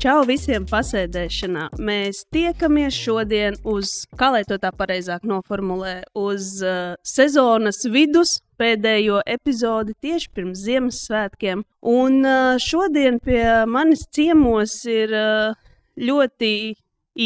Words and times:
Čau 0.00 0.22
visiem 0.24 0.64
pasēdēšanā. 0.64 1.66
Mēs 1.84 2.22
tiekamies 2.32 2.96
šodien 2.96 3.58
uz, 3.68 3.90
kā 4.16 4.30
lai 4.32 4.46
to 4.48 4.56
tā 4.56 4.70
pareizāk 4.72 5.26
noformulē, 5.28 6.06
uz 6.16 6.62
uh, 6.64 6.94
sezonas 7.04 7.82
vidus 7.84 8.38
pēdējo 8.56 9.18
epizodi 9.28 9.92
tieši 10.00 10.30
pirms 10.32 10.62
Ziemassvētkiem. 10.64 11.66
Un 11.92 12.16
uh, 12.24 12.56
šodien 12.64 13.18
pie 13.20 13.42
manis 13.68 14.06
ciemos 14.08 14.78
ir 14.88 15.12
uh, 15.12 15.58
ļoti 16.00 16.50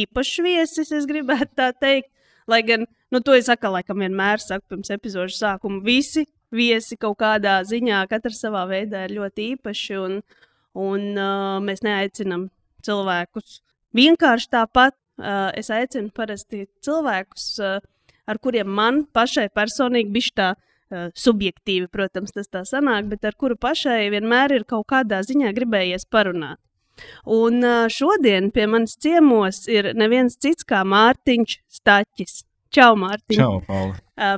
īpašs 0.00 0.42
viesis, 0.42 0.90
es 0.98 1.06
gribētu 1.06 1.52
tā 1.62 1.70
teikt. 1.78 2.10
Lai 2.50 2.58
gan, 2.66 2.88
nu, 3.14 3.22
to 3.22 3.38
es 3.38 3.52
atkal 3.54 3.76
laikam 3.78 4.02
vienmēr 4.02 4.42
saku 4.42 4.74
pirms 4.74 4.90
epizodes 4.96 5.38
sākuma, 5.38 5.78
visi 5.86 6.26
viesi 6.50 6.98
kaut 6.98 7.20
kādā 7.22 7.60
ziņā, 7.70 8.02
katrs 8.10 8.42
savā 8.42 8.66
veidā 8.74 9.06
ir 9.06 9.14
ļoti 9.20 9.48
īpaši. 9.54 10.02
Un, 10.08 10.20
un 10.74 11.08
uh, 11.14 11.62
mēs 11.62 11.86
neaicinām 11.86 12.48
cilvēkus. 12.86 13.60
Vienkārši 13.94 14.50
tāpat 14.52 14.94
uh, 14.94 15.50
es 15.58 15.70
aicinu 15.70 16.10
parasti 16.14 16.66
cilvēkus, 16.84 17.48
uh, 17.62 17.80
ar 18.26 18.40
kuriem 18.42 18.70
man 18.70 19.04
pašai 19.14 19.48
personīgi 19.54 20.12
bija 20.14 20.36
tā 20.40 20.48
uh, 20.54 21.08
subjektīvi, 21.14 21.88
protams, 21.92 22.34
tas 22.34 22.50
tā 22.50 22.64
sanāk, 22.68 23.08
bet 23.12 23.24
ar 23.24 23.36
kuru 23.38 23.58
pašai 23.60 24.08
vienmēr 24.14 24.58
ir 24.58 24.68
kaut 24.68 24.88
kādā 24.92 25.22
ziņā 25.26 25.54
gribējies 25.56 26.08
parunāt. 26.10 26.58
Un 27.26 27.62
uh, 27.64 27.84
šodien 27.90 28.50
pie 28.54 28.66
manis 28.70 28.98
ciemos 29.02 29.64
ir 29.70 29.92
neviens 29.98 30.38
cits 30.38 30.66
kā 30.66 30.84
Mārtiņš 30.86 31.58
Staķis. 31.80 32.42
Čau, 32.74 32.96
Mārtiņ! 32.98 33.38
Čau, 33.38 33.60
Paula! 33.62 33.94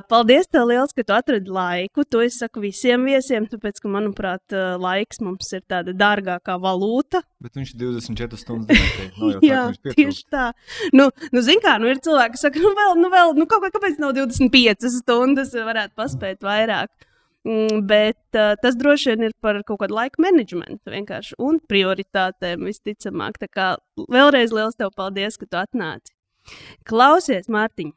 Paldies, 0.09 0.45
tev 0.49 0.67
liels, 0.69 0.93
ka 0.93 1.03
tu 1.05 1.13
atradi 1.13 1.51
laiku. 1.53 2.03
To 2.13 2.21
es 2.21 2.37
saku 2.41 2.61
visiem 2.63 3.07
viesiem, 3.09 3.47
tāpēc, 3.49 3.79
ka, 3.81 3.89
manuprāt, 3.93 4.53
laiks 4.81 5.21
mums 5.25 5.49
ir 5.57 5.63
tāda 5.69 5.93
dārgākā 5.97 6.57
valūta. 6.61 7.23
Bet 7.41 7.57
viņš 7.57 7.73
ir 7.73 7.81
24 7.81 8.39
stundas 8.41 8.69
dienā. 8.69 9.09
No, 9.17 9.31
Jā, 9.45 9.63
tā, 9.73 9.93
tieši 9.97 10.23
tā. 10.33 10.45
Nu, 10.93 11.09
nu 11.33 11.43
zin 11.45 11.61
kā, 11.63 11.75
nu 11.81 11.89
ir 11.89 12.01
cilvēki, 12.05 12.37
kas 12.37 12.45
saka, 12.45 12.61
nu 12.61 12.73
vēl, 12.77 12.95
nu 13.01 13.11
vēl, 13.13 13.35
nu 13.37 13.49
kaut 13.49 13.65
kā, 13.65 13.73
kāpēc 13.73 13.97
nav 14.01 14.13
25 14.17 14.89
stundas, 14.99 15.53
varētu 15.57 15.97
paspēt 15.97 16.45
vairāk. 16.45 16.93
Mm, 17.47 17.85
bet 17.87 18.37
uh, 18.37 18.57
tas 18.61 18.75
droši 18.77 19.13
vien 19.13 19.29
ir 19.29 19.37
par 19.41 19.61
kaut 19.65 19.79
kādu 19.81 19.95
laika 19.95 20.19
menedžmentu 20.21 20.91
vienkārši 20.91 21.37
un 21.41 21.61
prioritātēm 21.63 22.65
visticamāk. 22.67 23.37
Tā 23.41 23.49
kā 23.49 23.69
vēlreiz 24.09 24.53
liels 24.53 24.75
tev 24.77 24.91
paldies, 24.97 25.39
ka 25.39 25.47
tu 25.47 25.61
atnāci. 25.61 26.11
Klausies, 26.89 27.47
Mārtiņ! 27.49 27.93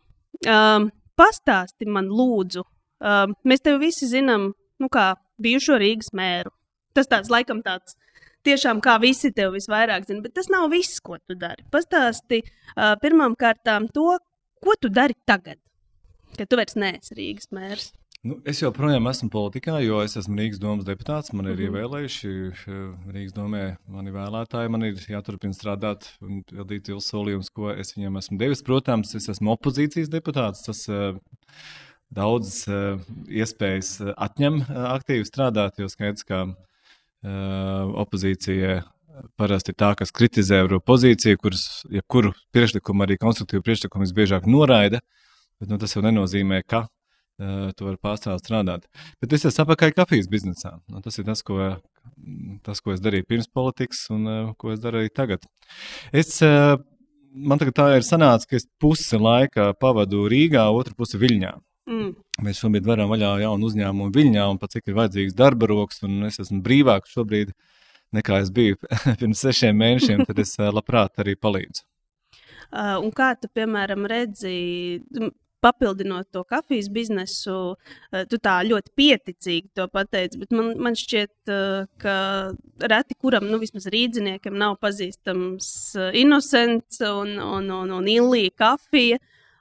Um, 0.49 0.89
pastāsti 1.21 1.89
man, 1.91 2.09
lūdzu, 2.09 2.65
um, 3.05 3.35
mēs 3.45 3.65
tevi 3.65 3.87
visi 3.87 4.09
zinām, 4.09 4.51
nu, 4.81 4.89
kā 4.93 5.13
bijušo 5.43 5.77
Rīgas 5.81 6.15
mēru. 6.17 6.53
Tas 6.97 7.11
tāds 7.11 7.33
laikam 7.33 7.61
tāds. 7.65 7.97
Tiešām 8.47 8.79
kā 8.81 8.95
visi 9.03 9.29
tevi 9.37 9.59
visvairāk 9.59 10.07
zina, 10.09 10.23
bet 10.25 10.33
tas 10.39 10.49
nav 10.49 10.71
viss, 10.73 10.97
ko 11.05 11.19
tu 11.21 11.37
dari. 11.37 11.67
Pastāsti 11.73 12.41
uh, 12.41 12.95
pirmām 13.03 13.37
kārtām 13.37 13.91
to, 13.93 14.15
ko 14.65 14.77
tu 14.81 14.89
dari 14.89 15.13
tagad, 15.29 15.61
kad 16.39 16.49
tu 16.49 16.57
vairs 16.57 16.79
neesi 16.81 17.19
Rīgas 17.19 17.53
mērs. 17.53 17.91
Nu, 18.21 18.37
es 18.45 18.59
joprojām 18.61 19.07
esmu 19.09 19.31
politikā, 19.33 19.79
jo 19.81 20.03
es 20.05 20.13
esmu 20.21 20.37
Rīgas 20.37 20.59
domas 20.61 20.85
deputāts. 20.85 21.33
Man 21.33 21.47
ir 21.47 21.55
mm 21.55 21.61
-hmm. 21.61 21.77
ievēlējuši 21.79 22.33
eh, 22.53 23.15
Rīgas 23.15 23.33
domē 23.33 23.63
mani 23.89 24.13
vēlētāji. 24.13 24.69
Man 24.69 24.85
ir 24.85 25.01
jāturpina 25.09 25.57
strādāt 25.57 26.11
un 26.21 26.43
pildīt 26.45 26.85
tos 26.91 27.09
solījumus, 27.09 27.49
ko 27.49 27.71
es 27.73 27.95
viņiem 27.97 28.19
esmu 28.21 28.37
devis. 28.43 28.63
Protams, 28.63 29.15
es 29.15 29.29
esmu 29.29 29.55
opozīcijas 29.57 30.13
deputāts. 30.13 30.67
Tas 30.67 30.85
uh, 30.93 31.17
daudzas 32.13 32.69
uh, 32.69 33.01
iespējas 33.25 34.03
atņem 34.13 34.61
uh, 34.61 34.85
aktīvi 35.01 35.25
strādāt, 35.25 35.81
jo 35.81 35.89
skaidrs, 35.89 36.29
ka 36.29 36.45
uh, 36.45 36.55
opozīcija 38.05 38.83
parasti 39.37 39.73
ir 39.73 39.81
tā, 39.81 39.95
kas 39.97 40.13
kritizē 40.13 40.67
pozīciju, 40.69 41.41
kuras 41.41 41.87
jebkuru 41.89 42.37
priekšlikumu, 42.53 43.03
arī 43.03 43.17
konstruktīvu 43.17 43.65
priekšlikumu 43.65 44.05
visbiežāk 44.05 44.45
noraida. 44.45 45.01
Bet 45.59 45.73
nu, 45.73 45.79
tas 45.79 45.97
jau 45.97 46.05
nenozīmē, 46.05 46.63
ka 46.69 46.87
tu 47.41 47.87
vari 47.87 47.99
pārstāvēt 48.03 48.45
strādāt. 48.45 48.87
Bet 49.23 49.35
es 49.37 49.47
esmu 49.49 49.65
apakaļ 49.65 49.95
kafijas 49.97 50.29
biznesā. 50.31 50.75
Nu, 50.91 51.01
tas 51.05 51.19
ir 51.21 51.27
tas 51.29 51.43
ko, 51.47 51.59
tas, 52.67 52.83
ko 52.85 52.95
es 52.95 53.03
darīju 53.03 53.29
pirms 53.29 53.51
politikas 53.53 54.05
un 54.15 54.29
uh, 54.29 54.53
ko 54.61 54.75
es 54.75 54.83
daru 54.83 55.01
arī 55.01 55.13
tagad. 55.15 55.47
Es, 56.13 56.37
uh, 56.45 56.77
man 57.33 57.61
tagad 57.63 57.79
tā 57.79 57.89
ir 57.97 58.07
sanācis, 58.07 58.49
ka 58.51 58.59
es 58.61 58.69
pusi 58.83 59.21
laika 59.21 59.73
pavadu 59.81 60.27
Rīgā, 60.31 60.67
otru 60.75 60.97
pusi 60.99 61.21
Viļņā. 61.21 61.53
Mm. 61.91 62.15
Mēs 62.47 62.61
šobrīd 62.63 62.87
varam 62.87 63.11
vaļā 63.11 63.35
jaunu 63.45 63.71
uzņēmumu 63.71 64.15
Viļņā, 64.15 64.47
un 64.53 64.61
pat 64.63 64.77
cik 64.77 64.91
ir 64.91 64.99
vajadzīgs 65.01 65.37
darba 65.39 65.71
rokas, 65.71 66.03
un 66.07 66.29
es 66.29 66.39
esmu 66.43 66.61
brīvāks 66.67 67.17
šobrīd 67.17 67.55
nekā 68.17 68.41
es 68.45 68.51
biju 68.55 68.79
pirms 69.21 69.43
sešiem 69.47 69.79
mēnešiem, 69.81 70.27
tad 70.29 70.43
es 70.43 70.57
labprāt 70.61 71.23
arī 71.23 71.37
palīdzu. 71.39 71.87
Un 72.71 73.11
kā 73.15 73.33
tu, 73.35 73.49
piemēram, 73.51 74.05
redzi, 74.07 75.01
papildinot 75.63 76.31
to 76.33 76.43
kafijas 76.45 76.89
biznesu, 76.93 77.77
eh, 78.13 78.25
tu 78.31 78.39
tā 78.39 78.61
ļoti 78.67 78.95
pieticīgi 78.97 79.71
to 79.75 79.87
pateici. 79.93 80.41
Man, 80.51 80.73
man 80.79 80.99
šķiet, 80.99 81.35
eh, 81.49 81.87
ka 82.03 82.17
reti 82.93 83.17
kuram, 83.21 83.49
nu, 83.51 83.61
vismaz 83.63 83.89
rīzniekam, 83.93 84.57
nav 84.57 84.79
pazīstams 84.83 85.71
eh, 85.97 86.21
Innocents 86.21 87.01
un, 87.07 87.37
un, 87.39 87.71
un, 87.71 87.93
un 87.99 88.09
Ilija 88.09 88.57
kafija. 88.57 89.21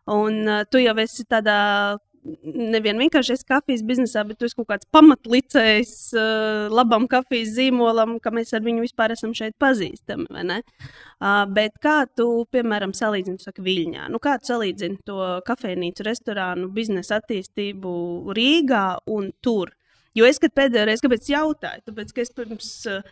Un 0.09 0.47
tu 0.71 0.79
jau 0.81 0.95
esi 0.97 1.21
tādā 1.29 1.99
nevien 2.43 2.99
vienkārši 2.99 3.33
esi 3.35 3.47
kafijas 3.47 3.83
biznesā, 3.87 4.23
bet 4.27 4.39
tu 4.39 4.47
esi 4.47 4.57
kaut 4.57 4.67
kāds 4.71 4.87
pamatlicējs 4.93 5.93
uh, 6.17 6.67
labam 6.73 7.07
kafijas 7.11 7.53
zīmolam, 7.55 8.17
ka 8.23 8.33
mēs 8.35 8.53
ar 8.57 8.63
viņu 8.65 8.83
vispār 8.83 9.13
esam 9.15 9.33
šeit 9.37 9.55
pazīstami. 9.61 10.27
Uh, 10.29 11.43
bet 11.55 11.77
kā 11.83 12.03
tu, 12.17 12.45
piemēram, 12.53 12.93
salīdzini 12.97 13.41
to 13.41 13.65
Viļņā? 13.65 14.09
Nu, 14.11 14.21
kā 14.23 14.37
tu 14.41 14.51
salīdzini 14.53 15.01
to 15.07 15.19
kafejnīcu, 15.47 16.05
restorānu, 16.07 16.69
biznesa 16.75 17.19
attīstību 17.19 17.93
Rīgā 18.35 18.85
un 19.11 19.31
tur? 19.43 19.73
Jo 20.17 20.27
es 20.27 20.41
pēdējo 20.41 20.87
reizi, 20.89 21.05
kāpēc 21.05 21.29
jautāju, 21.31 21.85
tāpēc, 21.87 22.13
ka 22.15 22.23
es 22.25 22.33
pirms 22.35 22.71
uh, 22.89 23.03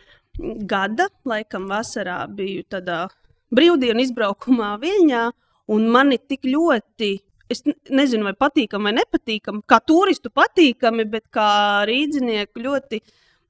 gada, 0.68 1.08
laikam, 1.28 1.68
vasarā 1.70 2.20
biju 2.30 2.66
tādā 2.70 3.06
brīvdienu 3.54 4.04
izbraukumā 4.04 4.74
Viļņā, 4.82 5.24
un 5.72 5.88
mani 5.92 6.18
tik 6.18 6.46
ļoti 6.48 7.14
es 7.52 7.64
nezinu, 7.66 8.28
vai 8.28 8.34
patīkami 8.38 8.90
vai 8.90 8.94
nepatīkami. 9.00 9.64
Kā 9.68 9.80
turistu 9.84 10.32
patīkami, 10.34 11.08
bet 11.10 11.28
kā 11.34 11.48
rīdzinieku 11.88 12.64
ļoti 12.64 13.02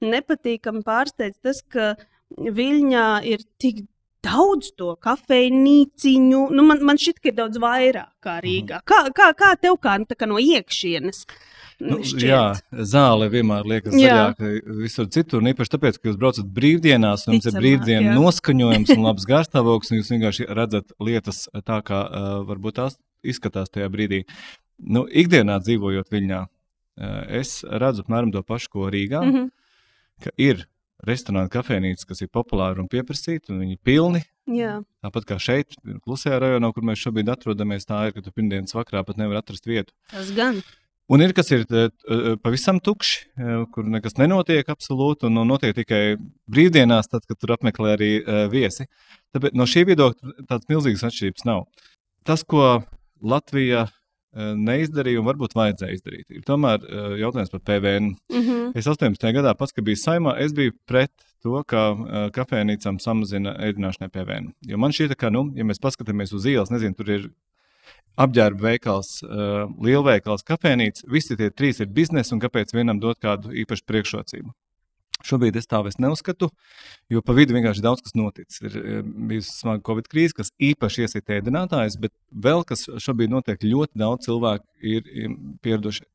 nepatīkami 0.05 0.85
pārsteidz 0.87 1.39
tas, 1.43 1.63
ka 1.65 1.93
Viļņā 2.29 3.05
ir 3.25 3.41
tik 3.57 3.87
daudz 4.21 4.73
to 4.77 4.93
kafejnīciņu. 5.01 6.41
Nu, 6.55 6.65
man, 6.67 6.83
man 6.85 6.99
šķiet, 6.99 7.21
ka 7.23 7.31
ir 7.31 7.37
daudz 7.39 7.61
vairāk 7.61 8.11
kā 8.23 8.35
Rīgā. 8.43 8.83
Kā, 8.87 9.05
kā, 9.15 9.31
kā 9.37 9.53
tev 9.59 9.79
kā, 9.81 9.95
nu, 10.01 10.05
kā 10.13 10.27
no 10.29 10.37
iekšienes? 10.43 11.23
Nu, 11.79 12.01
šķiet. 12.03 12.25
jā, 12.27 12.43
zāle 12.91 13.29
vienmēr 13.31 13.67
liekas 13.71 13.95
zaļāka 13.95 14.49
visur 14.81 15.07
citur. 15.15 15.45
Īpaši 15.47 15.73
tāpēc, 15.75 15.99
ka 15.99 16.11
jūs 16.11 16.19
braucat 16.19 16.49
brīvdienās, 16.59 17.23
un 17.25 17.37
jums 17.37 17.47
ir 17.47 17.55
brīvdienu 17.55 18.09
jā. 18.11 18.15
noskaņojums 18.19 18.95
un 18.97 19.05
labs 19.07 19.27
garstāvoklis, 19.29 19.93
un 19.93 20.01
jūs 20.01 20.11
vienkārši 20.13 20.49
redzat 20.59 20.91
lietas 20.99 21.45
tā, 21.63 21.79
kā 21.87 22.03
uh, 22.03 22.33
varbūt 22.49 22.81
tās 22.81 22.99
izskatās 23.23 23.71
tajā 23.73 23.89
brīdī. 23.91 24.23
Nu, 24.79 25.05
ikdienā 25.07 25.59
dzīvojot 25.63 26.11
Viņā, 26.13 26.41
eh, 26.45 27.39
es 27.41 27.61
redzu 27.63 28.05
apmēram 28.05 28.31
to 28.31 28.43
pašu, 28.43 28.69
ko 28.69 28.89
Rīgā. 28.91 29.23
Mm 29.23 29.33
-hmm. 29.33 29.49
Ka 30.23 30.31
ir 30.37 30.67
restorāna 31.07 31.49
kafejnīca, 31.49 32.07
kas 32.07 32.21
ir 32.21 32.27
populāra 32.27 32.79
un 32.79 32.87
pieprasīta, 32.87 33.49
un 33.49 33.59
viņi 33.59 33.71
ir 33.71 33.79
pilni. 33.83 34.23
Jā. 34.47 34.83
Tāpat 35.03 35.25
kā 35.25 35.39
šeit, 35.39 35.75
klusajā 36.03 36.39
rajonā, 36.39 36.73
kur 36.73 36.83
mēs 36.83 36.99
šobrīd 36.99 37.29
atrodamies, 37.29 37.85
tā 37.85 38.07
ir, 38.07 38.13
ka 38.13 38.21
tu 38.21 38.31
pirmdienas 38.31 38.73
vakarā 38.73 39.05
pat 39.05 39.17
nevar 39.17 39.37
atrast 39.37 39.65
vietu. 39.65 39.93
Tas 40.11 40.31
gan. 40.31 40.61
Un 41.09 41.21
ir 41.21 41.33
kas 41.33 41.51
ir 41.51 41.65
eh, 41.71 41.89
eh, 42.09 42.35
pavisam 42.35 42.79
tukšs, 42.79 43.25
kur 43.71 43.83
nekas 43.83 44.17
nenotiek 44.17 44.67
absolūti, 44.67 45.25
un 45.25 45.47
notiek 45.47 45.75
tikai 45.75 46.17
brīvdienās, 46.47 47.07
tad, 47.07 47.25
kad 47.25 47.37
tur 47.39 47.55
apmeklē 47.55 47.95
arī 47.95 48.49
viesi. 48.51 48.85
Tāpēc 49.33 49.53
no 49.53 49.63
šī 49.63 49.85
viedokļa 49.85 50.45
tādas 50.47 50.67
milzīgas 50.67 51.03
atšķirības 51.03 51.45
nav. 51.45 51.65
Tas, 52.23 52.43
ko 52.43 52.83
Latvija 53.21 53.85
eh, 53.85 54.51
neizdarīja 54.55 55.21
un 55.21 55.27
varbūt 55.27 55.55
vajadzēja 55.57 55.97
izdarīt. 55.97 56.27
Ir 56.33 56.45
tomēr 56.47 56.83
eh, 56.83 57.09
jautājums 57.23 57.51
par 57.53 57.63
PVN. 57.65 58.13
Mm 58.31 58.45
-hmm. 58.45 58.71
Es 58.75 58.87
18. 58.87 59.33
gadā 59.35 59.55
pats, 59.57 59.73
kad 59.73 59.83
biju 59.83 59.97
saimā, 59.97 60.37
es 60.39 60.53
biju 60.53 60.75
pret 60.85 61.11
to, 61.43 61.63
ka 61.63 61.91
uh, 61.91 62.29
kafejnīcām 62.35 62.99
samazina 62.99 63.55
ēdināšanai 63.63 64.09
PVN. 64.11 64.51
Jo 64.67 64.77
man 64.77 64.91
šķiet, 64.91 65.15
ka, 65.15 65.29
nu, 65.29 65.51
ja 65.55 65.63
mēs 65.63 65.79
paskatāmies 65.79 66.33
uz 66.33 66.45
ielas, 66.45 66.69
nezinu, 66.69 66.95
tur 66.95 67.09
ir 67.09 67.29
apģērba 68.19 68.61
veikals, 68.61 69.23
lielveikals, 69.79 70.43
kafejnīca, 70.43 71.07
visi 71.07 71.37
tie 71.37 71.49
trīs 71.49 71.79
ir 71.79 71.87
biznesi, 71.87 72.33
un 72.33 72.41
kāpēc 72.43 72.73
vienam 72.75 72.99
dot 72.99 73.17
kādu 73.23 73.53
īpašu 73.55 73.85
priekšrocību? 73.87 74.51
Šobrīd 75.19 75.57
es 75.59 75.67
tā 75.67 75.81
vairs 75.83 75.97
neuzskatu, 75.99 76.47
jo 77.11 77.21
pa 77.25 77.33
vidu 77.35 77.51
vienkārši 77.57 77.83
daudz 77.83 78.03
kas 78.05 78.15
noticis. 78.15 78.61
Ir 78.63 78.77
eh, 78.79 78.99
bijusi 79.03 79.51
smaga 79.51 79.83
Covid 79.89 80.07
krīze, 80.11 80.35
kas 80.37 80.53
īpaši 80.63 81.03
iesita 81.03 81.35
ēdinātājus, 81.35 81.97
bet 81.99 82.13
vēl 82.31 82.63
kas 82.67 82.85
šobrīd 83.03 83.33
notiek, 83.33 83.65
ļoti 83.67 83.99
daudz 83.99 84.29
cilvēku 84.29 84.63
ir 84.79 85.09
pieraduši 85.65 86.07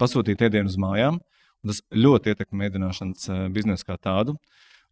pasūtīt 0.00 0.46
ēdienu 0.48 0.72
uz 0.72 0.78
mājām. 0.80 1.20
Tas 1.66 1.82
ļoti 1.92 2.32
ietekmē 2.32 2.70
ēdināšanas 2.70 3.28
eh, 3.28 3.44
biznesu 3.52 3.90
kā 3.90 3.98
tādu. 4.00 4.38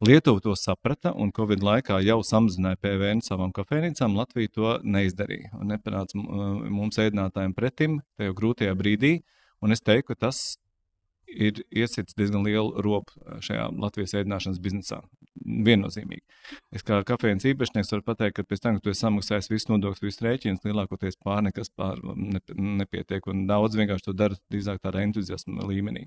Lietuva 0.05 0.43
to 0.45 0.53
saprata 0.61 1.15
un 1.17 1.31
Covid 1.33 1.63
laikā 1.65 2.03
jau 2.05 2.19
samazināja 2.21 2.77
PVN 2.85 3.23
savām 3.25 3.55
kafejnīcām. 3.57 4.19
Latvija 4.19 4.53
to 4.53 4.75
neizdarīja 4.85 5.55
un 5.57 5.73
nepanāca 5.73 6.21
mums 6.21 7.01
ēdinātājiem 7.01 7.57
pretim 7.57 8.03
tajā 8.21 8.37
grūtajā 8.37 8.77
brīdī. 8.77 9.15
Un 9.65 9.73
es 9.73 9.81
teiktu, 9.81 10.13
ka 10.13 10.27
tas 10.27 10.59
ir 11.27 11.63
iesits 11.71 12.17
diezgan 12.17 12.45
lielu 12.47 12.83
robu 12.83 13.41
šajā 13.45 13.69
Latvijas 13.77 14.15
ēdināšanas 14.21 14.61
biznesā. 14.63 15.01
Viennozīmīgi. 15.47 16.23
Es 16.75 16.85
kā 16.87 17.03
kafejnīcas 17.07 17.51
īpašnieks 17.53 17.93
varu 17.93 18.05
pateikt, 18.07 18.39
ka 18.39 18.45
pēc 18.49 18.63
tam, 18.65 18.77
kad 18.77 18.87
tu 18.87 18.93
esi 18.93 19.05
samaksājis 19.05 19.51
visu 19.53 19.73
nodokļus, 19.75 20.05
visu 20.07 20.25
rēķinu, 20.27 20.63
lielākoties 20.65 21.19
pār 21.23 21.43
nekas 21.47 21.71
pār 21.77 22.01
ne, 22.17 22.41
nepietiek. 22.81 23.27
Un 23.31 23.45
daudz 23.51 23.77
vienkārši 23.79 24.09
to 24.09 24.17
dara 24.17 24.39
drīzāk 24.51 24.81
tādā 24.83 25.05
entuziasma 25.05 25.67
līmenī. 25.69 26.07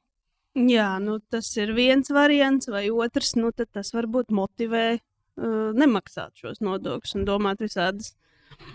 Jā, 0.58 0.96
nu, 1.04 1.20
tas 1.30 1.52
ir 1.62 1.76
viens 1.78 2.10
variants, 2.10 2.72
vai 2.74 2.88
otrs, 2.90 3.36
nu, 3.38 3.54
tas 3.54 3.94
varbūt 3.94 4.34
motivē 4.34 4.86
uh, 4.98 5.70
nemaksāt 5.78 6.42
šos 6.42 6.64
nodokļus 6.66 7.20
un 7.20 7.30
domāt 7.30 7.62
visādas 7.64 8.16
nu. 8.16 8.29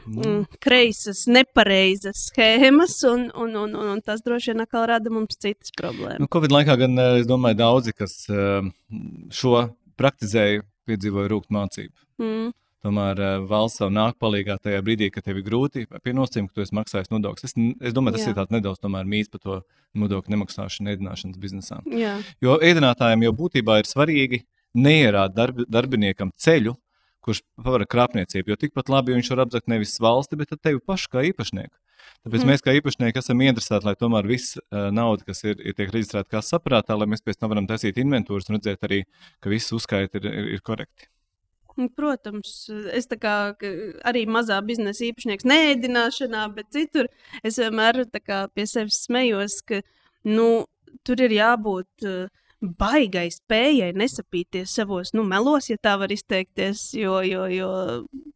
Mm, 0.06 0.58
kreisas, 0.62 1.24
nepareizas 1.30 2.28
schēmas, 2.30 2.98
un, 3.08 3.28
un, 3.34 3.54
un, 3.60 3.76
un, 3.78 3.92
un 3.94 4.02
tas 4.04 4.22
droši 4.24 4.52
vien 4.52 4.64
atkal 4.64 4.88
rada 4.90 5.12
mums 5.12 5.38
citas 5.38 5.74
problēmas. 5.76 6.22
Nu, 6.22 6.30
Covid 6.30 6.54
laikā 6.54 6.76
gan, 6.80 6.98
uh, 6.98 7.20
es 7.20 7.28
domāju, 7.30 7.60
daudzi, 7.60 7.94
kas 7.96 8.18
uh, 8.32 8.66
šo 9.34 9.56
praktizēja, 10.00 10.64
piedzīvoja 10.88 11.32
rūkt 11.32 11.54
mācību. 11.54 11.96
Mm. 12.22 12.52
Tomēr 12.84 13.20
uh, 13.22 13.44
valsts 13.48 13.80
jau 13.80 13.88
nāk 13.88 14.18
palīdzīgā 14.20 14.58
tajā 14.66 14.82
brīdī, 14.84 15.08
kad 15.12 15.24
tev 15.24 15.38
ir 15.40 15.46
grūti, 15.46 15.86
pie 15.88 16.12
nosacījuma, 16.16 16.50
ka 16.50 16.58
tu 16.58 16.64
esi 16.66 16.76
maksājis 16.76 17.12
nodokļus. 17.14 17.46
Es, 17.48 17.54
es 17.88 17.96
domāju, 17.96 18.18
tas 18.18 18.26
Jā. 18.26 18.34
ir 18.34 18.36
tāds 18.36 18.52
nedaudz 18.52 19.08
mīts 19.08 19.32
par 19.32 19.40
to 19.40 19.60
nodokļu 19.96 20.34
nemaksāšanu 20.34 20.92
ēdināšanas 20.92 21.40
biznesā. 21.40 21.80
Jā. 21.88 22.18
Jo 22.44 22.58
ēdinātājiem 22.60 23.24
jau 23.24 23.32
būtībā 23.40 23.78
ir 23.80 23.88
svarīgi 23.88 24.42
neierāt 24.76 25.32
darb, 25.32 25.62
darbiniekam 25.70 26.34
ceļu, 26.36 26.74
kurš 27.24 27.40
pavara 27.60 27.88
krāpniecību. 27.88 28.52
Jo 28.52 28.60
tikpat 28.60 28.92
labi 28.92 29.16
viņš 29.16 29.30
var 29.32 29.46
apzakt 29.46 29.70
nevis 29.72 29.96
valsti, 30.02 30.38
bet 30.40 30.54
tevi 30.60 30.82
pašu 30.84 31.10
kā 31.12 31.24
īpašnieku. 31.30 31.74
Tāpēc 32.24 32.42
mm. 32.42 32.50
mēs, 32.50 32.62
kā 32.64 32.74
īpašnieki, 32.78 33.20
esam 33.20 33.40
interesēti, 33.44 33.88
lai 33.88 33.94
tomēr 34.00 34.28
viss 34.28 34.58
uh, 34.58 34.88
nauda, 34.94 35.24
kas 35.28 35.42
ir, 35.44 35.58
ir 35.60 35.76
tiek 35.76 35.92
reģistrēta 35.92 36.36
kā 36.36 36.42
saprātā, 36.44 36.96
lai 37.00 37.08
mēs 37.12 37.24
pēc 37.24 37.40
tam 37.40 37.52
varam 37.52 37.68
taisīt 37.68 38.00
inventūras 38.00 38.48
un 38.48 38.58
redzēt 38.58 38.86
arī, 38.88 39.02
ka 39.44 39.52
viss 39.52 39.72
uzskaita 39.76 40.20
ir, 40.20 40.28
ir, 40.30 40.48
ir 40.56 40.64
korekti. 40.64 41.08
Protams, 41.98 42.52
es 42.94 43.08
kā, 43.18 43.34
arī 44.06 44.22
mazā 44.30 44.60
biznesa 44.62 45.08
īpašnieks, 45.08 45.46
neēdināšanā, 45.50 46.44
bet 46.54 46.70
citur 46.76 47.08
es 47.42 47.58
vienmēr 47.58 48.04
kā, 48.22 48.44
pie 48.54 48.68
sevis 48.70 49.00
smējos, 49.08 49.58
ka 49.66 49.80
nu, 50.28 50.66
tur 51.02 51.24
ir 51.24 51.34
jābūt 51.34 52.06
uh, 52.06 52.43
baigai 52.78 53.26
spējai 53.32 53.92
nesapīties 53.96 54.74
savos 54.78 55.12
nu, 55.16 55.24
melos, 55.28 55.68
ja 55.70 55.76
tā 55.80 55.94
var 56.00 56.12
izteikties, 56.14 56.86
jo, 56.96 57.18
jo, 57.26 57.44
jo 57.52 57.70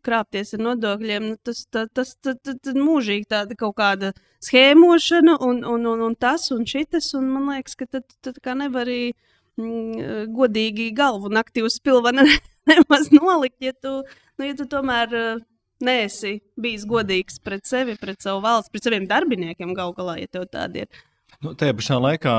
krāpties 0.05 0.55
ar 0.57 0.65
nodokļiem, 0.67 1.29
nu, 1.33 1.39
tas, 1.45 1.65
tā, 1.73 1.87
tas, 1.95 2.15
tas, 2.23 2.39
tas, 2.45 2.59
tas 2.65 2.79
mūžīgi 2.79 3.29
tāda 3.31 3.57
kaut 3.59 3.77
kāda 3.81 4.13
schēmošana 4.45 5.39
un, 5.45 5.63
un, 5.67 5.87
un, 5.93 6.05
un 6.11 6.17
tas 6.19 6.49
un 6.55 6.67
šitas, 6.69 7.13
un 7.19 7.29
man 7.33 7.51
liekas, 7.55 7.79
ka 7.79 7.89
tad, 7.91 8.07
tad 8.25 8.41
kā 8.45 8.55
nevar 8.59 8.87
arī 8.87 9.13
mm, 9.59 10.31
godīgi 10.37 10.91
galvu 10.97 11.33
naktī 11.33 11.65
uz 11.67 11.81
pilvena 11.83 12.27
nemaz 12.71 13.13
nolikt, 13.15 13.61
ja 13.65 13.75
tu, 13.75 14.01
nu, 14.39 14.49
ja 14.49 14.55
tu 14.59 14.69
tomēr 14.71 15.19
uh, 15.19 15.45
neesi 15.85 16.39
bijis 16.59 16.87
godīgs 16.89 17.39
pret 17.45 17.67
sevi, 17.69 17.97
pret 18.01 18.23
savu 18.25 18.43
valsts, 18.45 18.73
pret 18.73 18.87
saviem 18.87 19.07
darbiniekiem 19.11 19.75
galu 19.77 19.95
galā, 19.97 20.19
ja 20.23 20.31
tev 20.31 20.49
tādi 20.53 20.85
ir. 20.85 21.07
Nu, 21.45 21.55
tajā 21.59 21.77
pašā 21.79 21.99
laikā 22.03 22.35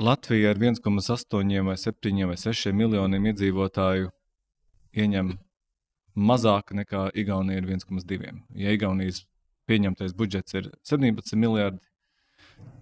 Latvija 0.00 0.50
ar 0.50 0.58
1,8 0.58 1.66
vai 1.66 1.76
7 1.76 2.26
vai 2.26 2.36
6 2.36 2.72
miljoniem 2.74 3.26
iedzīvotāju 3.30 4.08
ieņem 4.94 5.28
mazāk 6.14 6.72
nekā 6.74 7.08
Igaunija 7.14 7.62
ir 7.62 7.68
1,2. 7.68 8.32
Ja 8.58 8.74
Igaunijas 8.74 9.22
pieņemtais 9.70 10.14
budžets 10.18 10.54
ir 10.58 10.70
17 10.82 11.38
miljardi, 11.38 11.78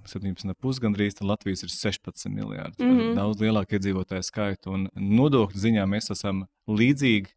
17,5 0.09 0.81
gandrīz, 0.83 1.19
tad 1.19 1.29
Latvijas 1.29 1.63
ir 1.67 1.71
16 1.75 2.33
miljardi. 2.33 2.83
Mm 2.83 2.99
-hmm. 2.99 3.15
Daudz 3.15 3.41
lielāku 3.41 3.77
iedzīvotāju 3.77 4.23
skaitu. 4.23 4.73
Un 4.73 4.89
nodokļu 4.97 5.61
ziņā 5.61 5.85
mēs 5.87 6.11
esam 6.11 6.47
līdzīgi. 6.67 7.29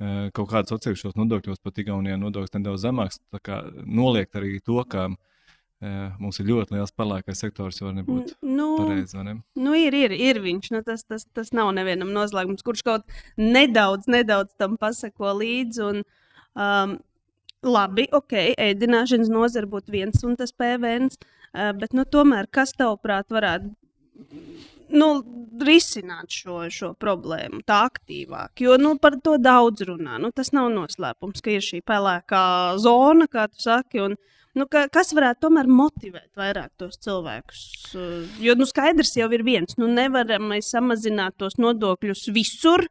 Eh, 0.00 0.30
kaut 0.32 0.50
kādos 0.50 0.76
atsevišķos 0.76 1.16
nodokļos 1.16 1.62
pat 1.62 1.78
Igaunijā 1.78 2.16
nodoklis 2.20 2.52
nedaudz 2.52 2.84
zemāks. 2.84 3.18
Tā 3.32 3.40
kā 3.40 3.62
noliegt 3.86 4.36
arī 4.36 4.60
to, 4.60 4.84
ka 4.84 5.06
uh, 5.06 5.16
mums 5.82 6.40
ir 6.40 6.48
ļoti 6.48 6.76
liels 6.76 6.94
pelēkais 6.96 7.42
sektors, 7.44 7.82
var 7.84 7.92
nebūt 7.98 8.36
nu, 8.46 8.68
pareizi. 8.80 9.18
Ne? 9.26 9.36
Nu, 9.60 9.74
ir, 9.76 9.94
ir, 9.96 10.14
ir 10.14 10.40
viņš. 10.44 10.70
Nu, 10.72 10.82
tas, 10.86 11.04
tas, 11.04 11.26
tas 11.36 11.52
nav 11.56 11.72
nevienam 11.76 12.14
noslēgums, 12.16 12.64
kurš 12.64 12.84
kaut 12.86 13.18
nedaudz, 13.40 14.08
nedaudz 14.08 14.56
tam 14.60 14.78
pasako 14.80 15.34
līdzi. 15.40 15.82
Un, 15.90 16.02
um, 16.56 16.96
labi, 17.66 18.06
ok, 18.14 18.36
ēdināšanas 18.56 19.32
nozara 19.32 19.68
būtu 19.68 19.92
viens 19.92 20.24
un 20.24 20.38
tas 20.40 20.54
PVN. 20.56 21.10
Uh, 21.56 21.72
bet, 21.76 21.92
nu, 21.96 22.06
tomēr, 22.08 22.48
kas 22.52 22.72
tavuprāt 22.76 23.32
varētu 23.32 23.72
nu, 24.96 25.08
risināt 25.66 26.32
šo, 26.32 26.60
šo 26.72 26.92
problēmu 27.00 27.62
tā 27.66 27.82
aktīvāk? 27.88 28.62
Jo 28.64 28.76
nu, 28.80 28.94
par 29.02 29.18
to 29.24 29.36
daudz 29.40 29.84
runā. 29.88 30.16
Nu, 30.22 30.32
tas 30.32 30.52
nav 30.56 30.70
noslēpums, 30.74 31.42
ka 31.44 31.52
ir 31.52 31.64
šī 31.64 31.82
pelēkā 31.86 32.46
zona, 32.82 33.28
kā 33.30 33.48
tu 33.52 33.60
saki. 33.64 34.02
Un, 34.06 34.16
nu, 34.56 34.66
ka, 34.70 34.86
kas 34.92 35.12
varētu 35.16 35.46
tomēr 35.46 35.68
motivēt 35.70 36.30
vairāk 36.38 36.72
tos 36.80 36.98
cilvēkus? 37.04 37.62
Eh, 37.94 38.36
jo 38.46 38.56
nu, 38.58 38.66
skaidrs 38.68 39.14
jau 39.18 39.28
ir 39.34 39.44
viens, 39.46 39.76
nu 39.80 39.88
nevaram 39.92 40.48
mēs 40.52 40.72
samazināt 40.74 41.38
tos 41.40 41.58
nodokļus 41.62 42.28
visur. 42.36 42.88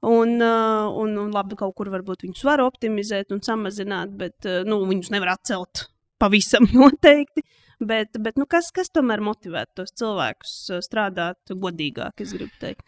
Un, 0.00 0.38
uh, 0.40 0.86
un, 0.96 1.10
un 1.20 1.26
labi, 1.28 1.58
kaut 1.60 1.74
kur 1.76 1.90
varbūt 1.92 2.22
viņus 2.24 2.44
var 2.48 2.62
optimizēt 2.64 3.34
un 3.36 3.42
samazināt, 3.44 4.14
bet 4.16 4.46
uh, 4.48 4.62
nu, 4.64 4.78
viņus 4.88 5.10
nevar 5.12 5.34
atcelt 5.34 5.90
pavisam 6.16 6.64
noteikti. 6.78 7.44
Bet, 7.80 8.16
bet 8.20 8.36
nu, 8.36 8.44
kas, 8.44 8.68
kas 8.76 8.90
tomēr 8.92 9.22
motivētu 9.24 9.80
tos 9.80 9.94
cilvēkus 9.96 10.52
uh, 10.68 10.80
strādāt 10.84 11.52
godīgāk, 11.62 12.20
es 12.20 12.34
gribu 12.36 12.52
teikt? 12.60 12.82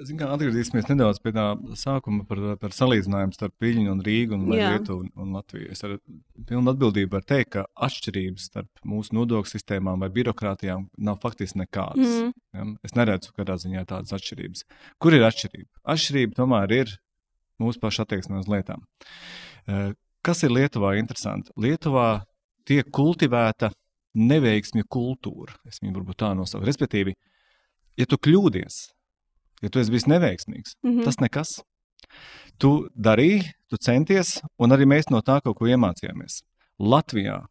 Zin, 0.00 0.16
kā, 0.16 0.30
atgriezīsimies 0.32 0.86
nedaudz 0.88 1.18
pie 1.20 1.34
tā 1.36 1.50
sākuma 1.76 2.24
par, 2.28 2.40
par 2.62 2.72
salīdzinājumu 2.72 3.36
starp 3.36 3.52
Viļņu 3.60 3.90
un 3.92 4.00
Rīgu 4.06 4.38
un 4.38 4.46
Lietuvu 4.48 5.02
un, 5.04 5.10
un 5.20 5.34
Latviju. 5.36 5.68
Es 5.74 5.84
ar 5.84 5.98
pilnu 6.48 6.72
atbildību 6.72 7.12
varu 7.18 7.28
teikt, 7.28 7.50
ka 7.58 7.66
atšķirības 7.88 8.46
starp 8.48 8.84
mūsu 8.88 9.18
nodokļu 9.18 9.52
sistēmām 9.52 10.00
vai 10.00 10.08
birokrātijām 10.14 10.86
nav 10.96 11.18
faktiski 11.20 11.60
nekādas. 11.60 12.14
Mm. 12.14 12.32
Ja? 12.56 12.66
Es 12.88 12.96
neredzu 12.96 13.34
kādā 13.36 13.58
ziņā 13.60 13.84
tādas 13.90 14.16
atšķirības. 14.16 14.64
Kur 15.02 15.18
ir 15.18 15.26
atšķirība? 15.28 15.68
Atšķirība 15.92 16.38
tomēr 16.38 16.76
ir 16.78 16.94
mūsu 17.60 17.82
pašu 17.82 18.06
attieksme 18.06 18.40
uz 18.40 18.48
lietām. 18.48 18.86
Uh, 19.68 19.92
kas 20.24 20.40
ir 20.46 20.56
Lietuvā 20.56 20.94
interesanti? 21.02 21.52
Lietuvā 21.60 22.22
tiek 22.68 22.88
kultivēta 22.94 23.74
neveiksmju 24.14 24.86
kultūra. 24.90 25.56
Es 25.68 25.82
viņu 25.82 25.96
varbūt 25.98 26.20
tā 26.22 26.32
nosaucu. 26.36 26.66
Respektīvi, 26.66 27.14
ja 27.98 28.06
tu 28.08 28.18
kļūdies, 28.18 28.78
ja 29.62 29.70
tu 29.72 29.82
esi 29.82 29.94
bijis 29.94 30.08
neveiksmīgs, 30.10 30.78
mm 30.82 30.90
-hmm. 30.90 31.04
tas 31.04 31.20
nekas. 31.20 31.58
Tu 32.58 32.88
darīji, 32.94 33.44
tu 33.68 33.76
centies, 33.76 34.40
un 34.58 34.70
arī 34.70 34.86
mēs 34.86 35.10
no 35.10 35.20
tā 35.20 35.40
kaut 35.42 35.58
ko 35.58 35.66
iemācījāmies. 35.66 36.42
Latvijā 36.78 37.44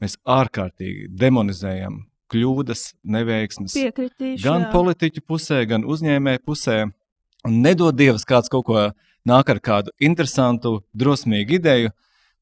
mēs 0.00 0.16
ārkārtīgi 0.24 1.08
demonizējam 1.10 2.10
kļūdas, 2.30 2.94
neveiksmes. 3.02 3.74
Piekritīšu, 3.74 4.42
gan 4.44 4.66
jā. 4.66 4.72
politiķu 4.72 5.22
pusē, 5.26 5.64
gan 5.66 5.84
uzņēmēju 5.84 6.42
pusē. 6.46 6.84
Un 7.48 7.62
nedod 7.64 7.96
Dievs, 7.96 8.26
kāds 8.28 8.50
kaut 8.52 8.66
ko 8.68 8.90
nāk 9.26 9.50
ar 9.50 9.60
kādu 9.60 9.94
interesantu, 9.98 10.80
drosmīgu 10.96 11.58
ideju. 11.58 11.90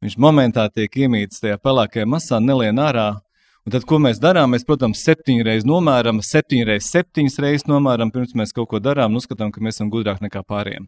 Viņš 0.03 0.19
momentā 0.23 0.69
tiek 0.71 0.95
iemīts 0.95 1.41
tajā 1.43 1.59
pelēkajā 1.59 2.07
masā, 2.07 2.39
nelien 2.43 2.79
ārā, 2.79 3.21
Un 3.69 3.73
tad, 3.75 3.85
ko 3.85 3.99
mēs 4.01 4.17
darām? 4.17 4.55
Mēs, 4.55 4.63
protams, 4.65 5.03
septiņreiz 5.05 5.67
nomēram, 5.69 6.23
septiņreiz 6.25 6.87
septiņas 6.89 7.35
reizes 7.45 7.67
nomēram, 7.69 8.09
pirms 8.15 8.31
mēs 8.41 8.55
kaut 8.57 8.71
ko 8.71 8.79
darām 8.81 9.13
un 9.13 9.21
uzskatām, 9.21 9.51
ka 9.53 9.61
mēs 9.61 9.77
esam 9.77 9.91
gudrāki 9.93 10.25
nekā 10.25 10.41
pārējiem. 10.49 10.87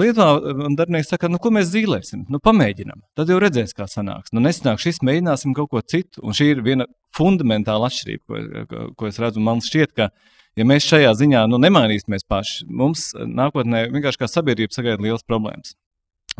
Lietuvā 0.00 0.56
darbinieks 0.74 1.12
saka, 1.12 1.30
nu, 1.30 1.38
ko 1.38 1.52
mēs 1.54 1.68
zīmēsim, 1.70 2.24
nu, 2.34 2.40
pamēģinām. 2.42 3.04
Tad 3.14 3.30
jau 3.30 3.38
redzēs, 3.44 3.76
kā 3.78 3.86
sanāks. 3.86 4.34
Nu, 4.34 4.42
nesanāk 4.42 4.82
šis, 4.82 4.98
mēģināsim 5.06 5.54
kaut 5.54 5.70
ko 5.70 5.84
citu. 5.86 6.24
Un 6.26 6.34
šī 6.34 6.48
ir 6.56 6.64
viena 6.66 6.88
fundamentāla 7.14 7.92
atšķirība, 7.92 8.24
ko, 8.26 8.66
ko, 8.72 8.82
ko 8.98 9.12
es 9.12 9.22
redzu. 9.22 9.46
Man 9.46 9.62
šķiet, 9.62 9.94
ka, 9.94 10.10
ja 10.58 10.66
mēs 10.66 10.90
šajā 10.90 11.14
ziņā 11.22 11.46
nu, 11.46 11.62
nemainīsimies 11.62 12.26
paši, 12.26 12.66
mums 12.74 13.12
nākotnē 13.22 13.86
vienkārši 13.94 14.24
kā 14.24 14.32
sabiedrība 14.34 14.74
sagaida 14.74 15.06
liels 15.06 15.22
problēmas. 15.30 15.78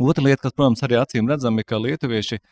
Otra 0.02 0.26
lieta, 0.26 0.48
kas, 0.48 0.58
protams, 0.58 0.82
arī 0.82 0.98
acīm 0.98 1.30
redzama, 1.30 1.62
ir, 1.62 1.70
ka 1.70 1.78
lietuvieši 1.86 2.42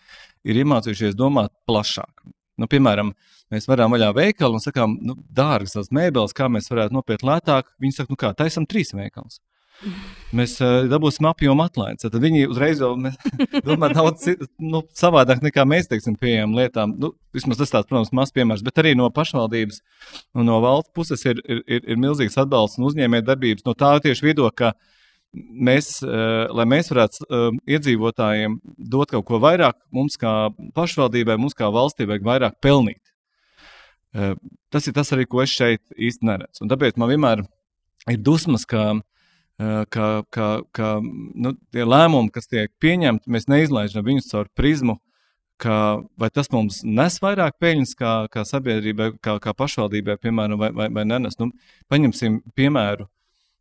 ir 0.47 0.63
iemācījušies 0.63 1.19
domāt 1.19 1.51
plašāk. 1.67 2.29
Nu, 2.57 2.69
piemēram, 2.71 3.13
mēs 3.53 3.69
varam 3.69 3.93
vaļā 3.93 4.13
veikalu 4.17 4.57
un 4.57 4.65
sakām, 4.65 4.97
nu, 5.05 5.19
dārgas 5.37 5.77
tās 5.77 5.93
mēbeles, 5.95 6.35
kā 6.37 6.49
mēs 6.53 6.71
varētu 6.73 6.97
nopirkt 6.97 7.27
lētāk. 7.27 7.69
Viņi 7.83 7.99
saka, 7.99 8.15
nu 8.15 8.21
kā, 8.21 8.33
taisam 8.37 8.69
trīs 8.69 8.95
veikalus. 8.97 9.43
Mēs 10.37 10.55
uh, 10.65 10.87
dabūsim 10.89 11.27
apjomu 11.29 11.67
atlaides. 11.67 12.07
Tad 12.09 12.17
viņi 12.23 12.47
uzreiz 12.49 12.81
jau 12.81 12.95
domā 13.69 13.91
daudz 13.93 14.25
nu, 14.57 14.81
savādāk 14.97 15.43
nekā 15.45 15.67
mēs 15.69 15.91
teiksim 15.91 16.17
pieejam 16.21 16.57
lietām. 16.57 16.97
Nu, 17.01 17.13
vismaz 17.37 17.61
tas 17.61 17.75
tāds, 17.75 17.89
protams, 17.91 18.13
mazs 18.17 18.35
piemērs, 18.37 18.65
bet 18.67 18.81
arī 18.81 18.95
no 18.99 19.11
pašvaldības 19.13 19.83
un 20.35 20.49
no 20.49 20.59
valsts 20.65 20.95
puses 20.97 21.23
ir, 21.29 21.43
ir, 21.45 21.63
ir, 21.69 21.85
ir 21.85 22.01
milzīgs 22.01 22.41
atbalsts 22.41 22.81
un 22.81 22.89
uzņēmē 22.89 23.21
darbības 23.27 23.69
no 23.69 23.77
tā 23.77 23.93
tieši 24.03 24.31
viedokļa, 24.31 24.57
ka 24.57 24.73
mēs, 25.37 25.91
uh, 26.05 26.47
lai 26.57 26.67
mēs 26.69 26.91
varētu 26.93 27.27
uh, 27.27 27.49
iedzīvotājiem 27.69 28.59
dot 28.93 29.13
kaut 29.15 29.27
ko 29.29 29.41
vairāk, 29.43 29.79
mums 29.95 30.19
kā 30.21 30.49
pašvaldībai, 30.77 31.39
mums 31.41 31.57
kā 31.57 31.71
valstī 31.73 32.09
vajag 32.09 32.27
vairāk 32.27 32.57
pelnīt. 32.65 33.03
Uh, 34.17 34.35
tas 34.73 34.89
ir 34.89 34.97
tas 34.97 35.13
arī, 35.13 35.27
ko 35.29 35.43
es 35.45 35.53
šeit 35.53 35.83
īsti 35.93 36.27
neredzu. 36.27 36.65
Un 36.65 36.73
tāpēc 36.73 36.99
man 37.01 37.13
vienmēr 37.13 37.45
ir 38.13 38.23
dusmas, 38.23 38.67
ka 38.69 38.95
ka, 39.57 40.23
ka, 40.31 40.47
ka 40.77 40.89
nu, 41.01 41.55
tie 41.73 41.85
lēmumi, 41.89 42.29
kas 42.33 42.49
tiek 42.51 42.69
pieņemti, 42.83 43.31
mēs 43.33 43.49
neizlaižam 43.49 44.05
viņus 44.05 44.29
caur 44.29 44.51
prizmu, 44.53 44.99
ka, 45.61 46.03
vai 46.21 46.29
tas 46.31 46.51
mums 46.53 46.83
nes 46.85 47.19
vairāk 47.23 47.57
peļņas 47.63 47.95
kā, 47.97 48.15
kā 48.33 48.45
sabiedrībai, 48.45 49.15
kā, 49.25 49.39
kā 49.43 49.55
pašvaldībai, 49.57 50.19
piemēram, 50.21 50.61
vai, 50.61 50.71
vai, 50.77 50.89
vai 50.93 51.07
nenes. 51.09 51.39
Nu, 51.41 51.51
paņemsim 51.93 52.43
piemēru. 52.57 53.09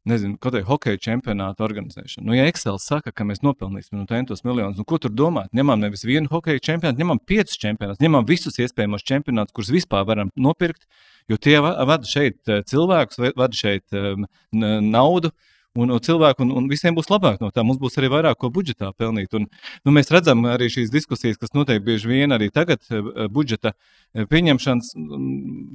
Nezinu, 0.05 0.35
kaut 0.37 0.53
kāda 0.53 0.67
hokeja 0.67 0.99
čempionāta 1.01 1.65
organizēšana. 1.65 2.27
Nu, 2.27 2.35
ja 2.37 2.45
Excel 2.49 2.77
saka, 2.81 3.09
ka 3.15 3.25
mēs 3.25 3.41
nopelnīsim 3.41 3.95
no 3.95 4.03
nu, 4.03 4.09
centos 4.11 4.43
miljonus, 4.45 4.77
nu, 4.77 4.85
ko 4.85 4.99
tur 5.01 5.09
domāt? 5.09 5.49
Ņemam 5.57 5.81
nevis 5.81 6.05
vienu 6.05 6.29
hokeja 6.29 6.61
čempionātu, 6.67 7.01
ņemam 7.01 7.21
piecus 7.25 7.57
čempionātus, 7.61 8.03
ņemam 8.05 8.27
visus 8.29 8.59
iespējamos 8.61 9.05
čempionātus, 9.07 9.55
kurus 9.57 9.73
vispār 9.73 10.05
varam 10.05 10.29
nopirkt, 10.37 10.85
jo 11.31 11.39
tie 11.41 11.57
vada 11.63 12.05
šeit 12.05 12.37
cilvēkus, 12.69 13.21
vada 13.33 13.57
šeit 13.57 13.97
um, 13.97 14.29
naudu. 14.53 15.33
Uh, 15.33 15.54
un, 15.75 15.91
un 15.91 16.01
cilvēku, 16.03 16.45
un, 16.45 16.53
un 16.59 16.69
visiem 16.71 16.95
būs 16.95 17.09
labāk 17.11 17.41
no 17.43 17.51
tā. 17.53 17.63
Mums 17.67 17.79
būs 17.81 17.99
arī 17.99 18.09
vairāk 18.13 18.39
ko 18.41 18.49
budžetā 18.53 18.91
pelnīt. 18.97 19.33
Un, 19.37 19.47
nu, 19.85 19.95
mēs 19.95 20.11
redzam 20.13 20.45
arī 20.49 20.69
šīs 20.71 20.93
diskusijas, 20.93 21.39
kas 21.41 21.55
notiek 21.57 21.83
bieži 21.85 22.11
vien 22.11 22.35
arī 22.35 22.49
tagad, 22.53 22.83
eh, 22.89 23.27
budžeta 23.31 23.73
eh, 23.75 24.25
pieņemšanas, 24.31 24.91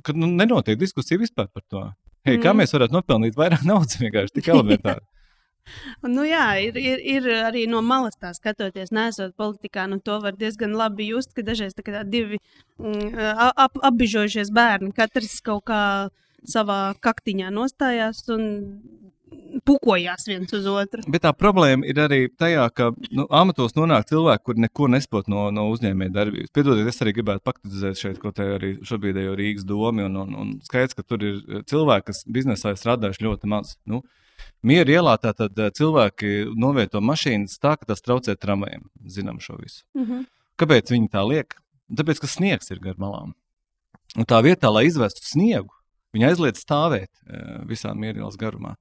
kad 0.06 0.18
nu, 0.18 0.30
nenotiek 0.40 0.80
diskusija 0.80 1.20
vispār 1.20 1.50
par 1.52 1.64
to. 1.68 1.86
Hey, 2.24 2.36
mm. 2.36 2.44
Kā 2.44 2.52
mēs 2.56 2.76
varētu 2.76 2.96
nopelnīt 2.96 3.38
vairāk 3.38 3.64
naudas 3.70 4.00
vienkārši 4.00 4.40
tik 4.40 4.52
elementāri? 4.54 5.04
Nu, 6.02 6.24
jā, 6.26 6.56
ir, 6.64 6.74
ir, 6.80 7.02
ir 7.06 7.26
arī 7.44 7.60
no 7.70 7.78
malas 7.84 8.16
tā 8.18 8.32
skatoties, 8.34 8.88
nesot 8.90 9.36
politikā. 9.38 9.84
Nu, 9.86 10.00
to 10.02 10.16
var 10.24 10.34
diezgan 10.34 10.72
labi 10.74 11.10
just, 11.12 11.30
ka 11.36 11.44
dažreiz 11.46 11.76
tā 11.76 11.84
kā 11.86 12.00
divi 12.02 12.40
mm, 12.80 13.12
ap, 13.38 13.76
apbižojušies 13.78 14.50
bērni, 14.56 14.90
katrs 14.96 15.36
kaut 15.46 15.68
kā 15.70 15.82
savā 16.48 16.80
kaktiņā 17.04 17.52
nostājās 17.54 18.24
un 18.34 18.48
pukojās 19.66 20.26
viens 20.28 20.52
uz 20.56 20.66
otru. 20.70 21.02
Bet 21.10 21.24
tā 21.26 21.32
problēma 21.36 21.86
ir 21.88 21.98
arī 22.02 22.20
tajā, 22.28 22.66
ka 22.74 22.90
nu, 23.10 23.26
amatos 23.30 23.76
nonāk 23.76 24.08
cilvēki, 24.10 24.44
kuri 24.46 24.64
neko 24.66 24.88
nespēj 24.94 25.28
no, 25.32 25.48
no 25.54 25.66
uzņēmēja 25.74 26.14
darbības. 26.14 26.54
Piedodiet, 26.56 26.90
es 26.90 27.02
arī 27.04 27.14
gribētu 27.18 27.44
paktizēt 27.46 28.00
šeit, 28.00 28.20
ko 28.22 28.32
te 28.36 28.46
arī 28.56 28.72
šobrīd 28.86 29.20
ir 29.20 29.36
Rīgas 29.38 29.66
doma. 29.68 30.06
Un, 30.08 30.16
un, 30.22 30.34
un 30.42 30.54
skaidrs, 30.66 30.96
ka 30.98 31.06
tur 31.06 31.24
ir 31.26 31.62
cilvēki, 31.70 32.08
kas 32.10 32.24
biznesā 32.26 32.74
ir 32.74 32.80
strādājuši 32.80 33.26
ļoti 33.26 33.50
maz. 33.50 33.76
Nu, 33.90 34.02
Mieru 34.64 34.92
ielā 34.92 35.16
tātad 35.20 35.56
eh, 35.60 35.70
cilvēki 35.76 36.52
novieto 36.60 37.00
mašīnas 37.04 37.58
tā, 37.62 37.74
ka 37.80 37.90
tas 37.92 38.04
traucē 38.04 38.36
tramvajiem. 38.36 38.84
Zinām 39.08 39.40
šo 39.40 39.56
visu. 39.60 39.84
Mm 39.96 40.04
-hmm. 40.06 40.26
Kāpēc 40.60 40.92
viņi 40.92 41.08
tā 41.08 41.24
liek? 41.28 41.56
Tāpēc, 41.96 42.20
ka 42.20 42.26
sniegs 42.26 42.70
ir 42.70 42.80
gar 42.80 42.96
malām. 42.98 43.32
Un 44.16 44.24
tā 44.24 44.42
vietā, 44.42 44.72
lai 44.72 44.86
izvestu 44.86 45.24
sniegu, 45.24 45.72
viņi 46.12 46.28
aizliedz 46.28 46.60
stāvēt 46.60 47.10
eh, 47.26 47.64
visā 47.64 47.94
mierīgās 47.94 48.36
garumā. 48.36 48.76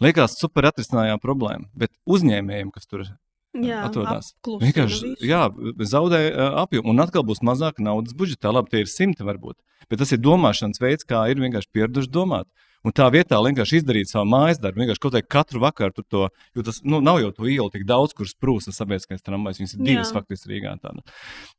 Liekas, 0.00 0.38
super 0.40 0.70
atrisinājām 0.70 1.20
problēmu, 1.20 1.68
bet 1.76 1.92
uzņēmējiem, 2.08 2.70
kas 2.72 2.88
tur 2.88 3.04
Jā, 3.50 3.80
atrodas. 3.88 4.30
Vienkārši 4.46 5.16
jā, 5.26 5.42
zaudē 5.90 6.20
uh, 6.30 6.60
apjomu, 6.62 6.92
un 6.92 7.02
atkal 7.02 7.24
būs 7.26 7.42
mazāk 7.42 7.80
naudas 7.82 8.14
budžetā. 8.16 8.52
Labi, 8.54 8.70
tie 8.70 8.84
ir 8.84 8.90
simti 8.90 9.26
varbūt, 9.26 9.58
bet 9.90 10.00
tas 10.02 10.14
ir 10.14 10.22
domāšanas 10.22 10.78
veids, 10.82 11.06
kā 11.08 11.24
ir 11.32 11.42
vienkārši 11.42 11.72
pieraduši 11.74 12.12
domāt. 12.14 12.46
Un 12.86 12.94
tā 12.96 13.10
vietā 13.12 13.36
vienkārši 13.44 13.82
izdarīt 13.82 14.08
savu 14.08 14.24
mājas 14.30 14.60
darbu, 14.62 14.80
vienkārši 14.80 15.02
kaut 15.02 15.16
kā 15.18 15.20
katru 15.36 15.60
vakaru 15.60 16.04
to, 16.06 16.28
jo 16.56 16.62
tas 16.64 16.78
nu, 16.80 17.02
nav 17.04 17.18
jau 17.20 17.32
to 17.36 17.50
ielu 17.50 17.68
tik 17.74 17.84
daudz, 17.88 18.14
kur 18.16 18.30
sprūsta 18.30 18.72
sabiedriskais 18.72 19.26
tramvajs. 19.26 19.60
Viņas 19.60 19.74
ir 19.76 19.82
divas 19.84 20.14
faktiski 20.16 20.54
Rīgā. 20.54 20.78
Tāda. 20.80 21.04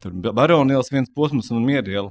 Tur 0.01 0.15
Baronielas 0.31 0.89
viens 0.89 1.11
posms 1.13 1.51
un 1.53 1.67
Mieriela 1.67 2.09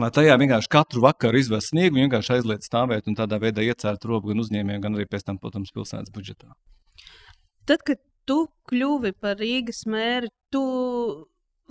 Lai 0.00 0.08
tajā 0.08 0.38
vienkārši 0.40 0.70
katru 0.72 1.02
vakaru 1.04 1.36
izvest 1.36 1.72
sniegu, 1.72 1.98
vienkārši 2.00 2.38
aizliet 2.38 2.64
stāvēt 2.64 3.10
un 3.10 3.16
tādā 3.18 3.36
veidā 3.42 3.64
iecērt 3.66 4.06
robu 4.08 4.30
gan 4.30 4.40
uzņēmējiem, 4.40 4.80
gan 4.80 4.96
arī 4.96 5.04
pēc 5.10 5.26
tam, 5.26 5.40
protams, 5.42 5.72
pilsētas 5.74 6.14
budžetā. 6.14 6.48
Tad, 7.68 7.84
kad 7.84 8.00
tu 8.28 8.46
kļuvi 8.70 9.12
par 9.20 9.36
Rīgas 9.42 9.84
mēri, 9.92 10.32
tu 10.54 10.62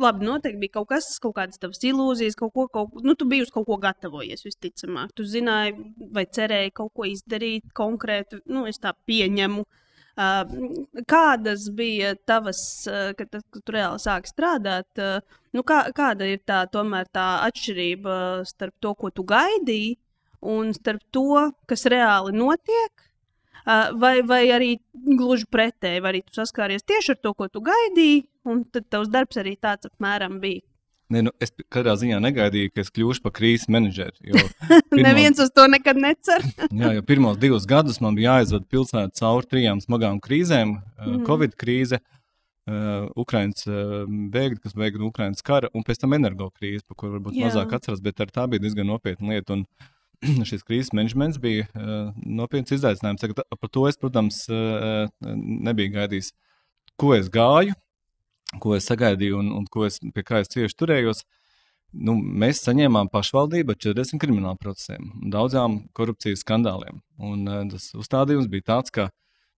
labi, 0.02 0.28
noteikti 0.28 0.62
bija 0.62 0.76
kaut 0.78 0.92
kas, 0.94 1.10
kaut 1.24 1.34
kādas 1.40 1.62
tavas 1.62 1.82
ilūzijas, 1.82 2.38
kaut 2.38 2.54
ko, 2.54 2.68
kaut, 2.70 3.02
nu, 3.02 3.18
tu 3.18 3.26
biji 3.30 3.48
uz 3.48 3.54
kaut 3.56 3.66
ko 3.66 3.80
gatavojies, 3.82 4.46
visticamāk. 4.46 5.16
Tu 5.18 5.26
zināji, 5.26 5.74
vai 6.14 6.28
cerēji 6.30 6.76
kaut 6.78 6.94
ko 6.94 7.10
izdarīt 7.10 7.74
konkrēti, 7.78 8.44
nu, 8.54 8.68
es 8.70 8.78
tā 8.82 8.94
pieņemu. 9.10 9.66
Uh, 9.66 9.81
Kādas 10.16 11.70
bija 11.76 12.16
tavas, 12.28 12.62
kad, 13.18 13.28
kad 13.32 13.62
tu 13.64 13.76
reāli 13.76 14.02
sāki 14.04 14.32
strādāt? 14.32 15.04
Nu, 15.56 15.64
kā, 15.64 15.84
kāda 15.96 16.28
ir 16.28 16.42
tā, 16.48 16.66
tomēr, 16.72 17.08
tā 17.14 17.44
atšķirība 17.48 18.16
starp 18.48 18.76
to, 18.84 18.94
ko 18.96 19.12
tu 19.12 19.24
gaidīji, 19.28 19.96
un 20.42 20.74
starp 20.76 21.04
to, 21.12 21.52
kas 21.70 21.88
reāli 21.92 22.36
notiek? 22.36 23.08
Vai, 24.02 24.22
vai 24.26 24.42
arī 24.50 24.72
gluži 25.06 25.46
pretēji, 25.46 26.02
vai 26.02 26.16
arī 26.16 26.24
tu 26.26 26.34
saskāries 26.34 26.82
tieši 26.82 27.14
ar 27.14 27.20
to, 27.22 27.34
ko 27.38 27.48
tu 27.48 27.62
gaidīji, 27.62 28.24
un 28.50 28.64
tad 28.66 28.88
tavs 28.90 29.12
darbs 29.14 29.38
arī 29.38 29.54
tāds 29.62 29.86
apmēram 29.92 30.40
bija. 30.42 30.66
Ne, 31.12 31.26
nu, 31.28 31.32
es 31.44 31.52
katrā 31.74 31.94
ziņā 32.00 32.22
negaidīju, 32.24 32.72
ka 32.72 32.84
es 32.86 32.92
kļūšu 32.94 33.24
par 33.26 33.34
krīzes 33.36 33.68
menedžeru. 33.72 34.16
Pirmos, 34.92 35.04
Neviens 35.04 35.42
uz 35.44 35.52
to 35.56 35.66
nekad 35.72 36.00
necer. 36.00 36.46
jā, 36.82 36.94
jo 36.96 37.04
pirmos 37.08 37.40
divus 37.42 37.68
gadus 37.68 38.00
man 38.04 38.16
bija 38.16 38.38
jāizvada 38.38 38.68
pilsēta 38.72 39.20
cauri 39.20 39.50
trijām 39.52 39.82
smagām 39.84 40.22
krīzēm. 40.24 40.78
Mm. 41.02 41.26
Covid 41.28 41.58
krīze, 41.60 42.00
uh, 42.00 43.10
Ukraiņas 43.20 43.68
uh, 43.68 43.96
bēgļi, 44.08 44.62
kas 44.64 44.78
bēga 44.78 45.02
no 45.02 45.12
Ukraiņas 45.12 45.48
kara, 45.48 45.72
un 45.76 45.84
pēc 45.88 46.00
tam 46.04 46.16
energo 46.16 46.48
krīze, 46.56 46.86
par 46.88 47.02
kuru 47.04 47.18
varbūt 47.18 47.40
jā. 47.42 47.50
mazāk 47.50 47.76
atceras, 47.76 48.04
bet 48.06 48.24
tā 48.32 48.48
bija 48.48 48.64
diezgan 48.64 48.88
nopietna 48.94 49.36
lieta. 49.36 49.60
Un, 49.60 49.68
šis 50.48 50.64
krīzes 50.64 50.96
menedžments 50.96 51.42
bija 51.44 51.68
uh, 51.76 52.12
nopietns 52.24 52.72
izaicinājums. 52.78 53.28
Par 53.52 53.72
to 53.74 53.88
es, 53.92 54.00
protams, 54.00 54.46
uh, 54.48 55.10
nebiju 55.20 55.98
gaidījis, 55.98 56.32
ko 56.96 57.16
es 57.18 57.28
gāju 57.34 57.76
ko 58.60 58.76
es 58.76 58.88
sagaidīju 58.90 59.40
un, 59.40 59.54
un 59.62 59.70
ko 59.72 59.86
es, 59.88 60.00
pie 60.16 60.24
kā 60.28 60.42
es 60.44 60.52
cieši 60.52 60.78
turējos, 60.80 61.24
nu, 61.92 62.16
mēs 62.18 62.64
saņēmām 62.66 63.12
pašvaldību 63.14 63.76
ar 63.76 63.80
40 63.88 64.22
kriminālu 64.22 64.60
procesiem 64.60 65.12
daudzām 65.32 65.82
korupcijas 65.98 66.44
skandāliem. 66.46 67.02
Un, 67.22 67.48
uh, 67.48 67.64
tas 67.72 67.92
uzstādījums 67.98 68.50
bija 68.52 68.68
tāds, 68.74 68.94
ka 68.94 69.10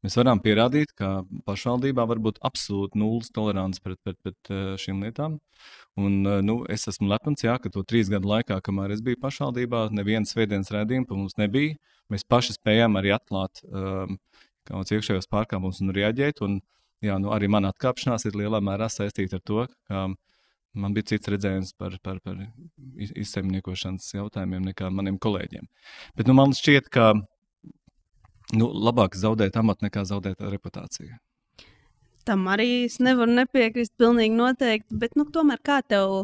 mēs 0.04 0.16
varam 0.18 0.42
pierādīt, 0.42 0.92
ka 0.98 1.22
pašvaldībā 1.48 2.04
var 2.08 2.20
būt 2.24 2.40
absolūti 2.44 3.00
nulles 3.00 3.30
tolerants 3.32 3.80
pret, 3.80 4.00
pret, 4.04 4.18
pret 4.24 4.52
uh, 4.52 4.74
šīm 4.80 5.04
lietām. 5.06 5.38
Un, 6.00 6.20
uh, 6.26 6.40
nu, 6.44 6.62
es 6.72 6.88
esmu 6.90 7.08
lepns, 7.12 7.46
jā, 7.46 7.56
ka 7.62 7.72
to 7.72 7.84
trīs 7.88 8.12
gadu 8.12 8.32
laikā, 8.32 8.60
kamēr 8.64 8.96
es 8.96 9.04
biju 9.04 9.20
pašvaldībā, 9.22 9.86
nevienas 9.96 10.34
svētdienas 10.34 10.72
redzējuma 10.74 11.08
pa 11.08 11.18
mums 11.20 11.38
nebija. 11.40 11.78
Mēs 12.12 12.26
paši 12.28 12.58
spējām 12.58 12.98
arī 13.00 13.12
atklāt 13.14 13.62
um, 13.64 14.18
kādus 14.68 14.92
iekšējos 14.92 15.30
pārkāpumus 15.32 15.80
un 15.80 15.94
reaģēt. 15.96 16.42
Un, 16.44 16.58
uh, 16.58 16.81
jā, 17.02 17.16
nu, 17.22 17.32
arī 17.34 17.50
mana 17.52 17.72
atkāpšanās 17.72 18.26
ir 18.28 18.38
lielā 18.38 18.62
mērā 18.64 18.88
saistīta 18.92 19.38
ar 19.38 19.44
to, 19.46 19.66
ka 19.88 20.06
man 20.72 20.94
bija 20.96 21.12
cits 21.12 21.28
redzējums 21.32 21.74
par, 21.78 21.98
par, 22.04 22.20
par 22.24 22.38
izsaimniekošanas 23.02 24.08
jautājumiem 24.14 24.70
nekā 24.70 24.88
maniem 24.94 25.18
kolēģiem. 25.22 25.68
Bet 26.16 26.30
nu, 26.30 26.36
man 26.38 26.54
šķiet, 26.56 26.88
ka 26.92 27.12
nu, 28.56 28.70
labāk 28.88 29.18
zaudēt 29.18 29.58
amatu 29.60 29.88
nekā 29.88 30.06
zaudēt 30.08 30.42
reputāciju. 30.54 31.18
Tam 32.28 32.46
arī 32.50 32.84
es 32.86 33.00
nevaru 33.02 33.34
nepiekrist. 33.34 33.96
Pilnīgi 33.98 34.36
noteikti. 34.38 34.94
Bet, 34.94 35.16
nu, 35.18 35.26
tomēr 35.34 35.58
kā 35.64 35.80
tev 35.82 36.22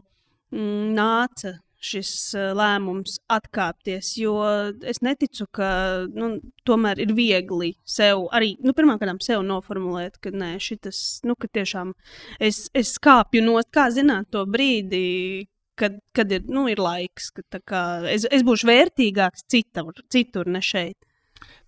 mm, 0.55 0.93
nāca 0.95 1.57
šis 1.79 2.11
lēmums 2.59 3.19
atkāpties, 3.31 4.15
jo 4.19 4.35
es 4.83 5.01
neticu, 5.05 5.47
ka 5.55 5.71
nu, 6.11 6.31
tomēr 6.67 7.03
ir 7.05 7.15
viegli 7.17 7.73
sev 7.87 8.27
arī, 8.35 8.55
nu, 8.65 8.75
pirmkārt, 8.77 9.23
sev 9.25 9.45
noformulēt, 9.47 10.19
ka 10.23 10.33
nē, 10.35 10.57
šitas, 10.63 11.21
nu, 11.27 11.37
ka 11.39 11.51
tiešām 11.59 11.95
es, 12.43 12.67
es 12.77 12.97
kāpju 13.03 13.45
no, 13.47 13.59
kā 13.75 13.89
zināt 13.95 14.31
to 14.35 14.45
brīdi, 14.51 15.47
kad, 15.79 15.99
kad 16.17 16.33
ir, 16.35 16.47
nu, 16.51 16.67
ir 16.71 16.83
laiks, 16.83 17.31
ka 17.37 17.63
kā, 17.63 17.83
es, 18.11 18.27
es 18.35 18.45
būšu 18.47 18.69
vērtīgāks 18.69 19.47
citur, 19.51 19.95
citur 20.11 20.51
ne 20.51 20.63
šeit. 20.65 20.99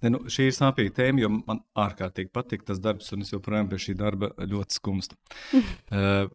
Ne, 0.02 0.11
nu, 0.11 0.25
šī 0.33 0.49
ir 0.49 0.57
sāpīga 0.57 0.97
tēma, 0.97 1.23
jo 1.23 1.31
man 1.37 1.61
ārkārtīgi 1.79 2.33
patīk 2.35 2.64
tas 2.67 2.81
darbs, 2.83 3.12
un 3.14 3.23
es 3.23 3.31
joprojām 3.31 3.69
pie 3.71 3.79
šī 3.85 3.95
darba 4.00 4.33
ļoti 4.40 4.79
skumstu. 4.81 5.19
uh, 5.55 6.26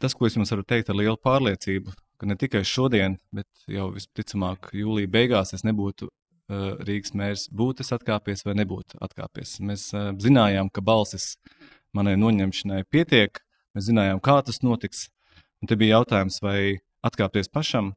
tas, 0.00 0.14
ko 0.14 0.28
es 0.28 0.38
jums 0.38 0.52
varu 0.54 0.66
teikt 0.68 0.92
ar 0.92 1.00
lielu 1.00 1.18
pārliecību, 1.18 1.96
ka 2.20 2.28
ne 2.28 2.36
tikai 2.36 2.62
šodien, 2.68 3.16
bet 3.34 3.48
jau 3.70 3.88
visticamāk, 3.94 4.70
jūlijā 4.76 5.10
beigās 5.10 5.54
es 5.56 5.64
nebūtu 5.64 6.10
uh, 6.10 6.74
Rīgas 6.84 7.14
mērs 7.16 7.46
būtu 7.56 7.86
atkāpies 7.96 8.44
vai 8.46 8.56
nebūtu 8.60 9.00
atkāpies. 9.06 9.56
Mēs 9.64 9.88
uh, 9.96 10.10
zinājām, 10.20 10.68
ka 10.68 10.84
balsis 10.84 11.32
manai 11.96 12.16
noņemšanai 12.20 12.84
pietiek, 12.92 13.40
mēs 13.74 13.88
zinājām, 13.88 14.20
kā 14.24 14.36
tas 14.46 14.60
notiks. 14.66 15.08
Un 15.60 15.68
te 15.68 15.76
bija 15.80 15.98
jautājums, 15.98 16.38
vai 16.44 16.80
atkāpties 17.04 17.50
pašam, 17.52 17.94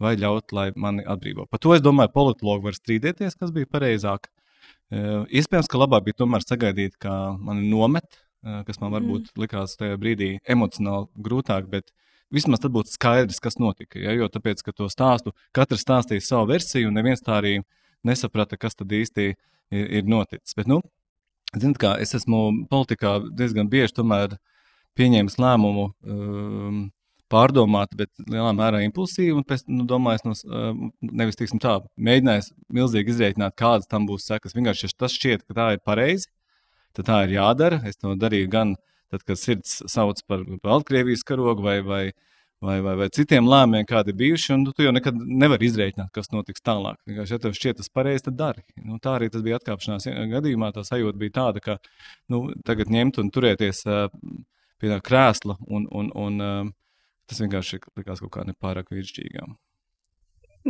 vai 0.00 0.14
ļaut, 0.20 0.52
lai 0.56 0.70
mani 0.76 1.04
atbrīvo. 1.06 1.46
Par 1.50 1.60
to 1.62 1.74
es 1.76 1.84
domāju, 1.84 2.12
politologi 2.14 2.68
var 2.68 2.76
strīdēties, 2.76 3.36
kas 3.40 3.52
bija 3.54 3.70
pareizāk. 3.70 4.28
Uh, 4.92 5.24
iespējams, 5.32 5.68
ka 5.70 5.80
labāk 5.80 6.08
bija 6.08 6.22
tomēr 6.22 6.44
sagaidīt, 6.44 6.96
ka 7.00 7.34
mani 7.40 7.68
nomet, 7.68 8.18
uh, 8.44 8.62
kas 8.68 8.80
man 8.80 8.92
varbūt 8.96 9.30
mm. 9.30 9.44
likās 9.44 9.76
tajā 9.80 10.00
brīdī 10.00 10.34
emocionāli 10.50 11.08
grūtāk, 11.24 11.68
bet 11.72 11.92
vismaz 12.34 12.62
tad 12.62 12.74
būtu 12.74 12.94
skaidrs, 12.94 13.40
kas 13.42 13.58
notika. 13.62 14.00
Ja? 14.00 14.14
Jo 14.16 14.28
tāpēc, 14.32 14.62
ka 14.66 14.74
to 14.76 14.90
stāstu 14.92 15.34
katrs 15.56 15.84
stāstīja 15.86 16.24
savu 16.24 16.50
versiju, 16.52 16.90
un 16.90 16.98
neviens 16.98 17.22
tā 17.24 17.38
arī 17.40 17.58
nesaprata, 18.04 18.58
kas 18.60 18.76
tad 18.78 18.92
īsti 18.92 19.30
ir, 19.30 19.86
ir 20.00 20.10
noticis. 20.10 20.56
Bet, 20.58 20.68
nu, 20.70 20.80
zinot, 21.54 21.80
kā 21.80 21.94
es 22.02 22.14
esmu 22.18 22.66
politikā 22.70 23.20
diezgan 23.32 23.70
bieži 23.72 23.94
pieņēmis 24.94 25.40
lēmumu. 25.42 25.88
Um, 26.06 26.84
pārdomāti, 27.32 27.98
bet 27.98 28.10
lielā 28.30 28.52
mērā 28.56 28.82
impulsīvi. 28.84 29.34
Un 29.34 29.46
pēc 29.48 29.64
tam 29.66 29.80
nu, 29.80 29.86
domājis, 29.90 30.24
no, 30.26 30.34
uh, 30.46 31.10
nevis 31.10 31.38
tā, 31.62 31.76
mēģinājis 31.96 32.52
milzīgi 32.74 33.14
izreikināt, 33.14 33.56
kādas 33.58 33.90
tam 33.90 34.08
būs 34.08 34.28
sekas. 34.28 34.54
Vienkārši 34.56 34.92
tas 34.98 35.14
šķiet, 35.16 35.46
ka 35.48 35.58
tā 35.58 35.68
ir 35.74 35.82
pareizi, 35.86 36.28
tad 36.96 37.08
tā 37.10 37.22
ir 37.26 37.36
jādara. 37.38 37.80
Es 37.88 37.98
to 37.98 38.14
darīju 38.18 38.50
gan 38.52 38.76
tad, 39.14 39.24
kad 39.26 39.40
sirds 39.40 39.80
sauc 39.90 40.20
par 40.28 40.44
Baltkrievijas 40.64 41.24
karogu 41.26 41.64
vai, 41.64 41.78
vai, 41.86 42.02
vai, 42.64 42.78
vai, 42.84 42.94
vai 43.00 43.08
citiem 43.14 43.48
lēmumiem, 43.48 43.88
kādi 43.88 44.12
ir 44.12 44.20
bijuši. 44.20 44.52
Un 44.56 44.68
tu 44.70 44.86
jau 44.86 44.92
nekad 44.94 45.18
nevari 45.24 45.70
izreikināt, 45.70 46.12
kas 46.14 46.32
notiks 46.34 46.64
tālāk. 46.64 47.00
Ja 47.08 47.40
tev 47.40 47.56
šķiet 47.56 47.80
tas 47.80 47.92
pareizi, 47.92 48.26
tad 48.28 48.38
dari. 48.42 48.64
Nu, 48.84 49.00
tā 49.02 49.16
arī 49.18 49.32
tas 49.32 49.44
bija 49.46 49.62
atkāpšanās 49.62 50.10
gadījumā. 50.36 50.74
Tā 50.76 50.86
sajūta 50.86 51.20
bija 51.20 51.38
tāda, 51.40 51.64
ka 51.64 51.78
nu, 52.32 52.46
tagad 52.68 52.92
ņemt 52.92 53.22
un 53.22 53.34
turēties 53.34 53.84
uh, 53.88 54.08
pie 54.82 54.92
tā 54.92 55.02
krēsla 55.04 55.58
un, 55.64 55.88
un, 55.90 56.10
un 56.26 56.42
uh, 56.44 56.72
Tas 57.30 57.40
vienkārši 57.40 57.80
likās 57.98 58.20
kaut 58.20 58.32
kā 58.34 58.44
nepārāk 58.48 58.90
vīrišķīgām. 58.92 59.56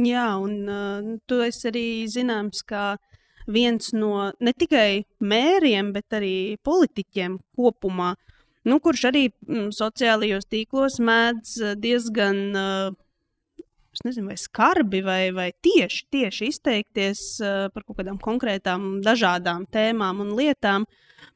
Jā, 0.04 0.28
un 0.42 0.54
uh, 0.70 1.10
tu 1.30 1.38
esi 1.42 1.68
arī 1.70 1.86
zināms, 2.10 2.62
kā 2.66 2.94
viens 3.50 3.92
no 3.94 4.30
ne 4.42 4.54
tikai 4.56 5.04
mēriem, 5.22 5.92
bet 5.94 6.16
arī 6.18 6.56
politiķiem 6.66 7.36
kopumā, 7.58 8.14
nu, 8.68 8.80
kurš 8.82 9.08
arī 9.10 9.24
mm, 9.30 9.70
sociālajos 9.76 10.48
tīklos 10.50 11.00
mēdz 11.04 11.56
diezgan, 11.80 12.42
uh, 12.58 13.00
nezinu, 14.04 14.28
vai 14.32 14.36
skarbi 14.40 15.00
vai, 15.04 15.22
vai 15.32 15.48
tieši, 15.64 16.06
tieši 16.12 16.50
izteikties 16.50 17.24
uh, 17.42 17.68
par 17.74 17.86
kaut 17.86 18.00
kādām 18.00 18.18
konkrētām, 18.22 18.98
dažādām 19.04 19.68
tēmām 19.72 20.20
un 20.24 20.34
lietām. 20.38 20.88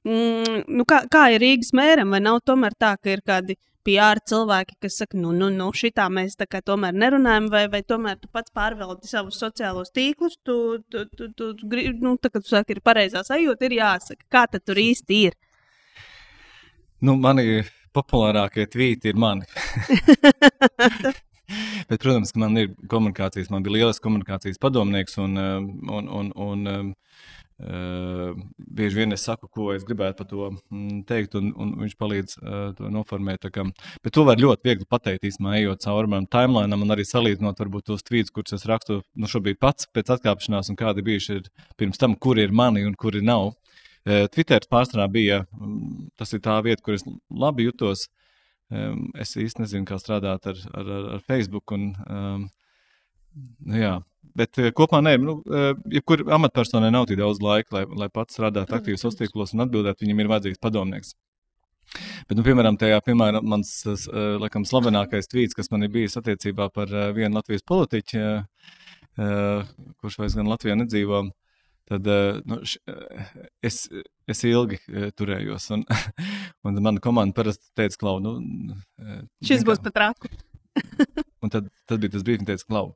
Mm, 0.04 0.64
nu, 0.66 0.84
kā, 0.88 1.04
kā 1.10 1.28
ir 1.34 1.42
Rīgas 1.44 1.72
mēram, 1.76 2.12
vai 2.14 2.20
nav 2.24 2.42
tomēr 2.46 2.76
tā, 2.78 2.96
ka 3.00 3.14
ir 3.14 3.24
kādi 3.26 3.58
PR 3.88 4.20
cilvēki, 4.28 4.76
kas 4.84 4.98
saka, 5.00 5.16
nu, 5.16 5.30
nu, 5.32 5.48
nu 5.54 5.70
šitā 5.72 6.08
mēs 6.12 6.36
tā 6.36 6.48
kā 6.50 6.60
tomēr 6.64 6.96
nerunājam, 6.96 7.48
vai, 7.52 7.64
vai 7.72 7.80
tomēr 7.86 8.18
tu 8.20 8.28
pats 8.32 8.52
pārvaldi 8.54 9.08
savus 9.08 9.38
sociālos 9.40 9.94
tīklus, 9.96 10.36
tu, 10.44 10.78
tu, 10.92 11.06
tu, 11.16 11.30
tu, 11.32 11.52
tu 11.56 11.84
nu, 12.02 12.16
tā 12.20 12.32
kā 12.32 12.42
tu 12.42 12.52
saki, 12.52 12.76
ir 12.76 12.84
pareizā 12.84 13.24
sajūta, 13.24 13.68
ir 13.68 13.78
jāsaka, 13.78 14.26
kā 14.28 14.44
tad 14.52 14.66
tur 14.68 14.80
īsti 14.90 15.22
ir. 15.28 15.38
Nu, 17.04 17.14
mani 17.20 17.62
populārākie 17.94 18.66
tvīti 18.70 19.12
ir 19.12 19.18
mani. 19.18 19.46
Bet, 21.88 22.02
protams, 22.02 22.34
man 22.36 22.58
ir 22.60 22.74
komunikācijas, 22.90 23.48
man 23.52 23.64
bija 23.64 23.78
lielas 23.78 24.02
komunikācijas 24.04 24.60
padomnieks 24.60 25.16
un, 25.22 25.38
un, 25.38 26.10
un, 26.20 26.32
un 26.36 26.66
Uh, 27.58 28.36
bieži 28.70 29.00
vien 29.00 29.10
es 29.10 29.24
saku, 29.26 29.48
ko 29.50 29.72
es 29.74 29.82
gribētu 29.82 30.20
par 30.20 30.26
to 30.30 30.44
mm, 30.54 31.00
teikt, 31.08 31.32
un, 31.34 31.48
un 31.58 31.72
viņš 31.80 31.96
palīdz 31.98 32.36
uh, 32.38 32.58
to 32.78 32.86
noformēt. 32.94 33.48
Kā, 33.50 33.64
bet 34.04 34.14
to 34.14 34.22
var 34.28 34.38
ļoti 34.38 34.62
viegli 34.68 34.86
pateikt, 34.86 35.26
īstenībā, 35.26 35.56
ejot 35.58 35.82
cauri 35.82 36.12
manam 36.12 36.28
timelinam, 36.30 36.84
un 36.86 36.94
arī 36.94 37.02
salīdzinot 37.08 37.58
varbūt 37.58 37.88
tos 37.90 38.06
tvītus, 38.06 38.30
kurus 38.36 38.54
es 38.54 38.66
rakstu 38.70 39.00
nu, 39.18 39.26
šobrīd 39.26 39.58
pats 39.58 39.90
pēc 39.90 40.14
atkāpšanās, 40.14 40.70
un 40.70 40.78
kādi 40.78 41.02
bijuši 41.08 41.40
ir 41.40 41.50
pirms 41.82 41.98
tam, 41.98 42.14
kuri 42.14 42.46
ir 42.46 42.54
mani 42.54 42.86
un 42.86 42.94
kuri 42.94 43.24
nav. 43.26 43.56
Uh, 44.06 44.26
Twitter 44.32 44.62
pārsvarā 44.70 45.08
bija 45.12 45.42
um, 45.58 46.08
tas 46.18 46.32
ir 46.36 46.42
tā 46.44 46.58
vieta, 46.64 46.84
kur 46.84 46.98
es 46.98 47.06
labi 47.30 47.68
jutos. 47.68 48.08
Es 49.16 49.30
īsti 49.40 49.62
nezinu, 49.62 49.86
kā 49.88 49.96
strādāt 49.96 50.44
ar, 50.50 50.58
ar, 50.76 50.88
ar 51.14 51.22
Facebook. 51.24 51.72
Un, 51.72 51.86
um, 52.04 52.42
jā, 53.72 53.94
Bet 54.38 54.58
uh, 54.60 54.68
kopumā 54.76 55.00
nē, 55.02 55.14
nu, 55.22 55.38
uh, 55.50 55.72
jebkur 55.92 56.22
amatpersonai 56.36 56.90
nav 56.94 57.08
tik 57.08 57.18
daudz 57.20 57.40
laika, 57.42 57.78
lai, 57.78 57.84
lai 58.02 58.08
pats 58.12 58.36
strādātu 58.36 58.76
aktīvi 58.76 59.00
sociālos 59.00 59.18
tīklos 59.22 59.54
un 59.54 59.64
atbildētu. 59.64 60.04
Viņam 60.04 60.22
ir 60.22 60.30
vajadzīgs 60.32 60.62
padomnieks. 60.62 61.14
Bet, 62.28 62.36
nu, 62.36 62.44
piemēram, 62.44 62.76
tajā, 62.78 63.00
piemēram, 63.06 63.46
mans 63.48 63.72
uh, 63.88 63.96
laikam, 64.42 64.66
slavenākais 64.68 65.30
tvīts, 65.32 65.56
kas 65.58 65.72
man 65.72 65.86
ir 65.86 65.92
bijis 65.94 66.18
attiecībā 66.20 66.68
par 66.74 66.92
uh, 66.92 67.08
vienu 67.16 67.40
Latvijas 67.40 67.64
politiķu, 67.66 68.24
uh, 68.36 69.70
kurš 70.02 70.18
vairs 70.20 70.36
gan 70.38 70.50
Latvijā 70.52 70.76
nedzīvo, 70.78 71.24
tad 71.88 72.06
uh, 72.06 72.40
nu, 72.48 72.60
š, 72.62 72.78
uh, 72.88 73.38
es, 73.64 73.80
es 74.28 74.44
ilgi 74.46 74.78
uh, 74.92 75.08
turējos. 75.16 75.70
Un, 75.76 75.84
un 76.68 76.82
mana 76.84 77.02
komanda 77.04 77.36
parasti 77.36 77.72
teica, 77.78 77.98
Klau, 78.02 78.18
nu, 78.22 78.36
uh, 79.00 79.22
šis 79.44 79.64
būs 79.66 79.82
pat 79.84 80.00
raku. 80.04 80.30
un 81.42 81.52
tad, 81.52 81.70
tad 81.88 82.02
bija 82.02 82.16
tas 82.16 82.26
brīdis, 82.26 82.44
kad 82.44 82.54
teica, 82.54 82.68
Klau, 82.68 82.86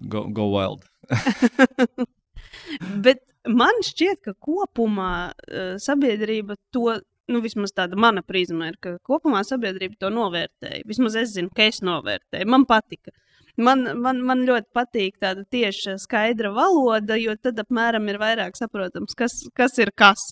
go, 0.00 0.26
go 0.34 0.48
wild. 0.52 0.86
Bet 3.04 3.22
man 3.48 3.80
šķiet, 3.86 4.22
ka 4.24 4.34
kopumā 4.44 5.12
uh, 5.32 5.76
sabiedrība 5.82 6.58
to, 6.74 6.98
nu, 7.32 7.40
vismaz 7.44 7.72
tāda 7.76 7.98
mana 8.00 8.22
prizma 8.26 8.70
ir, 8.72 8.76
ka 8.82 8.96
kopumā 9.06 9.44
sabiedrība 9.46 9.98
to 10.00 10.12
novērtēja. 10.12 10.84
Vismaz 10.88 11.16
es 11.20 11.34
zinu, 11.36 11.52
ka 11.54 11.68
es 11.70 11.80
novērtēju. 11.84 12.48
Man 12.50 12.68
patika. 12.68 13.14
Man, 13.58 13.82
man, 13.98 14.20
man 14.22 14.44
ļoti 14.46 14.70
patīk 14.76 15.16
tāda 15.22 15.42
tieša, 15.50 15.96
skaidra 15.98 16.52
valoda, 16.54 17.16
jo 17.18 17.34
tad 17.42 17.58
apmēram 17.58 18.06
ir 18.10 18.20
vairāk 18.22 18.58
saprotams, 18.58 19.16
kas, 19.18 19.34
kas 19.56 19.78
ir 19.82 19.90
kas. 19.98 20.22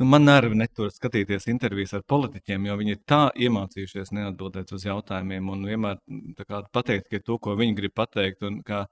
Nu, 0.00 0.06
man 0.08 0.24
nervi 0.24 0.56
netur 0.56 0.88
skatīties 0.92 1.48
intervijas 1.52 1.92
ar 1.96 2.04
politiķiem, 2.08 2.66
jo 2.68 2.76
viņi 2.80 2.94
ir 2.96 3.00
tā 3.08 3.22
iemācījušies 3.36 4.12
neatbildēt 4.16 4.72
uz 4.72 4.84
jautājumiem 4.88 5.48
un 5.52 5.64
vienmēr 5.68 5.98
kā, 6.40 6.62
pateikt 6.72 7.18
to, 7.24 7.36
ko 7.36 7.56
viņi 7.56 7.76
grib 7.76 7.96
pateikt. 7.96 8.44
Un, 8.48 8.62
kā, 8.64 8.86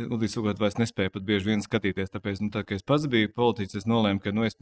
Ludvīgs 0.00 0.38
Ugots 0.40 0.60
vairs 0.60 0.78
nespēja 0.80 1.12
pat 1.14 1.26
bieži 1.28 1.52
vien 1.52 1.62
skatīties. 1.62 2.10
Tāpēc, 2.10 2.40
nu, 2.42 2.50
tā, 2.54 2.64
kad 2.66 2.80
es 2.80 2.86
pats 2.86 3.04
biju 3.10 3.30
politiķis, 3.36 3.82
es 3.82 3.88
nolēmu, 3.90 4.22
ka 4.24 4.32
nu, 4.34 4.46
es, 4.48 4.56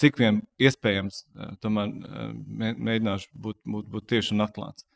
cik 0.00 0.18
vien 0.22 0.40
iespējams, 0.62 1.20
eh, 1.34 1.52
tomēr 1.62 1.90
eh, 1.90 2.30
mēģināšu 2.72 3.34
būt, 3.34 3.58
būt, 3.74 3.90
būt 3.92 4.08
tieši 4.14 4.34
un 4.36 4.46
atklāts. 4.46 4.86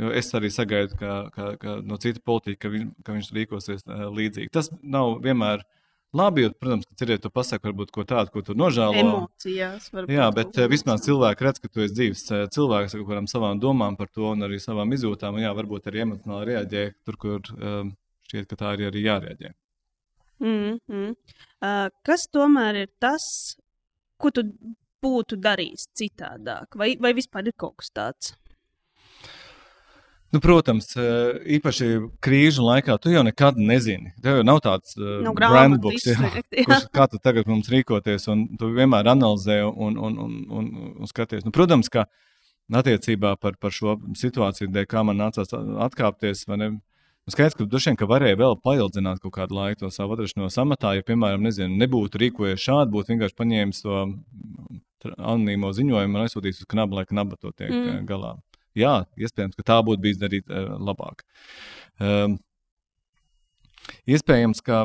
Jo 0.00 0.14
es 0.16 0.30
arī 0.36 0.48
sagaidu 0.52 0.96
ka, 0.96 1.16
ka, 1.34 1.50
ka 1.60 1.76
no 1.84 1.98
cita 2.00 2.22
politiķa, 2.24 2.60
ka, 2.62 2.70
viņ, 2.72 2.88
ka 3.04 3.16
viņš 3.16 3.28
rīkosies 3.36 3.84
uh, 3.84 4.06
līdzīgi. 4.16 4.52
Tas 4.54 4.72
nav 4.80 5.18
vienmēr 5.24 5.66
Labi, 6.16 6.42
jo, 6.42 6.50
protams, 6.58 6.88
ka 6.90 6.96
cerēt, 6.98 7.20
tu 7.22 7.30
pasaki 7.30 7.68
varbūt 7.68 7.92
ko 7.94 8.02
tādu, 8.02 8.32
ko 8.34 8.40
tu 8.42 8.54
nožēlo. 8.58 8.98
Emocijās. 8.98 9.84
Jā, 10.10 10.24
bet 10.34 10.56
uh, 10.58 10.66
vismaz 10.70 11.04
cilvēki 11.04 11.46
redz, 11.46 11.60
ka 11.62 11.70
tu 11.70 11.84
esi 11.84 11.94
dzīves 11.94 12.24
uh, 12.32 12.40
cilvēks 12.50 12.96
ar 12.96 13.04
kādām 13.06 13.28
savām 13.30 13.60
domām 13.62 13.94
par 13.98 14.10
to 14.10 14.32
un 14.32 14.42
arī 14.42 14.58
savām 14.58 14.90
izjūtām. 14.96 15.38
Un 15.38 15.44
jā, 15.44 15.52
varbūt 15.54 15.86
arī 15.86 16.02
emocionāli 16.02 16.48
reaģē 16.50 16.82
tur, 17.06 17.18
kur 17.22 17.52
um, 17.54 17.94
šķiet, 18.26 18.48
ka 18.50 18.58
tā 18.58 18.72
arī, 18.72 18.88
arī 18.90 19.04
jārēģē. 19.06 19.52
Mm 20.42 20.80
-hmm. 20.88 21.14
uh, 21.14 21.86
kas 22.02 22.26
tomēr 22.34 22.82
ir 22.82 22.90
tas, 22.98 23.22
ko 24.18 24.34
tu 24.34 24.48
būtu 25.04 25.38
darījis 25.38 25.86
citādāk? 25.94 26.74
Vai, 26.74 26.96
vai 26.98 27.14
vispār 27.14 27.46
ir 27.46 27.54
kaut 27.56 27.76
kas 27.76 27.94
tāds? 27.94 28.34
Nu, 30.30 30.38
protams, 30.38 30.92
īpaši 31.58 31.86
krīžu 32.22 32.62
laikā 32.62 32.94
tu 33.02 33.10
jau 33.10 33.22
nekad 33.26 33.56
nezini. 33.58 34.12
Tev 34.22 34.38
jau 34.38 34.44
nav 34.46 34.60
tāds 34.62 34.94
no 34.98 35.32
brandbooks, 35.34 36.06
kā 36.94 37.06
tu 37.10 37.18
tagad 37.22 37.48
mums 37.50 37.70
rīkoties, 37.72 38.28
un 38.30 38.44
tu 38.60 38.68
vienmēr 38.76 39.10
analizē 39.10 39.64
un, 39.66 39.96
un, 39.98 40.18
un, 40.22 40.36
un, 40.60 40.68
un 41.02 41.10
skaties. 41.10 41.42
Nu, 41.46 41.50
protams, 41.54 41.90
ka 41.90 42.06
attiecībā 42.70 43.34
par, 43.42 43.56
par 43.58 43.74
šo 43.74 43.96
situāciju, 44.18 44.70
dēļ, 44.70 44.86
kā 44.90 45.02
man 45.06 45.18
nācās 45.18 45.50
atkāpties, 45.88 46.44
ne, 46.54 46.68
nu, 46.76 47.34
skaidrs, 47.34 47.56
ka 47.58 47.66
droši 47.66 47.90
vien 47.90 47.98
ka 47.98 48.08
varēja 48.10 48.38
vēl 48.38 48.54
paildzināt 48.62 49.18
kaut 49.24 49.34
kādu 49.34 49.58
laiku 49.58 49.82
to 49.82 49.90
savu 49.94 50.14
atrašanos 50.14 50.60
amatā, 50.62 50.94
ja, 50.94 51.06
piemēram, 51.06 51.42
nezinu, 51.48 51.74
nebūtu 51.80 52.22
rīkojies 52.22 52.68
šādi, 52.68 52.94
būtu 52.94 53.16
vienkārši 53.16 53.36
paņēmis 53.42 53.82
to 53.82 53.98
anonīmo 55.16 55.72
ziņojumu 55.74 56.20
un 56.20 56.28
aizsūtījis 56.28 56.62
uz 56.62 56.70
knabu, 56.70 57.00
lai 57.00 57.08
knaba 57.10 57.40
to 57.40 57.50
tiek 57.50 57.74
mm. 57.74 58.06
galā 58.06 58.36
jā, 58.78 58.94
iespējams, 59.18 59.56
ka 59.58 59.66
tā 59.72 59.80
būtu 59.86 60.04
bijis 60.04 60.20
darīt 60.20 60.50
uh, 60.50 60.76
labāk. 60.80 61.24
Um, 62.00 62.38
iespējams, 64.08 64.62
ka 64.64 64.84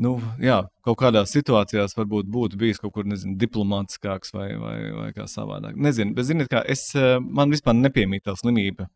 nu, 0.00 0.16
jā, 0.42 0.56
kaut 0.84 0.98
kādās 0.98 1.32
situācijās 1.34 1.94
varbūt 1.94 2.26
būtu 2.30 2.58
bijis 2.58 2.80
kaut 2.82 2.94
kur 2.96 3.06
nezinu, 3.06 3.36
diplomātiskāks 3.38 4.34
vai, 4.34 4.48
vai, 4.58 4.76
vai 4.96 5.08
kā 5.14 5.26
savādāk. 5.30 5.76
Nezinu, 5.78 6.14
bet 6.16 6.28
ziniet, 6.28 6.50
kā 6.50 6.64
es, 6.70 6.88
eh, 6.98 7.16
man 7.22 7.52
vispār 7.54 7.76
nepiemīt 7.78 8.24
tā 8.26 8.34
slimība 8.38 8.88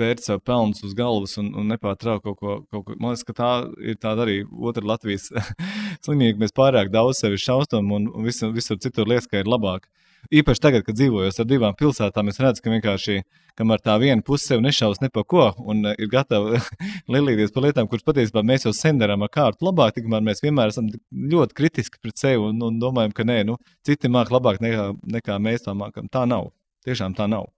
bērt 0.00 0.22
sev 0.24 0.42
pelnus 0.46 0.84
uz 0.86 0.94
galvas 0.96 1.36
un, 1.42 1.50
un 1.58 1.72
nepārtraukt 1.74 2.24
kaut 2.28 2.38
ko, 2.38 2.58
kaut 2.70 2.86
ko. 2.86 2.98
Man 2.98 3.14
liekas, 3.14 3.26
ka 3.26 3.36
tā 3.40 3.50
ir 3.82 3.98
tāda 4.00 4.26
arī 4.26 4.38
otra 4.46 4.86
Latvijas 4.92 5.28
slimība. 6.04 6.44
Mēs 6.44 6.54
pārāk 6.56 6.92
daudz 6.94 7.24
sevi 7.24 7.40
šausmam 7.40 7.90
un, 7.98 8.06
un 8.14 8.30
visur, 8.30 8.54
visur 8.54 8.78
citur 8.80 9.10
liekas, 9.10 9.28
ka 9.30 9.42
ir 9.42 9.50
labāk. 9.50 9.90
Īpaši 10.30 10.62
tagad, 10.62 10.84
kad 10.86 10.98
dzīvojot 10.98 11.40
ar 11.42 11.46
divām 11.48 11.76
pilsētām, 11.78 12.28
es 12.30 12.40
redzu, 12.42 12.62
ka 12.62 12.72
vienkārši 12.72 13.22
kamēr 13.58 13.82
tā 13.82 13.96
viena 14.00 14.22
puse 14.24 14.46
sev 14.46 14.62
nešaus 14.62 15.00
ne 15.02 15.10
par 15.12 15.24
ko 15.28 15.48
un 15.66 15.82
ir 15.90 16.10
gatava 16.12 16.60
lielīties 17.12 17.54
par 17.54 17.66
lietām, 17.66 17.88
kuras 17.90 18.06
patiesībā 18.06 18.44
mēs 18.46 18.68
jau 18.68 18.74
sen 18.76 19.00
darām 19.00 19.24
ar 19.26 19.32
kārtu 19.32 19.66
labāk, 19.66 19.96
tikmēr 19.96 20.22
mēs 20.26 20.44
vienmēr 20.44 20.74
esam 20.74 20.90
ļoti 21.10 21.56
kritiski 21.56 22.02
pret 22.02 22.20
sevi 22.20 22.44
un, 22.50 22.60
un 22.68 22.78
domājam, 22.82 23.14
ka 23.16 23.26
nē, 23.26 23.40
nu, 23.48 23.58
citi 23.86 24.12
māk 24.12 24.30
labāk 24.34 24.60
nekā, 24.62 24.90
nekā 25.18 25.40
mēs 25.42 25.66
to 25.66 25.74
mākam. 25.76 26.10
Tā 26.12 26.26
nav. 26.30 26.52
Tiešām 26.86 27.16
tā 27.16 27.26
nav. 27.28 27.50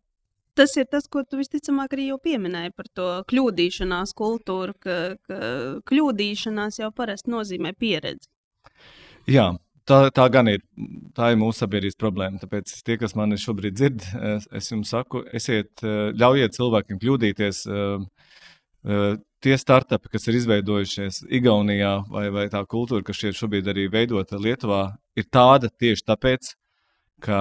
Tas 0.59 0.75
ir 0.77 0.85
tas, 0.91 1.07
ko 1.09 1.23
tu 1.25 1.39
visticamāk 1.41 1.95
arī 1.97 2.11
jau 2.11 2.19
pieminēji 2.21 2.75
par 2.77 2.89
to 2.93 3.07
kļūdīšanās 3.31 4.13
kultūru, 4.17 4.75
ka, 4.85 4.97
ka 5.29 5.39
kļūdīšanās 5.89 6.83
jau 6.83 6.91
parasti 6.93 7.33
nozīmē 7.33 7.73
pieredzi. 7.79 8.29
Jā, 9.31 9.47
tā, 9.89 9.99
tā 10.15 10.27
gan 10.33 10.51
ir. 10.53 10.63
Tā 11.17 11.33
ir 11.33 11.41
mūsu 11.41 11.65
sabiedrības 11.65 11.99
problēma. 12.01 12.41
Tāpēc 12.43 12.73
tie, 12.87 12.97
kas 13.01 13.17
mani 13.19 13.39
šobrīd 13.41 13.77
dzird, 13.79 14.07
es 14.59 14.71
jums 14.73 14.93
saku, 14.95 15.25
esiet, 15.35 15.85
ļaujiet 16.19 16.57
cilvēkiem 16.57 17.03
kļūdīties. 17.03 17.63
Tie 19.43 19.59
startupi, 19.59 20.11
kas 20.11 20.27
ir 20.31 20.39
izveidojušies 20.39 21.23
Igaunijā, 21.39 21.93
vai, 22.11 22.27
vai 22.35 22.49
tā 22.51 22.63
kultūra, 22.71 23.05
kas 23.07 23.23
šobrīd 23.39 23.71
arī 23.71 23.89
veidota 23.91 24.39
Lietuvā, 24.39 24.85
ir 25.19 25.29
tāda 25.31 25.71
tieši 25.71 26.07
tāpēc, 26.09 26.55
ka 27.23 27.39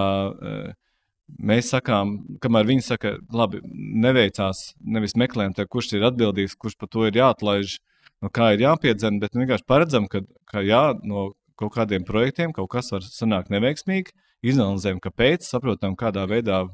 Mēs 1.40 1.70
sakām, 1.72 2.16
kamēr 2.44 2.68
viņi 2.68 2.84
saka, 2.86 3.14
labi, 3.34 3.62
neveicās, 4.04 4.74
nevis 4.84 5.16
meklējam, 5.20 5.54
te, 5.56 5.66
kurš 5.70 5.94
ir 5.96 6.06
atbildīgs, 6.10 6.58
kurš 6.60 6.76
par 6.82 6.90
to 6.92 7.06
ir 7.08 7.18
jāatlaiž, 7.18 7.78
no 8.24 8.32
kā 8.34 8.52
ir 8.56 8.66
jāpiedzen, 8.66 9.20
bet 9.22 9.38
vienkārši 9.38 9.68
paredzam, 9.70 10.10
ka, 10.12 10.24
ka 10.50 10.64
jā, 10.66 10.84
no 11.08 11.30
kaut 11.62 11.76
kādiem 11.78 12.06
projektiem 12.08 12.54
kaut 12.56 12.72
kas 12.74 12.92
var 12.94 13.06
sanākt 13.06 13.54
neveiksmīgi, 13.54 14.14
izanalizējam, 14.52 15.02
kāpēc, 15.04 15.46
saprotam, 15.48 15.96
kādā 16.00 16.26
veidā 16.30 16.66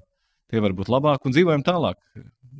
tie 0.52 0.63
var 0.63 0.76
būt 0.76 0.91
labāk 0.91 1.28
un 1.28 1.36
dzīvojam 1.36 1.63
tālāk. 1.67 2.00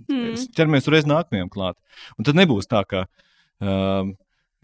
Mm. 0.08 0.36
Ķeramies 0.56 0.88
uzreiz 0.88 1.08
nākamajam 1.08 1.52
klāt. 1.52 1.78
Un 2.20 2.28
tad 2.28 2.38
nebūs 2.38 2.68
tā, 2.70 2.84
ka 2.88 3.06
uh, 3.08 4.10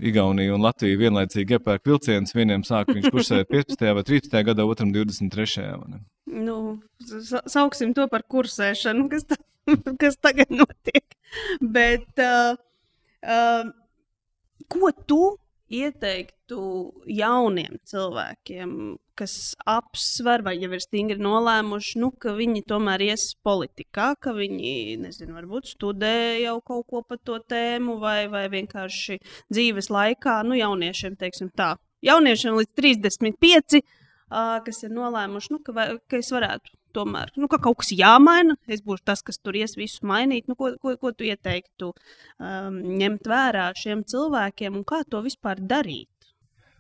Igaunija 0.04 0.56
un 0.56 0.64
Latvija 0.66 1.00
vienlaicīgi 1.00 1.58
iepērk 1.58 1.86
vilcienus. 1.88 2.34
Vienam 2.36 2.66
sāk 2.68 2.92
viņš 2.92 3.10
kursēt 3.14 3.52
15. 3.54 3.86
vai 3.98 4.04
13. 4.08 4.36
gadā, 4.50 4.66
otram 4.68 4.92
23. 4.96 5.70
Nu, 6.34 6.58
sauksim 7.52 7.94
to 7.96 8.08
par 8.12 8.26
kursēšanu, 8.32 9.08
kas, 9.12 9.28
ta, 9.30 9.40
kas 10.02 10.20
tagad 10.20 10.52
notiek. 10.54 11.18
Bet, 11.62 12.10
uh, 12.20 12.58
uh, 13.24 13.72
ko 14.72 14.92
tu 15.08 15.22
ieteiktu 15.74 16.60
jauniem 17.10 17.80
cilvēkiem, 17.90 18.74
kas 19.18 19.54
apsver 19.70 20.44
vai 20.46 20.56
jau 20.58 20.70
ir 20.74 20.84
stingri 20.84 21.18
nolēmuši, 21.22 22.00
nu, 22.02 22.12
ka 22.22 22.36
viņi 22.38 22.64
tomēr 22.70 23.06
ies 23.08 23.26
politikā, 23.46 24.14
ka 24.22 24.36
viņi, 24.38 24.74
nezinu, 25.04 25.36
varbūt 25.38 25.74
studē 25.74 26.14
jau 26.44 26.60
kaut 26.66 26.88
ko 26.90 27.04
par 27.08 27.22
to 27.26 27.40
tēmu, 27.54 27.98
vai, 28.02 28.26
vai 28.32 28.46
vienkārši 28.54 29.20
dzīves 29.54 29.92
laikā, 29.94 30.40
nu, 30.48 30.58
jauniešiem, 30.60 31.18
teiksim 31.20 31.52
tā, 31.58 31.74
jauniešiem 32.06 32.60
līdz 32.60 32.78
35, 32.80 33.82
uh, 33.82 34.56
kas 34.66 34.86
ir 34.86 34.96
nolēmuši, 34.96 35.54
nu, 35.56 35.62
ka, 35.66 35.76
vai, 35.78 35.90
ka 36.10 36.22
es 36.22 36.34
varētu 36.34 36.74
tomēr 36.96 37.34
nu, 37.40 37.50
ka 37.52 37.60
kaut 37.64 37.82
kas 37.82 37.94
jāmaina. 37.98 38.58
Es 38.68 38.84
būšu 38.86 39.06
tas, 39.10 39.24
kas 39.26 39.40
tur 39.42 39.58
ies 39.60 39.78
visu 39.80 40.06
mainīt. 40.08 40.48
Nu, 40.48 40.58
ko, 40.60 40.74
ko, 40.82 40.96
ko 41.00 41.14
tu 41.16 41.28
ieteiktu 41.28 41.92
um, 41.94 42.80
ņemt 43.02 43.30
vērā 43.30 43.70
šiem 43.78 44.06
cilvēkiem 44.08 44.80
un 44.80 44.88
kā 44.88 45.04
to 45.10 45.24
vispār 45.26 45.62
darīt? 45.62 46.10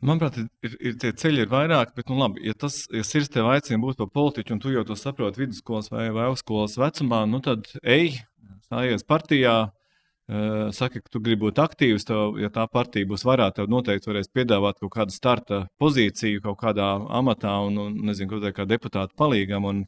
Manuprāt, 0.03 0.35
ir, 0.65 0.73
ir 0.83 0.95
tie 0.99 1.13
ceļi 1.15 1.45
ir 1.45 1.51
vairāk, 1.51 1.93
bet, 1.95 2.09
nu, 2.11 2.17
labi, 2.19 2.41
ja 2.43 2.55
tas 2.59 2.81
ja 2.91 3.05
sirds 3.07 3.31
tev 3.31 3.47
aicina 3.47 3.79
būt 3.79 4.01
par 4.01 4.09
politiķu, 4.11 4.55
un 4.55 4.59
tu 4.59 4.73
jau 4.73 4.83
to 4.87 4.97
saproti 4.99 5.39
vidusskolas 5.39 5.87
vai, 5.93 6.09
vai 6.11 6.25
augstskolas 6.27 6.75
vecumā, 6.81 7.21
nu, 7.31 7.39
tad 7.45 7.69
ej, 7.79 8.17
stājies 8.65 9.07
partijā, 9.07 9.55
uh, 9.69 10.73
saki, 10.75 10.99
ka 11.05 11.13
tu 11.13 11.21
gribi 11.23 11.45
būt 11.45 11.61
aktīvs. 11.63 12.07
Tev, 12.09 12.35
ja 12.41 12.51
tā 12.51 12.67
partija 12.71 13.07
būs 13.07 13.23
vairāk, 13.27 13.55
tev 13.55 13.71
noteikti 13.71 14.11
varēs 14.11 14.31
piedāvāt 14.35 14.83
kaut 14.83 14.93
kādu 14.97 15.15
starta 15.15 15.63
pozīciju, 15.79 16.43
kaut 16.49 16.59
kādā 16.59 16.89
amatā, 17.21 17.55
un, 17.67 17.79
un 17.85 17.97
nezinu, 18.09 18.33
kaut 18.35 18.59
kā 18.59 18.67
deputāta 18.67 19.15
palīgam. 19.15 19.71
Un, 19.71 19.85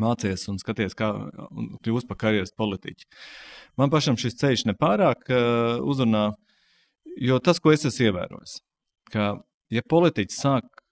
mācies 0.00 0.46
un 0.50 0.58
skaties, 0.60 0.96
kā 0.98 1.10
kļūst 1.84 2.08
par 2.10 2.18
karjeras 2.20 2.54
politiķu. 2.56 3.08
Man 3.80 3.92
pašam 3.92 4.18
šis 4.20 4.38
ceļš 4.40 4.66
nepārāk 4.70 5.26
uh, 5.30 5.82
uzrunā, 5.82 6.30
jo 7.20 7.40
tas, 7.42 7.60
ko 7.62 7.74
es 7.74 7.86
esmu 7.88 8.10
ievērojis, 8.10 8.58
ka, 9.12 9.34
ja 9.74 9.84
politiķis 9.90 10.40
sāk 10.46 10.84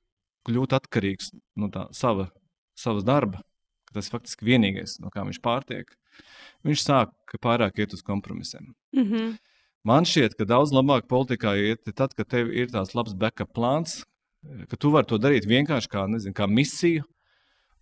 kļūt 0.48 0.76
atkarīgs 0.78 1.32
no 1.58 1.70
tā 1.72 1.86
sava, 1.96 2.28
savas 2.78 3.06
darba, 3.06 3.42
tas 3.92 4.08
ir 4.08 4.16
faktiski 4.16 4.48
vienīgais, 4.48 4.98
no 5.02 5.12
kā 5.12 5.24
viņš 5.26 5.40
pārtiek, 5.44 5.90
viņš 6.66 6.84
sāk 6.84 7.36
pārāk 7.42 7.82
iet 7.82 7.94
uz 7.96 8.02
kompromisiem. 8.06 8.72
Mm 8.96 9.08
-hmm. 9.08 9.32
Man 9.84 10.06
šķiet, 10.06 10.36
ka 10.38 10.46
daudz 10.46 10.70
labāk 10.70 11.08
politikā 11.10 11.56
iet 11.58 11.88
tad, 11.96 12.14
kad 12.14 12.28
tev 12.28 12.52
ir 12.54 12.70
tāds 12.70 12.94
labs 12.94 13.14
backup 13.18 13.50
plāns, 13.54 14.04
ka 14.70 14.76
tu 14.76 14.90
vari 14.90 15.06
to 15.06 15.18
darīt 15.18 15.46
vienkārši 15.46 15.90
kā, 15.90 16.06
nezinu, 16.10 16.34
kā 16.34 16.46
misiju, 16.46 17.02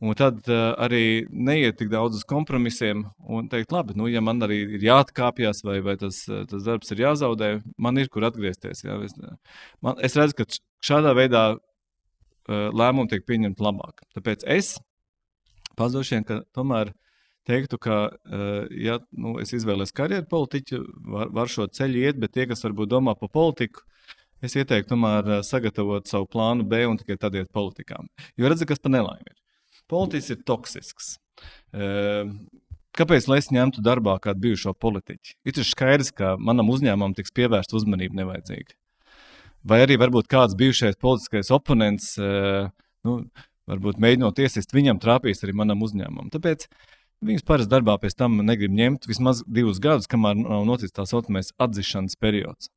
Un 0.01 0.17
tad 0.17 0.47
uh, 0.49 0.71
arī 0.81 1.27
neiet 1.29 1.77
tik 1.77 1.91
daudz 1.93 2.17
uz 2.17 2.25
kompromisiem 2.29 3.03
un 3.21 3.49
teikt, 3.53 3.73
labi, 3.75 3.93
nu, 4.01 4.07
ja 4.09 4.23
man 4.25 4.39
arī 4.47 4.63
ir 4.79 4.85
jāatkāpjas 4.87 5.61
vai, 5.67 5.77
vai 5.85 5.99
tas, 6.01 6.23
eh, 6.33 6.47
tas 6.49 6.63
darbs 6.65 6.95
ir 6.95 7.03
jāzaudē, 7.03 7.51
man 7.77 8.01
ir 8.01 8.09
kur 8.09 8.25
atgriezties. 8.25 8.81
Jā. 8.87 8.97
Es, 9.05 9.13
man, 9.85 9.99
es 10.01 10.17
redzu, 10.17 10.39
ka 10.39 10.47
šādā 10.89 11.13
veidā 11.19 11.43
uh, 11.53 12.71
lēmumi 12.73 13.13
tiek 13.13 13.27
pieņemti 13.29 13.67
labāk. 13.67 14.01
Tāpēc 14.17 14.47
es 14.57 14.79
pazušiem, 15.77 16.25
ka 16.25 16.41
tomēr 16.57 16.95
teiktu, 17.45 17.77
ka, 17.85 18.01
uh, 18.09 18.73
ja 18.73 18.97
nu, 19.13 19.35
es 19.45 19.53
izvēlos 19.53 19.93
karjeru 19.93 20.25
politiķu, 20.33 20.81
var, 21.13 21.29
var 21.43 21.53
šo 21.53 21.69
ceļu 21.69 22.07
iet, 22.07 22.23
bet 22.25 22.33
tie, 22.39 22.49
kas 22.49 22.65
varbūt 22.65 22.95
domā 22.95 23.19
par 23.21 23.29
politiku, 23.37 23.85
es 24.41 24.57
ieteiktu 24.57 24.95
tomēr 24.95 25.43
sagatavot 25.45 26.09
savu 26.09 26.25
plānu 26.33 26.65
B 26.65 26.87
un 26.89 26.97
tikai 26.97 27.21
tad 27.21 27.37
iet 27.37 27.53
politikā. 27.53 28.01
Jo 28.41 28.49
redzu, 28.49 28.65
kas 28.65 28.81
par 28.81 28.97
nelaimi 28.97 29.29
ir. 29.29 29.40
Politiķis 29.91 30.35
ir 30.35 30.43
toksisks. 30.47 31.15
Ehm, 31.75 32.37
kāpēc 32.97 33.27
lai 33.31 33.41
es 33.43 33.51
ņemtu 33.55 33.83
darbā 33.85 34.17
kādu 34.23 34.45
bijušo 34.47 34.75
politiķu? 34.79 35.37
Ir 35.49 35.67
skaidrs, 35.67 36.13
ka 36.15 36.37
manam 36.39 36.71
uzņēmumam 36.73 37.17
tiks 37.19 37.35
pievērsta 37.37 37.77
uzmanība 37.79 38.21
nevajadzīga. 38.23 38.77
Vai 39.67 39.83
arī 39.85 39.99
varbūt 40.01 40.31
kāds 40.31 40.57
bijušais 40.57 40.97
politiskais 41.01 41.53
oponents, 41.55 42.15
ehm, 42.19 42.73
nu, 43.05 43.21
varbūt 43.71 44.01
mēģinot 44.03 44.41
iesist, 44.43 44.75
viņam 44.75 45.01
trāpīs 45.03 45.45
arī 45.45 45.55
manam 45.57 45.83
uzņēmumam. 45.87 46.31
Tāpēc 46.35 46.67
viņus 47.27 47.47
parasti 47.47 47.71
darbā 47.73 47.97
pēc 48.01 48.17
tam 48.19 48.41
negrib 48.47 48.73
ņemt 48.75 49.09
vismaz 49.11 49.45
divus 49.47 49.81
gadus, 49.83 50.09
kamēr 50.11 50.39
nav 50.41 50.67
noticis 50.69 50.97
tā 50.97 51.07
saucamais 51.09 51.53
atzīšanas 51.61 52.17
periods. 52.21 52.71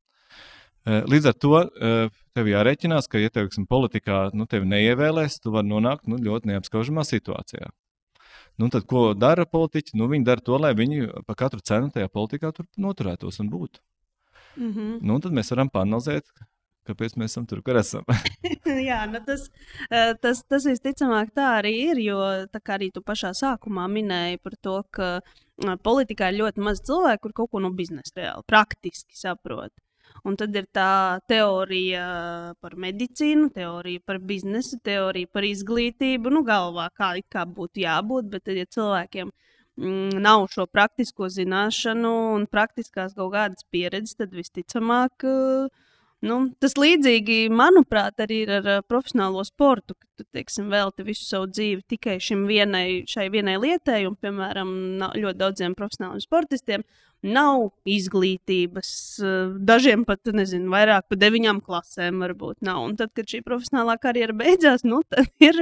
Eh, 0.84 1.00
līdz 1.08 1.30
ar 1.30 1.36
to 1.40 1.54
eh, 1.64 2.10
tev 2.36 2.48
jārēķinās, 2.50 3.08
ka, 3.08 3.16
ja 3.22 3.32
teiksim, 3.32 3.64
politikā 3.68 4.26
nu, 4.36 4.44
tevi 4.50 4.68
neievēlēs, 4.68 5.38
tu 5.40 5.54
vari 5.54 5.70
nonākt 5.70 6.10
nu, 6.12 6.18
ļoti 6.20 6.50
neapskaužamā 6.50 7.06
situācijā. 7.08 7.70
Nu, 8.60 8.68
tad, 8.70 8.84
ko 8.90 9.06
dara 9.16 9.46
politiķi? 9.48 9.96
Nu, 9.98 10.10
viņi 10.12 10.26
dara 10.28 10.44
to, 10.44 10.58
lai 10.60 10.74
viņi 10.76 11.08
par 11.26 11.38
katru 11.40 11.64
cenu 11.64 11.88
tajā 11.94 12.10
politikā 12.12 12.52
noturētos 12.76 13.40
un 13.40 13.48
būtu. 13.50 13.80
Mm 14.56 14.72
-hmm. 14.72 14.98
nu, 15.00 15.16
tad 15.20 15.32
mēs 15.32 15.50
varam 15.50 15.70
panelizēt, 15.72 16.28
kāpēc 16.86 17.16
mēs 17.16 17.32
esam 17.32 17.46
tur, 17.46 17.62
kur 17.62 17.80
esam. 17.80 18.04
Jā, 18.90 19.00
nu 19.08 19.24
tas, 19.24 19.48
eh, 19.90 20.12
tas, 20.20 20.44
tas 20.44 20.66
visticamāk 20.68 21.32
tā 21.32 21.48
arī 21.62 21.72
ir, 21.90 21.98
jo 21.98 22.20
tā 22.52 22.60
kā 22.60 22.76
arī 22.76 22.90
tu 22.92 23.00
pašā 23.00 23.32
sākumā 23.32 23.88
minēji 23.88 24.38
par 24.38 24.52
to, 24.60 24.82
ka 24.90 25.20
politikā 25.82 26.28
ir 26.28 26.42
ļoti 26.42 26.60
maz 26.60 26.84
cilvēku, 26.84 27.22
kur 27.22 27.32
kaut 27.32 27.50
ko 27.50 27.58
no 27.58 27.72
biznesa 27.72 28.12
reāli 28.20 28.42
praktiski 28.46 29.16
saprot. 29.16 29.72
Un 30.24 30.36
tad 30.40 30.54
ir 30.56 30.64
tā 30.72 31.20
teorija 31.28 32.04
par 32.62 32.76
medicīnu, 32.80 33.50
teorija 33.52 34.00
par 34.06 34.20
biznesu, 34.22 34.78
teorija 34.84 35.28
par 35.32 35.44
izglītību. 35.44 36.32
Nu, 36.32 36.44
galvā 36.46 36.86
kā, 36.96 37.10
kā 37.28 37.42
būtu 37.44 37.82
jābūt, 37.82 38.30
bet 38.32 38.46
tad, 38.46 38.60
ja 38.60 38.68
cilvēkiem 38.76 39.28
mm, 39.28 40.14
nav 40.24 40.46
šo 40.54 40.64
praktisko 40.70 41.28
zināšanu 41.28 42.12
un 42.38 42.46
praktiskās 42.48 43.16
kaut 43.18 43.34
kādas 43.34 43.66
pieredzes, 43.74 44.16
tad 44.22 44.32
visticamāk. 44.38 45.26
Nu, 46.24 46.38
tas 46.62 46.76
līdzīgi, 46.80 47.50
manuprāt, 47.52 48.16
arī 48.24 48.40
ir 48.46 48.52
ar 48.56 48.68
profesionālo 48.88 49.42
sportu, 49.44 49.96
ka 49.98 50.08
tu 50.16 50.24
teiksim, 50.32 50.70
velti 50.72 51.04
visu 51.04 51.26
savu 51.26 51.50
dzīvi 51.52 51.84
tikai 51.94 52.16
vienai, 52.48 53.04
šai 53.10 53.26
vienai 53.34 53.58
lietai, 53.60 54.04
un, 54.08 54.16
piemēram, 54.16 54.70
ļoti 55.20 55.40
daudziem 55.42 55.74
profesionāliem 55.76 56.24
sportistiem 56.24 56.86
nav 57.24 57.70
izglītības, 57.88 58.90
dažiem 59.68 60.04
pat, 60.08 60.24
nezinu, 60.36 60.70
vairāk 60.72 61.08
par 61.08 61.20
deviņām 61.20 61.60
klasēm 61.64 62.24
varbūt 62.24 62.64
nav. 62.64 62.82
Un 62.88 62.96
tad, 63.00 63.12
kad 63.16 63.28
šī 63.28 63.42
profesionālā 63.44 63.96
karjera 64.00 64.36
beidzās, 64.36 64.84
nu, 64.88 65.02
tad 65.08 65.28
ir 65.44 65.60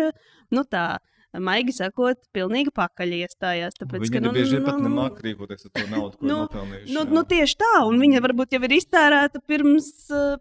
nu, 0.55 0.67
tā. 0.67 1.01
Maigi 1.41 1.73
sakot, 1.77 2.19
pilnīgi 2.37 2.73
pakaļ 2.77 3.15
iestājās. 3.23 3.79
Tāpēc, 3.79 4.05
Viņi 4.05 4.15
ka, 4.15 4.23
nu, 4.25 4.33
bieži 4.37 4.59
nu, 4.59 4.67
pat 4.67 4.83
nemāk 4.85 5.23
rīkoties 5.25 5.69
ar 5.69 5.73
to 5.79 5.87
naudu, 5.89 6.19
ko 6.19 6.29
nu, 6.29 6.37
nopelnījuši. 6.43 6.95
Nu, 6.97 7.07
nu, 7.09 7.25
tieši 7.33 7.59
tā, 7.63 7.73
un 7.89 7.99
viņa 8.03 8.23
varbūt 8.27 8.57
jau 8.57 8.63
ir 8.69 8.77
iztērēta 8.77 9.43
pirms, 9.49 9.91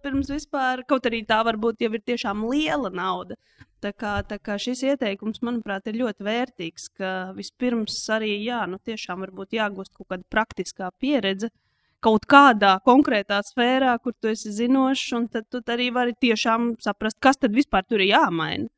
pirms 0.04 0.32
vispār, 0.34 0.84
kaut 0.90 1.08
arī 1.08 1.24
tā 1.28 1.40
varbūt 1.48 1.86
jau 1.86 1.92
ir 1.96 2.06
tiešām 2.12 2.44
liela 2.52 2.92
nauda. 2.94 3.40
Tā 3.82 3.96
kā, 3.98 4.20
tā 4.28 4.38
kā 4.38 4.60
šis 4.62 4.84
ieteikums, 4.92 5.42
manuprāt, 5.42 5.88
ir 5.90 5.98
ļoti 6.04 6.26
vērtīgs, 6.28 6.92
ka 7.00 7.14
vispirms 7.34 7.98
arī 8.14 8.36
jā, 8.44 8.62
nu, 8.70 8.78
tiešām 8.78 9.24
varbūt 9.26 9.58
jāgūst 9.58 9.96
kaut 9.96 10.12
kāda 10.12 10.28
praktiskā 10.30 10.92
pieredze 11.02 11.50
kaut 12.02 12.26
kādā 12.30 12.76
konkrētā 12.86 13.40
sfērā, 13.46 13.94
kur 14.02 14.16
tu 14.18 14.32
esi 14.32 14.52
zinošs, 14.54 15.12
un 15.18 15.28
tad 15.30 15.48
tu 15.54 15.62
arī 15.70 15.92
vari 15.94 16.16
tiešām 16.18 16.76
saprast, 16.82 17.20
kas 17.22 17.38
tad 17.38 17.54
vispār 17.54 17.86
tur 17.86 18.02
ir 18.02 18.16
jāmaina. 18.16 18.70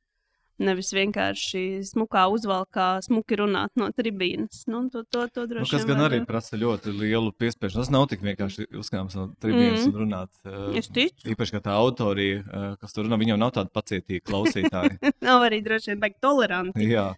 Nevis 0.61 0.91
vienkārši 0.93 1.81
smukā 1.87 2.27
uzvalkā, 2.29 2.99
smuki 3.01 3.39
runāt 3.39 3.73
no 3.79 3.87
tribīnes. 3.89 4.67
Nu, 4.69 4.83
to, 4.93 5.01
to, 5.09 5.25
to 5.33 5.47
nu, 5.49 5.63
kas 5.65 5.85
gan 5.89 6.03
arī 6.05 6.19
prasa 6.29 6.59
ļoti 6.61 6.93
lielu 6.93 7.33
piespiedu. 7.33 7.73
Tas 7.79 7.89
nav 7.93 8.05
tik 8.11 8.21
vienkārši 8.21 8.67
uzkāpt 8.77 9.17
no 9.17 9.25
tribīnes 9.41 9.87
mm. 9.87 9.89
un 9.89 9.97
runāt. 10.03 10.31
Uh, 10.45 10.69
es 10.77 10.91
ticu. 10.93 11.25
Īpaši, 11.33 11.55
ka 11.57 11.63
tā 11.65 11.77
autorija, 11.81 12.43
uh, 12.45 12.67
kas 12.77 12.93
tur 12.93 13.07
runā, 13.07 13.17
viņam 13.23 13.41
nav 13.41 13.55
tāda 13.57 13.73
pacietīga 13.73 14.27
klausītāja. 14.29 14.99
nav 15.27 15.47
arī 15.49 15.63
droši 15.65 15.95
vien 15.95 16.03
baigi 16.05 16.21
toleranti. 16.21 16.89
Jā. 16.91 17.09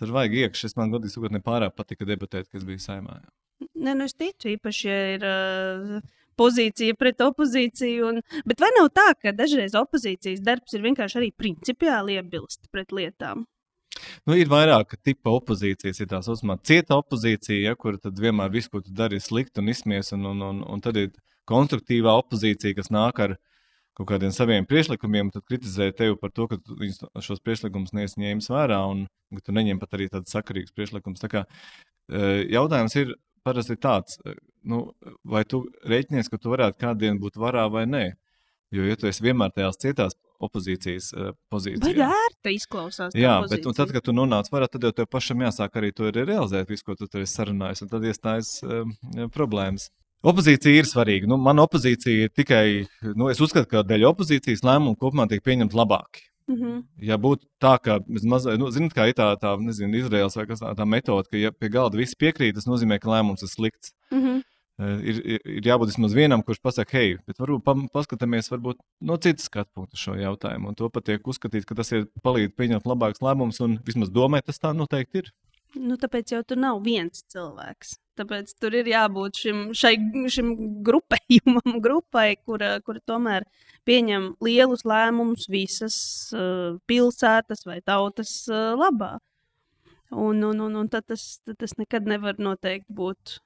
Tur 0.00 0.16
vajag 0.16 0.38
iekšā. 0.42 0.72
Es 0.72 0.78
man 0.80 0.90
godīgi 0.90 1.14
sakot, 1.14 1.36
nepārāk 1.36 1.78
patika 1.78 2.08
debatēt, 2.08 2.50
kas 2.50 2.66
bija 2.66 2.82
saimā. 2.82 3.20
Nē, 3.78 3.94
nu 3.94 4.10
es 4.10 4.16
ticu, 4.18 4.50
īpaši, 4.56 4.90
ja 4.90 5.02
ir. 5.14 5.30
Uh, 5.30 6.18
pozīcija 6.40 6.96
pret 6.98 7.22
opozīciju. 7.24 8.10
Un, 8.10 8.20
bet 8.48 8.64
vai 8.64 8.72
nav 8.78 8.90
tā, 8.96 9.10
ka 9.20 9.36
dažreiz 9.36 9.76
opozīcijas 9.78 10.42
darbs 10.44 10.76
ir 10.76 10.84
vienkārši 10.88 11.20
arī 11.20 11.32
principiāli 11.36 12.18
iebilst 12.18 12.70
pret 12.72 12.94
lietām? 12.96 13.46
Nu, 14.28 14.36
ir 14.38 14.48
vairāk 14.50 14.94
tipa 15.04 15.32
opozīcijas, 15.36 16.00
ir 16.00 16.08
tā 16.10 16.20
saucamā 16.24 16.56
cieta 16.66 16.96
opozīcija, 17.00 17.70
ja, 17.70 17.76
kur 17.76 17.98
vienmēr 18.00 18.52
viss, 18.54 18.70
ko 18.70 18.80
tu 18.84 18.94
dari, 18.96 19.18
ir 19.18 19.24
slikti 19.24 19.60
un 19.60 19.70
izsmies, 19.72 20.12
un, 20.16 20.28
un, 20.30 20.42
un, 20.46 20.62
un 20.64 20.84
tad 20.84 20.98
ir 21.00 21.10
konstruktīvā 21.50 22.14
opozīcija, 22.22 22.76
kas 22.78 22.92
nāk 22.94 23.22
ar 23.26 23.36
kaut 23.98 24.08
kādiem 24.12 24.32
saviem 24.32 24.66
priekšlikumiem, 24.68 25.32
tad 25.34 25.44
kritizē 25.48 25.90
tevi 25.96 26.16
par 26.20 26.32
to, 26.32 26.46
ka 26.48 26.60
tu 26.62 26.76
šos 27.24 27.42
priekšlikumus 27.44 27.92
neesi 27.96 28.22
ņēmis 28.22 28.48
vērā, 28.52 28.78
un 28.88 29.04
ka 29.36 29.44
tu 29.48 29.56
neņem 29.56 29.80
pat 29.82 29.98
arī 29.98 30.08
tādus 30.12 30.32
sakarīgus 30.36 30.72
priekšlikumus. 30.76 31.20
Tā 31.20 31.28
kā, 31.32 31.42
e, 32.08 32.22
jautājums 32.54 32.96
ir 33.02 33.12
parasti 33.46 33.76
tāds, 33.80 34.18
nu, 34.66 34.82
vai 35.24 35.44
tu 35.48 35.64
rēķinies, 35.88 36.30
ka 36.30 36.40
tu 36.40 36.52
varētu 36.52 36.80
kādien 36.80 37.20
būt 37.20 37.38
varā 37.40 37.66
vai 37.72 37.86
nē. 37.88 38.04
Jo, 38.70 38.84
ja 38.86 38.94
tu 38.94 39.08
esi 39.10 39.24
vienmēr 39.24 39.50
tajās 39.50 39.80
cietās 39.82 40.14
opozīcijas 40.40 41.08
uh, 41.12 41.32
pozīcijā, 41.52 41.82
tad 41.82 42.02
ērta 42.06 42.52
izklausās. 42.54 43.16
Jā, 43.18 43.34
bet 43.50 43.66
nu, 43.66 43.72
tad, 43.76 43.90
kad 43.92 44.04
tu 44.06 44.14
nonāc 44.16 44.48
varā, 44.52 44.68
tad 44.70 44.86
jau 44.86 44.92
tev 44.94 45.08
pašam 45.10 45.42
jāsāk 45.44 45.74
arī 45.80 45.90
to 45.92 46.06
arī 46.08 46.24
realizēt, 46.28 46.70
visu, 46.70 46.86
ko 46.86 46.94
tu 46.96 47.08
tur 47.10 47.24
esi 47.24 47.34
sarunājis, 47.34 47.82
un 47.84 47.90
tad 47.90 48.06
iestājas 48.06 48.52
uh, 48.64 49.26
problēmas. 49.34 49.90
Opozīcija 50.20 50.82
ir 50.82 50.88
svarīga. 50.88 51.28
Nu, 51.28 51.38
man 51.40 51.62
opozīcija 51.62 52.26
ir 52.26 52.32
tikai, 52.36 52.64
nu, 53.16 53.30
es 53.32 53.40
uzskatu, 53.40 53.68
ka 53.70 53.84
dēļ 53.88 54.04
opozīcijas 54.10 54.62
lēmumu 54.68 54.98
kopumā 55.00 55.26
tiek 55.30 55.42
pieņemti 55.44 55.76
labāki. 55.76 56.26
Mm 56.50 56.56
-hmm. 56.56 56.84
Ja 56.98 57.16
būtu 57.16 57.46
tā, 57.62 57.78
ka, 57.78 58.00
mazliet, 58.08 58.58
nu, 58.58 58.70
zinot, 58.74 58.94
kā 58.94 59.06
ir 59.08 59.14
tā, 59.14 59.28
tā 59.38 59.54
nezinu, 59.62 59.94
Izraels 59.96 60.36
vai 60.36 60.46
kas 60.46 60.60
tā, 60.60 60.74
tā 60.74 60.86
metode, 60.86 61.28
ka, 61.30 61.36
ja 61.36 61.52
pie 61.52 61.68
galda 61.68 61.96
viss 61.96 62.18
piekrīt, 62.18 62.54
tas 62.54 62.66
nozīmē, 62.66 62.98
ka 62.98 63.10
lēmums 63.10 63.42
ir 63.42 63.48
slikts. 63.48 63.92
Mm 64.10 64.22
-hmm. 64.22 64.42
Ir, 64.80 65.16
ir, 65.26 65.40
ir 65.44 65.66
jābūt 65.68 65.90
vismaz 65.92 66.14
vienam, 66.16 66.42
kurš 66.42 66.58
pasakā, 66.64 66.92
hei, 66.96 67.16
bet 67.26 67.36
varbūt 67.38 67.62
pa, 67.64 67.74
paskatāmies 67.92 68.48
varbūt 68.50 68.78
no 69.00 69.16
citas 69.16 69.44
skatu 69.44 69.70
punkta 69.74 69.96
šo 69.96 70.14
jautājumu. 70.16 70.68
Un 70.68 70.74
to 70.74 70.88
pat 70.88 71.04
tiek 71.04 71.26
uzskatīts, 71.26 71.66
ka 71.68 71.74
tas 71.74 71.92
ir 71.92 72.06
palīdz 72.24 72.54
pieņemt 72.56 72.88
labākus 72.88 73.20
lēmumus, 73.20 73.60
un 73.60 73.78
vismaz 73.86 74.08
domē, 74.08 74.40
tas 74.42 74.58
tā 74.58 74.72
noteikti 74.72 75.18
ir. 75.18 75.30
Nu, 75.78 75.96
tāpēc 76.00 76.32
jau 76.34 76.40
tur 76.42 76.58
nav 76.58 76.80
viens 76.82 77.22
cilvēks. 77.30 77.94
Tāpēc 78.18 78.52
tur 78.60 78.74
ir 78.76 78.88
jābūt 78.90 79.38
šim, 79.44 79.60
šai, 79.76 79.94
šim 80.32 80.50
grupējumam, 80.86 81.78
grupai, 81.84 82.34
kura, 82.44 82.74
kura 82.84 83.00
tomēr 83.06 83.46
pieņem 83.88 84.32
lielus 84.44 84.84
lēmumus 84.88 85.46
visas 85.50 85.96
uh, 86.34 86.76
pilsētas 86.90 87.64
vai 87.68 87.78
tautas 87.86 88.34
uh, 88.50 88.74
labā. 88.76 89.18
Un, 90.10 90.42
un, 90.42 90.58
un, 90.66 90.74
un 90.82 90.90
tad, 90.90 91.06
tas, 91.06 91.38
tad 91.46 91.60
tas 91.62 91.76
nekad 91.78 92.08
nevar 92.10 92.40
noteikti 92.42 92.90
būt. 92.98 93.38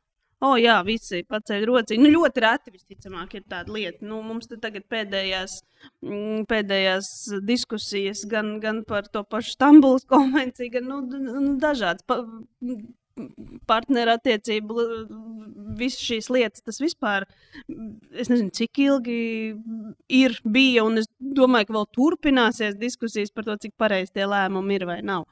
Oh, 0.44 0.56
jā, 0.60 0.74
visi 0.84 1.22
paceļ 1.30 1.64
rociņu. 1.70 2.04
Nu, 2.04 2.10
ļoti 2.18 2.42
reti, 2.44 2.72
visticamāk, 2.74 3.38
ir 3.38 3.44
tāda 3.48 3.72
lieta. 3.72 4.04
Nu, 4.04 4.18
mums 4.26 4.50
tagad 4.50 4.84
pēdējās, 4.92 5.60
mm, 6.04 6.44
pēdējās 6.50 7.08
diskusijas 7.48 8.24
gan, 8.28 8.58
gan 8.60 8.82
par 8.88 9.08
to 9.08 9.24
pašu 9.24 9.54
Stambulas 9.56 10.04
konvenciju, 10.12 10.74
gan 10.76 10.90
nu, 10.90 11.00
nu, 11.06 11.54
dažādas. 11.62 12.04
Pa, 12.08 12.20
partnerattiecību, 13.70 14.84
visas 15.78 16.02
šīs 16.02 16.28
lietas, 16.34 16.64
tas 16.66 16.80
vispār, 16.82 17.26
es 18.10 18.30
nezinu, 18.30 18.50
cik 18.54 18.80
ilgi 18.84 19.18
ir, 20.10 20.34
bija, 20.42 20.84
un 20.86 21.02
es 21.02 21.08
domāju, 21.18 21.70
ka 21.70 21.76
vēl 21.78 21.88
turpināsies 21.94 22.78
diskusijas 22.80 23.30
par 23.34 23.46
to, 23.46 23.56
cik 23.62 23.76
pareizi 23.78 24.16
tie 24.18 24.26
lēmumi 24.30 24.80
ir 24.80 24.86
vai 24.90 24.98
nav. 25.06 25.28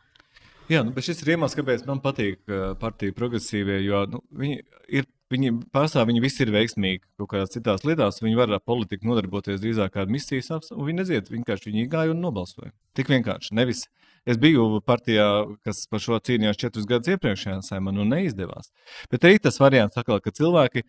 Jā, 0.73 0.83
nu, 0.87 0.95
bet 0.97 1.05
šis 1.05 1.23
ir 1.25 1.35
iemesls, 1.35 1.57
kāpēc 1.59 1.83
man 1.89 2.01
patīk 2.05 2.41
partija 2.81 3.15
progresīvie, 3.17 3.83
jo 3.87 4.07
nu, 4.15 4.25
viņi 4.45 4.63
ir. 5.01 5.11
Viņi 5.33 5.49
pārstāv, 5.73 6.11
viņi 6.11 6.21
visi 6.21 6.43
ir 6.45 6.51
veiksmīgi 6.53 6.99
kaut 7.17 7.31
kādās 7.31 7.55
citās 7.55 7.87
lietās. 7.89 8.19
Viņi 8.21 8.37
var 8.37 8.51
ar 8.53 8.61
politiku 8.61 9.07
nodarboties 9.09 9.63
drīzāk 9.63 9.95
kā 9.95 10.03
misijas 10.05 10.51
apstākļos, 10.53 10.77
un 10.77 10.89
viņi 10.91 10.99
neziet, 10.99 11.31
vienkārši 11.33 11.71
viņi 11.71 11.87
gāja 11.89 12.13
un 12.13 12.21
nobalsoja. 12.21 12.69
Tik 12.99 13.09
vienkārši. 13.15 13.55
Nevis 13.57 13.87
Es 14.23 14.39
biju 14.39 14.79
partijā, 14.87 15.27
kas 15.67 15.83
par 15.91 16.03
šo 16.03 16.21
cīnījās 16.23 16.59
četrus 16.61 16.87
gadus 16.87 17.11
iepriekšējā 17.17 17.57
saimā, 17.67 17.91
nu 17.95 18.05
neizdevās. 18.07 18.71
Bet 19.11 19.27
arī 19.27 19.41
tas 19.43 19.59
variants, 19.59 19.99
atkal, 19.99 20.21
ka 20.23 20.31
cilvēki, 20.31 20.85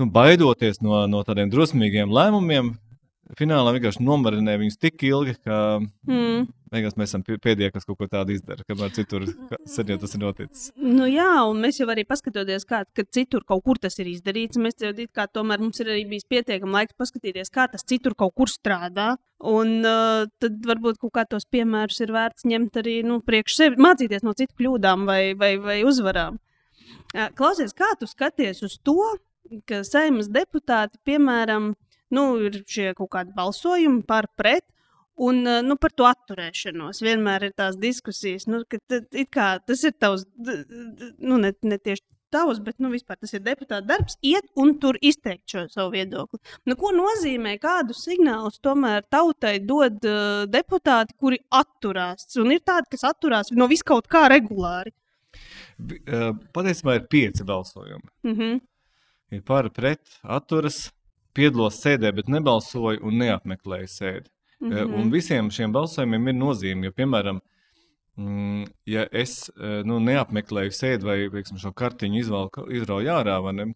nu, 0.00 0.08
baidoties 0.10 0.82
no, 0.82 1.04
no 1.10 1.22
tādiem 1.26 1.52
drosmīgiem 1.52 2.10
lēmumiem, 2.10 2.72
finālā 3.36 3.74
vienkārši 3.76 4.04
nomarinē 4.04 4.54
viņus 4.60 4.78
tik 4.80 5.02
ilgi, 5.08 5.34
ka 5.44 5.78
mm. 5.80 6.46
beigās 6.72 6.96
mēs 6.98 7.10
esam 7.12 7.24
pēdējie, 7.26 7.70
kas 7.74 7.86
kaut 7.88 7.98
ko 8.00 8.08
tādu 8.10 8.34
izdara, 8.36 8.64
kamēr 8.68 8.92
citur 8.96 9.26
sen 9.68 9.92
jau 9.92 9.98
tas 10.00 10.14
ir 10.16 10.22
noticis. 10.22 10.68
Nu 10.80 11.08
jā, 11.10 11.28
un 11.48 11.60
mēs 11.64 11.80
jau 11.80 11.88
arī 11.92 12.06
paskatoties, 12.08 12.66
kā 12.68 12.82
citur 13.14 13.44
kaut 13.48 13.64
kur 13.66 13.80
tas 13.82 13.98
ir 14.00 14.10
izdarīts, 14.12 14.60
mēs 14.60 14.80
jau 14.84 14.94
kā 15.14 15.28
tomēr 15.28 15.62
mums 15.62 15.80
ir 15.82 15.92
arī 15.92 16.06
bijis 16.08 16.28
pietiekami 16.30 16.78
laiks 16.80 16.96
paskatīties, 16.98 17.52
kā 17.54 17.68
tas 17.72 17.86
citur 17.88 18.16
kaut 18.18 18.36
kur 18.38 18.52
strādā. 18.52 19.16
Un 19.38 19.84
uh, 19.86 20.24
tad 20.42 20.56
varbūt 20.66 20.96
kaut 20.98 21.12
kā 21.14 21.22
tos 21.30 21.44
piemērus 21.46 22.00
ir 22.02 22.10
vērts 22.10 22.46
ņemt 22.50 22.80
arī 22.80 22.96
nu, 23.06 23.20
priekš 23.22 23.54
sevi, 23.60 23.78
mācīties 23.78 24.26
no 24.26 24.34
citu 24.34 24.56
kļūdām 24.58 25.04
vai, 25.06 25.22
vai, 25.38 25.52
vai 25.62 25.76
uzvarām. 25.86 26.40
Uh, 27.14 27.28
klausies, 27.38 27.76
kā 27.76 27.92
tu 28.00 28.08
skaties 28.10 28.64
uz 28.66 28.80
to, 28.82 28.98
ka 29.68 29.84
saimnes 29.86 30.26
deputāti, 30.32 30.98
piemēram, 31.06 31.70
nu, 32.14 32.24
ir 32.48 32.62
šie 32.66 32.92
kaut 32.98 33.12
kādi 33.14 33.34
balsojumi 33.36 34.04
par 34.08 34.30
pret. 34.36 34.66
Un 35.18 35.42
nu, 35.42 35.74
par 35.82 35.90
to 35.98 36.06
atturēšanos 36.06 37.00
vienmēr 37.02 37.48
ir 37.48 37.54
tās 37.58 37.74
diskusijas, 37.74 38.46
nu, 38.46 38.60
ka 38.70 38.78
kā, 39.34 39.48
tas 39.66 39.80
ir 39.82 39.96
tavs, 39.98 40.22
nu, 40.38 41.40
ne, 41.42 41.50
ne 41.66 41.78
tieši 41.82 42.04
tavs, 42.30 42.60
bet 42.64 42.78
nu, 42.82 42.90
vispār 42.92 43.18
tas 43.20 43.32
ir 43.34 43.42
deputāta 43.44 43.82
darbs, 43.88 44.18
iet 44.24 44.46
un 44.60 44.74
tur 44.80 44.98
izteikt 45.04 45.48
šo 45.50 45.64
savu 45.72 45.94
viedokli. 45.96 46.40
Nu, 46.68 46.76
ko 46.80 46.92
nozīmē, 46.94 47.56
kādus 47.62 48.04
signālus 48.06 48.60
tomēr 48.64 49.06
tautai 49.10 49.56
dod 49.64 50.04
uh, 50.08 50.44
deputāti, 50.50 51.16
kuri 51.20 51.40
atturās? 51.54 52.28
Un 52.40 52.54
ir 52.54 52.62
tādi, 52.66 52.92
kas 52.94 53.06
atturās 53.08 53.52
no 53.56 53.68
viskaut 53.70 54.08
kā 54.10 54.26
regulāri. 54.32 54.94
Patiesībā 56.54 56.98
ir 56.98 57.08
pieci 57.10 57.44
balsojumi. 57.46 58.08
Mm 58.26 58.34
-hmm. 58.34 58.60
Ir 59.30 59.42
par, 59.42 59.70
pret, 59.70 60.00
atturas, 60.22 60.88
piedalos 61.38 61.78
sēdē, 61.82 62.12
bet 62.16 62.30
nebalsoju 62.32 63.04
un 63.06 63.22
neapmeklēju 63.22 63.90
sēdi. 63.92 64.28
Mm 64.60 64.72
-hmm. 64.72 64.94
Un 65.00 65.10
visiem 65.10 65.50
šiem 65.54 65.72
balsojumiem 65.72 66.28
ir 66.28 66.34
nozīme, 66.34 66.88
jo, 66.88 66.92
piemēram, 66.92 67.40
mm, 68.16 68.64
ja 68.86 69.06
es 69.12 69.50
eh, 69.50 69.82
nu, 69.86 70.00
neapmeklēju 70.02 70.74
sēdi 70.74 71.06
vai 71.06 71.18
veiksim, 71.30 71.60
šo 71.62 71.70
kartiņu 71.72 72.18
izrauju 72.80 73.12
ārā, 73.14 73.38
ne, 73.54 73.68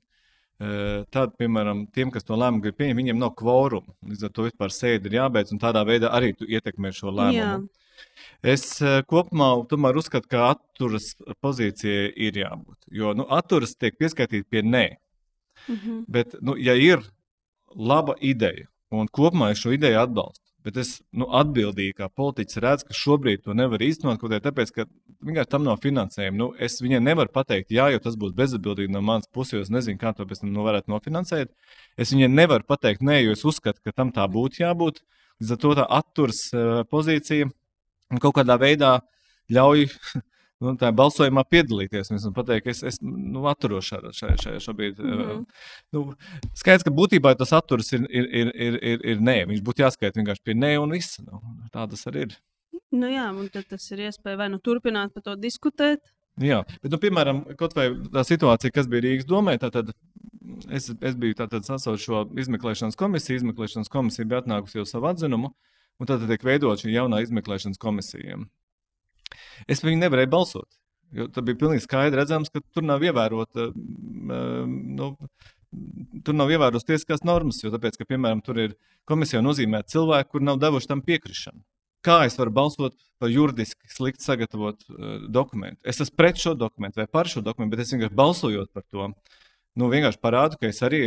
eh, 0.61 1.05
tad, 1.11 1.37
piemēram, 1.39 1.87
tiem, 1.93 2.11
kas 2.11 2.25
to 2.25 2.35
lēmumu 2.35 2.63
grib 2.63 2.77
pieņemt, 2.81 2.99
viņiem 2.99 3.19
nav 3.19 3.35
kvoruma. 3.39 3.95
Līdz 4.03 4.25
ar 4.25 4.31
to 4.31 4.49
vispār 4.49 4.75
sēdi 4.75 5.07
ir 5.07 5.21
jābeidz, 5.21 5.53
un 5.53 5.63
tādā 5.63 5.87
veidā 5.87 6.11
arī 6.11 6.35
tu 6.37 6.45
ietekmē 6.45 6.93
šo 6.93 7.15
lēmumu. 7.15 7.69
Jā. 7.69 7.79
Es 8.43 8.83
kopumā 9.07 9.69
tomēr 9.71 9.97
uzskatu, 9.97 10.27
ka 10.29 10.51
atturas 10.51 11.15
pozīcijai 11.41 12.11
ir 12.17 12.33
jābūt. 12.33 12.79
Jo 12.91 13.15
nu, 13.15 13.27
atturas 13.31 13.77
tiek 13.77 13.95
pieskaitīta 13.95 14.49
pie 14.51 14.63
nē. 14.63 14.87
Mm 15.69 15.77
-hmm. 15.77 16.05
Bet, 16.09 16.35
nu, 16.43 16.57
ja 16.57 16.75
ir 16.75 16.99
laba 17.77 18.17
ideja. 18.21 18.69
Un 18.93 19.09
kopumā 19.09 19.53
es 19.53 19.61
šo 19.63 19.73
ideju 19.73 20.01
atbalstu. 20.03 20.43
Bet 20.63 20.77
es 20.79 20.91
nu, 21.11 21.27
atbildīgi 21.35 21.97
kā 21.99 22.07
politiķis 22.13 22.61
redzu, 22.63 22.87
ka 22.87 22.95
šobrīd 22.95 23.43
to 23.43 23.55
nevar 23.59 23.83
īstenot, 23.83 24.21
kaut 24.21 24.31
arī 24.31 24.45
tāpēc, 24.45 24.71
ka 24.77 24.85
vienkārši 25.27 25.51
tam 25.51 25.65
nav 25.67 25.81
finansējuma. 25.83 26.39
Nu, 26.39 26.49
es 26.63 26.79
viņai 26.83 27.01
nevaru 27.03 27.33
pateikt, 27.35 27.73
jā, 27.75 27.89
jo 27.91 28.03
tas 28.05 28.15
būs 28.21 28.35
bezatbildīgi 28.39 28.95
no 28.95 29.03
manas 29.03 29.27
puses, 29.35 29.57
jo 29.57 29.63
es 29.65 29.73
nezinu, 29.75 29.99
kā 29.99 30.13
to 30.15 30.27
pēc 30.29 30.45
tam 30.45 30.53
nu, 30.55 30.63
varētu 30.67 30.93
nofinansēt. 30.93 31.51
Es 31.99 32.15
viņai 32.15 32.31
nevaru 32.31 32.69
pateikt, 32.69 33.03
nē, 33.03 33.19
jo 33.25 33.35
es 33.35 33.43
uzskatu, 33.49 33.83
ka 33.83 33.95
tam 33.97 34.15
tā 34.15 34.29
būtu 34.31 34.63
jābūt. 34.63 35.03
Līdz 35.43 35.57
ar 35.57 35.61
to 35.65 35.75
tā 35.81 35.89
atturs 35.99 36.45
uh, 36.55 36.85
pozīcija 36.87 37.51
kaut 38.23 38.37
kādā 38.39 38.59
veidā 38.61 39.01
ļauj 39.51 39.89
nu, 40.63 40.75
tā 40.81 40.93
balsojumā 40.97 41.45
piedalīties. 41.51 42.13
Es 42.17 42.29
pateicu, 42.37 42.65
ka 42.67 42.73
es, 42.73 42.83
es 42.93 43.01
nu, 43.03 43.45
atturos 43.51 43.91
šajā, 43.91 44.13
šajā, 44.19 44.39
šajā 44.45 44.63
šobrīd. 44.67 45.03
Mm 45.03 45.19
-hmm. 45.19 45.45
nu, 45.97 46.05
skaidrs, 46.59 46.87
ka 46.87 46.95
būtībā 46.95 47.35
tas 47.39 47.53
atturas 47.59 47.93
ir, 47.93 48.07
ir, 48.09 48.31
ir, 48.43 48.55
ir, 48.55 48.79
ir, 48.93 49.05
ir 49.15 49.21
nē. 49.21 49.39
Viņš 49.51 49.63
būtu 49.67 49.85
jāskaita 49.85 50.21
vienkārši 50.21 50.45
pie 50.45 50.55
nē 50.55 50.73
un 50.83 50.97
viss. 50.97 51.21
Nu, 51.27 51.43
tā 51.75 51.89
tas 51.91 52.07
arī 52.11 52.27
ir. 52.29 52.39
Nu 52.93 53.09
jā, 53.09 53.29
un 53.33 53.49
tas 53.49 53.91
ir 53.93 54.07
iespēja 54.09 54.37
vai 54.37 54.49
nu 54.53 54.59
turpināt 54.59 55.15
par 55.15 55.23
to 55.23 55.37
diskutēt. 55.37 56.01
Jā, 56.41 56.63
bet, 56.81 56.91
nu, 56.93 56.99
piemēram, 57.01 57.43
kaut 57.61 57.75
vai 57.77 57.91
tā 58.13 58.25
situācija, 58.25 58.73
kas 58.73 58.89
bija 58.89 59.05
Rīgas 59.05 59.29
domē, 59.29 59.59
tad 59.61 59.93
es, 60.71 60.89
es 60.89 61.17
biju 61.17 61.37
sasaucis 61.37 62.07
šo 62.07 62.25
izmeklēšanas 62.41 62.97
komisiju. 62.97 63.43
Izmeklēšanas 63.43 63.93
komisija 63.93 64.29
bija 64.29 64.41
atnākusi 64.43 64.81
jau 64.81 64.87
savu 64.89 65.11
atzinumu, 65.11 65.53
un 66.01 66.09
tad 66.09 66.25
tiek 66.29 66.45
veidot 66.47 66.81
šī 66.81 66.95
jaunā 66.95 67.21
izmeklēšanas 67.27 67.81
komisija. 67.81 68.41
Es 69.71 69.83
viņu 69.85 70.01
nevarēju 70.05 70.33
balsot. 70.33 70.69
Jo 71.13 71.27
tad 71.29 71.45
bija 71.45 71.59
pilnīgi 71.61 71.85
skaidrs, 71.85 72.23
redzams, 72.23 72.53
ka 72.53 72.63
tur 72.73 72.87
nav 72.89 73.03
ievērota. 73.05 73.69
Nu, 73.77 75.11
tur 76.25 76.37
nav 76.37 76.53
ievērotas 76.53 76.89
tiesiskās 76.89 77.25
normas, 77.29 77.61
jo 77.65 77.73
tāpēc, 77.73 77.99
ka, 78.01 78.09
piemēram, 78.09 78.41
tur 78.45 78.61
ir 78.61 78.75
komisija 79.09 79.43
nozīmēta 79.45 79.95
cilvēki, 79.95 80.31
kur 80.33 80.45
nav 80.45 80.61
devuši 80.63 80.91
tam 80.91 81.05
piekrišanu. 81.05 81.61
Kā 82.03 82.25
es 82.27 82.35
varu 82.39 82.51
balsot 82.55 82.97
par 83.23 83.31
juridiski 83.31 83.87
slikti 83.93 84.25
sagatavotu 84.27 84.89
uh, 84.91 85.13
dokumentu? 85.31 85.79
Es 85.87 86.01
esmu 86.03 86.19
pret 86.19 86.41
šo 86.43 86.57
dokumentu 86.59 86.99
vai 86.99 87.07
par 87.07 87.31
šo 87.31 87.45
dokumentu, 87.45 87.77
bet 87.77 87.85
es 87.85 87.93
vienkārši 87.95 88.19
balsojot 88.19 88.73
par 88.75 88.83
to, 88.91 89.07
uh, 89.07 89.42
nu, 89.81 89.89
vienkārši 89.93 90.21
parādu, 90.23 90.59
ka 90.61 90.69
es 90.69 90.81
arī 90.85 91.01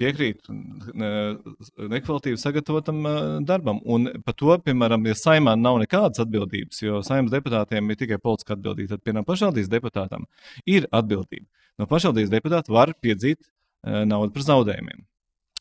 piekrītu 0.00 0.54
nekvalitatīvi 0.94 2.40
sagatavotam 2.40 3.02
darbam. 3.48 3.80
Un 3.84 4.10
par 4.26 4.36
to, 4.38 4.52
piemēram, 4.64 5.06
ja 5.08 5.16
saimā 5.18 5.56
nav 5.58 5.80
nekādas 5.82 6.22
atbildības, 6.24 6.82
jo 6.84 7.00
saimnes 7.06 7.32
deputātiem 7.34 7.92
ir 7.92 8.00
tikai 8.00 8.20
politiska 8.22 8.56
atbildība, 8.58 8.94
tad, 8.94 9.04
piemēram, 9.06 9.28
pašvaldības 9.28 9.72
deputātam 9.72 10.26
ir 10.68 10.88
atbildība. 10.90 11.46
No 11.80 11.88
pašvaldības 11.90 12.32
deputāta 12.34 12.74
var 12.74 12.92
piedzīt 13.00 13.40
naudu 13.84 14.34
par 14.36 14.44
zaudējumiem. 14.48 15.06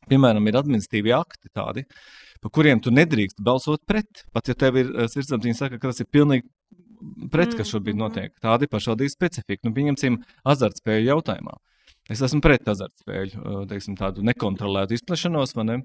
Piemēram, 0.09 0.47
ir 0.49 0.57
administratīvi 0.57 1.13
akti 1.13 1.51
tādi, 1.53 1.85
par 2.41 2.51
kuriem 2.55 2.79
tu 2.83 2.91
nedrīkst 2.91 3.43
balsot 3.45 3.83
pret. 3.87 4.23
Pat 4.33 4.49
ja 4.49 4.55
tev 4.57 4.79
ir 4.81 4.89
sirdsapziņa, 5.11 5.57
saka, 5.57 5.79
ka 5.79 5.91
tas 5.91 6.01
ir 6.01 6.09
pilnīgi 6.11 6.47
pret, 7.31 7.53
kas 7.55 7.71
šobrīd 7.71 7.95
mm-hmm. 7.95 8.03
notiek. 8.03 8.35
Tāda 8.43 8.65
ir 8.65 8.71
pašvaldības 8.73 9.15
specifika. 9.15 9.63
Nu, 9.67 9.73
pieņemsim 9.75 10.17
azartspēju 10.49 11.07
jautājumā. 11.11 11.55
Es 12.09 12.23
esmu 12.25 12.41
pret 12.41 12.65
azartspēļu, 12.71 13.65
teiksim, 13.69 13.97
tādu 13.99 14.23
nekontrolētu 14.25 14.97
izplešanos, 14.97 15.53
ne? 15.61 15.81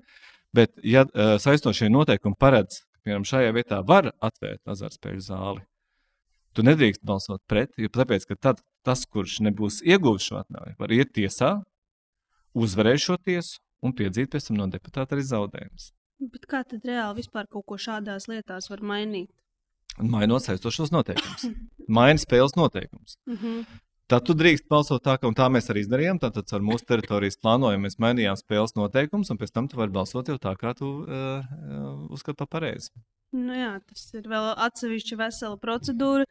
bet, 0.56 0.72
ja 0.86 1.04
saistošie 1.42 1.90
noteikumi 1.92 2.38
paredz, 2.40 2.80
ka 2.80 3.04
piemēram 3.04 3.26
šajā 3.28 3.52
vietā 3.56 3.82
var 3.86 4.08
atvērt 4.24 4.72
azartspēļu 4.74 5.24
zāli, 5.26 5.64
tu 6.56 6.64
nedrīkst 6.64 7.04
balsot 7.04 7.42
pret, 7.50 7.74
jo 7.76 7.90
tāpēc, 7.92 8.26
tad 8.40 8.62
tas, 8.86 9.04
kurš 9.04 9.40
nebūs 9.44 9.82
ieguvis 9.84 10.30
šo 10.30 10.40
atļauju, 10.40 10.78
var 10.80 10.96
iet 10.96 11.12
tiesā, 11.16 11.52
uzvarēt 12.54 13.04
šo 13.04 13.18
tiesu 13.20 13.60
un 13.84 13.92
piedzīt 13.96 14.32
pēc 14.32 14.48
tam 14.48 14.60
no 14.62 14.68
deputāta 14.72 15.16
arī 15.16 15.26
zaudējumus. 15.28 15.90
Bet 16.32 16.46
kā 16.48 16.62
tad 16.64 16.86
reāli 16.88 17.20
vispār 17.20 17.48
kaut 17.50 17.66
ko 17.68 17.76
šādās 17.80 18.28
lietās 18.30 18.70
var 18.70 18.84
mainīt? 18.86 19.28
Mainot 20.00 20.42
saistošos 20.42 20.90
noteikumus. 20.94 21.50
Maina 21.98 22.18
spēles 22.18 22.56
noteikumus. 22.58 23.18
Mm 23.28 23.36
-hmm. 23.36 23.80
Tad 24.14 24.28
tu 24.28 24.34
drīkst 24.38 24.68
balsot 24.70 25.02
tā, 25.02 25.16
ka 25.18 25.26
tā 25.34 25.48
mēs 25.50 25.66
arī 25.72 25.82
izdarījām. 25.82 26.20
Tātad 26.22 26.52
ar 26.54 26.62
mūsu 26.62 26.86
teritorijas 26.86 27.34
plānojumu 27.42 27.82
mēs 27.88 27.96
mainījām 27.98 28.36
spēles 28.38 28.76
noteikumus, 28.76 29.32
un 29.34 29.40
pēc 29.40 29.50
tam 29.50 29.66
tu 29.66 29.80
vari 29.80 29.90
balsot 29.96 30.30
jau 30.30 30.36
tā, 30.38 30.52
kā 30.60 30.70
tu 30.78 30.90
uh, 31.02 31.40
uzskati 32.14 32.38
par 32.38 32.46
pareizi. 32.52 32.92
Nu 33.34 33.56
jā, 33.58 33.72
tas 33.82 34.04
ir 34.14 34.28
vēl 34.30 34.52
atsevišķa 34.68 35.18
vesela 35.18 35.58
procedūra, 35.58 36.28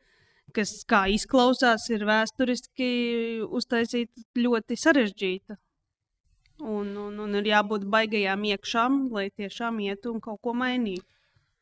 kas, 0.55 0.71
kā 0.87 1.01
izklausās, 1.11 1.89
ir 1.91 2.07
vēsturiski 2.07 2.89
uztaisīta 3.51 4.23
ļoti 4.39 4.79
sarežģīta. 4.79 5.59
Un, 6.63 6.95
un, 6.95 7.19
un 7.19 7.39
ir 7.41 7.51
jābūt 7.51 7.83
baigajām 7.91 8.47
iekšām, 8.53 8.99
lai 9.11 9.27
tiešām 9.35 9.83
ietu 9.83 10.15
un 10.15 10.23
kaut 10.23 10.39
ko 10.39 10.55
mainītu. 10.55 11.03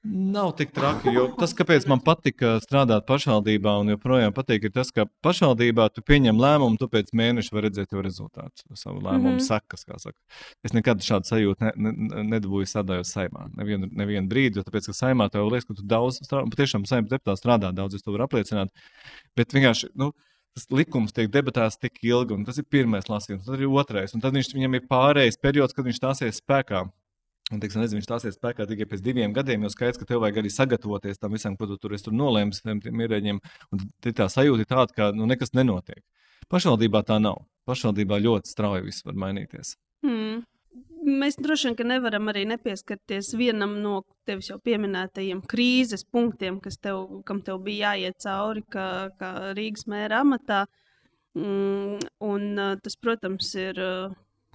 Nav 0.04 0.56
tik 0.58 0.72
traki, 0.74 1.12
jo 1.14 1.28
tas, 1.38 1.52
kāpēc 1.54 1.84
man 1.86 2.00
patika 2.02 2.56
strādāt 2.64 3.04
pašvaldībā, 3.06 3.76
un 3.84 3.92
joprojām 3.94 4.34
patīk, 4.34 4.64
ir 4.66 4.72
tas, 4.74 4.90
ka 4.90 5.06
pašvaldībā 5.22 5.86
tu 5.94 6.02
pieņem 6.02 6.40
lēmumu, 6.42 6.80
tu 6.82 6.88
pēc 6.90 7.12
mēneša 7.14 7.54
vari 7.54 7.70
redzēt 7.70 7.94
jau 7.94 8.02
rezultātu, 8.02 8.66
savu 8.74 8.98
lēmumu 8.98 9.36
mm 9.36 9.36
-hmm. 9.36 9.46
sakas, 9.46 9.86
kā 9.86 10.00
saka. 10.02 10.18
Es 10.66 10.74
nekad 10.74 11.06
šādu 11.06 11.30
sajūtu 11.30 11.68
ne, 11.68 11.92
ne, 11.92 12.24
nedabūju 12.32 12.72
strādājot 12.72 13.06
saimā. 13.12 13.46
Nevienu, 13.60 13.92
nevienu 13.92 14.28
brīdi, 14.32 14.58
jo 14.58 14.66
tāpēc, 14.66 14.90
ka 14.90 14.98
saimā 15.04 15.30
tev 15.30 15.46
liekas, 15.52 15.68
ka 15.70 15.78
tu 15.78 15.86
daudz 15.86 16.18
strādā, 16.26 16.50
patiešām 16.50 16.90
saimā 16.90 17.08
deputāts 17.08 17.46
strādā 17.46 17.70
daudz, 17.72 17.94
es 17.94 18.02
to 18.02 18.12
varu 18.12 18.26
apliecināt. 18.26 18.74
Bet 19.38 19.54
vienkārši, 19.54 19.92
nu, 19.94 20.14
tas 20.56 20.66
likums 20.72 21.14
tiek 21.14 21.30
debatēts 21.30 21.78
tik 21.78 22.02
ilgi, 22.02 22.34
un 22.34 22.44
tas 22.44 22.58
ir 22.58 22.66
pirmais 22.66 23.06
lasījums, 23.06 23.46
tad 23.46 23.62
ir 23.62 23.70
otrais, 23.70 24.16
un 24.16 24.22
tad 24.22 24.34
viņš, 24.34 24.52
viņam 24.58 24.80
ir 24.80 24.90
pārējais 24.90 25.38
periods, 25.38 25.74
kad 25.78 25.86
viņš 25.86 26.02
stāsies 26.02 26.42
spēkā. 26.42 26.88
Un, 27.52 27.60
teiksim, 27.60 27.82
nezinu, 27.84 28.00
viņš 28.00 28.08
stāsies 28.08 28.38
spēkā 28.38 28.66
tikai 28.70 28.88
pēc 28.88 29.04
diviem 29.04 29.34
gadiem, 29.36 29.66
jo 29.66 29.72
skaidrs, 29.74 30.00
ka 30.00 30.08
tev 30.08 30.22
vajag 30.24 30.40
arī 30.40 30.52
sagatavoties 30.54 31.20
tam 31.20 31.36
visam, 31.36 31.58
ko 31.60 31.68
tu 31.68 31.76
tur, 31.82 31.96
tur 32.00 32.16
nolēmis, 32.16 32.64
tiem 32.64 33.04
ierēģiem. 33.04 33.42
Un 33.76 33.84
tā 34.08 34.30
sajūta 34.32 34.64
ir 34.64 34.70
tāda, 34.70 34.96
ka 34.96 35.10
nu, 35.16 35.28
nekas 35.28 35.52
nenotiek. 35.58 36.00
Pašvaldībā 36.52 37.04
tā 37.08 37.20
nav. 37.22 37.44
Pašvaldībā 37.68 38.22
ļoti 38.24 38.52
strauji 38.52 38.88
viss 38.88 39.06
var 39.08 39.20
mainīties. 39.20 39.76
Hmm. 40.06 40.42
Mēs 41.02 41.36
droši 41.42 41.72
vien 41.72 41.90
nevaram 41.90 42.30
arī 42.30 42.44
nepieskarties 42.46 43.34
vienam 43.36 43.74
no 43.82 44.04
tevis 44.30 44.52
jau 44.52 44.60
pieminētajiem 44.62 45.42
krīzes 45.50 46.06
punktiem, 46.06 46.60
kas 46.62 46.78
tev, 46.78 47.24
kam 47.26 47.42
tev 47.42 47.60
bija 47.66 47.96
jāiet 47.96 48.20
cauri, 48.22 48.62
kā, 48.70 49.10
kā 49.20 49.32
Rīgas 49.58 49.88
mēra 49.90 50.22
amatā. 50.22 50.66
Mm, 51.36 51.98
un 52.28 52.46
tas, 52.84 52.98
protams, 53.02 53.50
ir 53.58 53.82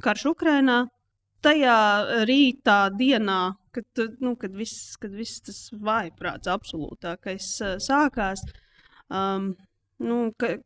karš 0.04 0.28
Ukrainā, 0.32 0.84
tajā 1.46 1.78
rītā, 2.28 2.80
dienā, 2.98 3.40
kad, 3.74 4.04
nu, 4.24 4.34
kad, 4.40 4.54
viss, 4.56 4.96
kad 5.00 5.14
viss 5.14 5.44
tas 5.46 5.62
vājprāts 5.72 6.50
absolūtākais 6.50 7.48
uh, 7.62 7.76
sākās, 7.82 8.42
um, 9.08 9.52
nu, 10.02 10.20
ka, 10.40 10.56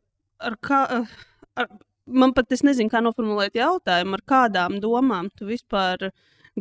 ar 0.41 0.57
kā, 0.63 0.81
ar, 1.59 1.71
man 2.05 2.35
pat 2.37 2.51
es 2.55 2.65
nezinu, 2.67 2.91
kā 2.91 3.01
noformulēt 3.03 3.57
jautājumu, 3.59 4.17
ar 4.17 4.25
kādām 4.33 4.79
domām 4.83 5.29
tu 5.37 5.47
vispār 5.49 6.09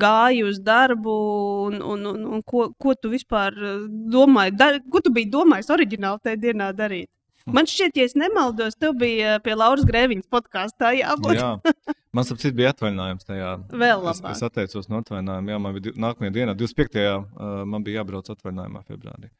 gāji 0.00 0.44
uz 0.46 0.60
darbu, 0.62 1.14
un, 1.68 1.80
un, 1.82 2.04
un, 2.12 2.26
un 2.36 2.42
ko, 2.46 2.68
ko 2.78 2.94
tu 2.94 3.10
vispār 3.12 3.56
domāji, 4.12 4.54
dar, 4.58 4.78
ko 4.90 5.02
tu 5.02 5.12
biji 5.14 5.32
domājis 5.32 5.72
oriģināli 5.74 6.22
tajā 6.26 6.42
dienā 6.44 6.70
darīt? 6.76 7.10
Man 7.56 7.68
šķiet, 7.70 7.98
ja 8.00 8.08
es 8.08 8.16
nemaldos, 8.18 8.78
tev 8.80 8.96
bija 9.00 9.38
pie 9.44 9.56
Lauras 9.58 9.86
Grēviņas 9.88 10.28
podkāstā. 10.32 10.92
Jā, 10.98 11.14
man 12.16 12.26
saprāt, 12.26 12.56
bija 12.56 12.74
atvaļinājums 12.74 13.28
tajā. 13.28 13.54
Vēl 13.70 14.04
labāk. 14.06 14.32
Es, 14.32 14.40
es 14.40 14.48
atteicos 14.50 14.90
no 14.90 15.02
atvaļinājuma. 15.04 15.54
Jā, 15.54 15.62
man 15.62 15.78
bija 15.78 15.94
nākamajā 16.06 16.36
dienā, 16.40 16.56
25. 16.58 17.06
Uh, 17.06 17.62
man 17.70 17.86
bija 17.86 18.00
jābrauc 18.00 18.30
atvaļinājumā 18.34 18.84
februārī. 18.88 19.32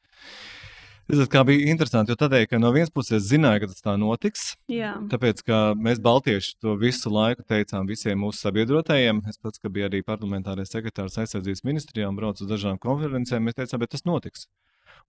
Tas 1.11 1.47
bija 1.47 1.71
interesanti, 1.73 2.13
jo 2.13 2.19
tādēļ, 2.21 2.45
ka 2.47 2.59
no 2.63 2.71
vienas 2.71 2.93
puses 2.95 3.25
zināja, 3.27 3.65
ka 3.65 3.69
tas 3.73 3.83
tā 3.83 3.97
notiks. 3.99 4.45
Jā. 4.71 4.93
Tāpēc, 5.11 5.43
ka 5.43 5.59
mēs 5.75 5.99
Baltieši 6.03 6.53
to 6.63 6.77
visu 6.79 7.11
laiku 7.11 7.43
teicām 7.51 7.89
visiem 7.91 8.21
mūsu 8.23 8.45
sabiedrotajiem. 8.45 9.25
Es 9.31 9.41
pats, 9.43 9.59
ka 9.59 9.73
biju 9.73 9.89
arī 9.89 10.05
parlamentārais 10.07 10.71
sekretārs 10.71 11.19
aizsardzības 11.19 11.65
ministrijā 11.67 12.11
un 12.11 12.19
braucu 12.19 12.47
uz 12.47 12.53
dažādām 12.53 12.79
konferencēm, 12.83 13.43
mēs 13.43 13.59
teicām, 13.59 13.83
bet 13.83 13.91
tas 13.97 14.07
notiks. 14.07 14.47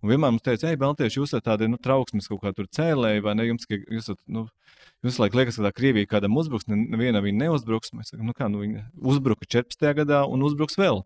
Un 0.02 0.10
vienmēr 0.10 0.34
mums 0.34 0.46
teica, 0.46 0.72
ej, 0.72 0.80
Baltieši, 0.82 1.20
jūs 1.20 1.30
esat 1.30 1.46
tādi 1.46 1.68
nu, 1.70 1.78
trauksmes 1.78 2.30
kaut 2.32 2.42
kā 2.42 2.52
tur 2.58 2.66
cēlēji, 2.74 3.22
vai 3.22 3.36
ne? 3.38 3.46
Jums, 3.52 3.68
ka, 3.70 3.78
jūs 3.78 4.08
esat, 4.08 4.22
nu, 4.34 4.48
Jūs 5.02 5.18
laikam 5.18 5.40
liekas, 5.40 5.58
ka 5.58 5.66
tā 5.66 5.72
Krievija 5.74 6.10
kādam 6.10 6.36
uzbruks, 6.38 6.68
neviena 6.70 7.24
viņa 7.26 7.48
neuzbruks. 7.48 7.90
Mēs 7.98 8.12
sakām, 8.12 8.28
nu 8.30 8.36
kā, 8.38 8.46
nu 8.54 8.62
viņa 8.62 8.84
uzbruka 9.02 9.48
14. 9.50 9.88
gadā 9.98 10.20
un 10.30 10.44
uzbruks 10.46 10.78
vēl. 10.78 11.02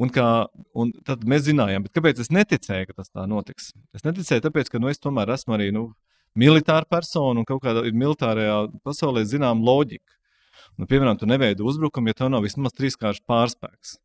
Un, 0.00 0.10
kā, 0.10 0.28
un 0.74 0.90
tad 1.06 1.26
mēs 1.28 1.44
zinājām, 1.46 1.84
kāpēc 1.94 2.22
es 2.24 2.32
neticēju, 2.32 2.88
ka 2.88 2.96
tas 3.02 3.12
tā 3.12 3.26
notiks. 3.30 3.74
Es 3.94 4.06
neticēju, 4.06 4.42
tāpēc, 4.46 4.72
ka 4.72 4.80
nu, 4.80 4.88
es 4.90 4.98
tomēr 4.98 5.34
esmu 5.36 5.54
arī 5.54 5.68
nu, 5.76 5.84
militāra 6.34 6.88
persona 6.88 7.42
un 7.42 7.46
kaut 7.46 7.60
kādā 7.62 7.84
militārajā 7.92 8.56
pasaulē 8.88 9.22
zinām 9.28 9.62
loģika. 9.62 10.16
Nu, 10.80 10.88
piemēram, 10.90 11.20
tu 11.20 11.28
neveido 11.30 11.68
uzbrukumu, 11.68 12.10
ja 12.10 12.18
tev 12.18 12.32
nav 12.32 12.42
vismaz 12.48 12.74
trīskāršs 12.74 13.22
pārspēks. 13.28 13.98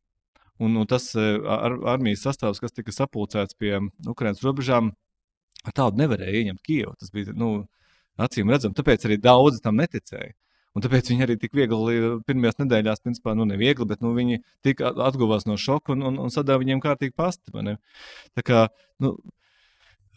Un, 0.60 0.76
un 0.76 0.88
tas 0.88 1.06
e, 1.16 1.22
ar, 1.48 1.76
armijas 1.94 2.26
sastāvs, 2.26 2.60
kas 2.60 2.74
tika 2.76 2.92
sapulcēts 2.92 3.56
pie 3.56 3.78
Ukraiņas 4.10 4.44
robežām, 4.44 4.92
tādu 5.72 6.02
nevarēja 6.02 6.42
ieņemt 6.42 6.60
Kijevu. 6.66 6.92
Tas 7.00 7.12
bija 7.14 7.32
nu, 7.36 7.50
acīm 8.20 8.52
redzams, 8.52 8.76
tāpēc 8.76 9.06
arī 9.08 9.16
daudzi 9.24 9.62
tam 9.64 9.80
neticēja. 9.80 10.34
Un 10.76 10.84
tāpēc 10.84 11.08
viņi 11.10 11.24
arī 11.24 11.38
tik 11.40 11.56
viegli 11.56 11.96
e, 11.96 12.12
pirmajās 12.28 12.60
nedēļās, 12.60 13.02
principā, 13.06 13.34
nu, 13.38 13.48
neviegli, 13.48 13.88
bet 13.88 14.04
nu, 14.04 14.12
viņi 14.14 14.42
tika 14.66 14.92
atguvās 15.08 15.48
no 15.48 15.56
šoka 15.58 15.96
un, 15.96 16.04
un, 16.12 16.20
un 16.26 16.30
sadeva 16.34 16.60
viņiem 16.60 16.84
kārtīgi 16.84 17.16
pasti. 17.16 17.56
Tā 18.36 18.44
kā, 18.46 18.66
nu, 19.02 19.16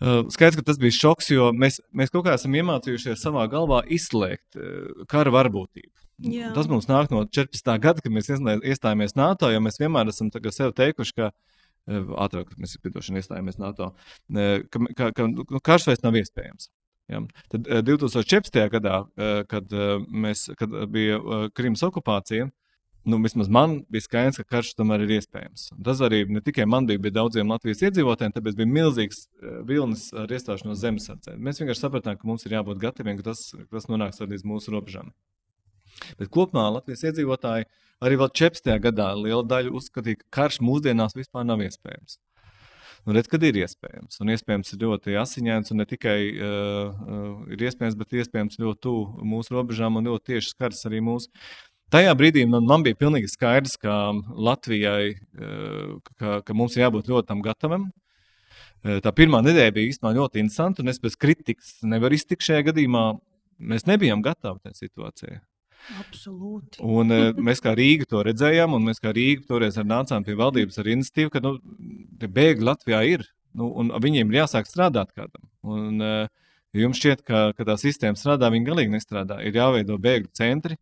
e, 0.04 0.20
Skaidrs, 0.36 0.60
ka 0.60 0.68
tas 0.74 0.82
bija 0.84 1.00
šoks, 1.00 1.32
jo 1.34 1.50
mēs, 1.56 1.80
mēs 1.96 2.12
kaut 2.14 2.28
kā 2.28 2.36
esam 2.36 2.60
iemācījušies 2.60 3.24
savā 3.24 3.48
galvā 3.52 3.82
izslēgt 3.88 4.60
kara 5.08 5.34
varbūtību. 5.40 6.03
Jā. 6.22 6.52
Tas 6.54 6.70
mums 6.70 6.86
nāk 6.88 7.10
no 7.12 7.24
14. 7.26 7.74
gada, 7.82 8.04
kad 8.04 8.14
mēs 8.14 8.30
iestājāmies 8.30 9.18
NATO, 9.18 9.50
jo 9.50 9.60
mēs 9.64 9.80
vienmēr 9.82 10.12
esam 10.12 10.30
sev 10.54 10.76
teikuši, 10.78 11.16
ka 11.18 11.32
ātrāk 12.24 12.54
mēs 12.62 12.78
iestājāmies 12.78 13.60
NATO, 13.60 13.92
ka, 14.30 14.84
ka, 14.96 15.12
ka 15.12 15.28
nu, 15.28 15.60
karš 15.60 15.90
vairs 15.90 16.04
nav 16.06 16.16
iespējams. 16.22 16.70
Ja. 17.12 17.20
Tad 17.52 17.68
2014. 17.90 18.60
gadā, 18.72 19.02
kad, 19.52 19.74
mēs, 20.08 20.48
kad 20.60 20.76
bija 20.94 21.20
Krimas 21.58 21.84
okupācija, 21.84 22.48
nu, 23.04 23.20
vismaz 23.26 23.50
man 23.52 23.82
bija 23.92 24.06
skaidrs, 24.06 24.40
ka 24.40 24.58
karš 24.58 24.72
tomēr 24.80 25.04
ir 25.04 25.18
iespējams. 25.18 25.74
Tas 25.84 26.00
arī 26.06 26.24
ne 26.32 26.40
tikai 26.46 26.70
man 26.70 26.88
bija, 26.88 27.02
bet 27.04 27.18
daudziem 27.18 27.52
Latvijas 27.52 27.84
iedzīvotājiem, 27.90 28.38
tāpēc 28.38 28.56
bija 28.62 28.72
milzīgs 28.78 29.26
vilnis 29.68 30.08
ar 30.16 30.32
iestāšanos 30.32 30.80
zemesardze. 30.80 31.36
Mēs 31.36 31.60
vienkārši 31.60 31.84
sapratām, 31.84 32.16
ka 32.22 32.30
mums 32.30 32.48
ir 32.48 32.56
jābūt 32.56 32.80
gataviem, 32.86 33.20
ka 33.20 33.34
tas, 33.34 33.50
tas 33.74 33.92
nonāks 33.92 34.24
līdz 34.24 34.48
mūsu 34.48 34.72
robežām. 34.78 35.12
Bet 36.20 36.30
kopumā 36.34 36.68
Latvijas 36.74 37.06
iedzīvotāji 37.10 37.68
arī 38.04 38.20
vēl 38.20 38.32
14. 38.36 38.76
gadā 38.84 39.10
liela 39.18 39.44
daļa 39.48 39.74
uzskatīja, 39.78 40.22
ka 40.24 40.42
karš 40.42 40.60
mūsdienās 40.66 41.16
vispār 41.18 41.48
nav 41.48 41.64
iespējams. 41.64 42.20
Nu, 43.04 43.12
redz, 43.18 43.28
kad 43.28 43.44
ir 43.44 43.58
iespējams. 43.60 44.22
Un 44.24 44.32
iespējams 44.32 44.74
ir 44.76 44.86
ļoti 44.86 45.18
asiņains, 45.20 45.74
un 45.74 45.82
ne 45.82 45.86
tikai 45.88 46.18
uh, 46.32 46.46
uh, 46.88 47.26
ir 47.52 47.66
iespējams, 47.68 47.98
bet 48.00 48.16
iespējams 48.22 48.62
ļoti 48.64 48.80
tuvu 48.86 49.28
mūsu 49.28 49.58
robežām 49.58 50.00
un 50.00 50.08
ļoti 50.08 50.32
tieši 50.32 50.54
skars 50.54 50.86
arī 50.88 51.04
mūsu. 51.04 51.28
Tajā 51.92 52.14
brīdī 52.18 52.46
man, 52.50 52.64
man 52.66 52.86
bija 52.86 52.98
pilnīgi 52.98 53.28
skaidrs, 53.30 53.76
ka 53.82 53.98
Latvijai, 54.48 55.12
uh, 55.20 56.16
ka, 56.16 56.40
ka 56.48 56.56
mums 56.56 56.80
jābūt 56.80 57.12
ļoti 57.12 57.32
tam 57.34 57.44
gatavam. 57.44 57.92
Tā 58.84 59.14
pirmā 59.16 59.40
nedēļa 59.40 59.72
bija 59.72 59.94
īstenībā 59.94 60.12
ļoti 60.18 60.42
interesanta, 60.44 60.84
un 60.84 60.92
es 60.92 60.98
bez 61.00 61.16
kritikas 61.16 61.78
nevaru 61.88 62.18
iztikt 62.18 62.44
šajā 62.44 62.66
gadījumā. 62.68 63.04
Mēs 63.64 63.88
nebijām 63.88 64.20
gatavi 64.26 64.60
tajā 64.60 64.76
situācijai. 64.82 65.38
Absolūti. 66.00 66.80
Un, 66.80 67.12
uh, 67.12 67.42
mēs 67.44 67.62
kā 67.64 67.74
Rīga 67.78 68.08
to 68.10 68.22
redzējām, 68.26 68.76
un 68.78 68.86
mēs 68.88 69.02
kā 69.04 69.12
Rīga 69.16 69.44
toreiz 69.50 69.78
nācām 69.80 70.24
pie 70.26 70.36
valdības 70.40 70.80
ar 70.80 70.90
iniciatīvu, 70.94 71.34
ka 71.34 71.42
nu, 71.44 71.58
bēgļi 72.24 72.70
Latvijā 72.70 73.02
ir. 73.16 73.26
Nu, 73.54 73.70
viņiem 74.02 74.32
ir 74.32 74.40
jāsāk 74.42 74.70
strādāt 74.70 75.12
kādam. 75.14 75.44
Un, 75.62 76.00
uh, 76.02 76.32
jums 76.74 77.02
šķiet, 77.02 77.26
ka, 77.28 77.50
ka 77.58 77.68
tā 77.68 77.76
sistēma 77.82 78.20
strādā, 78.20 78.50
viņa 78.54 78.70
galīgi 78.72 78.96
nestrādā. 78.96 79.42
Ir 79.46 79.60
jāveido 79.60 80.00
bēgļu 80.02 80.32
centri. 80.38 80.80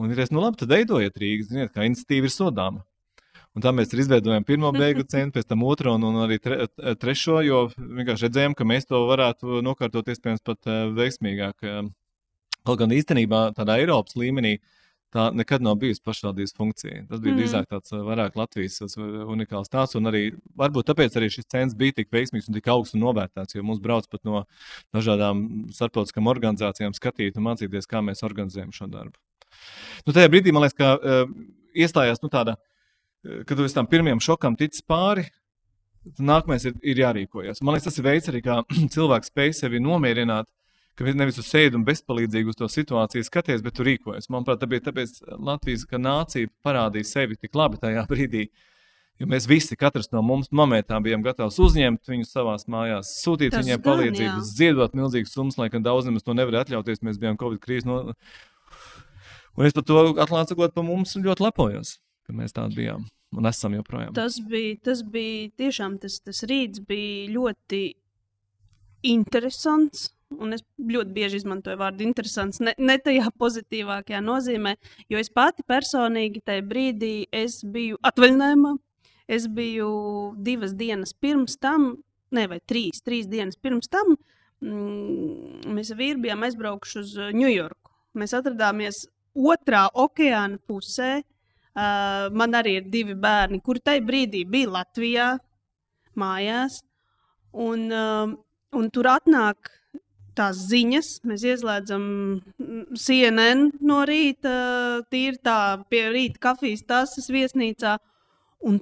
Un 0.00 0.10
ir 0.10 0.24
nu 0.32 0.40
labi, 0.40 0.58
tad 0.62 0.72
veidojiet 0.72 1.20
Rīgas, 1.20 1.52
ziniet, 1.52 1.70
kā 1.74 1.84
iniciatīva 1.84 2.26
ir 2.26 2.32
sodāma. 2.32 2.82
Un 3.52 3.60
tā 3.60 3.68
mēs 3.76 3.92
izveidojām 3.92 4.46
pirmo 4.48 4.70
bēgļu 4.80 5.04
centru, 5.12 5.36
pēc 5.36 5.50
tam 5.50 5.64
otro 5.68 5.92
un, 5.98 6.06
un 6.08 6.22
arī 6.24 6.40
tre, 6.40 6.64
trešo, 6.98 7.42
jo 7.44 7.66
vienkārši 7.76 8.28
redzējām, 8.28 8.56
ka 8.56 8.66
mēs 8.68 8.88
to 8.88 9.02
varētu 9.10 9.60
nokārtot 9.66 10.08
iespējams 10.08 10.44
pat 10.48 10.70
uh, 10.70 10.86
veiksmīgāk. 10.96 11.68
Kaut 12.66 12.78
gan 12.82 12.94
īstenībā 12.94 13.48
tādā 13.56 13.80
Eiropas 13.82 14.14
līmenī 14.18 14.56
tā 15.12 15.26
nekad 15.36 15.64
nav 15.64 15.76
bijusi 15.80 16.00
pašvaldības 16.04 16.54
funkcija. 16.56 17.02
Tas 17.10 17.20
bija 17.20 17.34
mm. 17.34 17.40
drīzāk 17.40 17.66
tāds 17.68 17.92
vairāk 17.92 18.36
Latvijas 18.38 18.96
unikāls 18.96 19.70
tāds, 19.72 19.96
un 19.98 20.08
arī 20.08 20.22
varbūt 20.58 20.88
tāpēc 20.88 21.18
arī 21.20 21.28
šis 21.34 21.48
centrs 21.52 21.76
bija 21.78 21.98
tik 21.98 22.08
veiksmīgs 22.14 22.48
un 22.48 22.56
tik 22.56 22.70
augsts 22.72 22.96
un 22.96 23.04
novērtēts, 23.04 23.58
jo 23.58 23.64
mums 23.66 23.82
brauc 23.84 24.08
pat 24.12 24.24
no 24.28 24.44
dažādām 24.96 25.44
starptautiskām 25.74 26.30
organizācijām 26.32 26.96
skatīt 26.96 27.36
un 27.36 27.48
mācīties, 27.50 27.90
kā 27.90 28.00
mēs 28.04 28.24
organizējam 28.24 28.72
šo 28.72 28.88
darbu. 28.94 29.20
Nu, 30.06 30.16
tajā 30.16 30.32
brīdī 30.32 30.54
man 30.54 30.64
liekas, 30.64 30.78
ka 30.80 30.94
uh, 30.96 31.36
iestājās 31.76 32.24
nu, 32.24 32.32
tāda, 32.32 32.56
kad 33.44 33.52
tu 33.58 33.68
tam 33.76 33.90
pirmajam 33.90 34.22
šokam 34.24 34.56
ticis 34.56 34.84
pāri. 34.88 35.28
Nākamais 36.18 36.64
ir, 36.66 36.72
ir 36.82 36.98
jārīkojas. 36.98 37.60
Man 37.62 37.76
liekas, 37.76 37.92
tas 37.92 38.00
ir 38.00 38.08
veids 38.08 38.32
arī, 38.32 38.40
kā 38.42 38.62
cilvēks 38.96 39.28
spēj 39.30 39.52
sevi 39.60 39.78
nomierināt, 39.84 40.48
uh, 40.48 40.61
ka 40.98 41.14
nevis 41.16 41.40
uz 41.40 41.48
sēdi 41.48 41.78
un 41.78 41.86
bezpalīdzīgi 41.86 42.52
uz 42.52 42.58
to 42.58 42.68
situāciju 42.70 43.26
skaties, 43.26 43.62
bet 43.64 43.76
tu 43.78 43.86
rīkojies. 43.86 44.28
Manuprāt, 44.32 44.60
tā 44.60 44.68
bija 44.70 44.86
tāpēc 44.90 45.22
Latvijas 45.38 45.86
nācija 45.96 46.50
parādīja 46.64 47.08
sevi 47.08 47.38
tik 47.40 47.56
labi 47.56 47.80
tajā 47.82 48.04
brīdī. 48.12 48.48
Jo 49.20 49.28
mēs 49.30 49.46
visi, 49.46 49.76
katrs 49.78 50.08
no 50.10 50.22
mums, 50.24 50.48
momentā 50.50 50.96
bijām 51.04 51.22
gatavi 51.22 51.52
uzņemt 51.62 52.08
viņu 52.10 52.26
savā 52.26 52.56
mājās, 52.72 53.12
sūtīt 53.22 53.52
Tas 53.54 53.62
viņiem 53.62 53.82
palīdzību, 53.84 54.30
gan, 54.38 54.46
ziedot 54.48 54.96
milzīgas 54.98 55.36
summas, 55.36 55.58
lai 55.60 55.68
gan 55.70 55.84
daudziem 55.84 56.16
to 56.18 56.34
nevarēja 56.34 56.66
atļauties. 56.66 57.04
Mēs 57.06 57.20
bijām 57.22 57.38
Covid 57.40 57.62
krīzes. 57.62 57.86
No... 57.86 58.16
Un 59.52 59.68
es 59.68 59.76
par 59.76 59.84
to 59.86 60.06
atklāti 60.16 60.54
sakot, 60.54 60.74
pa 60.74 60.84
mums 60.84 61.12
ļoti 61.20 61.44
lepojos, 61.44 61.98
ka 62.26 62.34
mēs 62.34 62.56
tādi 62.56 62.80
bijām 62.80 63.04
un 63.36 63.48
esam 63.48 63.76
joprojām. 63.76 64.14
Tas 64.16 64.38
bija, 64.48 64.78
tas 64.88 65.04
bija 65.04 65.52
tiešām 65.60 65.98
tas, 66.02 66.18
tas 66.24 66.42
rīts 66.48 66.82
bija 66.88 67.30
ļoti 67.36 67.84
interesants 69.12 70.10
un 70.40 70.56
es 70.56 70.64
ļoti 70.78 71.12
bieži 71.14 71.40
izmantoju 71.40 71.80
vārdu 71.80 72.06
interesants, 72.06 72.60
ne, 72.64 72.74
ne 72.78 72.96
tajā 73.02 73.30
pozitīvākajā 73.40 74.22
nozīmē, 74.24 74.76
jo 75.12 75.20
es 75.20 75.30
pati 75.32 75.64
personīgi 75.68 76.42
tajā 76.46 76.64
brīdī 76.68 77.14
biju 77.74 78.00
atvaļinājumā. 78.02 78.76
Es 79.32 79.46
biju 79.48 79.88
divas 80.44 80.74
dienas 80.76 81.14
pirms 81.14 81.56
tam, 81.62 81.94
ne 82.34 82.46
vai 82.50 82.58
trīs, 82.68 83.00
trīs 83.04 83.28
dienas 83.30 83.56
pirms 83.56 83.88
tam. 83.92 84.16
Mm, 84.62 85.72
mēs 85.74 85.92
ar 85.94 85.98
vīru 85.98 86.22
bijām 86.22 86.44
aizbraukuši 86.46 86.98
uz 87.00 87.14
Ņujorku. 87.34 87.90
Mēs 88.18 88.34
atrodāmies 88.36 89.04
otrā 89.34 89.86
okeāna 89.94 90.60
pusē. 90.68 91.22
Uh, 91.72 92.28
man 92.36 92.52
arī 92.52 92.76
ir 92.82 92.88
divi 92.92 93.14
bērni, 93.16 93.62
kuri 93.64 93.80
tajā 93.80 94.02
brīdī 94.04 94.42
bija 94.44 94.74
Latvijā, 94.74 95.28
mājās. 96.20 96.82
Un, 97.52 97.86
uh, 97.88 98.34
un 98.76 98.90
tur 98.92 99.08
atnāk 99.08 99.70
tās 100.36 100.62
ziņas. 100.70 101.10
Mēs 101.28 101.44
ieslēdzam 101.46 102.06
CNN 102.98 103.70
no 103.84 104.00
rīta, 104.08 104.54
tīri 105.12 105.40
tā 105.44 105.58
pie 105.92 106.06
rīta 106.14 106.42
kafijas 106.48 106.84
tases 106.88 107.30
viesnīcā, 107.32 107.96
un 108.68 108.80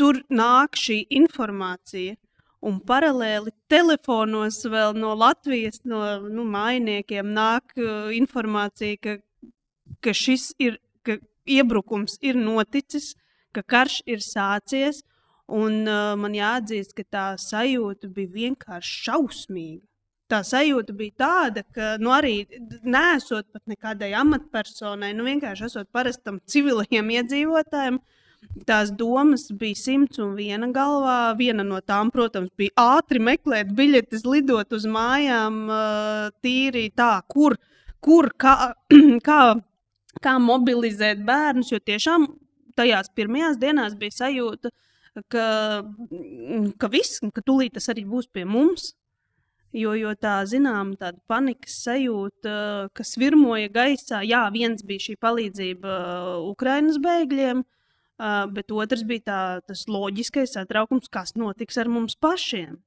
tur 0.00 0.22
nāk 0.32 0.78
šī 0.80 1.02
informācija. 1.20 2.16
Un 2.60 2.76
paralēli 2.84 3.54
telefonos 3.72 4.58
vēl 4.68 4.92
no 5.00 5.14
Latvijas, 5.16 5.80
no 5.88 6.02
nu, 6.28 6.44
mājiniekiem 6.44 7.30
nāk 7.32 7.72
uh, 7.78 8.10
informācija, 8.12 8.98
ka, 9.00 9.14
ka 10.04 10.12
šis 10.12 10.50
ir, 10.60 10.76
ka 11.00 11.16
iebrukums 11.48 12.18
ir 12.20 12.36
noticis, 12.36 13.14
ka 13.56 13.64
karš 13.64 14.02
ir 14.04 14.20
sācies. 14.20 15.00
Un 15.48 15.88
uh, 15.88 16.12
man 16.20 16.36
jāatzīst, 16.36 16.92
ka 16.94 17.06
tā 17.16 17.24
sajūta 17.40 18.12
bija 18.12 18.36
vienkārši 18.36 18.98
šausmīga 19.08 19.89
tā 20.30 20.40
sajūta 20.46 20.94
bija 20.96 21.16
tāda, 21.24 21.64
ka 21.74 21.96
nu, 22.02 22.12
arī 22.14 22.44
nesot 22.86 23.48
pat 23.52 23.62
nekādai 23.70 24.12
amatpersonai, 24.18 25.12
nu 25.16 25.26
vienkārši 25.26 25.66
esot 25.66 25.90
parastam 25.92 26.40
civiliem 26.50 27.12
iedzīvotājiem. 27.18 28.00
Tās 28.64 28.88
domas 28.96 29.50
bija 29.52 29.76
simts 29.76 30.20
un 30.22 30.32
viena 30.38 30.70
galvā. 30.72 31.34
Viena 31.36 31.64
no 31.66 31.82
tām, 31.84 32.08
protams, 32.14 32.48
bija 32.56 32.72
ātri 32.96 33.20
meklēt 33.20 33.74
biļetes, 33.76 34.24
lidot 34.24 34.72
uz 34.72 34.86
mājām, 34.88 35.66
tīri 36.40 36.86
tā, 36.96 37.12
kur, 37.28 37.58
kur 38.00 38.30
kā, 38.40 38.72
kā, 39.28 39.40
kā 40.24 40.36
mobilizēt 40.40 41.20
bērnus. 41.26 41.74
Jo 41.74 41.82
tiešām 41.84 42.30
tajās 42.80 43.12
pirmajās 43.14 43.60
dienās 43.60 43.98
bija 44.00 44.16
sajūta, 44.22 44.72
ka, 45.28 45.44
ka 46.80 46.90
viss, 46.92 47.20
ka 47.20 47.44
tūlīt 47.44 47.76
tas 47.76 47.92
arī 47.92 48.06
būs 48.08 48.30
pie 48.32 48.46
mums. 48.48 48.94
Jo, 49.70 49.92
jo 49.94 50.10
tā 50.18 50.40
zināmā 50.50 50.96
tāda 50.98 51.20
panikas 51.30 51.76
sajūta, 51.84 52.54
kas 52.96 53.14
virmoja 53.20 53.68
gaisā, 53.70 54.24
jā, 54.26 54.42
viens 54.50 54.82
bija 54.82 55.04
šī 55.04 55.14
palīdzība 55.22 55.92
uh, 55.94 56.30
Ukraiņas 56.50 56.98
bēgļiem, 57.04 57.62
uh, 57.62 58.40
bet 58.50 58.74
otrs 58.74 59.06
bija 59.06 59.26
tā, 59.30 59.42
tas 59.70 59.84
loģiskais 59.86 60.56
satraukums, 60.58 61.06
kas 61.06 61.36
notiks 61.38 61.78
ar 61.78 61.90
mums 61.92 62.18
pašiem. 62.18 62.80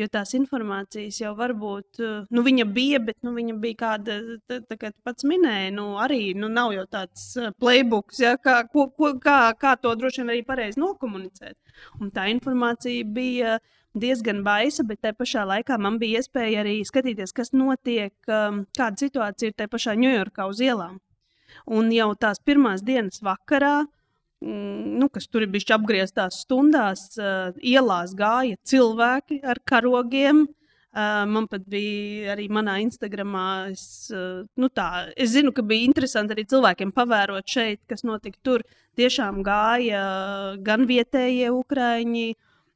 Jo 0.00 0.06
tās 0.08 0.30
informācijas 0.38 1.18
jau 1.20 1.34
varbūt, 1.36 1.98
uh, 2.00 2.22
nu, 2.32 2.44
viņa 2.46 2.64
bija, 2.72 3.00
bet 3.04 3.18
nu, 3.26 3.34
viņa 3.36 3.56
bija 3.60 3.76
kāda, 3.82 4.14
tā, 4.48 4.62
tā 4.64 4.78
kā 4.80 4.88
pats 5.04 5.26
minēja, 5.28 5.68
nu, 5.76 5.90
arī 6.00 6.32
nu, 6.38 6.48
nav 6.48 6.72
jau 6.72 6.86
tāds 6.88 7.26
playbooks, 7.60 8.22
ja, 8.24 8.38
kā, 8.40 8.62
ko, 8.72 8.86
ko, 8.96 9.12
kā, 9.20 9.36
kā 9.60 9.74
to 9.82 9.92
droši 10.00 10.22
vien 10.22 10.32
arī 10.32 10.46
pareizi 10.48 10.80
nokomunicēt. 10.80 11.58
Un 12.00 12.08
tā 12.14 12.30
informācija 12.32 13.04
bija 13.04 13.58
diezgan 13.92 14.40
baisa, 14.46 14.84
bet 14.88 15.02
tajā 15.04 15.16
pašā 15.18 15.46
laikā 15.48 15.76
man 15.76 15.98
bija 16.00 16.22
iespēja 16.22 16.62
arī 16.64 16.78
skatīties, 16.88 17.34
kas 17.36 17.52
notiek, 17.52 18.14
um, 18.32 18.64
kāda 18.76 19.04
situācija 19.04 19.52
ir 19.52 19.58
tajā 19.58 19.72
pašā 19.72 19.96
Ņujorkā 20.00 20.48
uz 20.48 20.62
ielām. 20.64 21.00
Un 21.68 21.92
jau 21.92 22.08
tās 22.16 22.40
pirmās 22.40 22.80
dienas 22.84 23.20
vakarā, 23.22 23.82
mm, 23.84 24.01
nu, 24.42 25.08
kas 25.12 25.28
tur 25.30 25.46
bija 25.50 25.76
apgrieztās 25.78 26.42
stundās, 26.44 27.06
uh, 27.20 27.54
ielās 27.58 28.16
gāja 28.18 28.58
cilvēki 28.68 29.42
ar 29.46 29.62
karogiem. 29.64 30.46
Uh, 30.92 31.22
man 31.24 31.46
pat 31.48 31.64
bija 31.72 32.34
arī 32.34 32.50
manā 32.52 32.76
Instagramā. 32.82 33.72
Es, 33.72 34.10
uh, 34.12 34.42
nu 34.60 34.68
tā, 34.68 35.08
es 35.16 35.32
zinu, 35.32 35.54
ka 35.56 35.64
bija 35.64 35.86
interesanti 35.88 36.36
arī 36.36 36.44
cilvēkiem 36.50 36.92
pavērot 36.92 37.48
šeit, 37.48 37.80
kas 37.88 38.04
notika 38.04 38.36
tur. 38.44 38.66
Tiešām 39.00 39.40
gāja 39.46 40.02
gan 40.60 40.84
vietējie 40.84 41.48
ukrāņi, 41.54 42.32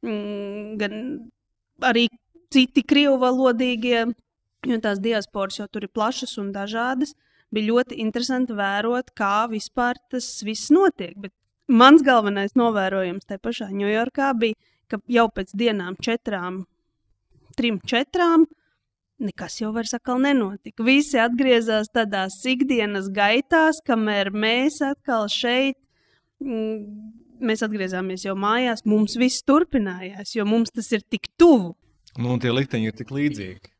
Mm, 0.06 0.76
gan 0.78 0.94
arī 1.84 2.06
citi 2.52 2.84
krievu 2.86 3.16
valodīgie, 3.22 4.04
jo 4.66 4.78
tās 4.82 5.00
diasporas 5.02 5.58
jau 5.60 5.66
tur 5.72 5.86
ir 5.86 5.92
plašas 5.94 6.36
un 6.42 6.52
dažādas. 6.54 7.14
Bija 7.54 7.70
ļoti 7.72 7.98
interesanti 8.02 8.54
vērot, 8.56 9.12
kā 9.16 9.46
vispār 9.50 9.98
tas 10.10 10.28
viss 10.46 10.70
notiek. 10.74 11.14
Bet 11.16 11.32
mans 11.68 12.04
galvenais 12.06 12.54
novērojums 12.58 13.26
tajā 13.26 13.42
pašā 13.42 13.68
Ņujorkā 13.74 14.30
bija, 14.38 14.58
ka 14.90 15.00
jau 15.10 15.26
pēc 15.34 15.52
dienām, 15.58 15.96
četrām, 16.02 16.64
trim, 17.58 17.80
četrām, 17.82 18.46
nekas 19.22 19.60
jau 19.60 19.72
vairs 19.74 19.96
atkal 19.96 20.20
nenotika. 20.22 20.84
Visi 20.86 21.18
atgriezās 21.20 21.90
tādās 21.94 22.38
ikdienas 22.46 23.08
gaitās, 23.12 23.80
kamēr 23.86 24.32
mēs 24.34 24.82
atkal 24.84 25.30
šeit. 25.32 25.78
Mm, 26.42 27.14
Mēs 27.36 27.60
atgriezāmies 27.60 28.22
jau 28.24 28.32
mājās, 28.40 28.80
mums 28.88 29.12
viss 29.20 29.42
turpinājās, 29.44 30.30
jo 30.32 30.46
mums 30.48 30.70
tas 30.72 30.86
ir 30.96 31.02
tik 31.04 31.26
tuvu. 31.36 31.74
Nu, 32.16 32.30
un 32.32 32.40
tie 32.40 32.48
likteņi 32.48 32.88
ir 32.88 32.94
tik 32.96 33.12
līdzīgi. 33.12 33.75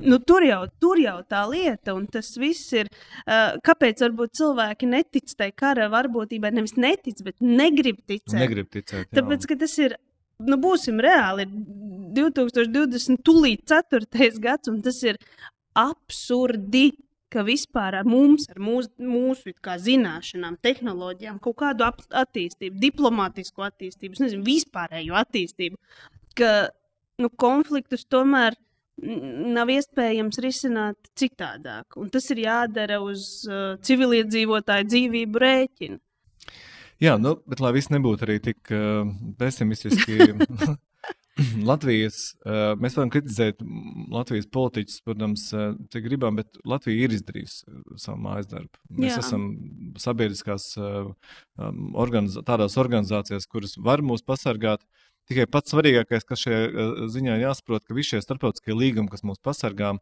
Nu, 0.00 0.18
tur, 0.24 0.44
jau, 0.46 0.62
tur 0.80 1.00
jau 1.02 1.18
tā 1.28 1.42
lieta, 1.50 1.92
un 1.92 2.06
tas 2.08 2.30
viss 2.40 2.72
ir. 2.76 2.88
Uh, 3.24 3.58
kāpēc 3.64 4.00
cilvēki 4.40 4.88
netic 4.88 5.34
tai 5.36 5.50
kara 5.52 5.90
varbūtībai? 5.92 6.52
Nevis 6.56 6.78
netic, 6.80 7.20
bet 7.26 7.44
negrib 7.44 8.00
ticēt. 8.08 8.38
Negrib 8.40 8.70
ticēt 8.72 9.04
jā. 9.04 9.12
Tāpēc, 9.20 9.46
ka 9.50 9.58
tas 9.60 9.76
ir, 9.84 9.96
nu, 10.48 10.58
būsim 10.60 11.02
reāli, 11.04 11.44
ir 11.44 11.52
2020, 12.16 13.20
tūlīt 13.26 13.66
4. 13.68 14.30
gads, 14.40 14.72
un 14.72 14.80
tas 14.84 15.02
ir 15.04 15.20
absurdi. 15.76 16.92
Ka 17.34 17.42
vispār 17.42 17.96
ar 17.98 18.06
mums, 18.06 18.44
ar 18.52 18.60
mūsu, 18.62 18.92
mūsu 19.02 19.50
zināšanām, 19.82 20.54
tehnoloģijām, 20.62 21.40
kaut 21.42 21.56
kādu 21.64 21.82
attīstību, 22.14 22.78
diplomātisku 22.78 23.64
attīstību, 23.66 24.20
nezinu, 24.22 24.44
vispārēju 24.46 25.16
attīstību, 25.18 25.80
ka 26.38 26.52
nu, 27.18 27.32
konfliktus 27.34 28.06
tomēr 28.06 28.54
nav 29.02 29.70
iespējams 29.74 30.38
risināt 30.42 31.12
citādāk. 31.18 31.98
Un 32.00 32.10
tas 32.14 32.28
ir 32.30 32.44
jādara 32.44 33.00
uz 33.02 33.44
uh, 33.48 33.74
civiliedzīvotāju 33.84 34.88
dzīvību 34.90 35.44
rēķina. 35.44 36.00
Jā, 37.02 37.16
nu, 37.18 37.34
bet 37.50 37.60
lai 37.60 37.74
viss 37.74 37.90
nebūtu 37.90 38.26
arī 38.26 38.40
tik 38.42 38.70
uh, 38.72 39.06
pesimistiski. 39.40 40.20
Latvijas, 41.68 42.28
uh, 42.46 42.76
mēs 42.78 42.94
varam 42.94 43.10
kritizēt 43.10 43.58
Latvijas 44.14 44.46
politiķus, 44.54 45.00
protams, 45.02 45.48
uh, 45.50 45.72
cik 45.90 46.04
gribam, 46.06 46.38
bet 46.38 46.60
Latvija 46.62 47.08
ir 47.08 47.16
izdarījusi 47.16 47.64
uh, 47.66 47.80
savu 47.98 48.20
mājas 48.22 48.46
darbu. 48.52 48.78
Mēs 48.94 49.16
Jā. 49.16 49.24
esam 49.24 49.48
sabiedriskās, 49.98 50.68
uh, 50.78 51.10
um, 51.58 51.88
organiz 51.98 52.38
tādās 52.46 52.78
organizācijās, 52.78 53.50
kuras 53.50 53.74
var 53.82 54.04
mūs 54.06 54.22
pasargāt. 54.22 54.86
Uh, 54.86 55.03
Tikai 55.30 55.46
pats 55.48 55.72
svarīgākais, 55.72 56.26
kas 56.28 56.42
šajā 56.44 56.64
eh, 56.64 56.90
ziņā 57.12 57.38
jāsaprot, 57.40 57.86
ka 57.86 57.96
visi 57.96 58.14
šie 58.14 58.24
starptautiskie 58.24 58.76
līgumi, 58.76 59.08
kas 59.12 59.24
mūs 59.24 59.40
pasargā, 59.44 59.94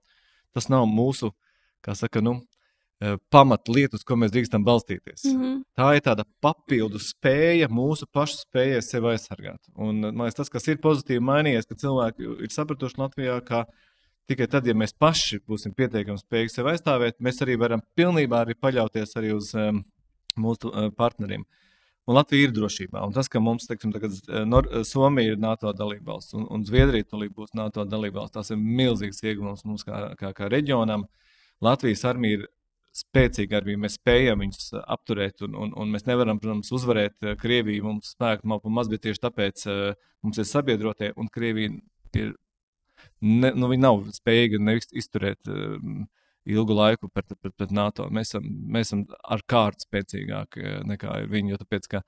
tas 0.57 0.67
nav 0.73 0.89
mūsu, 0.91 1.31
kā 1.87 1.95
saka, 1.99 2.23
nu, 2.25 2.41
eh, 3.03 3.15
pamatlietu, 3.35 4.01
uz 4.01 4.07
ko 4.09 4.19
mēs 4.19 4.35
drīkstam 4.35 4.67
balstīties. 4.67 5.29
Mm 5.31 5.39
-hmm. 5.39 5.63
Tā 5.79 5.93
ir 5.97 6.03
tāda 6.09 6.27
papildu 6.43 6.99
spēja, 6.99 7.71
mūsu 7.71 8.11
pašu 8.11 8.43
spēja 8.43 8.83
sevi 8.83 9.15
aizsargāt. 9.15 9.63
Un 9.77 10.01
man 10.01 10.27
liekas, 10.27 10.41
tas, 10.43 10.51
kas 10.51 10.69
ir 10.69 10.83
pozitīvi 10.83 11.23
mainījies, 11.23 11.69
ka 11.69 11.75
cilvēki 11.75 12.43
ir 12.43 12.51
sapratuši 12.51 12.99
Latvijā, 12.99 13.41
ka 13.45 13.65
tikai 14.27 14.49
tad, 14.49 14.67
ja 14.67 14.75
mēs 14.75 14.93
paši 14.99 15.39
būsim 15.47 15.75
pietiekami 15.75 16.19
spējīgi 16.19 16.51
sevi 16.51 16.71
aizstāvēt, 16.71 17.21
mēs 17.21 17.43
arī 17.43 17.59
varam 17.59 17.81
pilnībā 17.95 18.43
arī 18.43 18.55
paļauties 18.55 19.17
arī 19.17 19.35
uz 19.35 19.55
um, 19.55 19.85
mūsu 20.37 20.67
uh, 20.67 20.91
partneriem. 20.91 21.43
Uh, 21.43 21.62
Un 22.11 22.17
Latvija 22.17 22.49
ir 22.49 22.55
drošībā. 22.55 23.05
Un 23.07 23.13
tas, 23.15 23.29
ka 23.31 23.41
mums, 23.41 23.69
teiksim, 23.71 23.93
tagad, 23.95 24.17
eh, 24.27 24.43
Nor 24.49 24.67
eh, 24.67 24.83
Somija 24.87 25.35
ir 25.35 25.43
NATO 25.43 25.71
dalībvalsts 25.77 26.35
un, 26.35 26.49
un 26.51 26.65
Zviedrija 26.67 27.07
tūlīt 27.07 27.35
būs 27.37 27.55
NATO 27.55 27.85
dalībvalsts, 27.87 28.35
tas 28.35 28.51
ir 28.51 28.59
milzīgs 28.59 29.23
ieguvums 29.23 29.63
mums 29.69 29.87
kā, 29.87 30.09
kā, 30.19 30.33
kā 30.35 30.49
reģionam. 30.51 31.07
Latvijas 31.63 32.03
armija 32.11 32.41
ir 32.41 32.49
spēcīga 32.99 33.61
armija, 33.61 33.81
mēs 33.85 34.01
spējam 34.01 34.43
viņus 34.43 34.73
eh, 34.73 34.83
apturēt, 34.97 35.45
un, 35.47 35.55
un, 35.63 35.75
un 35.79 35.95
mēs 35.95 36.09
nevaram, 36.09 36.43
protams, 36.43 36.73
uzvarēt 36.75 37.37
Krieviju. 37.39 37.87
Mums 37.87 38.17
spēku 38.17 38.51
nav 38.51 38.67
maz, 38.67 38.91
bet 38.91 39.05
tieši 39.07 39.23
tāpēc 39.29 39.67
mums 40.27 40.43
ir 40.43 40.49
sabiedrotie, 40.51 41.13
un 41.15 41.31
Krievija 41.31 41.71
ir, 42.19 42.35
ne, 43.23 43.55
nu, 43.55 43.71
nav 43.79 44.09
spējīga 44.19 44.59
izturēt. 44.91 45.47
Uh, 45.47 46.03
ilgu 46.49 46.75
laiku 46.77 47.11
pret, 47.13 47.35
pret, 47.41 47.55
pret 47.57 47.75
NATO. 47.75 48.09
Mēs 48.15 48.33
esam, 48.33 48.47
mēs 48.47 48.91
esam 48.91 49.05
ar 49.23 49.45
kārtu 49.49 49.87
spēcīgāki 49.87 50.65
eh, 50.65 50.81
nekā 50.89 51.21
viņi. 51.31 51.55
Jo 51.55 51.61
tāpēc, 51.63 51.89
ka 51.93 52.03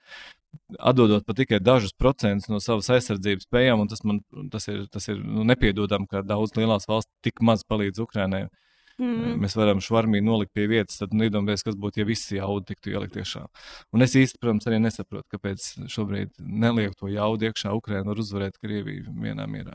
atdodot 0.78 1.24
pat 1.26 1.38
tikai 1.40 1.60
dažus 1.62 1.94
procentus 1.98 2.50
no 2.50 2.60
savas 2.62 2.90
aizsardzības 2.94 3.48
spējām, 3.48 3.84
un 3.84 3.90
tas 3.90 4.04
man 4.06 4.20
tas 4.52 4.68
ir, 4.70 4.84
tas 4.92 5.08
ir 5.10 5.22
nu, 5.22 5.46
nepiedodami, 5.48 6.08
ka 6.10 6.22
daudz 6.26 6.54
lielās 6.58 6.88
valsts 6.90 7.12
tik 7.26 7.42
maz 7.42 7.66
palīdz 7.68 8.02
Ukraiņai. 8.06 8.46
Mm. 8.94 9.40
Mēs 9.42 9.56
varam 9.58 9.80
švarmī 9.82 10.20
nolikt 10.22 10.52
pie 10.54 10.68
vietas, 10.70 11.00
tad 11.00 11.14
nu, 11.18 11.26
iedomājieties, 11.26 11.64
kas 11.66 11.78
būtu, 11.82 11.98
ja 11.98 12.06
visi 12.06 12.36
jaudi 12.38 12.68
tiktu 12.68 12.92
ielikt 12.92 13.16
iekšā. 13.18 13.42
Un 13.90 14.06
es 14.06 14.14
īsti, 14.18 14.38
protams, 14.38 14.68
arī 14.70 14.78
nesaprotu, 14.84 15.26
kāpēc 15.34 15.66
šobrīd 15.90 16.30
neliek 16.38 16.94
to 17.00 17.10
jaudu 17.10 17.48
iekšā. 17.48 17.74
Ukraiņa 17.74 18.06
var 18.06 18.22
uzvarēt 18.22 18.60
Krieviju 18.62 19.16
vienā 19.24 19.48
mierā. 19.50 19.74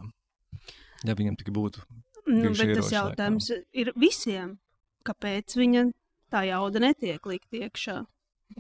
Ja 1.04 1.16
viņam 1.20 1.36
tik 1.40 1.52
būtu 1.56 1.84
Nu, 2.30 2.54
bet 2.54 2.76
tas 2.78 2.92
jautājums 2.94 3.50
laikam. 3.50 3.68
ir 3.74 3.92
visiem. 3.98 4.56
Kāpēc 5.08 5.56
viņa 5.58 5.90
tā 6.30 6.46
jauda 6.50 6.82
netiek 6.84 7.26
likt 7.26 7.56
iekšā? 7.56 8.04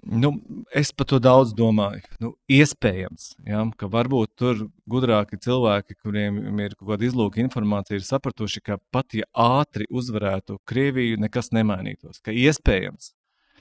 Nu, 0.05 0.31
es 0.73 0.91
par 0.93 1.07
to 1.09 1.17
daudz 1.21 1.51
domāju. 1.57 2.03
Nu, 2.21 2.31
iespējams, 2.49 3.31
ja, 3.49 3.63
ka 3.77 3.89
varbūt 3.89 4.35
tur 4.37 4.67
gudrāki 4.89 5.39
cilvēki, 5.41 5.97
kuriem 5.97 6.61
ir 6.61 6.75
kaut 6.77 6.91
kāda 6.91 7.07
izlūka 7.07 7.41
informācija, 7.41 7.97
ir 7.97 8.05
sapratuši, 8.05 8.61
ka 8.65 8.77
pat 8.93 9.17
ja 9.17 9.25
ātri 9.33 9.89
uzvarētu 9.89 10.59
Krieviju, 10.69 11.17
nekas 11.25 11.51
nemainītos. 11.57 12.21
Ka 12.21 12.33
iespējams 12.33 13.13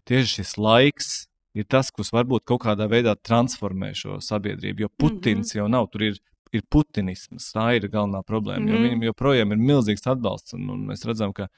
tieši 0.08 0.38
šis 0.38 0.54
laiks 0.60 1.10
ir 1.56 1.66
tas, 1.68 1.90
kas 1.92 2.12
varbūt 2.14 2.44
kaut 2.48 2.62
kādā 2.66 2.88
veidā 2.92 3.16
transformē 3.16 3.94
šo 3.96 4.20
sabiedrību. 4.24 4.84
Jo 4.84 4.92
Putins 4.96 5.48
mm 5.48 5.50
-hmm. 5.50 5.56
jau 5.62 5.68
nav, 5.68 5.88
tur 5.92 6.02
ir 6.10 6.20
ir 6.52 6.64
putinisms. 6.70 7.50
Tā 7.54 7.70
ir 7.76 7.88
galvenā 7.88 8.22
problēma. 8.26 8.64
Mm 8.64 8.68
-hmm. 8.68 8.86
Viņam 8.86 9.06
joprojām 9.08 9.52
ir 9.52 9.58
milzīgs 9.58 10.06
atbalsts. 10.06 10.54
Un, 10.54 10.68
un 10.70 10.86
mēs 10.90 11.06
redzam, 11.06 11.32
ka 11.32 11.48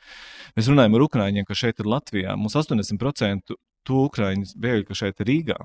mēs 0.57 0.69
runājam 0.69 0.95
ar 0.95 1.07
Ukrāņiem, 1.09 1.45
ka 1.45 1.55
šeit 1.55 1.81
ir 1.81 1.87
Latvijā. 1.87 2.37
Mums 2.37 2.55
80% 2.55 3.55
to 3.85 3.95
Ukrāņu 4.09 4.57
bēgļu, 4.57 4.87
kas 4.89 4.97
šeit 4.97 5.21
ir 5.21 5.27
Rīgā, 5.27 5.59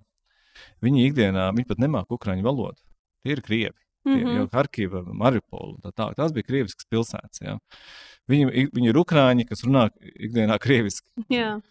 viņi 0.82 1.10
ikdienā 1.10 1.52
viņi 1.52 1.68
pat 1.68 1.82
nemāku 1.84 2.18
Ukrāņu 2.18 2.44
valodu. 2.44 2.82
Tie 3.24 3.32
ir 3.32 3.42
Krievi. 3.42 3.80
Mm 4.06 4.14
-hmm. 4.14 4.36
Jau 4.38 4.50
Harkiva, 4.54 5.02
Mariupola, 5.02 5.78
tā, 5.82 5.92
tā, 5.92 6.14
tās 6.14 6.32
bija 6.32 6.44
krieviskas 6.44 6.86
pilsētas. 6.86 7.42
Ja. 7.42 7.58
Viņi, 8.30 8.70
viņi 8.74 8.90
ir 8.90 8.98
ukrāņi, 9.02 9.48
kas 9.50 9.64
runā 9.66 9.90
ikdienā 10.14 10.60
krieviski. 10.60 11.08
Yeah. 11.30 11.62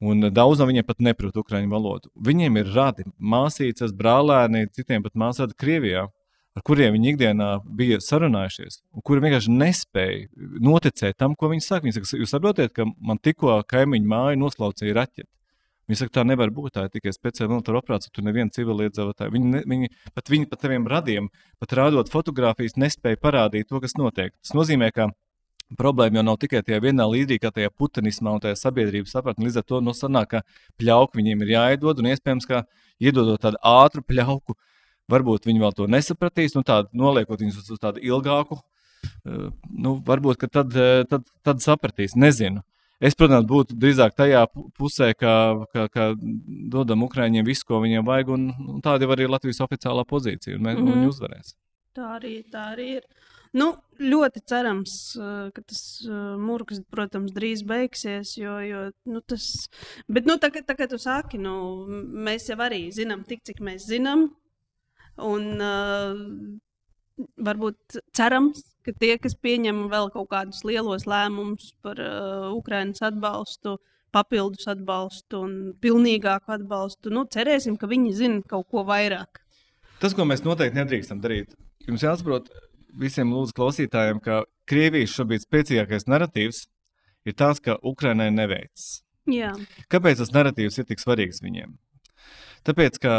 Un 0.00 0.20
daudz 0.20 0.60
no 0.60 0.66
viņiem 0.66 0.86
pat 0.86 1.00
neprot 1.00 1.36
ukrāņu 1.36 1.70
valodu. 1.72 2.10
Viņiem 2.14 2.60
ir 2.60 2.68
radi, 2.74 3.04
māsīcas, 3.18 3.94
brālēni, 3.96 4.68
citiem 4.70 5.02
pat 5.02 5.14
māsādi 5.14 5.56
Krievijā 5.58 6.06
ar 6.58 6.64
kuriem 6.66 6.94
viņi 6.96 7.12
ikdienā 7.14 7.48
bija 7.78 8.00
sarunājušies, 8.02 8.82
un 8.96 9.04
kuri 9.06 9.22
vienkārši 9.24 9.54
nespēja 9.54 10.28
noticēt 10.64 11.18
tam, 11.20 11.36
ko 11.38 11.52
viņi 11.52 11.64
saka. 11.64 11.86
Viņi 11.86 11.98
saka, 11.98 12.20
jūs 12.20 12.34
saprotat, 12.34 12.74
ka 12.74 12.86
man 12.98 13.20
tikko 13.22 13.60
kaimiņu 13.70 14.10
māju 14.10 14.40
noslaucīja 14.42 14.96
raķeti. 14.98 15.28
Viņi 15.88 16.02
saka, 16.02 16.18
tā 16.18 16.24
nevar 16.28 16.50
būt. 16.52 16.74
Tā 16.76 16.84
ir 16.84 16.92
tikai 16.92 17.14
speciāla 17.14 17.54
militāra 17.54 17.80
operācija. 17.80 18.12
Tur 18.12 18.26
neviena 18.26 18.52
civiliedzīvotāja. 18.52 19.32
Viņi, 19.32 19.52
ne, 19.54 19.62
viņi 19.72 19.88
pat, 20.12 20.28
viņi 20.28 20.48
pat 20.50 20.60
taviem 20.66 20.84
radiem, 20.90 21.30
pat 21.62 21.72
rādot 21.78 22.12
fotogrāfijas, 22.12 22.76
nespēja 22.76 23.20
parādīt 23.22 23.70
to, 23.70 23.80
kas 23.80 23.96
notiek. 23.96 24.34
Tas 24.42 24.52
nozīmē, 24.58 24.90
ka 24.92 25.08
problēma 25.80 26.20
jau 26.20 26.26
nav 26.28 26.36
tikai 26.44 26.60
tajā 26.64 26.82
vienā 26.84 27.08
līdī, 27.08 27.38
kā 27.40 27.52
tajā 27.56 27.72
putinismā 27.72 28.36
un 28.36 28.44
tajā 28.44 28.58
sabiedrības 28.60 29.16
sapratnē. 29.16 29.48
Līdz 29.48 29.62
ar 29.62 29.66
to 29.68 29.80
no 29.84 29.96
sanāk, 29.96 30.34
ka 30.34 30.42
pļauku 30.80 31.22
viņiem 31.22 31.44
ir 31.46 31.54
jāiedod, 31.54 32.04
un 32.04 32.12
iespējams, 32.12 32.48
ka 32.48 32.66
iedodot 33.00 33.40
tādu 33.40 33.60
ātru 33.64 34.04
pļauku, 34.04 34.58
Varbūt 35.08 35.46
viņi 35.48 35.62
vēl 35.62 35.76
to 35.76 35.86
nesapratīs, 35.88 36.56
nu, 36.56 36.64
tādu, 36.66 36.90
noliekot 36.92 37.40
viņus 37.40 37.62
uz, 37.62 37.70
uz 37.76 37.80
tādu 37.80 38.02
ilgāku. 38.04 38.60
Uh, 39.24 39.48
nu, 39.70 39.94
varbūt 40.04 40.48
tad, 40.50 40.74
eh, 40.74 41.04
tad, 41.08 41.24
tad 41.46 41.62
sapratīs. 41.64 42.16
Nezinu. 42.18 42.64
Es, 42.98 43.14
protams, 43.14 43.46
būtu 43.46 43.76
drīzāk 43.78 44.16
tajā 44.18 44.42
pusē, 44.74 45.12
ka, 45.14 45.32
ka, 45.70 45.86
ka 45.94 46.08
dodam 46.18 47.04
Ukrāņiem 47.06 47.46
visu, 47.46 47.62
ko 47.68 47.78
viņiem 47.84 48.02
vajag, 48.06 48.32
un, 48.34 48.48
un 48.74 48.80
tāda 48.82 49.06
jau 49.06 49.14
arī 49.14 49.28
ir 49.28 49.30
Latvijas 49.30 49.62
oficiālā 49.62 50.02
pozīcija, 50.08 50.56
un, 50.58 50.64
mēs, 50.66 50.74
mm 50.74 50.82
-hmm. 50.82 50.88
un 50.88 50.98
viņi 50.98 51.12
uzvarēs. 51.12 51.54
Tā 51.94 52.08
arī, 52.16 52.34
tā 52.50 52.64
arī 52.74 52.88
ir. 52.98 53.06
Nu, 53.54 53.68
ļoti 54.02 54.42
cerams, 54.50 55.16
eh, 55.16 55.50
ka 55.54 55.62
tas 55.62 55.80
mūks, 56.48 56.82
protams, 56.90 57.32
drīz 57.32 57.62
beigsies. 57.62 58.34
Jo, 58.36 58.58
jo 58.66 58.90
nu, 59.06 59.20
tas, 59.20 59.68
bet, 60.08 60.26
nu, 60.26 60.36
tā, 60.42 60.50
tā 60.50 60.74
kā 60.74 60.90
tu 60.90 60.98
saki, 60.98 61.38
nu, 61.38 61.86
mēs 62.26 62.50
jau 62.50 62.58
arī 62.58 62.90
zinām, 62.90 63.24
tik 63.24 63.46
cik 63.46 63.62
mēs 63.62 63.86
zinām. 63.86 64.28
Un 65.24 65.46
uh, 65.58 66.18
varbūt 67.42 67.98
cerams, 68.14 68.62
ka 68.86 68.94
tie, 68.94 69.16
kas 69.20 69.34
pieņem 69.34 69.86
vēl 69.92 70.10
kaut 70.14 70.30
kādus 70.32 70.62
lielos 70.66 71.06
lēmumus 71.10 71.72
par 71.84 72.00
uh, 72.02 72.48
Ukraiņas 72.54 73.02
atbalstu, 73.10 73.76
papildus 74.14 74.68
atbalstu 74.70 75.42
un 75.44 75.56
pilnīgāku 75.82 76.54
atbalstu, 76.54 77.12
nu, 77.14 77.26
cerēsim, 77.28 77.76
ka 77.80 77.90
viņi 77.90 78.14
zina 78.16 78.40
kaut 78.48 78.68
ko 78.72 78.84
vairāk. 78.88 79.42
Tas, 79.98 80.14
ko 80.14 80.24
mēs 80.28 80.44
noteikti 80.46 80.78
nedrīkstam 80.78 81.20
darīt, 81.20 81.56
jums 81.88 82.04
jāsaprot 82.06 82.48
visiem 82.98 83.34
lūdzu 83.34 83.56
klausītājiem, 83.58 84.22
ka 84.22 84.44
Krievijas 84.68 85.14
šobrīd 85.16 85.44
spēcīgākais 85.44 86.06
narratīvs 86.08 86.64
ir 87.28 87.36
tas, 87.36 87.60
ka 87.60 87.78
Ukraiņai 87.82 88.30
neveicas. 88.34 88.88
Jā. 89.28 89.52
Kāpēc 89.92 90.22
tas 90.22 90.32
narratīvs 90.32 90.78
ir 90.80 90.88
tik 90.88 91.02
svarīgs 91.02 91.42
viņiem? 91.44 91.74
Tāpēc, 92.68 92.96
ka 93.02 93.16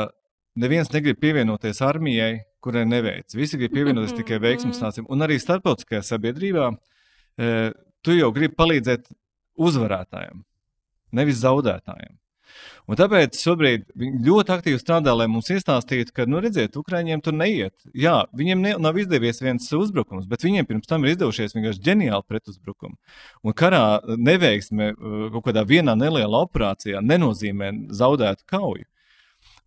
neviens 0.59 0.91
negrib 0.93 1.19
pievienoties 1.21 1.81
armijai, 1.85 2.43
kurai 2.63 2.85
neveic. 2.87 3.33
Visi 3.37 3.59
grib 3.59 3.73
pievienoties 3.75 4.15
tikai 4.19 4.39
veiksmīgiem 4.45 4.77
stāstiem. 4.77 5.09
Un 5.11 5.25
arī 5.25 5.39
starptautiskajā 5.41 6.03
sabiedrībā 6.11 6.69
e, 6.69 7.51
tu 8.05 8.15
jau 8.15 8.31
gribi 8.35 8.57
palīdzēt 8.59 9.11
uzvarētājiem, 9.59 10.43
nevis 11.19 11.41
zaudētājiem. 11.43 12.17
Un 12.89 12.97
tāpēc 12.97 13.37
šobrīd 13.37 13.83
viņi 13.99 14.23
ļoti 14.25 14.53
aktīvi 14.55 14.79
strādā, 14.81 15.13
lai 15.13 15.27
mums 15.29 15.51
iestāstītu, 15.53 16.13
ka, 16.15 16.25
nu, 16.29 16.39
redziet, 16.41 16.77
Ukrāņiem 16.79 17.21
tur 17.21 17.35
neiet. 17.37 17.75
Jā, 17.93 18.23
viņiem 18.35 18.63
ne, 18.65 18.71
nav 18.81 18.97
izdevies 18.97 19.41
viens 19.43 19.67
uzbrukums, 19.77 20.25
bet 20.29 20.45
viņiem 20.45 20.65
pirms 20.69 20.89
tam 20.89 21.05
ir 21.05 21.13
izdevušies 21.13 21.53
vienkārši 21.53 21.83
ģeniāli 21.85 22.25
pretuzbrukumi. 22.25 22.97
Un 23.45 23.57
karā 23.57 23.83
neveiksme 24.17 24.95
kaut 24.97 25.43
kādā 25.45 25.65
vienā 25.69 25.93
nelielā 25.99 26.41
operācijā 26.47 27.03
nenozīmē 27.05 27.75
zaudētu 27.93 28.47
kauju. 28.49 28.88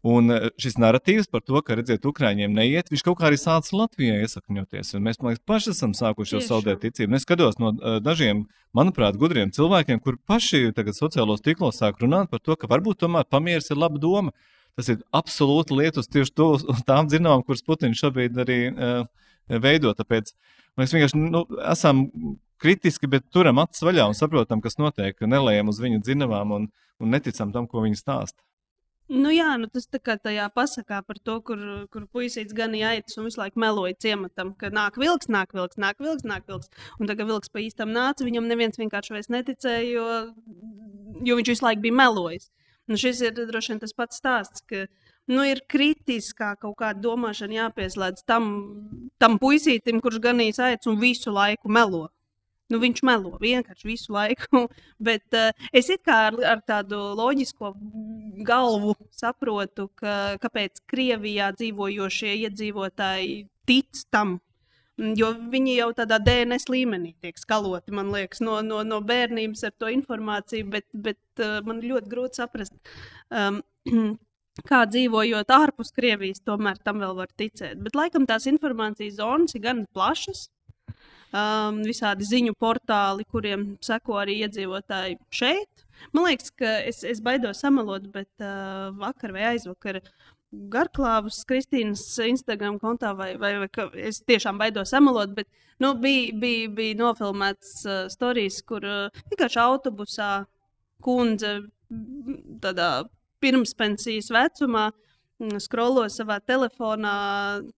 Un 0.03 0.34
eh, 0.34 0.48
šis 0.59 0.80
narratīvs 0.82 1.28
par 1.30 1.44
to, 1.46 1.61
ka, 1.62 1.76
redziet, 1.78 2.07
Ukrāņiem 2.09 2.55
neiet, 2.57 2.88
viņš 2.90 3.05
kaut 3.07 3.20
kā 3.20 3.28
arī 3.28 3.38
sācis 3.38 3.74
Latvijā 3.76 4.16
iesakņoties. 4.24 4.96
Mēs, 4.98 5.20
man 5.22 5.30
liekas, 5.30 5.44
paši 5.46 5.70
esam 5.76 5.94
sākuši 5.94 6.36
jau 6.36 6.42
zaudēt 6.48 6.82
ticību. 6.82 7.14
Es 7.14 7.26
skatos 7.26 7.61
no 7.62 7.70
uh, 7.76 8.00
dažiem, 8.03 8.42
manuprāt, 8.74 9.18
gudriem 9.20 9.55
cilvēkiem, 9.55 10.03
kur 10.03 10.18
paši 10.26 10.72
tagad 10.74 10.98
sociālos 10.98 11.44
tīklos 11.46 11.78
sāk 11.78 12.03
runāt 12.03 12.32
par 12.34 12.42
to, 12.42 12.59
ka 12.59 12.70
varbūt 12.70 13.05
tomēr 13.05 13.30
pamieris 13.30 13.70
ir 13.70 13.78
laba 13.78 14.03
doma. 14.03 14.34
Tas 14.74 14.88
ir 14.90 15.03
absolūti 15.14 15.76
lietus 15.78 16.11
tieši 16.11 16.34
to, 16.34 16.50
tām 16.88 17.07
zinām, 17.12 17.46
kuras 17.46 17.62
Putins 17.62 18.03
šobrīd 18.03 18.42
arī 18.42 18.61
uh, 18.72 19.05
veido. 19.62 19.94
Tāpēc 19.94 20.34
mēs 20.82 20.96
vienkārši 20.96 21.22
nu, 21.22 21.46
esam 21.62 22.09
kritiski, 22.62 23.07
bet 23.11 23.30
turam 23.30 23.62
acis 23.62 23.86
vaļā 23.86 24.11
un 24.11 24.18
saprotam, 24.18 24.62
kas 24.64 24.80
notiek. 24.82 25.14
Nelējam 25.22 25.70
uz 25.70 25.78
viņu 25.82 26.03
dzinavām 26.03 26.57
un, 26.59 26.72
un 26.98 27.14
neticam 27.14 27.55
tam, 27.55 27.70
ko 27.70 27.86
viņi 27.86 28.03
stāsta. 28.03 28.42
Nu, 29.11 29.32
jā, 29.34 29.50
nu 29.59 29.66
tas 29.68 29.88
tā 29.90 29.98
kā 29.98 30.14
tajā 30.16 30.46
pasakā 30.55 31.00
par 31.05 31.18
to, 31.18 31.40
kur, 31.44 31.59
kur 31.92 32.07
puisīts 32.14 32.55
gan 32.57 32.76
aitas 32.78 33.18
un 33.18 33.26
visu 33.26 33.40
laiku 33.40 33.61
meloja 33.61 33.96
ciematam, 33.98 34.55
ka 34.57 34.70
nāk 34.70 34.96
vilks, 35.00 35.28
nāk 35.28 35.53
vilks, 35.57 35.76
nāk 35.76 35.98
vilks, 36.00 36.24
nāk 36.24 36.46
vilks. 36.48 36.70
Un 37.00 37.11
tagad 37.11 37.28
vilks 37.28 37.50
pa 37.53 37.61
īstam 37.61 37.92
nāca, 37.92 38.24
viņam 38.24 38.46
neviens 38.48 38.78
vienkārši 38.78 39.16
vairs 39.16 39.30
neticēja, 39.34 39.82
jo, 39.90 40.07
jo 41.26 41.38
viņš 41.40 41.53
visu 41.53 41.66
laiku 41.66 41.84
bija 41.88 41.98
melojis. 41.98 42.48
Nu, 42.88 42.98
šis 42.98 43.20
ir 43.26 43.36
droši 43.36 43.74
vien 43.74 43.82
tas 43.82 43.94
pats 43.94 44.18
stāsts, 44.22 44.64
ka 44.66 44.86
nu, 45.30 45.44
ir 45.44 45.62
kritiskā 45.70 46.55
kaut 46.62 46.78
kāda 46.80 47.03
domāšana 47.03 47.59
jāpieslēdz 47.59 48.24
tam, 48.26 48.48
tam 49.22 49.38
puisītim, 49.42 50.00
kurš 50.03 50.22
ganīs 50.22 50.62
aitas 50.62 50.90
un 50.90 50.98
visu 51.03 51.34
laiku 51.34 51.70
melo. 51.70 52.09
Nu, 52.72 52.78
viņš 52.80 53.03
melo 53.05 53.36
vienkārši 53.40 53.88
visu 53.88 54.14
laiku. 54.14 54.66
Bet 55.07 55.36
uh, 55.36 55.50
es 55.76 55.90
ar, 56.07 56.38
ar 56.55 56.62
tādu 56.66 57.00
loģisko 57.18 57.74
galvu 58.47 58.95
saprotu, 59.14 59.89
ka, 59.99 60.39
kāpēc 60.43 60.83
Krievijā 60.91 61.53
dzīvojošie 61.59 62.35
iedzīvotāji 62.47 63.37
tic 63.68 64.03
tam. 64.11 64.41
Jo 65.03 65.30
viņi 65.53 65.78
jau 65.78 65.89
tādā 65.97 66.18
DNS 66.22 66.68
līmenī 66.70 67.14
tiek 67.24 67.39
skaloti, 67.41 67.95
man 67.97 68.11
liekas, 68.12 68.43
no, 68.45 68.59
no, 68.66 68.83
no 68.85 69.01
bērnības 69.03 69.64
ar 69.66 69.72
to 69.80 69.89
informāciju, 69.91 70.68
bet, 70.74 70.87
bet 70.93 71.41
uh, 71.41 71.62
man 71.66 71.80
ļoti 71.80 72.12
grūti 72.12 72.43
saprast, 72.43 72.76
um, 73.33 73.62
kā 74.68 74.83
dzīvojot 74.91 75.55
ārpus 75.57 75.95
Krievijas, 75.97 76.45
tomēr 76.45 76.78
tam 76.85 77.01
vēl 77.03 77.16
var 77.22 77.33
ticēt. 77.41 77.80
Bet 77.83 77.97
laikam 77.99 78.28
tās 78.28 78.47
informācijas 78.51 79.16
zonas 79.16 79.57
ir 79.57 79.64
gan 79.64 79.87
plašas, 79.97 80.51
um, 81.33 81.80
visādi 81.87 82.26
ziņu 82.28 82.55
portāli, 82.61 83.26
kuriem 83.30 83.72
seko 83.85 84.20
arī 84.22 84.39
iedzīvotāji 84.47 85.18
šeit. 85.33 85.87
Man 86.12 86.28
liekas, 86.28 86.53
ka 86.59 86.78
es, 86.89 87.03
es 87.07 87.22
baidos 87.24 87.62
samalot, 87.62 88.09
bet 88.12 88.30
uh, 88.43 88.91
vakar 88.99 89.35
vai 89.35 89.53
aizvakar 89.53 90.01
Garklāvas 90.72 91.39
Kristīnas 91.49 92.05
Instagram 92.26 92.76
kontā, 92.80 93.14
vai, 93.16 93.33
vai, 93.41 93.55
vai 93.62 93.68
es 94.05 94.20
tiešām 94.28 94.59
baidos 94.61 94.93
samalot, 94.93 95.33
bet 95.37 95.49
nu, 95.80 95.95
bija, 96.01 96.35
bija, 96.37 96.72
bija 96.76 96.99
nofilmēts 97.01 97.78
uh, 97.87 98.03
stāstījums, 98.12 98.61
kur 98.68 98.85
uh, 98.85 99.22
vienkārši 99.33 99.62
autobusā 99.62 100.33
kundze 101.03 101.62
tādā 102.62 102.91
pirmspensijas 103.43 104.30
vecumā 104.33 104.91
skrolo 105.62 106.05
savā 106.12 106.39
telefonā 106.47 107.14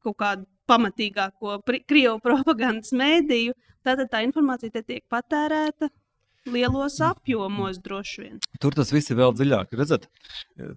kaut 0.05 0.19
kādu 0.21 0.45
pamatīgāko 0.71 1.59
krievu 1.89 2.19
propagandas 2.27 2.95
mēdīju, 2.97 3.55
tad 3.85 4.03
tā 4.11 4.25
informācija 4.27 4.83
tiek 4.83 5.05
patērēta 5.13 5.91
lielos 6.51 6.99
apjomos 7.05 7.79
droši 7.81 8.23
vien. 8.23 8.39
Tur 8.61 8.77
tas 8.77 8.93
viss 8.93 9.13
ir 9.13 9.19
vēl 9.21 9.33
dziļāk. 9.37 9.73
Redzat, 9.79 10.09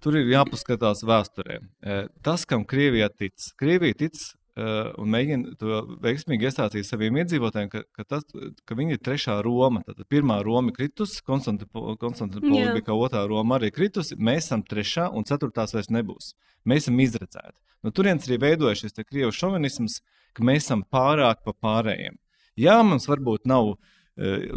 tur 0.04 0.16
ir 0.16 0.30
jāpaskatās 0.32 1.04
vēsturē. 1.08 1.58
E, 1.60 1.98
tas, 2.24 2.46
kam 2.48 2.64
Krievija 2.68 3.10
tic, 3.12 3.50
Krievija 3.60 3.98
tic 4.04 4.16
un 4.58 5.10
mēģina 5.12 5.54
to 5.60 5.80
veiksmīgi 6.02 6.48
iestāstīt 6.48 6.86
saviem 6.88 7.18
iedzīvotājiem, 7.20 7.68
ka, 7.72 7.82
ka, 7.94 8.04
tas, 8.14 8.24
ka 8.66 8.76
viņi 8.78 8.96
ir 8.96 9.02
trešā 9.04 9.36
Roma. 9.44 9.84
Tad 9.86 10.00
pirmā 10.10 10.40
Roma 10.46 10.72
ir 10.72 10.78
kritusi, 10.78 11.22
Konstantinopole 11.26 12.72
bija 12.74 12.86
kā 12.88 12.96
otrā 12.96 13.22
Roma 13.28 13.58
arī 13.58 13.70
kritusi. 13.74 14.18
Mēs 14.18 14.48
esam 14.48 14.64
trešā 14.66 15.08
un 15.14 15.28
ceturtās 15.28 15.76
vairs 15.76 15.92
nebūs. 15.94 16.32
Mēs 16.68 16.86
esam 16.86 16.98
izredzēti. 17.04 17.54
No 17.86 17.92
turienes 17.94 18.26
arī 18.26 18.40
veidojas 18.42 18.82
šis 18.82 18.98
krievu 19.04 19.30
šovinisms, 19.34 20.00
ka 20.34 20.46
mēs 20.46 20.66
esam 20.66 20.82
pārāk 20.90 21.44
pa 21.46 21.54
pārējiem. 21.54 22.18
Jā, 22.58 22.80
mums 22.82 23.06
varbūt 23.06 23.46
nav 23.46 23.70
uh, 23.70 23.78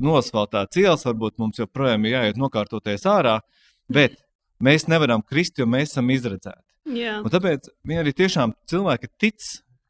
nosvaltāts 0.02 0.82
ielas, 0.82 1.06
varbūt 1.06 1.38
mums 1.42 1.62
joprojām 1.62 2.08
ir 2.08 2.18
jāiet 2.18 2.42
nokārtoties 2.42 3.06
ārā, 3.10 3.38
bet 3.92 4.18
mēs 4.64 4.88
nevaram 4.90 5.22
krist, 5.22 5.62
jo 5.62 5.70
mēs 5.70 5.94
esam 5.94 6.10
izredzēti. 6.14 6.66
Jā. 6.98 7.20
Un 7.22 7.30
tāpēc 7.30 7.70
viņi 7.86 8.02
arī 8.02 8.14
tiešām 8.18 8.56
cilvēki 8.70 9.12
tic, 9.22 9.38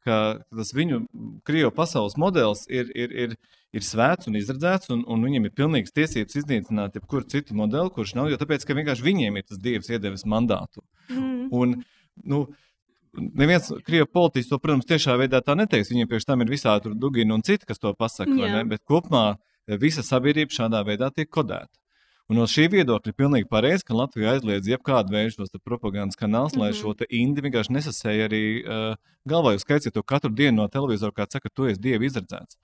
ka 0.06 0.18
tas 0.50 0.72
viņu 0.76 1.02
krievu 1.46 1.72
pasaules 1.74 2.16
modelis 2.20 2.64
ir, 2.70 2.90
ir, 2.98 3.14
ir, 3.24 3.36
ir 3.72 3.86
svēts 3.86 4.28
un 4.30 4.38
izredzēts, 4.40 4.90
un, 4.94 5.04
un 5.06 5.22
viņiem 5.26 5.48
ir 5.48 5.54
pilnīgas 5.58 5.94
tiesības 5.96 6.40
iznīcināt 6.42 6.98
jebkuru 6.98 7.28
citu 7.30 7.56
modeli, 7.58 7.92
kurš 7.94 8.16
nav, 8.18 8.30
jo 8.32 8.40
tāpēc, 8.40 8.66
ka 8.66 8.76
vienkārši 8.78 9.06
viņiem 9.06 9.38
ir 9.38 9.46
tas 9.48 9.62
dievs 9.62 9.90
iedevis 9.92 10.26
mandātu. 10.28 10.84
Mm. 11.10 11.48
Un, 11.52 11.80
nu, 12.24 12.44
Neviens 13.12 13.66
krievu 13.84 14.06
politiķis 14.08 14.48
to, 14.48 14.56
protams, 14.56 14.86
tiešā 14.88 15.18
veidā 15.20 15.42
tā 15.44 15.52
neteiks. 15.52 15.90
Viņiem 15.92 16.08
priekš 16.08 16.24
tam 16.30 16.40
ir 16.40 16.48
visādi 16.48 16.94
dugini 16.96 17.34
un 17.34 17.42
citi, 17.44 17.66
kas 17.68 17.76
to 17.76 17.92
pasaka. 17.92 18.62
Bet 18.64 18.86
kopumā 18.88 19.34
visa 19.82 20.00
sabiedrība 20.06 20.54
šādā 20.56 20.80
veidā 20.88 21.10
tiek 21.12 21.28
kodēta. 21.28 21.81
Un 22.30 22.38
no 22.38 22.46
šī 22.48 22.68
viedokļa 22.72 23.10
ir 23.10 23.16
pilnīgi 23.18 23.48
pareizi, 23.50 23.84
ka 23.86 23.96
Latvija 23.98 24.36
aizliedz 24.36 24.68
jebkādu 24.70 25.12
veidu 25.12 25.34
šos 25.34 25.50
propagandas 25.64 26.16
kanālus, 26.16 26.54
mm 26.54 26.60
-hmm. 26.60 26.62
lai 26.62 26.72
šo 26.72 27.08
indi 27.10 27.42
vienkārši 27.42 27.74
nesasēja 27.76 28.28
arī 28.28 28.44
uh, 28.62 28.94
galvā. 29.28 29.54
Jūs 29.54 29.66
skaitiet 29.66 29.94
to 29.94 30.02
katru 30.02 30.30
dienu 30.30 30.62
no 30.62 30.68
televizora, 30.68 31.12
kā 31.12 31.26
saka, 31.30 31.50
tu 31.54 31.66
esi 31.66 31.80
dievi 31.80 32.06
izredzēts. 32.06 32.56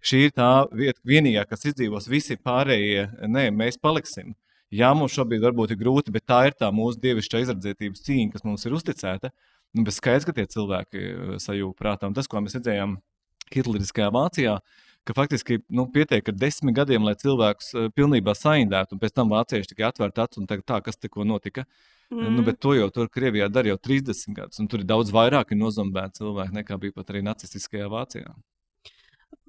Šī 0.00 0.22
ir 0.28 0.32
tā 0.32 0.66
vieta, 0.72 1.00
vienīgā, 1.04 1.44
kas 1.48 1.64
izdzīvos, 1.64 2.08
visi 2.08 2.36
pārējie, 2.36 3.08
nē, 3.28 3.50
mēs 3.50 3.76
paliksim. 3.76 4.34
Jā, 4.70 4.92
mums 4.94 5.12
šobrīd 5.12 5.42
varbūt 5.42 5.74
ir 5.74 5.80
grūti, 5.80 6.12
bet 6.14 6.24
tā 6.30 6.44
ir 6.46 6.54
tā 6.54 6.68
mūsu 6.70 7.00
dievišķā 7.02 7.42
izredzētības 7.42 8.04
cīņa, 8.06 8.32
kas 8.32 8.44
mums 8.46 8.64
ir 8.66 8.76
uzticēta. 8.78 9.32
Bet 9.74 9.94
skaidrs, 9.94 10.26
ka 10.26 10.34
tie 10.34 10.46
cilvēki 10.50 11.00
eh, 11.00 11.32
sajūta 11.42 11.78
prātā. 11.78 12.10
Un 12.10 12.14
tas, 12.14 12.28
ko 12.30 12.42
mēs 12.42 12.56
redzējām 12.58 12.96
Hitleriskajā 13.50 14.10
Vācijā, 14.14 14.56
ka 15.08 15.16
faktiski 15.16 15.60
nu, 15.68 15.86
pietiek 15.92 16.28
ar 16.28 16.36
desmit 16.36 16.76
gadiem, 16.76 17.06
lai 17.06 17.16
cilvēkus 17.20 17.70
uh, 17.74 17.88
pilnībā 17.96 18.34
saindētu, 18.36 18.96
un 18.96 19.02
pēc 19.02 19.16
tam 19.16 19.32
vācieši 19.32 19.72
tikai 19.72 19.88
atvērtu 19.88 20.24
acis 20.24 20.42
un 20.42 20.50
teikt, 20.50 20.66
tā, 20.68 20.80
kas 20.84 21.00
tikko 21.00 21.26
notika. 21.28 21.64
Mm. 22.10 22.36
Nu, 22.36 22.44
bet 22.46 22.58
to 22.62 22.74
jau 22.74 22.88
tur 22.94 23.10
Krievijā 23.12 23.48
dara 23.52 23.72
jau 23.72 23.78
30 23.78 24.34
gadus, 24.36 24.60
un 24.62 24.68
tur 24.70 24.82
ir 24.82 24.88
daudz 24.90 25.12
vairāk 25.14 25.54
nozombēti 25.56 26.20
cilvēki 26.20 26.58
nekā 26.58 26.78
bija 26.82 26.96
pat 26.98 27.12
arī 27.12 27.22
nacistiskajā 27.26 27.90
Vācijā. 27.90 28.34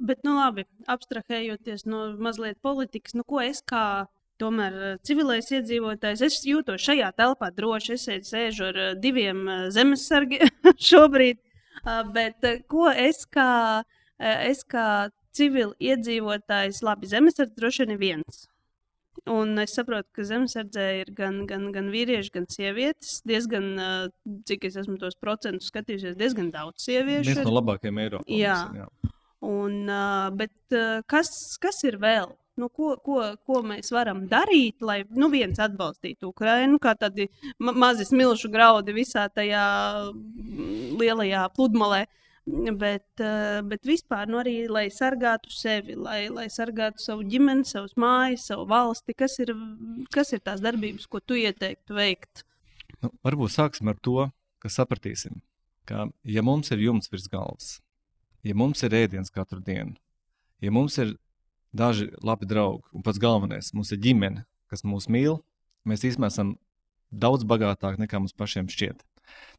Bet, 0.01 0.23
nu 0.25 0.33
labi, 0.37 0.65
abstrahējoties 0.89 1.85
no 1.89 2.07
mazliet 2.21 2.57
politikas, 2.61 3.13
nu 3.17 3.25
ko 3.25 3.41
es 3.41 3.61
kā 3.65 4.07
Tomēr 4.41 4.77
eh, 4.81 4.97
civilais 5.05 5.49
iedzīvotājs, 5.53 6.23
es 6.25 6.41
jūtos 6.47 6.81
šajā 6.81 7.11
telpā 7.17 7.51
droši. 7.53 7.97
Es 7.97 8.31
sēžu 8.31 8.69
ar 8.71 8.81
eh, 8.87 8.91
diviem 9.01 9.43
eh, 9.45 9.63
zemesargiem 9.73 10.49
šobrīd, 10.89 11.41
bet 12.13 12.45
ko 12.69 12.89
es 12.91 13.23
kā, 13.31 13.81
es 14.21 14.59
kā 14.69 15.09
civil 15.35 15.75
iedzīvotājs, 15.81 16.81
labi, 16.85 17.09
zemesargs 17.11 17.55
droši 17.57 17.85
vien 17.85 17.95
ir 17.95 18.01
viens. 18.01 18.41
Un 19.29 19.59
es 19.61 19.75
saprotu, 19.75 20.07
ka 20.15 20.25
zemesardzē 20.25 20.85
ir 21.01 21.11
gan, 21.15 21.43
gan, 21.49 21.67
gan 21.75 21.89
vīrieši, 21.93 22.31
gan 22.33 22.47
sievietes. 22.49 23.19
Diezgan, 23.27 23.67
cik 24.49 24.65
es 24.69 24.77
esmu 24.81 24.97
tos 25.01 25.17
procentus 25.19 25.69
skatījusies, 25.69 26.17
diezgan 26.17 26.49
daudz 26.53 26.87
sieviešu. 26.87 27.29
Viens 27.29 27.45
no 27.45 27.57
labākajiem 27.59 27.99
Eiropā. 28.05 28.25
Jā. 28.33 28.57
jā. 28.79 28.87
Un, 29.45 29.83
bet 30.37 30.79
kas, 31.11 31.33
kas 31.61 31.83
ir 31.87 31.99
vēl? 32.01 32.31
nu, 32.61 32.67
ko, 32.69 32.91
ko, 33.01 33.21
ko 33.47 33.61
mēs 33.65 33.89
varam 33.95 34.25
darīt, 34.29 34.83
lai 34.85 34.99
nu, 35.17 35.31
viens 35.33 35.57
atbalstītu 35.63 36.29
Ukrajinu, 36.29 36.77
kā 36.83 36.93
tādi 36.99 37.25
ma 37.63 37.73
mazi 37.73 38.05
smilšu 38.05 38.51
graudi 38.53 38.93
visā 38.93 39.23
tajā 39.33 39.63
lielajā 40.99 41.47
pludmalē. 41.55 42.03
Uh, 42.05 42.17
bet 43.65 43.85
vispār 43.85 44.29
nu, 44.29 44.39
arī, 44.41 44.65
lai 44.71 44.87
sargātu 44.93 45.51
sevi, 45.53 45.95
lai, 45.95 46.25
lai 46.33 46.47
sargātu 46.49 47.03
savu 47.03 47.25
ģimeni, 47.29 47.65
savus 47.67 47.93
mājas, 47.99 48.47
savu 48.49 48.65
valsti. 48.69 49.15
Kas 49.17 49.37
ir, 49.43 49.53
kas 50.13 50.33
ir 50.33 50.41
tās 50.43 50.63
darbības, 50.63 51.07
ko 51.07 51.21
tu 51.21 51.37
ieteiktu 51.37 51.97
veikt? 51.97 52.45
Nu, 53.01 53.11
varbūt 53.25 53.53
sāksim 53.53 53.89
ar 53.91 53.97
to, 54.01 54.29
ka 54.61 54.69
sapratīsim, 54.69 55.41
ka, 55.89 56.07
ja 56.23 56.43
mums 56.45 56.71
ir 56.73 56.81
jumts 56.81 57.09
virs 57.11 57.29
galvas, 57.31 57.79
ja 58.45 58.55
mums 58.57 58.83
ir 58.85 58.93
ēdiens 58.93 59.33
katru 59.33 59.61
dienu, 59.65 59.95
ja 60.61 60.73
mums 60.73 60.97
ir 61.01 61.15
daži 61.73 62.11
labi 62.21 62.49
draugi, 62.49 62.83
un 62.93 63.05
pats 63.05 63.21
galvenais, 63.21 63.71
mums 63.73 63.93
ir 63.93 64.01
ģimene, 64.03 64.45
kas 64.69 64.85
mūs 64.85 65.09
mīl, 65.09 65.39
mēs 65.87 66.05
īstenībā 66.05 66.29
esam 66.29 66.55
daudz 67.11 67.45
bagātāki 67.47 68.03
nekā 68.03 68.21
mums 68.21 68.37
pašiem 68.37 68.69
šķiet. 68.71 69.01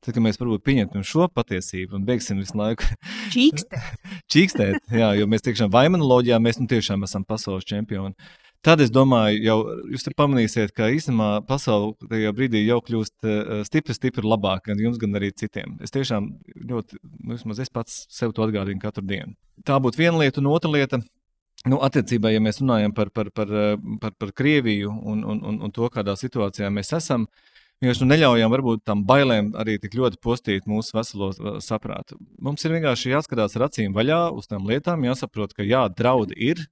Tad, 0.03 0.16
kad 0.16 0.23
mēs 0.25 0.41
varbūt 0.41 0.64
pieņemsim 0.66 1.05
šo 1.07 1.29
patiesību 1.31 1.95
un 1.95 2.07
beigsim 2.07 2.41
visu 2.43 2.57
laiku 2.59 2.89
čīkstēt, 3.35 4.07
čīkstēt 4.35 4.97
jā, 4.99 5.12
jo 5.20 5.29
mēs 5.31 5.45
tiešām 5.47 5.70
vaimanoloģijā 5.75 6.41
mēs 6.43 6.59
nu 6.59 6.66
tiešām 6.70 7.07
esam 7.07 7.27
pasaules 7.29 7.68
čempioni. 7.68 8.16
Tad 8.62 8.79
es 8.79 8.93
domāju, 8.95 9.41
jau 9.43 9.57
jūs 9.91 10.05
pamanīsiet, 10.14 10.70
ka 10.75 10.87
īstenībā 10.95 11.41
pasaule 11.49 11.97
tajā 12.11 12.31
brīdī 12.35 12.61
jau 12.62 12.77
kļūst 12.87 13.27
uh, 13.27 13.62
stipri, 13.66 13.95
stipri 13.97 14.23
labāka 14.23 14.70
gan 14.70 14.83
jums, 14.85 15.01
gan 15.03 15.18
arī 15.18 15.33
citiem. 15.35 15.81
Es 15.83 15.91
tiešām 15.91 16.29
ļoti, 16.70 17.01
nu, 17.03 17.33
vismaz 17.35 17.59
es 17.64 17.73
pats 17.75 18.05
sev 18.14 18.31
to 18.37 18.45
atgādinu 18.47 18.79
katru 18.83 19.03
dienu. 19.03 19.35
Tā 19.66 19.81
būtu 19.83 19.99
viena 19.99 20.23
lieta, 20.23 20.39
un 20.39 20.53
otra 20.55 20.70
lieta. 20.70 21.03
Nu, 21.66 21.81
attiecībā, 21.83 22.31
ja 22.31 22.43
mēs 22.43 22.62
runājam 22.62 22.95
par, 22.95 23.11
par, 23.14 23.33
par, 23.35 23.51
par, 24.03 24.14
par 24.18 24.31
Krieviju 24.35 24.95
un, 25.11 25.27
un, 25.27 25.43
un, 25.47 25.59
un 25.66 25.75
to, 25.75 25.91
kādā 25.95 26.14
situācijā 26.18 26.70
mēs 26.75 26.95
esam, 26.99 27.27
vienkārši 27.83 28.05
nu, 28.05 28.11
neļaujam 28.14 28.53
varbūt 28.55 28.85
tam 28.89 29.03
bailēm 29.09 29.53
arī 29.59 29.76
tik 29.83 29.97
ļoti 29.99 30.20
postīt 30.22 30.68
mūsu 30.70 30.95
veselo 30.97 31.33
saprātu. 31.64 32.16
Mums 32.39 32.64
ir 32.64 32.76
vienkārši 32.78 33.12
jāskatās 33.12 33.59
ar 33.59 33.66
acīm 33.66 33.97
vaļā 33.97 34.28
uz 34.33 34.49
tām 34.51 34.64
lietām, 34.70 35.05
jāsaprot, 35.09 35.53
ka 35.57 35.66
jā, 35.66 35.89
draudi 35.99 36.39
ir, 36.51 36.62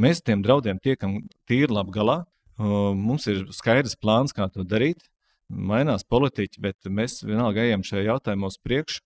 Mēs 0.00 0.22
tiem 0.24 0.40
draudiem 0.44 0.78
tiekam 0.80 1.18
tīri 1.50 1.72
labi 1.72 1.92
galā. 1.92 2.22
Mums 2.60 3.26
ir 3.28 3.42
skaidrs 3.52 3.98
plāns, 4.00 4.32
kā 4.36 4.46
to 4.52 4.64
darīt. 4.64 5.02
Mainās 5.50 6.06
politiķi, 6.06 6.60
bet 6.62 6.88
mēs 6.88 7.20
vienalga 7.26 7.64
ejam 7.66 7.82
šajā 7.84 8.06
jautājumā 8.06 8.48
uz 8.52 8.56
priekšu. 8.62 9.02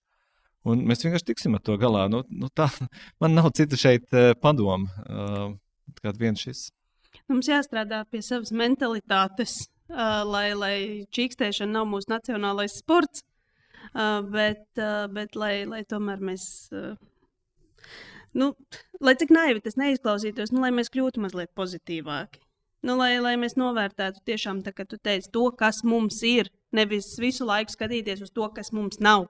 Un 0.65 0.81
mēs 0.89 1.03
vienkārši 1.03 1.27
tiksim 1.31 1.57
ar 1.57 1.63
to 1.65 1.75
galā. 1.81 2.05
Nu, 2.11 2.21
nu 2.29 2.49
tā, 2.53 2.69
man 3.21 3.35
nav 3.37 3.51
cita 3.57 3.77
šeit 3.79 4.13
e, 4.13 4.31
padoma, 4.41 4.87
kā 5.99 6.13
viens 6.21 6.41
šis. 6.41 6.67
Mums 7.31 7.49
jāstrādā 7.49 8.03
pie 8.11 8.21
savas 8.25 8.53
mentalitātes, 8.55 9.65
lai, 9.89 10.47
lai 10.57 10.77
čīkstēšana 11.13 11.79
nav 11.79 11.89
mūsu 11.89 12.09
nacionālais 12.11 12.79
sports, 12.79 13.23
bet, 14.31 14.65
bet 15.13 15.35
lai, 15.35 15.53
lai 15.69 15.83
tomēr 15.87 16.23
mēs 16.31 16.47
nu, 18.35 18.51
lai 18.99 19.15
cik 19.19 19.31
naivi 19.31 19.63
tas 19.63 19.77
neizklausītos, 19.79 20.51
nu, 20.51 20.63
lai 20.65 20.73
mēs 20.75 20.91
kļūtu 20.93 21.23
mazliet 21.23 21.53
pozitīvāki. 21.57 22.41
Nu, 22.85 22.97
lai, 22.99 23.15
lai 23.23 23.33
mēs 23.41 23.55
novērtētu 23.57 24.21
tiešām 24.29 24.59
tā, 24.65 24.73
teici, 24.75 25.31
to, 25.33 25.47
kas 25.57 25.81
mums 25.87 26.19
ir, 26.27 26.51
nevis 26.75 27.15
visu 27.21 27.47
laiku 27.47 27.73
skatīties 27.73 28.21
uz 28.27 28.33
to, 28.35 28.45
kas 28.53 28.69
mums 28.75 28.99
nav. 29.01 29.25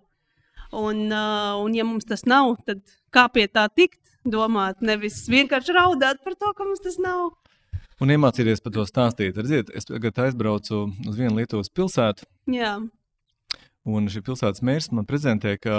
Un, 0.75 1.05
uh, 1.07 1.55
un 1.61 1.75
ja 1.77 1.85
mums 1.87 2.07
tas 2.09 2.25
nav, 2.27 2.57
tad 2.67 2.81
kā 3.15 3.29
pie 3.31 3.47
tā 3.47 3.69
tikt? 3.71 4.01
Domāt, 4.25 4.79
nevis 4.81 5.19
vienkārši 5.29 5.75
raudāt 5.75 6.23
par 6.25 6.33
to, 6.33 6.49
ka 6.57 6.65
mums 6.65 6.81
tas 6.81 6.95
nav. 6.97 7.35
Un 8.03 8.11
iemācīties 8.11 8.63
par 8.63 8.73
to 8.75 8.83
stāstīt. 8.85 9.37
Redziet, 9.37 9.69
es 9.75 9.87
tagad 9.87 10.17
aizbraucu 10.25 10.89
uz 11.07 11.15
vienu 11.15 11.37
Lietuvas 11.37 11.71
pilsētu. 11.71 12.27
Jā. 12.51 12.77
Un 13.85 14.09
šī 14.11 14.23
pilsētas 14.25 14.63
mērs 14.65 14.91
man 14.91 15.07
prezentēja, 15.07 15.61
ka 15.61 15.77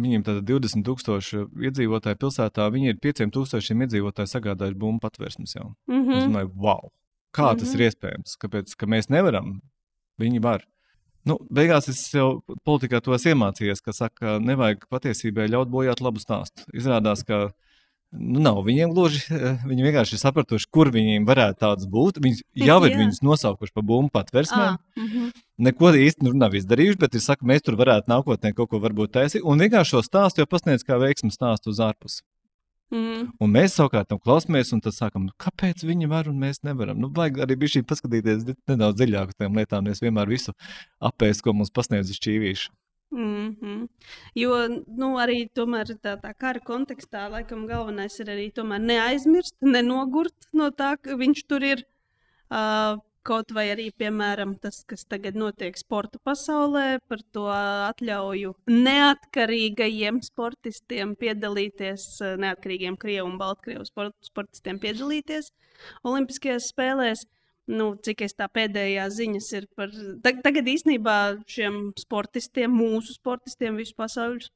Viņiem 0.00 0.24
tātad 0.24 0.46
20,000 0.46 1.66
iedzīvotāju 1.66 2.18
pilsētā, 2.20 2.66
viņi 2.72 2.92
ir 2.92 2.98
5,000 3.02 3.86
iedzīvotāju 3.86 4.30
sagādājuši 4.30 4.78
bumbu 4.78 5.02
patvērsmes 5.02 5.56
jau. 5.56 5.72
Mm 5.90 6.02
-hmm. 6.02 6.18
Es 6.18 6.26
domāju, 6.28 6.50
wow, 6.54 6.90
kā 7.34 7.42
mm 7.42 7.56
-hmm. 7.56 7.58
tas 7.58 7.74
ir 7.74 7.80
mhm. 7.80 7.86
iespējams? 7.88 8.36
Kāpēc 8.42 8.76
ka 8.76 8.86
mēs 8.86 9.10
nevaram? 9.10 9.60
Viņi 10.18 10.42
var. 10.42 10.64
Nu, 11.24 11.38
beigās 11.50 11.88
es 11.88 12.14
jau 12.14 12.42
politikā 12.64 13.00
to 13.00 13.14
esmu 13.14 13.30
iemācījies, 13.30 13.82
ka 13.84 13.92
saka, 13.92 14.38
nevajag 14.38 14.86
patiesībai 14.88 15.48
ļaut 15.48 15.68
bojāt 15.68 16.00
labu 16.00 16.18
stāstu. 16.18 16.64
Izrādās, 16.72 17.24
ka 17.26 17.50
nu, 18.12 18.40
nav 18.42 18.62
viņiem 18.66 18.94
gluži. 18.94 19.22
Viņi 19.70 19.86
vienkārši 19.86 20.16
ir 20.16 20.22
sapratuši, 20.22 20.68
kur 20.72 20.90
viņiem 20.94 21.28
varētu 21.28 21.60
tāds 21.62 21.86
būt. 21.90 22.18
Viņi 22.22 22.42
jau 22.66 22.80
ir 22.86 22.96
viņus 22.98 23.22
nosaukuši 23.26 23.74
par 23.76 23.86
bumbu 23.86 24.12
patversmēm. 24.14 24.76
Ah, 24.76 24.98
mm 24.98 25.06
-hmm. 25.06 25.30
Neko 25.60 25.92
īsti 25.92 26.24
nu, 26.24 26.32
nav 26.32 26.54
izdarījuši, 26.56 26.98
bet 26.98 27.14
ir 27.14 27.20
saka, 27.20 27.46
mēs 27.46 27.62
tur 27.62 27.76
varētu 27.76 28.08
nākotnē 28.08 28.54
kaut 28.54 28.70
ko 28.70 28.80
varbūt 28.80 29.12
taisīt. 29.12 29.42
Un 29.44 29.58
vienkārši 29.58 29.90
šo 29.90 30.02
stāstu 30.02 30.40
jau 30.40 30.46
pasniedz 30.46 30.84
kā 30.84 30.98
veiksmu 30.98 31.30
stāstu 31.30 31.70
uz 31.70 31.80
ārpusi. 31.80 32.22
Mm. 32.90 33.28
Un 33.38 33.52
mēs 33.54 33.76
savukārt 33.78 34.08
tam 34.10 34.18
klausāmies, 34.18 34.72
un 34.74 34.80
tad 34.82 34.96
sākam, 34.96 35.28
nu, 35.28 35.34
kāpēc 35.38 35.84
viņi 35.86 36.08
var 36.10 36.26
un 36.26 36.40
mēs 36.42 36.64
nevaram. 36.66 36.98
Nu, 36.98 37.10
vajag 37.14 37.44
arī 37.44 37.56
bija 37.60 37.76
šī 37.76 37.82
paskatīties 37.86 38.48
nedaudz 38.66 38.98
dziļāk 38.98 39.30
uz 39.30 39.38
tām 39.38 39.54
lietām, 39.54 39.84
nevis 39.86 40.02
vienmēr 40.02 40.26
visu 40.26 40.54
apēst, 40.98 41.44
ko 41.44 41.54
mums 41.54 41.70
pasniedz 41.70 42.10
uz 42.10 42.18
šķīvīšu. 42.18 42.72
Mm 43.10 43.56
-hmm. 43.60 43.88
Jo 44.34 44.68
nu, 44.86 45.18
arī 45.18 45.48
tā, 45.54 46.16
tā 46.22 46.34
kara 46.38 46.60
kontekstā 46.60 47.28
laikam 47.30 47.66
galvenais 47.66 48.20
ir 48.20 48.26
arī 48.26 48.52
neaizmirst, 48.78 49.54
nenogurt 49.60 50.46
no 50.52 50.70
tā, 50.70 50.96
ka 51.02 51.16
viņš 51.16 51.46
tur 51.46 51.62
ir. 51.62 51.84
Uh, 52.50 52.98
Kaut 53.22 53.50
vai 53.52 53.66
arī, 53.68 53.90
piemēram, 53.92 54.54
tas, 54.58 54.82
kas 54.88 55.04
tagad 55.04 55.34
notiek 55.34 55.76
sporta 55.76 56.18
pasaulē, 56.24 57.00
par 57.06 57.18
to 57.32 57.44
atļauju 57.52 58.54
neatkarīgajiem 58.66 60.22
sportistiem 60.22 61.14
piedalīties, 61.16 62.22
neatkarīgiem 62.38 62.96
Krievu 62.96 63.28
un 63.28 63.36
Baltkrievu 63.36 63.84
sport, 63.84 64.16
sportistiem 64.24 64.78
piedalīties 64.78 65.52
Olimpiskajās 66.02 66.70
spēlēs. 66.72 67.26
Uh, 67.26 67.39
nu, 67.70 67.90
cik 68.04 68.24
es 68.26 68.34
tā 68.36 68.46
pēdējā 68.50 69.06
ziņas 69.14 69.48
ir 69.58 69.66
par. 69.78 69.92
Tagad 70.24 70.68
īstenībā 70.72 71.16
šiem 71.50 71.78
sportistiem, 71.98 72.72
mūsu 72.74 73.14
sportistiem, 73.16 73.78
visu 73.80 73.94
pasaules, 73.98 74.50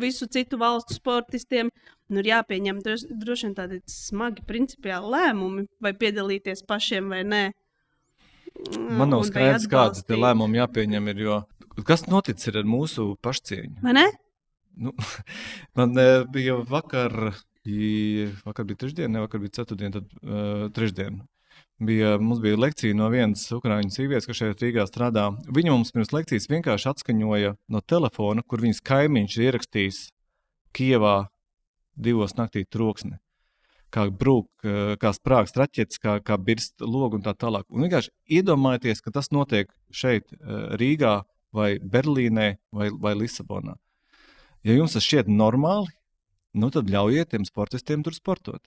visu 0.00 0.28
citu 0.30 0.58
valstu 0.60 0.96
sportistiem, 0.96 1.70
nu, 2.08 2.22
ir 2.22 2.30
jāpieņem 2.32 2.80
droši 2.84 3.48
vien 3.48 3.56
tādi 3.58 3.80
smagi 3.90 4.44
principiāli 4.48 5.12
lēmumi, 5.16 5.66
vai 5.84 5.94
piedalīties 5.98 6.64
pašiem 6.68 7.12
vai 7.12 7.22
nē. 7.28 7.44
Man 8.74 9.10
nav 9.10 9.24
skaidrs, 9.26 9.66
kādas 9.70 10.04
lēmumi 10.08 10.60
jāpieņem, 10.60 11.10
ir, 11.10 11.24
jo 11.26 11.40
kas 11.86 12.06
noticis 12.06 12.54
ar 12.54 12.68
mūsu 12.68 13.14
pašcieņu? 13.24 13.80
Vai 13.84 13.96
ne? 13.98 14.06
Nu, 14.78 14.94
man 15.78 15.94
uh, 15.98 16.22
bija 16.30 16.60
vakar, 16.70 17.34
vakar 18.46 18.66
bija 18.68 18.82
trešdiena, 18.84 19.12
ne 19.16 19.24
vakar 19.26 19.42
bija 19.42 19.60
ceturtdiena, 19.60 20.00
tad 20.00 20.18
uh, 20.22 20.66
trešdiena 20.74 21.26
bija, 21.78 22.18
mums 22.18 22.40
bija 22.44 22.58
lekcija 22.58 22.94
no 22.96 23.08
vienas 23.12 23.44
ukrāņu 23.54 23.92
sievietes, 23.94 24.28
kas 24.28 24.38
šeit 24.38 24.62
Rīgā 24.62 24.86
strādā. 24.88 25.30
Viņa 25.48 25.74
mums 25.74 25.92
pirms 25.94 26.12
lekcijas 26.14 26.48
vienkārši 26.50 26.90
atskaņoja 26.92 27.54
no 27.68 27.82
telefona, 27.82 28.44
kur 28.46 28.62
viņas 28.64 28.82
kaimiņš 28.84 29.36
ir 29.38 29.46
ierakstījis 29.50 30.00
Kievā 30.74 31.28
divos 31.94 32.34
naktī 32.34 32.64
troksni. 32.66 33.20
Kā 33.94 34.08
brūk, 34.10 34.48
kā 34.98 35.12
sprāgst 35.14 35.54
raķetes, 35.60 36.00
kā, 36.02 36.16
kā 36.18 36.34
birst 36.34 36.82
logs 36.82 37.20
un 37.20 37.22
tā 37.22 37.30
tālāk. 37.38 37.68
Un 37.70 37.86
vienkārši 37.86 38.10
iedomājieties, 38.40 39.04
ka 39.04 39.12
tas 39.14 39.30
notiek 39.30 39.70
šeit, 39.94 40.26
Rīgā, 40.80 41.20
vai 41.54 41.76
Berlīnē, 41.78 42.48
vai, 42.74 42.90
vai 42.90 43.14
Lisabonā. 43.14 43.76
Ja 44.66 44.74
jums 44.74 44.96
tas 44.96 45.06
šķiet 45.06 45.30
normāli, 45.30 45.92
nu 46.58 46.72
tad 46.74 46.90
ļaujiet 46.90 47.30
tiem 47.30 47.46
sportistiem 47.46 48.02
tur 48.02 48.16
sportot. 48.16 48.64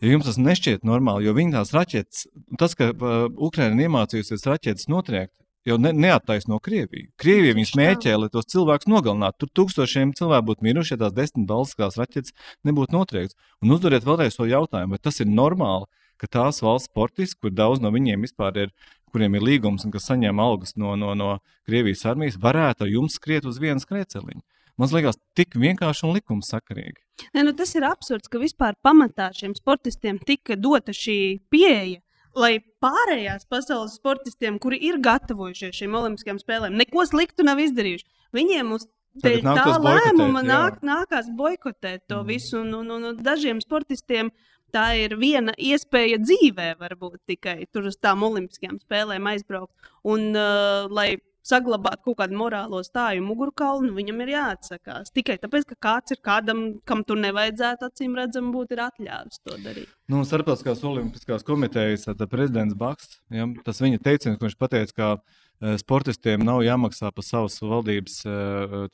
Ja 0.00 0.14
jums 0.14 0.24
tas 0.24 0.38
nešķiet 0.40 0.86
normāli, 0.88 1.26
jo 1.26 1.34
viņi 1.36 1.52
tās 1.58 1.74
raķetes, 1.76 2.24
tas, 2.60 2.72
ka 2.78 2.88
uh, 2.94 3.26
Ukraiņa 3.28 3.84
iemācījusies 3.84 4.46
raķetes 4.48 4.88
notriekt, 4.88 5.34
jau 5.68 5.76
ne, 5.76 5.92
neattaisno 5.92 6.58
Krieviju. 6.64 7.10
Krievija 7.20 7.56
viņus 7.58 7.74
mēķē, 7.76 8.14
lai 8.16 8.30
tos 8.32 8.48
cilvēkus 8.48 8.88
nogalinātu. 8.88 9.44
Tur 9.44 9.50
tūkstošiem 9.60 10.14
cilvēku 10.16 10.48
būtu 10.50 10.66
miruši, 10.66 10.94
ja 10.94 11.02
tās 11.02 11.16
desmit 11.16 11.44
balstiskās 11.50 11.98
raķetes 12.00 12.32
nebūtu 12.64 12.96
notriektas. 12.96 13.36
Un 13.60 13.74
uzdodiet 13.76 14.06
vēlreiz 14.08 14.38
to 14.38 14.48
jautājumu, 14.48 14.96
vai 14.96 15.02
tas 15.04 15.20
ir 15.20 15.28
normāli, 15.28 15.88
ka 16.20 16.30
tās 16.32 16.62
valsts 16.64 16.88
sportisti, 16.88 17.38
kur 17.40 17.52
daudz 17.52 17.84
no 17.84 17.92
viņiem 17.92 18.24
vispār 18.24 18.56
ir, 18.64 18.72
kuriem 19.12 19.36
ir 19.36 19.44
līgums 19.44 19.84
un 19.84 19.92
kas 19.92 20.08
saņem 20.08 20.40
algas 20.40 20.76
no, 20.80 20.94
no, 20.96 21.12
no 21.18 21.36
Krievijas 21.68 22.06
armijas, 22.08 22.40
varētu 22.40 22.86
ar 22.86 22.92
jums 22.92 23.20
skriet 23.20 23.48
uz 23.48 23.60
vienas 23.60 23.88
krieceliņa. 23.88 24.40
Man 24.80 24.88
liekas, 24.94 25.18
tik 25.36 25.58
vienkārši 25.60 26.06
un 26.08 26.14
likumsakarīgi. 26.16 27.02
Ne, 27.34 27.44
nu 27.46 27.54
tas 27.56 27.74
ir 27.76 27.86
absurds, 27.86 28.30
ka 28.30 28.40
vispār 28.42 28.76
pamatā 28.84 29.30
šiem 29.36 29.56
sportistiem 29.58 30.20
tika 30.26 30.56
dota 30.56 30.94
šī 30.96 31.18
pieeja. 31.52 32.00
Lai 32.38 32.60
pārējās 32.82 33.48
pasaules 33.50 33.96
sportistiem, 33.98 34.60
kuri 34.62 34.78
ir 34.86 35.00
gatavojušies 35.02 35.74
šīm 35.80 35.96
olimpiskajām 35.98 36.38
spēlēm, 36.38 36.76
neko 36.78 37.02
sliktu 37.08 37.42
nav 37.46 37.58
izdarījuši, 37.58 38.06
viņiem 38.36 38.70
uz 38.76 38.86
tā 39.18 39.64
lēmuma 39.82 40.42
nāk, 40.46 40.78
nākās 40.86 41.30
boikotēt 41.34 42.06
to 42.06 42.20
mm. 42.20 42.28
visu. 42.28 42.60
Un, 42.60 42.74
un, 42.74 42.90
un, 42.94 43.08
un 43.10 43.18
dažiem 43.24 43.60
sportistiem 43.62 44.30
tā 44.70 44.92
ir 45.02 45.16
viena 45.18 45.54
iespēja 45.58 46.20
dzīvē, 46.22 46.76
varbūt 46.78 47.18
tikai 47.26 47.66
tur 47.72 47.90
uz 47.90 47.98
tām 47.98 48.22
olimpiskajām 48.22 48.78
spēlēm 48.78 49.26
aizbraukt. 49.32 49.74
Un, 50.06 50.30
uh, 50.36 50.86
lai 50.86 51.16
saglabāt 51.46 52.02
kaut 52.04 52.18
kādu 52.20 52.36
morālo 52.38 52.82
stāju 52.84 53.24
mugurkaulu, 53.24 53.92
viņam 53.96 54.22
ir 54.24 54.32
jāatsakās. 54.34 55.12
Tikai 55.16 55.38
tāpēc, 55.42 55.66
ka 55.72 55.78
kāds 55.88 56.14
ir 56.14 56.20
kādam, 56.24 56.62
kam 56.88 57.02
tur 57.08 57.20
nevajadzētu, 57.22 57.90
acīm 57.90 58.16
redzam, 58.18 58.52
būt 58.54 58.76
atļāvis 58.76 59.42
to 59.44 59.58
darīt. 59.64 59.90
Nu, 60.10 60.22
Starptautiskās 60.28 60.84
olimpiskās 60.86 61.44
komitejas 61.46 62.08
prezidents 62.30 62.76
Baks, 62.78 63.18
ja, 63.34 63.48
tas 63.66 63.80
viņa 63.82 64.02
teiciens, 64.04 64.40
viņš 64.40 64.56
pateica, 64.60 64.96
ka 64.96 65.76
sportistiem 65.80 66.44
nav 66.46 66.62
jāmaksā 66.64 67.10
par 67.12 67.26
savas 67.26 67.58
valdības 67.60 68.22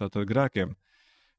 tātad, 0.01 0.25
grēkiem. 0.27 0.75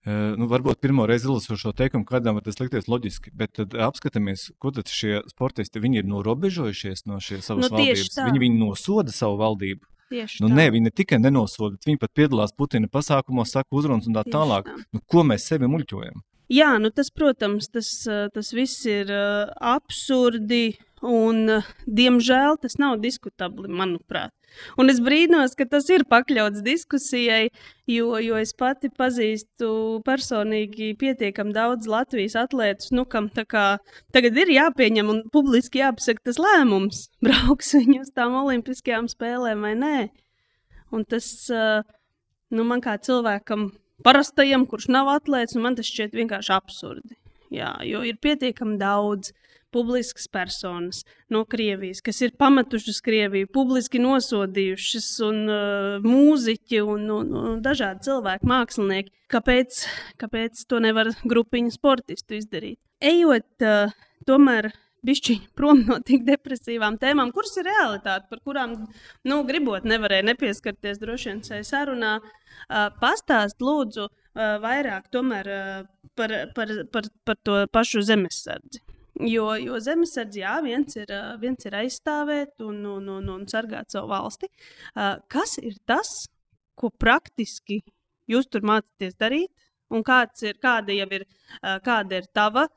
Nu, 0.07 0.47
varbūt 0.47 0.79
pirmo 0.79 1.03
reizi 1.09 1.25
izlasot 1.27 1.59
šo 1.59 1.73
teikumu, 1.75 2.05
kādam 2.07 2.37
tas 2.39 2.61
likties 2.61 2.85
loģiski, 2.87 3.33
bet 3.35 3.57
tad 3.57 3.73
apskatāmies, 3.89 4.45
ko 4.61 4.71
tad 4.71 4.87
šie 4.87 5.19
sportisti 5.27 5.81
ir 5.83 6.07
norobežojušies 6.07 7.03
no 7.11 7.19
šīs 7.19 7.49
savas 7.49 7.67
nu, 7.67 7.75
valdības. 7.75 8.15
Viņi, 8.15 8.43
viņi 8.45 8.61
nosoda 8.61 9.11
savu 9.11 9.35
valdību. 9.41 9.83
Tieši 10.11 10.43
nu, 10.43 10.51
tā. 10.51 10.55
nē, 10.59 10.65
viņi 10.75 10.87
ne 10.87 10.93
tikai 10.95 11.19
nenosoda, 11.19 11.75
bet 11.75 11.87
viņi 11.89 12.01
pat 12.01 12.13
piedalās 12.15 12.55
Putina 12.55 12.87
pasākumos, 12.91 13.51
saka 13.51 13.75
uzrunas 13.75 14.07
un 14.07 14.15
tā 14.15 14.23
Tieši 14.23 14.35
tālāk. 14.37 14.71
Tā. 14.71 14.87
Nu, 14.95 15.03
ko 15.03 15.25
mēs 15.27 15.47
sevi 15.49 15.69
muļķojam? 15.71 16.21
Jā, 16.53 16.69
nu 16.79 16.93
tas, 16.95 17.09
protams, 17.11 17.67
tas, 17.67 17.89
tas 18.07 18.51
viss 18.55 18.85
ir 18.87 19.11
uh, 19.11 19.49
absurdi. 19.75 20.77
Un, 21.05 21.43
uh, 21.59 21.65
diemžēl 21.85 22.57
tas 22.61 22.79
nav 22.81 22.97
diskutabli, 23.03 23.69
manuprāt. 23.69 24.33
Un 24.81 24.89
es 24.89 24.97
brīnos, 25.03 25.53
ka 25.57 25.67
tas 25.69 25.85
ir 25.93 26.07
pakļauts 26.09 26.63
diskusijai, 26.65 27.51
jo, 27.91 28.15
jo 28.23 28.37
es 28.39 28.53
pati 28.57 28.89
pazīstu 28.89 29.69
personīgi 30.07 30.93
pietiekami 30.97 31.53
daudz 31.53 31.89
Latvijas 31.91 32.37
atlētus, 32.39 32.89
nu, 32.95 33.05
kam 33.05 33.29
tagad 33.29 34.39
ir 34.41 34.53
jāpieņem 34.55 35.11
un 35.13 35.21
publiski 35.33 35.83
jāpasaka 35.83 36.31
tas 36.31 36.41
lēmums, 36.41 37.03
brauks 37.25 37.75
viņi 37.77 38.01
uz 38.05 38.13
tām 38.15 38.39
olimpiskajām 38.41 39.11
spēlēm 39.11 39.67
vai 39.67 39.75
nē. 39.77 39.97
Un 40.95 41.03
tas 41.05 41.27
uh, 41.53 41.83
nu, 42.49 42.65
man 42.65 42.81
kā 42.81 42.95
cilvēkam 43.03 43.69
parastajam, 44.05 44.65
kurš 44.69 44.89
nav 44.93 45.11
atlēts, 45.13 45.57
un 45.57 45.65
man 45.67 45.77
tas 45.77 45.89
šķiet 45.89 46.15
vienkārši 46.17 46.53
absurdi. 46.55 47.17
Jā, 47.53 47.75
jo 47.87 48.01
ir 48.03 48.17
pietiekami 48.23 48.75
daudz 48.79 49.31
publiskas 49.73 50.27
personas 50.31 51.03
no 51.33 51.43
Krievijas, 51.49 52.01
kas 52.05 52.21
ir 52.25 52.33
pametušas 52.39 53.01
Krieviju, 53.05 53.49
publiski 53.53 54.01
nosodījušas, 54.03 55.11
un 55.27 55.43
uh, 55.45 56.07
mūziķi 56.07 56.81
un, 56.85 57.05
un, 57.19 57.31
un 57.41 57.61
dažādi 57.65 58.07
cilvēki, 58.07 58.47
mākslinieki. 58.47 59.13
Kāpēc, 59.31 59.83
kāpēc 60.21 60.65
to 60.71 60.81
nevar 60.83 61.11
grupiņu 61.27 61.73
sportistu 61.75 62.37
izdarīt? 62.39 62.79
Ejot 63.03 63.65
uh, 63.67 63.95
tomēr 64.27 64.71
bišķiņi 65.07 65.51
prom 65.57 65.83
no 65.87 65.99
tik 66.05 66.25
depresīvām 66.27 66.97
tēmām, 67.01 67.31
kuras 67.35 67.55
ir 67.59 67.67
realitāte, 67.69 68.27
par 68.31 68.41
kurām, 68.45 68.75
nu, 69.27 69.41
gribot, 69.47 69.85
nevarēja 69.87 70.25
nepieskarties 70.31 71.01
droši 71.03 71.31
vien 71.31 71.43
šajā 71.45 71.67
sarunā. 71.67 72.17
Uh, 72.67 72.87
pastāst, 73.01 73.61
lūdzu, 73.63 74.07
uh, 74.09 74.57
vairāk 74.63 75.11
tomēr, 75.13 75.51
uh, 75.53 76.11
par, 76.17 76.33
par, 76.55 76.73
par, 76.91 77.09
par 77.27 77.41
to 77.45 77.63
pašu 77.71 78.03
zemesardzi. 78.07 78.81
Jo, 79.25 79.55
jo 79.57 79.79
zemesardze, 79.81 80.41
jā, 80.43 80.55
viens 80.61 80.97
ir, 80.99 81.11
viens 81.41 81.65
ir 81.65 81.75
aizstāvēt 81.79 82.61
un, 82.61 82.83
un, 82.85 83.07
un, 83.17 83.29
un 83.33 83.45
sargāt 83.49 83.89
savu 83.93 84.11
valsti. 84.11 84.49
Kas 85.31 85.57
ir 85.61 85.77
tas, 85.89 86.27
ko 86.77 86.91
praktiski 86.93 87.81
jūs 88.29 88.49
tur 88.51 88.67
mācāties 88.67 89.17
darīt? 89.17 89.49
Un 89.89 90.03
ir, 90.43 90.57
kāda 90.61 90.93
ir, 90.93 91.23
kāda 91.85 92.19
ir 92.19 92.27
tava 92.35 92.67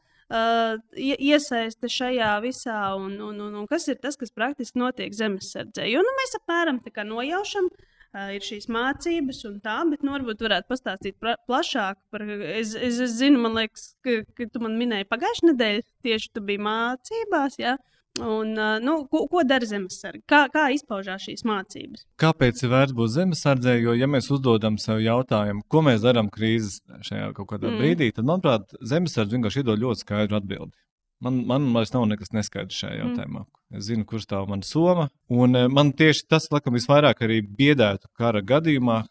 iesaiste 0.95 1.91
šajā 1.91 2.33
visā, 2.45 2.81
un, 2.97 3.19
un, 3.21 3.41
un, 3.49 3.57
un 3.61 3.69
kas 3.69 3.89
ir 3.91 3.99
tas, 4.01 4.17
kas 4.17 4.31
praktiski 4.31 4.79
notiek 4.79 5.13
zemesardzē. 5.13 5.89
Jo 5.91 6.05
nu, 6.07 6.15
mēs 6.23 6.39
apmēram 6.39 6.79
nojaušam. 7.11 7.67
Uh, 7.67 7.89
ir 8.35 8.45
šīs 8.45 8.67
mācības, 8.73 9.45
un 9.49 9.61
tā, 9.65 9.77
bet 9.91 10.03
nu, 10.07 10.15
varbūt 10.17 10.43
varētu 10.47 10.71
pastāstīt 10.71 11.19
plašāk 11.21 12.01
par. 12.11 12.27
Es, 12.27 12.75
es, 12.75 12.99
es 13.07 13.15
zinu, 13.21 13.41
man 13.45 13.57
liekas, 13.59 13.93
ka, 14.05 14.21
ka 14.37 14.49
tu 14.51 14.63
man 14.65 14.77
minēji 14.81 15.09
pagājušajā 15.11 15.53
nedēļā, 15.53 15.87
tieši 16.07 16.35
tu 16.35 16.45
biji 16.47 16.63
mācībās. 16.67 17.61
Ja? 17.63 17.77
Un, 18.19 18.57
nu, 18.83 18.97
ko, 19.07 19.23
ko 19.31 19.45
dara 19.47 19.67
zemesardze? 19.71 20.25
Kā, 20.29 20.43
kā 20.51 20.67
izpaužās 20.75 21.23
šīs 21.29 21.45
mācības? 21.47 22.03
Kāpēc 22.21 22.65
ir 22.65 22.73
vērts 22.73 22.97
būt 22.99 23.13
zemesardzē? 23.15 23.77
Jo, 23.79 23.95
ja 23.95 24.09
mēs 24.11 24.27
uzdodam 24.35 24.81
sev 24.83 24.99
jautājumu, 25.05 25.63
ko 25.71 25.85
mēs 25.87 26.03
darām 26.03 26.29
krīzes 26.35 26.81
šajā 27.07 27.31
kaut 27.39 27.53
kādā 27.53 27.71
mm. 27.71 27.79
brīdī, 27.79 28.11
tad, 28.17 28.27
manuprāt, 28.27 28.75
zemesardze 28.83 29.39
vienkārši 29.39 29.63
iedod 29.63 29.85
ļoti 29.87 30.03
skaidru 30.03 30.41
atbildi. 30.41 30.75
Man, 31.21 31.43
man 31.47 31.69
vairs 31.75 31.93
nav 31.93 32.07
nekas 32.09 32.33
neskaidrs 32.33 32.79
šajā 32.81 32.97
mm. 32.97 33.01
jautājumā. 33.05 33.45
Mm. 33.45 33.79
Es 33.79 33.87
zinu, 33.87 34.07
kurš 34.09 34.27
tā 34.31 34.41
ir 34.41 34.65
soma. 34.67 35.09
Un 35.29 35.59
man 35.73 35.93
tieši 35.93 36.27
tas, 36.27 36.49
laikam, 36.51 36.75
visvairāk 36.75 37.21
arī 37.27 37.41
biedētu 37.45 38.09
kara 38.19 38.41
gadījumā, 38.41 39.03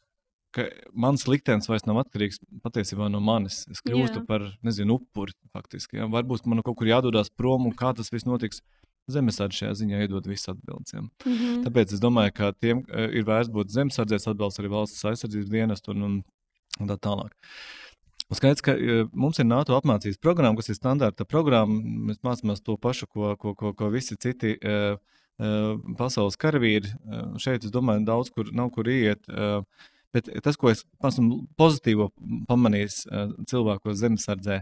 ka 0.56 0.66
mans 0.98 1.28
liktenis 1.30 1.70
vairs 1.70 1.86
nav 1.86 2.02
atkarīgs 2.04 2.42
patiesībā 2.64 3.10
no 3.14 3.22
manis. 3.22 3.62
Es 3.70 3.84
kļūstu 3.86 4.24
Jā. 4.24 4.26
par, 4.28 4.48
nezinu, 4.66 4.98
upuri 5.00 5.36
faktiski. 5.54 6.00
Ja? 6.02 6.10
Varbūt 6.10 6.50
man 6.50 6.64
kaut 6.66 6.80
kur 6.80 6.90
jādodas 6.90 7.30
prom 7.30 7.70
un 7.70 7.76
kā 7.78 7.94
tas 7.96 8.12
viss 8.14 8.28
notiks. 8.30 8.64
Zemesardze 9.10 9.64
šajā 9.64 9.76
ziņā 9.80 10.04
iedod 10.06 10.28
visas 10.30 10.52
atbildes. 10.52 10.94
Ja. 10.94 11.02
Mm 11.02 11.10
-hmm. 11.26 11.62
Tāpēc 11.66 11.94
es 11.96 12.02
domāju, 12.02 12.34
ka 12.34 12.52
tiem 12.54 12.84
uh, 12.84 13.08
ir 13.10 13.26
vērts 13.26 13.50
būt 13.50 13.72
zemesardzēs 13.74 14.28
atbalsts 14.30 14.60
arī 14.62 14.70
valsts 14.70 15.06
aizsardzības 15.06 15.50
dienestu 15.50 15.92
un, 15.92 16.04
un, 16.04 16.88
tā 16.92 16.98
tālāk. 16.98 17.34
Un 18.30 18.38
skaidrs, 18.38 18.64
ka 18.66 18.76
uh, 18.78 19.06
mums 19.14 19.40
ir 19.42 19.48
NATO 19.50 19.78
apmācības 19.78 20.20
programma, 20.22 20.60
kas 20.60 20.70
ir 20.70 20.78
standarta 20.78 21.26
programma. 21.26 21.80
Mēs 22.10 22.22
mācāmies 22.26 22.62
to 22.66 22.78
pašu, 22.78 23.10
ko, 23.10 23.36
ko, 23.42 23.56
ko, 23.58 23.74
ko 23.78 23.90
visi 23.94 24.18
citi 24.22 24.56
uh, 24.60 25.00
uh, 25.42 25.72
pasaules 25.98 26.38
karavīri. 26.40 26.92
Uh, 27.06 27.32
šeit, 27.42 27.66
es 27.66 27.74
domāju, 27.74 28.06
daudz 28.08 28.30
kur 28.36 28.52
nav 28.54 28.70
kur 28.76 28.90
iet. 28.92 29.26
Uh, 29.30 29.64
Bet 30.14 30.30
tas, 30.42 30.58
ko 30.58 30.72
es 30.72 30.82
esmu 31.06 31.44
pozitīvo 31.60 32.10
pamanījis 32.50 33.04
uh, 33.06 33.28
cilvēkos 33.50 34.00
zemesardzē, 34.00 34.62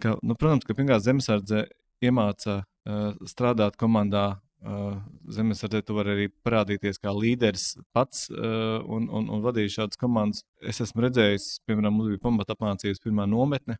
ka, 0.00 0.14
nu, 0.24 0.36
protams, 0.40 0.64
ka 0.64 0.76
pirmkārt 0.76 1.04
zemesardze 1.04 1.66
iemāca 2.00 2.62
uh, 2.62 3.10
strādāt 3.28 3.76
komandā. 3.80 4.40
Zemesardē 4.60 5.80
tu 5.86 5.94
vari 5.96 6.12
arī 6.12 6.26
parādīties 6.44 7.00
kā 7.00 7.14
līderis 7.16 7.78
pats 7.96 8.26
uh, 8.28 8.82
un, 8.84 9.06
un, 9.08 9.30
un 9.32 9.44
vadīt 9.44 9.72
šādas 9.72 10.00
komandas. 10.00 10.44
Es 10.60 10.82
esmu 10.84 11.06
redzējis, 11.06 11.46
piemēram, 11.64 11.96
mums 11.96 12.12
bija 12.12 12.24
pamata 12.26 12.56
apmācības 12.56 13.00
pirmā 13.00 13.24
nometne, 13.30 13.78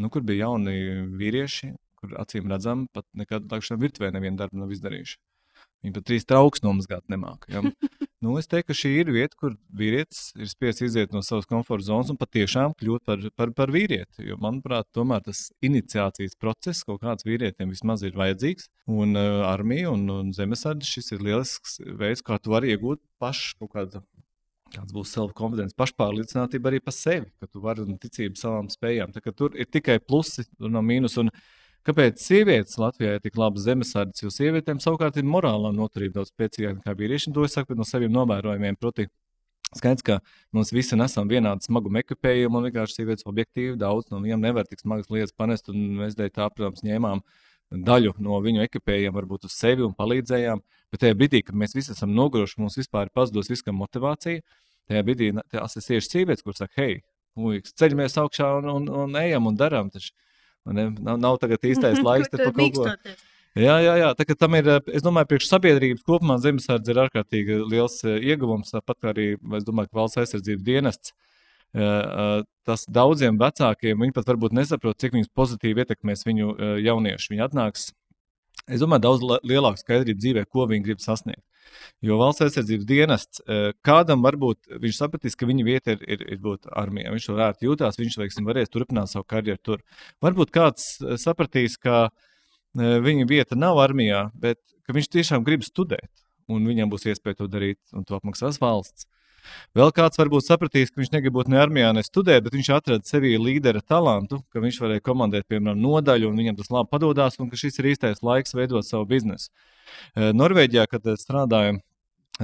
nu, 0.00 0.10
kur 0.12 0.24
bija 0.26 0.44
jauni 0.44 0.76
vīrieši, 1.20 1.72
kur 2.00 2.12
acīm 2.20 2.52
redzam, 2.52 2.84
pat 2.92 3.06
nekad 3.16 3.48
tādu 3.48 3.80
virtuvē 3.80 4.12
nevienu 4.12 4.40
darbu 4.40 4.60
nav 4.60 4.76
izdarījuši. 4.76 5.16
Viņi 5.80 5.96
pat 5.96 6.04
trīs 6.04 6.26
trauks 6.28 6.60
nomazgāt 6.60 7.06
nemāca. 7.08 7.48
Ja? 7.48 7.62
nu, 8.24 8.34
es 8.36 8.48
teiktu, 8.50 8.68
ka 8.68 8.76
šī 8.76 8.90
ir 9.00 9.10
vieta, 9.14 9.36
kur 9.40 9.54
vīrietis 9.76 10.34
ir 10.36 10.50
spiests 10.50 10.84
iziet 10.84 11.14
no 11.16 11.22
savas 11.24 11.48
komforta 11.48 11.86
zonas 11.86 12.10
un 12.12 12.18
patiešām 12.20 12.74
kļūt 12.80 13.04
par, 13.08 13.22
par, 13.38 13.52
par 13.56 13.72
vīrieti. 13.72 14.26
Jo, 14.28 14.36
manuprāt, 14.42 14.90
tomēr 14.96 15.24
tas 15.24 15.46
iniciācijas 15.64 16.36
process 16.40 16.84
kaut 16.84 17.00
kāds 17.04 17.24
vīrietim 17.24 17.72
vismaz 17.72 18.04
ir 18.04 18.18
vajadzīgs. 18.20 18.68
Un 18.92 19.16
uh, 19.16 19.46
armija 19.48 19.94
un, 19.94 20.04
un 20.12 20.34
zemesardze 20.36 20.88
šis 20.88 21.14
ir 21.16 21.24
lielisks 21.24 21.78
veids, 22.00 22.24
kā 22.26 22.36
tu 22.36 22.52
vari 22.52 22.74
iegūt 22.74 23.00
pašu 23.22 23.56
kaut 23.62 23.72
kādu. 23.78 24.04
Kāds 24.70 24.94
būs 24.94 25.10
self-confidence, 25.16 25.74
pašpārliecinātība 25.80 26.70
arī 26.70 26.78
par 26.84 26.94
sevi, 26.94 27.26
ka 27.42 27.48
tu 27.50 27.58
vari 27.64 27.82
un 27.82 27.96
ticība 27.98 28.38
savām 28.38 28.68
spējām. 28.70 29.10
Tā, 29.10 29.32
tur 29.34 29.56
ir 29.58 29.66
tikai 29.66 29.96
plusi 29.98 30.44
un 30.60 30.76
no 30.76 30.82
mīnus. 30.86 31.16
Un, 31.18 31.32
uh, 31.32 31.59
Kāpēc 31.88 32.20
sievietes 32.20 32.76
Latvijā 32.76 33.16
ir 33.16 33.22
tik 33.24 33.38
labas 33.40 33.64
zemesardzes? 33.64 34.26
Jo 34.26 34.30
sievietēm 34.34 34.82
savukārt 34.84 35.16
ir 35.16 35.24
morālā 35.24 35.70
noturība 35.72 36.18
daudz 36.18 36.32
spēcīgāka 36.34 36.82
nekā 36.82 36.94
vīriešiem. 36.98 37.32
To 37.36 37.46
es 37.46 37.56
saku 37.56 37.76
no 37.78 37.86
saviem 37.88 38.12
novērojumiem. 38.12 38.76
Proti, 38.76 39.06
Skaidrs, 39.70 40.02
ka 40.02 40.18
mums 40.52 40.72
visi 40.74 40.96
nesam 40.98 41.28
vienādu 41.30 41.62
smagumu 41.62 42.00
ekipējumu, 42.02 42.58
un 42.58 42.66
vienkārši 42.66 42.98
sievietes 42.98 43.26
objektīvi 43.30 43.78
daudz 43.78 44.10
no 44.10 44.18
viņiem 44.18 44.42
nevar 44.42 44.66
tik 44.66 44.82
smagas 44.82 45.08
lietas 45.14 45.32
panest. 45.38 45.70
Mēs 45.70 46.16
dēļ 46.18 46.32
tā, 46.34 46.48
protams, 46.52 46.82
ņēmām 46.84 47.22
daļu 47.86 48.16
no 48.26 48.40
viņu 48.42 48.64
ekipējuma, 48.66 49.14
varbūt 49.14 49.46
uz 49.46 49.54
sevi 49.54 49.86
un 49.86 49.94
palīdzējām. 49.94 50.60
Bet 50.90 51.04
tajā 51.04 51.16
brīdī, 51.16 51.44
kad 51.46 51.54
mēs 51.54 51.76
visi 51.78 51.94
esam 51.94 52.10
noguruši, 52.16 52.58
mums 52.60 52.80
vispār 52.80 53.06
ir 53.06 53.14
pazudus 53.14 53.52
viskam 53.52 53.78
motivācija. 53.78 54.42
Tajā 54.90 55.04
brīdī 55.06 55.30
tas 55.54 55.78
ir 55.78 55.86
tieši 55.86 56.16
sievietes, 56.16 56.42
kuras 56.42 56.64
saka, 56.64 56.74
hei, 56.82 56.98
mūjiks, 57.38 57.76
ceļamies 57.78 58.18
augšā 58.24 58.50
un, 58.58 58.72
un, 58.74 58.90
un 59.04 59.20
ejam 59.22 59.46
un 59.46 59.60
darām. 59.60 59.94
Taču 59.94 60.10
Nav, 60.68 61.16
nav 61.18 61.38
tagad 61.42 61.64
īstais 61.66 62.02
laiks 62.06 62.30
par 62.32 62.50
kaut 62.50 62.76
ko. 62.76 62.88
Jā, 63.58 63.80
jā, 63.82 63.96
jā. 63.98 64.10
Tā, 64.14 64.24
tam 64.38 64.54
ir, 64.54 64.68
es 64.94 65.02
domāju, 65.02 65.32
priekš 65.32 65.48
sabiedrības 65.50 66.04
kopumā 66.06 66.36
zemesardze 66.38 66.92
ir 66.92 67.00
ārkārtīgi 67.02 67.56
liels 67.66 67.98
eh, 68.06 68.20
ieguvums. 68.30 68.70
Tāpat 68.76 69.10
arī, 69.10 69.32
es 69.58 69.66
domāju, 69.66 69.90
ka 69.90 69.98
valsts 69.98 70.20
aizsardzības 70.22 70.66
dienests. 70.68 71.14
Eh, 71.74 71.82
eh, 71.82 72.44
tas 72.66 72.86
daudziem 72.86 73.40
vecākiem, 73.40 73.98
viņi 74.04 74.14
pat 74.14 74.30
varbūt 74.30 74.54
nesaprot, 74.54 74.98
cik 75.02 75.18
pozitīvi 75.34 75.82
ietekmēs 75.82 76.22
viņu 76.28 76.54
jaunieši. 76.84 77.32
Viņi 77.32 77.44
atnāks, 77.48 77.88
es 78.70 78.82
domāju, 78.82 79.04
daudz 79.06 79.24
lielāku 79.46 79.80
skaidrību 79.82 80.22
dzīvē, 80.22 80.44
ko 80.50 80.66
viņi 80.70 80.86
grib 80.86 81.02
sasniegt. 81.02 81.44
Jo 82.04 82.16
valsts 82.20 82.42
aizsardzības 82.44 82.86
dienests 82.88 83.42
kādam 83.86 84.24
varbūt 84.24 84.72
viņš 84.82 84.96
sapratīs, 84.96 85.36
ka 85.38 85.46
viņa 85.48 85.66
vieta 85.66 85.94
ir, 85.94 86.02
ir, 86.16 86.24
ir 86.34 86.40
būt 86.42 86.70
armijā. 86.80 87.12
Viņš 87.14 87.28
tur 87.28 87.42
ērti 87.44 87.68
jūtās, 87.68 87.98
viņš 88.00 88.18
veiksim, 88.22 88.48
varēs 88.48 88.72
turpināt 88.72 89.12
savu 89.12 89.28
karjeru 89.30 89.60
tur. 89.62 89.84
Varbūt 90.24 90.52
kāds 90.54 90.88
sapratīs, 91.22 91.76
ka 91.80 92.08
viņa 92.74 93.28
vieta 93.30 93.58
nav 93.58 93.78
armijā, 93.82 94.28
bet 94.34 94.60
viņš 94.90 95.10
tiešām 95.14 95.46
grib 95.46 95.62
studēt, 95.66 96.10
un 96.50 96.66
viņam 96.66 96.90
būs 96.90 97.06
iespēja 97.12 97.42
to 97.42 97.50
darīt, 97.50 97.80
un 97.94 98.06
to 98.08 98.18
apmaksās 98.18 98.58
valsts. 98.62 99.06
Vēl 99.76 99.92
kāds 99.96 100.20
varbūt 100.20 100.46
sapratīs, 100.46 100.92
ka 100.92 101.00
viņš 101.00 101.12
negrib 101.14 101.36
būt 101.36 101.50
ne 101.52 101.60
armijā, 101.62 101.92
ne 101.96 102.04
studēt, 102.06 102.44
bet 102.46 102.56
viņš 102.56 102.70
atrada 102.76 103.06
sevī 103.08 103.34
līdera 103.40 103.82
talantu, 103.82 104.42
ka 104.52 104.62
viņš 104.62 104.80
varēja 104.84 105.04
komandēt, 105.06 105.48
piemēram, 105.50 105.80
nodaļu, 105.80 106.30
un 106.30 106.42
viņam 106.42 106.58
tas 106.60 106.72
labi 106.74 106.92
padodas, 106.92 107.38
un 107.40 107.50
ka 107.52 107.60
šis 107.60 107.80
ir 107.80 107.92
īstais 107.92 108.24
laiks 108.26 108.56
veidot 108.56 108.86
savu 108.86 109.08
biznesu. 109.10 109.50
Norvēģijā, 110.16 110.86
kad 110.90 111.06
strādājam 111.20 111.80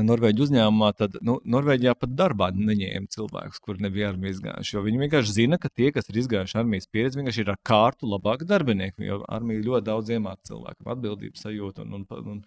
Norvēģiju 0.05 0.44
uzņēmumā, 0.47 0.90
tad 0.99 1.14
nu, 1.24 1.38
Norvēģijā 1.49 1.94
pat 1.97 2.12
darbā 2.18 2.51
neņēma 2.53 3.09
cilvēkus, 3.12 3.61
kuriem 3.64 3.86
nebija 3.86 4.11
armijas 4.12 4.36
izgājuši. 4.36 4.74
Jo 4.74 4.82
viņi 4.84 5.01
vienkārši 5.05 5.34
zina, 5.38 5.59
ka 5.62 5.70
tie, 5.72 5.88
kas 5.94 6.11
ir 6.11 6.18
izgājuši 6.20 6.59
armijas 6.61 6.88
pieredzi, 6.92 7.20
vienkārši 7.20 7.42
ir 7.44 7.53
ar 7.55 7.59
kārtu 7.66 8.11
labāki 8.11 8.49
darbinieki. 8.49 9.07
Jo 9.07 9.22
armija 9.32 9.64
ļoti 9.64 9.86
daudz 9.88 10.12
iemāca 10.12 10.51
cilvēkam 10.51 10.92
atbildības 10.94 11.47
sajūtu 11.47 11.84
un, 11.86 11.99
un, 12.01 12.07
un, 12.18 12.40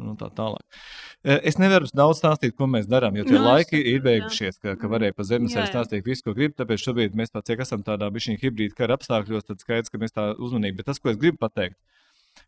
un, 0.00 0.12
un 0.12 0.20
tā 0.20 0.30
tālāk. 0.36 0.80
Es 1.24 1.60
nevaru 1.60 1.88
daudz 1.94 2.20
stāstīt, 2.20 2.56
ko 2.58 2.68
mēs 2.70 2.88
darām, 2.90 3.16
jo 3.16 3.26
tie 3.28 3.38
no, 3.38 3.44
nu, 3.44 3.52
laiki 3.54 3.80
ir 3.94 4.02
beigušies, 4.04 4.60
ka, 4.60 4.76
ka 4.80 4.90
varēja 4.92 5.16
pa 5.16 5.28
zemes 5.28 5.56
arī 5.56 5.70
stāstīt 5.72 6.08
visu, 6.08 6.26
ko 6.26 6.36
grib. 6.36 6.56
Tāpēc 6.58 6.84
šobrīd 6.84 7.16
mēs 7.18 7.32
pats 7.34 7.56
esam 7.60 7.84
tādā 7.86 8.08
bišķiņa 8.12 8.42
hibrīda 8.42 8.76
kara 8.76 8.96
apstākļos, 8.98 9.46
tad 9.48 9.62
skaidrs, 9.64 9.92
ka 9.92 10.00
mēs 10.00 10.16
tā 10.16 10.32
uzmanīgi. 10.36 10.80
Bet 10.80 10.90
tas, 10.90 11.00
ko 11.00 11.12
es 11.12 11.20
gribu 11.20 11.40
pateikt, 11.44 11.78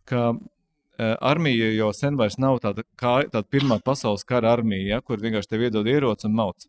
ka 0.08 0.32
armija 1.20 1.70
jau 1.76 1.90
sen 1.96 2.18
vairs 2.20 2.38
nav 2.42 2.60
tāda, 2.64 2.84
kā, 3.00 3.14
tāda 3.32 3.46
pirmā 3.50 3.78
pasaules 3.84 4.24
kara 4.28 4.52
armija, 4.56 4.96
ja, 4.96 5.00
kur 5.04 5.22
vienkārši 5.22 5.54
tev 5.54 5.66
iedod 5.66 5.88
ieroci 5.88 6.28
un 6.28 6.36
mauc. 6.38 6.66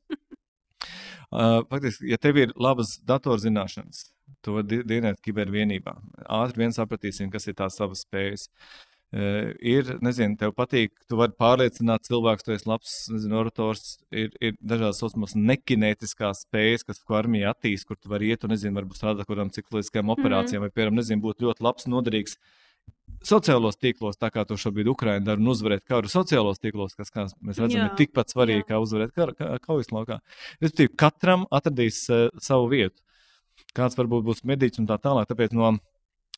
Uh, 1.34 1.64
faktiski, 1.66 2.12
ja 2.12 2.20
tev 2.22 2.38
ir 2.38 2.52
labas 2.62 3.00
datorzināšanas, 3.10 4.04
to 4.46 4.62
dienēt 4.62 5.18
kibervienībā, 5.26 5.96
ātri 6.30 6.62
vien 6.62 6.76
sapratīsim, 6.76 7.32
kas 7.34 7.48
ir 7.50 7.56
tās 7.58 7.80
savas 7.80 8.04
spējas. 8.06 8.44
Uh, 9.14 9.50
ir, 9.62 9.96
nezinu, 10.06 10.38
tev 10.38 10.54
patīk, 10.58 10.94
tu 11.10 11.18
vari 11.18 11.34
pārliecināt 11.38 12.06
cilvēku, 12.06 12.46
tu 12.46 12.54
esi 12.54 12.70
labs, 12.70 12.94
nezinu, 13.14 13.40
orators, 13.42 13.96
ir, 14.14 14.30
ir 14.42 14.58
dažādas 14.62 15.02
osmas 15.10 15.34
nekinētiskās 15.38 16.46
spējas, 16.46 16.86
kas, 16.86 17.02
ko 17.02 17.18
armija 17.18 17.54
attīst, 17.54 17.88
kur 17.90 17.98
tu 17.98 18.14
vari 18.14 18.30
iet 18.34 18.46
un, 18.46 18.54
nezinu, 18.54 18.78
varbūt 18.78 19.02
strādāt 19.02 19.30
kādām 19.30 19.54
cikliskām 19.54 20.06
mhm. 20.06 20.18
operācijām, 20.18 20.62
mm 20.62 20.70
-hmm. 20.70 20.74
vai, 20.74 20.78
piemēram, 20.78 21.02
nezinu, 21.02 21.26
būt 21.26 21.46
ļoti 21.46 21.66
labs, 21.66 21.90
noderīgs 21.90 22.38
uh, 22.38 22.63
sociālos 23.28 23.80
tīklos, 23.80 24.20
tā 24.20 24.30
kā 24.34 24.44
to 24.48 24.58
šobrīd 24.60 24.90
Ukraiņa 24.94 25.26
dara, 25.28 25.42
un 25.42 25.52
uzvarēt 25.54 25.86
karu 25.90 26.12
sociālos 26.12 26.62
tīklos, 26.62 26.96
kas, 26.98 27.12
kā 27.14 27.26
mēs 27.42 27.62
redzam, 27.62 27.80
jā, 27.80 27.88
ir 27.88 27.98
tikpat 28.00 28.36
svarīgi, 28.36 28.64
jā. 28.64 28.70
kā 28.74 28.82
uzvarēt 28.84 29.16
karu 29.16 29.36
kā, 29.38 29.50
kaujas 29.64 29.92
laukā. 29.96 30.20
Respektīvi, 30.60 30.94
katram 31.00 31.48
atradīs 31.52 32.04
uh, 32.12 32.28
savu 32.44 32.70
vietu. 32.74 33.00
Kāds 33.78 33.98
varbūt 33.98 34.26
būs 34.28 34.46
medīts 34.50 34.82
un 34.82 34.90
tā 34.90 35.00
tālāk, 35.02 35.30
tāpēc 35.30 35.54
no, 35.58 35.76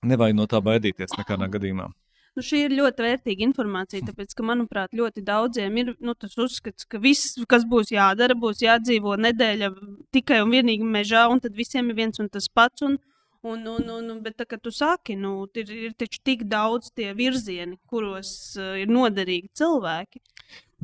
nevajag 0.06 0.38
no 0.38 0.48
tā 0.52 0.62
baidīties 0.64 1.18
nekādā 1.18 1.50
gadījumā. 1.52 1.90
Nu, 2.36 2.44
šī 2.44 2.66
ir 2.66 2.74
ļoti 2.76 3.04
vērtīga 3.06 3.46
informācija, 3.46 4.04
tāpēc, 4.10 4.34
ka, 4.36 4.44
manuprāt, 4.44 4.92
ļoti 5.00 5.22
daudziem 5.24 5.78
ir 5.80 5.92
nu, 6.04 6.14
tas 6.20 6.34
uzskats, 6.36 6.84
ka 6.92 7.00
viss, 7.00 7.38
kas 7.48 7.64
būs 7.64 7.94
jādara, 7.96 8.36
būs 8.36 8.60
jādzīvo 8.66 9.16
nedēļa 9.24 9.70
tikai 10.16 10.42
un 10.44 10.52
vienīgi 10.52 10.84
mežā, 10.98 11.30
un 11.32 11.40
tad 11.44 11.56
visiem 11.56 11.94
ir 11.94 12.00
viens 12.02 12.20
un 12.20 12.28
tas 12.32 12.50
pats. 12.52 12.84
Un, 12.84 12.98
Un, 13.46 13.66
un, 13.70 13.90
un, 13.94 14.14
bet, 14.26 14.40
tā, 14.40 14.48
kad 14.50 14.62
tu 14.64 14.72
saki, 14.74 15.14
nu, 15.22 15.44
ir, 15.54 15.70
ir 15.70 15.92
taču 16.00 16.22
tik 16.26 16.48
daudz 16.50 16.90
tie 16.98 17.12
virzieni, 17.18 17.78
kuros 17.90 18.32
uh, 18.58 18.74
ir 18.82 18.90
noderīgi 18.90 19.52
cilvēki. 19.60 20.24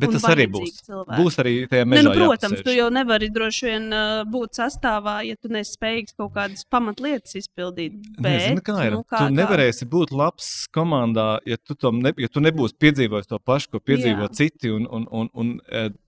Bet 0.02 0.14
tas 0.16 0.26
arī 0.32 0.46
būs. 0.50 0.78
Cilvēki. 0.86 1.18
Būs 1.20 1.38
arī 1.42 1.54
tajā 1.70 1.88
mežā. 1.90 2.00
Ne, 2.00 2.04
nu, 2.08 2.14
protams, 2.16 2.56
jāpasēž. 2.56 2.68
tu 2.68 2.76
jau 2.78 2.88
nevari 2.94 3.28
droši 3.34 3.68
vien 3.68 3.88
uh, 3.92 4.22
būt 4.32 4.60
sastāvā, 4.62 5.18
ja 5.28 5.36
tu 5.36 5.52
nesi 5.52 5.76
spējīgs 5.76 6.16
kaut 6.18 6.32
kādas 6.38 6.64
pamatlietas 6.72 7.36
izpildīt. 7.42 7.98
Bet, 8.16 8.24
Nezinu, 8.28 8.64
kā 8.66 8.78
ir. 8.88 8.96
Nu, 8.96 9.02
kā, 9.04 9.26
tu 9.26 9.36
nevarēsi 9.36 9.84
kā... 9.86 9.90
būt 9.92 10.14
labs 10.16 10.52
komandā, 10.74 11.28
ja 11.50 11.60
tu, 11.60 11.76
ne, 11.98 12.14
ja 12.24 12.32
tu 12.32 12.46
nebūsi 12.46 12.78
piedzīvojis 12.82 13.30
to 13.34 13.42
pašu, 13.44 13.74
ko 13.76 13.84
piedzīvo 13.84 14.30
Jā. 14.30 14.32
citi. 14.40 14.72
Un, 14.72 14.88
un, 14.88 15.10
un, 15.12 15.30
un, 15.34 15.54
un, 15.60 16.00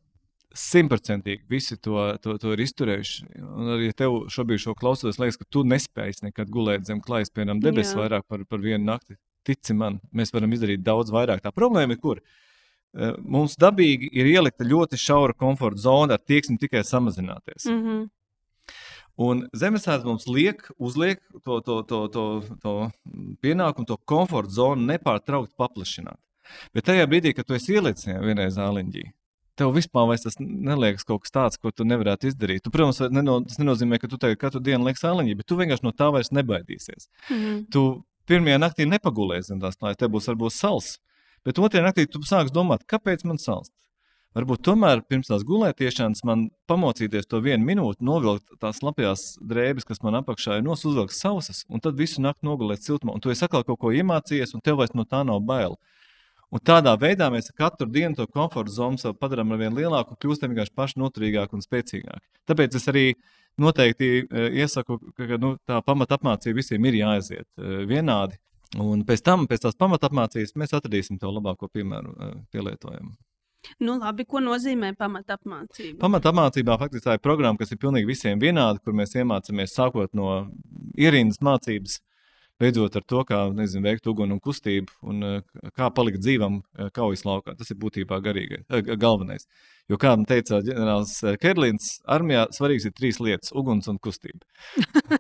simtprocentīgi 0.53 1.47
visi 1.49 1.77
to, 1.81 1.97
to, 2.21 2.37
to 2.41 2.53
ir 2.53 2.61
izturējuši. 2.63 3.27
Un 3.41 3.73
arī 3.75 3.89
tev 3.97 4.23
šobrīd 4.33 4.61
šo 4.61 4.75
klausoties, 4.77 5.19
liekas, 5.21 5.39
ka 5.41 5.49
tu 5.49 5.63
nespēji 5.67 6.27
nekad 6.27 6.51
gulēt 6.53 6.85
zem 6.89 7.01
klājas, 7.03 7.33
piemēram, 7.33 7.61
debesu 7.63 7.97
vairāk 7.99 8.27
par, 8.29 8.45
par 8.49 8.61
vienu 8.63 8.85
nakti. 8.85 9.17
Tici 9.43 9.75
man, 9.75 9.99
mēs 10.15 10.31
varam 10.33 10.53
izdarīt 10.55 10.83
daudz 10.85 11.11
vairāk. 11.11 11.41
Tā 11.43 11.51
problēma 11.51 11.97
ir, 11.97 12.01
kur 12.03 12.21
eh, 12.21 13.15
mums 13.19 13.57
dabīgi 13.59 14.11
ir 14.13 14.29
ielikta 14.29 14.67
ļoti 14.67 14.99
šaura 15.01 15.35
komforta 15.35 15.83
zona, 15.87 16.17
ar 16.17 16.23
tieksmi 16.23 16.59
tikai 16.61 16.85
samazināties. 16.87 17.65
Mm 17.67 17.81
-hmm. 17.81 18.03
Un 19.21 19.43
zemesēdz 19.53 20.05
mums 20.05 20.25
liek, 20.25 20.63
uzliek 20.77 21.19
to, 21.43 21.59
to, 21.61 21.81
to, 21.85 22.07
to, 22.07 22.23
to 22.61 22.73
pienākumu, 23.41 23.85
to 23.85 23.97
komforta 23.97 24.49
zonu 24.49 24.87
nepārtraukti 24.89 25.53
paplašināt. 25.57 26.17
Bet 26.73 26.85
tajā 26.89 27.05
brīdī, 27.07 27.33
kad 27.35 27.45
tu 27.45 27.53
esi 27.53 27.75
ielicis 27.77 28.05
vienreiz 28.05 28.57
zāliņģī, 28.57 29.03
tev 29.59 29.73
vispār 29.75 30.15
tas 30.21 30.39
neliekas 30.39 31.05
kaut 31.07 31.23
kas 31.25 31.33
tāds, 31.33 31.59
ko 31.61 31.71
tu 31.71 31.85
nevarētu 31.87 32.31
izdarīt. 32.31 32.63
Tu, 32.65 32.71
protams, 32.73 33.01
neno, 33.13 33.39
tas 33.47 33.59
nenozīmē, 33.61 33.99
ka 34.01 34.09
tu 34.09 34.17
tagad 34.21 34.39
katru 34.41 34.61
dienu 34.63 34.87
lieks 34.87 35.05
āliņķi, 35.05 35.37
bet 35.39 35.49
tu 35.49 35.59
vienkārši 35.59 35.85
no 35.85 35.93
tā 35.93 36.09
vairs 36.13 36.33
nebaidīsies. 36.33 37.09
Mm 37.29 37.37
-hmm. 37.37 37.63
Tu 37.71 38.03
pirmajā 38.27 38.57
naktī 38.59 38.87
nepagulēsi 38.89 39.53
zem 39.53 39.61
tās 39.61 39.77
klājas, 39.77 39.97
te 39.97 40.07
būs 40.07 40.27
varbūt 40.31 40.53
sals. 40.53 40.97
Bet 41.45 41.59
otrajā 41.59 41.83
naktī 41.83 42.07
tu 42.09 42.19
sāksi 42.19 42.53
domāt, 42.53 42.85
kāpēc 42.87 43.25
man 43.25 43.37
salst. 43.37 43.73
Varbūt 44.33 44.63
tomēr 44.65 45.03
pirms 45.05 45.29
tās 45.29 45.43
gulētiešanas 45.45 46.23
man 46.25 46.47
pamocīties 46.69 47.27
to 47.29 47.37
vienu 47.45 47.67
minūti, 47.67 48.01
novilkt 48.01 48.55
tās 48.63 48.79
lapjās 48.81 49.37
drēbes, 49.37 49.85
kas 49.85 50.01
man 50.01 50.17
apakšā 50.23 50.57
ir 50.57 50.63
nos, 50.65 50.85
uzvilkt 50.89 51.13
sausas, 51.13 51.61
un 51.69 51.79
tad 51.79 51.99
visu 51.99 52.21
nakti 52.21 52.47
nogulēt 52.47 52.81
siltumā. 52.81 53.13
Un 53.13 53.21
tu 53.21 53.29
esi 53.29 53.45
atkal 53.45 53.61
kaut 53.67 53.77
ko 53.83 53.91
iemācījies, 53.93 54.55
un 54.57 54.65
tev 54.65 54.79
vairs 54.81 54.95
no 54.97 55.05
tā 55.05 55.21
nav 55.27 55.43
bail. 55.45 55.77
Un 56.53 56.61
tādā 56.61 56.93
veidā 57.01 57.31
mēs 57.33 57.49
katru 57.57 57.87
dienu 57.89 58.13
to 58.17 58.27
komforta 58.29 58.71
zonu 58.71 59.13
padarām 59.17 59.55
ar 59.55 59.61
vien 59.63 59.73
lielāku, 59.73 60.17
kļūstam 60.21 60.51
vienkārši 60.51 60.75
paši 60.77 60.99
noturīgāki 61.01 61.57
un 61.57 61.65
spēcīgāki. 61.65 62.25
Tāpēc 62.49 62.77
es 62.77 62.85
arī 62.91 63.05
noteikti 63.57 64.09
e, 64.21 64.45
iesaku, 64.61 64.99
ka 65.17 65.39
nu, 65.41 65.55
tā 65.65 65.79
pamatapmācība 65.85 66.61
visiem 66.61 66.85
ir 66.89 66.99
jāaiziet 66.99 67.47
e, 67.57 67.83
vienādi. 67.89 68.37
Un 68.81 69.01
pēc 69.05 69.25
tam, 69.25 69.47
pēc 69.49 69.65
tās 69.65 69.77
pamatapmācības, 69.81 70.53
mēs 70.57 70.73
atradīsim 70.77 71.17
to 71.21 71.33
labāko 71.33 71.69
piemēru 71.73 72.13
e, 72.13 72.31
pielietojumu. 72.53 73.13
Nu, 73.81 73.97
labi, 73.97 74.25
ko 74.29 74.41
nozīmē 74.43 74.91
pamatapmācība? 74.99 75.97
Pamatapmācībā 76.01 76.77
faktiski 76.81 77.07
tā 77.07 77.17
ir 77.17 77.23
programma, 77.23 77.57
kas 77.57 77.73
ir 77.73 77.79
pilnīgi 77.81 78.09
visiem 78.09 78.41
vienāda, 78.41 78.81
kur 78.83 78.93
mēs 78.97 79.15
iemācāmies 79.17 79.73
sākot 79.73 80.13
no 80.17 80.33
ierindas 80.99 81.39
mācības, 81.41 82.01
beidzot 82.64 82.95
ar 82.97 83.03
to, 83.07 83.22
kā 83.28 83.39
nezinu, 83.55 83.84
veikt 83.88 84.07
uguni 84.09 84.36
un 84.36 84.41
kustību, 84.43 84.95
un 85.09 85.28
eh, 85.28 85.68
kā 85.78 85.89
palikt 85.95 86.24
dzīvam 86.24 86.61
eh, 86.61 86.89
kaujas 86.95 87.26
laukā. 87.28 87.55
Tas 87.59 87.72
ir 87.74 87.80
būtībā 87.82 88.20
garīgais, 88.24 88.64
eh, 88.70 88.93
galvenais. 88.99 89.47
Jo, 89.91 89.99
kā 89.99 90.14
man 90.16 90.24
teica 90.28 90.61
ģenerālis 90.64 91.18
Kerlins, 91.41 91.89
armijā 92.07 92.45
svarīgs 92.55 92.88
ir 92.88 92.93
trīs 92.95 93.20
lietas- 93.20 93.51
uguns 93.59 93.89
un 93.91 93.99
kustība. 93.99 94.39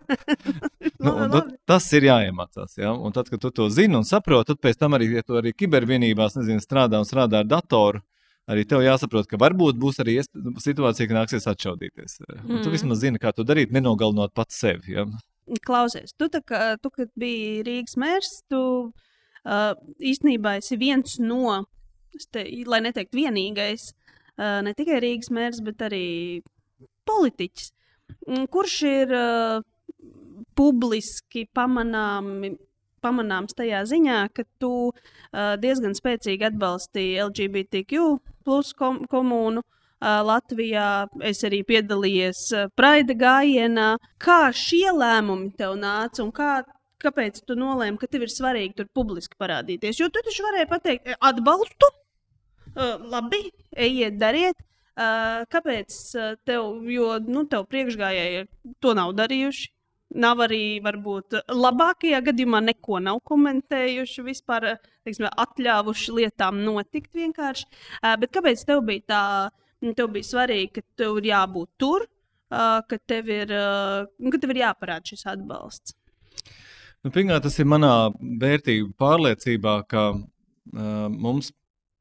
nu, 1.03 1.11
un, 1.11 1.27
tad, 1.33 1.51
tas 1.67 1.89
ir 1.97 2.07
jāiemācās. 2.07 2.77
Ja? 2.79 2.93
Un 2.95 3.15
tad, 3.15 3.27
kad 3.31 3.43
tu 3.43 3.51
to 3.51 3.67
zini 3.73 3.99
un 3.99 4.07
saproti, 4.07 4.53
tad 4.53 4.63
pēc 4.63 4.79
tam 4.79 4.95
arī, 4.95 5.11
ja 5.17 5.25
tu 5.27 5.35
arī 5.39 5.51
kibervienībās 5.51 6.39
nezinu, 6.39 6.63
strādā 6.63 7.01
un 7.03 7.09
strādā 7.09 7.43
ar 7.43 7.49
datoru, 7.49 7.99
arī 8.47 8.63
tev 8.67 8.83
jāsaprot, 8.83 9.27
ka 9.27 9.39
varbūt 9.39 9.79
būs 9.79 9.99
arī 10.03 10.17
situācija, 10.23 11.09
ka 11.09 11.19
nāksies 11.19 11.47
atšaudīties. 11.51 12.17
Mm. 12.43 12.63
Tu 12.63 12.71
vismaz 12.71 13.03
zini, 13.03 13.19
kā 13.19 13.35
to 13.35 13.43
darīt, 13.47 13.75
nenogalinot 13.75 14.31
pats 14.35 14.63
sevi. 14.63 14.95
Ja? 14.95 15.07
Klausies, 15.67 16.13
tu, 16.15 16.29
kā, 16.47 16.75
tu 16.79 16.91
kad 16.93 17.09
biji 17.19 17.63
Rīgas 17.67 17.97
mērs, 17.99 18.31
tu 18.51 18.61
uh, 18.87 19.73
īstenībā 19.99 20.57
esi 20.61 20.77
viens 20.79 21.17
no, 21.19 21.63
te, 22.31 22.45
lai 22.69 22.79
neteikt 22.85 23.15
vienīgais, 23.17 23.89
uh, 24.37 24.61
ne 24.63 24.75
tikai 24.77 25.01
Rīgas 25.03 25.33
mērs, 25.35 25.59
bet 25.65 25.83
arī 25.83 26.05
politiķis, 27.09 27.73
kurš 28.53 28.77
ir 28.87 29.15
uh, 29.17 29.65
publiski 30.55 31.47
pamanāmi 31.55 32.55
pamanāms 33.03 33.55
tajā 33.57 33.83
ziņā, 33.89 34.19
ka 34.35 34.45
tu 34.61 34.73
uh, 34.89 35.55
diezgan 35.59 35.95
spēcīgi 35.97 36.47
atbalstīji 36.47 37.21
LGBTQ 37.27 38.03
plus 38.47 38.73
kom 38.77 39.03
komunu. 39.11 39.63
Latvijā. 40.03 41.07
Es 41.23 41.43
arī 41.47 41.61
piedalījos 41.67 42.41
Praida 42.75 43.15
gājienā. 43.15 43.89
Kā 44.19 44.51
šie 44.51 44.89
lēmumi 44.91 45.53
tev 45.55 45.77
nāca 45.79 46.23
un 46.25 46.33
kā, 46.35 46.57
kāpēc 47.03 47.39
tu 47.47 47.55
nolēmi, 47.55 47.97
ka 48.01 48.09
tev 48.11 48.27
ir 48.27 48.33
svarīgi 48.33 48.75
tur 48.81 48.89
publiski 48.95 49.39
parādīties? 49.39 50.01
Jo 50.01 50.11
tu 50.11 50.23
taču 50.25 50.43
varēji 50.43 50.69
pateikt, 50.71 51.13
atbalstu, 51.19 51.89
labi, 53.13 53.45
ejiet, 53.75 54.19
dariet. 54.19 54.59
Kāpēc 54.93 55.95
tev, 56.45 56.83
jo 56.91 57.07
nu, 57.25 57.47
tev 57.49 57.63
priekšgājēji 57.71 58.43
to 58.83 58.93
nav 58.97 59.15
darījuši? 59.17 59.71
Nav 60.13 60.43
arī, 60.45 60.77
varbūt, 60.85 61.39
labākajā 61.49 62.19
gadījumā 62.27 62.59
neko 62.61 62.99
nav 63.01 63.17
komentējuši, 63.25 64.21
vispār 64.27 64.75
teiksim, 65.01 65.25
atļāvuši 65.25 66.13
lietām 66.19 66.59
notikt 66.61 67.17
vienkārši. 67.17 67.65
Bet 68.21 68.29
kāpēc 68.35 68.61
tev 68.69 68.83
bija 68.85 69.01
tā 69.09 69.23
tev 69.91 70.11
bija 70.13 70.29
svarīgi, 70.29 70.69
ka 70.77 71.03
tev 71.03 71.19
ir 71.19 71.31
jābūt 71.33 71.69
tur, 71.81 72.05
ka, 72.49 72.99
tev 73.09 73.31
ir, 73.33 73.51
ka 73.51 74.39
tev 74.39 74.53
ir 74.53 74.61
jāparāda 74.63 75.13
šis 75.13 75.25
atbalsts. 75.33 75.97
Nu, 77.03 77.11
Pirmkārt, 77.11 77.43
tas 77.43 77.59
ir 77.59 77.67
manā 77.67 77.91
vērtību 78.15 78.93
pārliecībā, 78.99 79.73
ka 79.91 80.03
uh, 80.13 80.21
mums, 81.11 81.51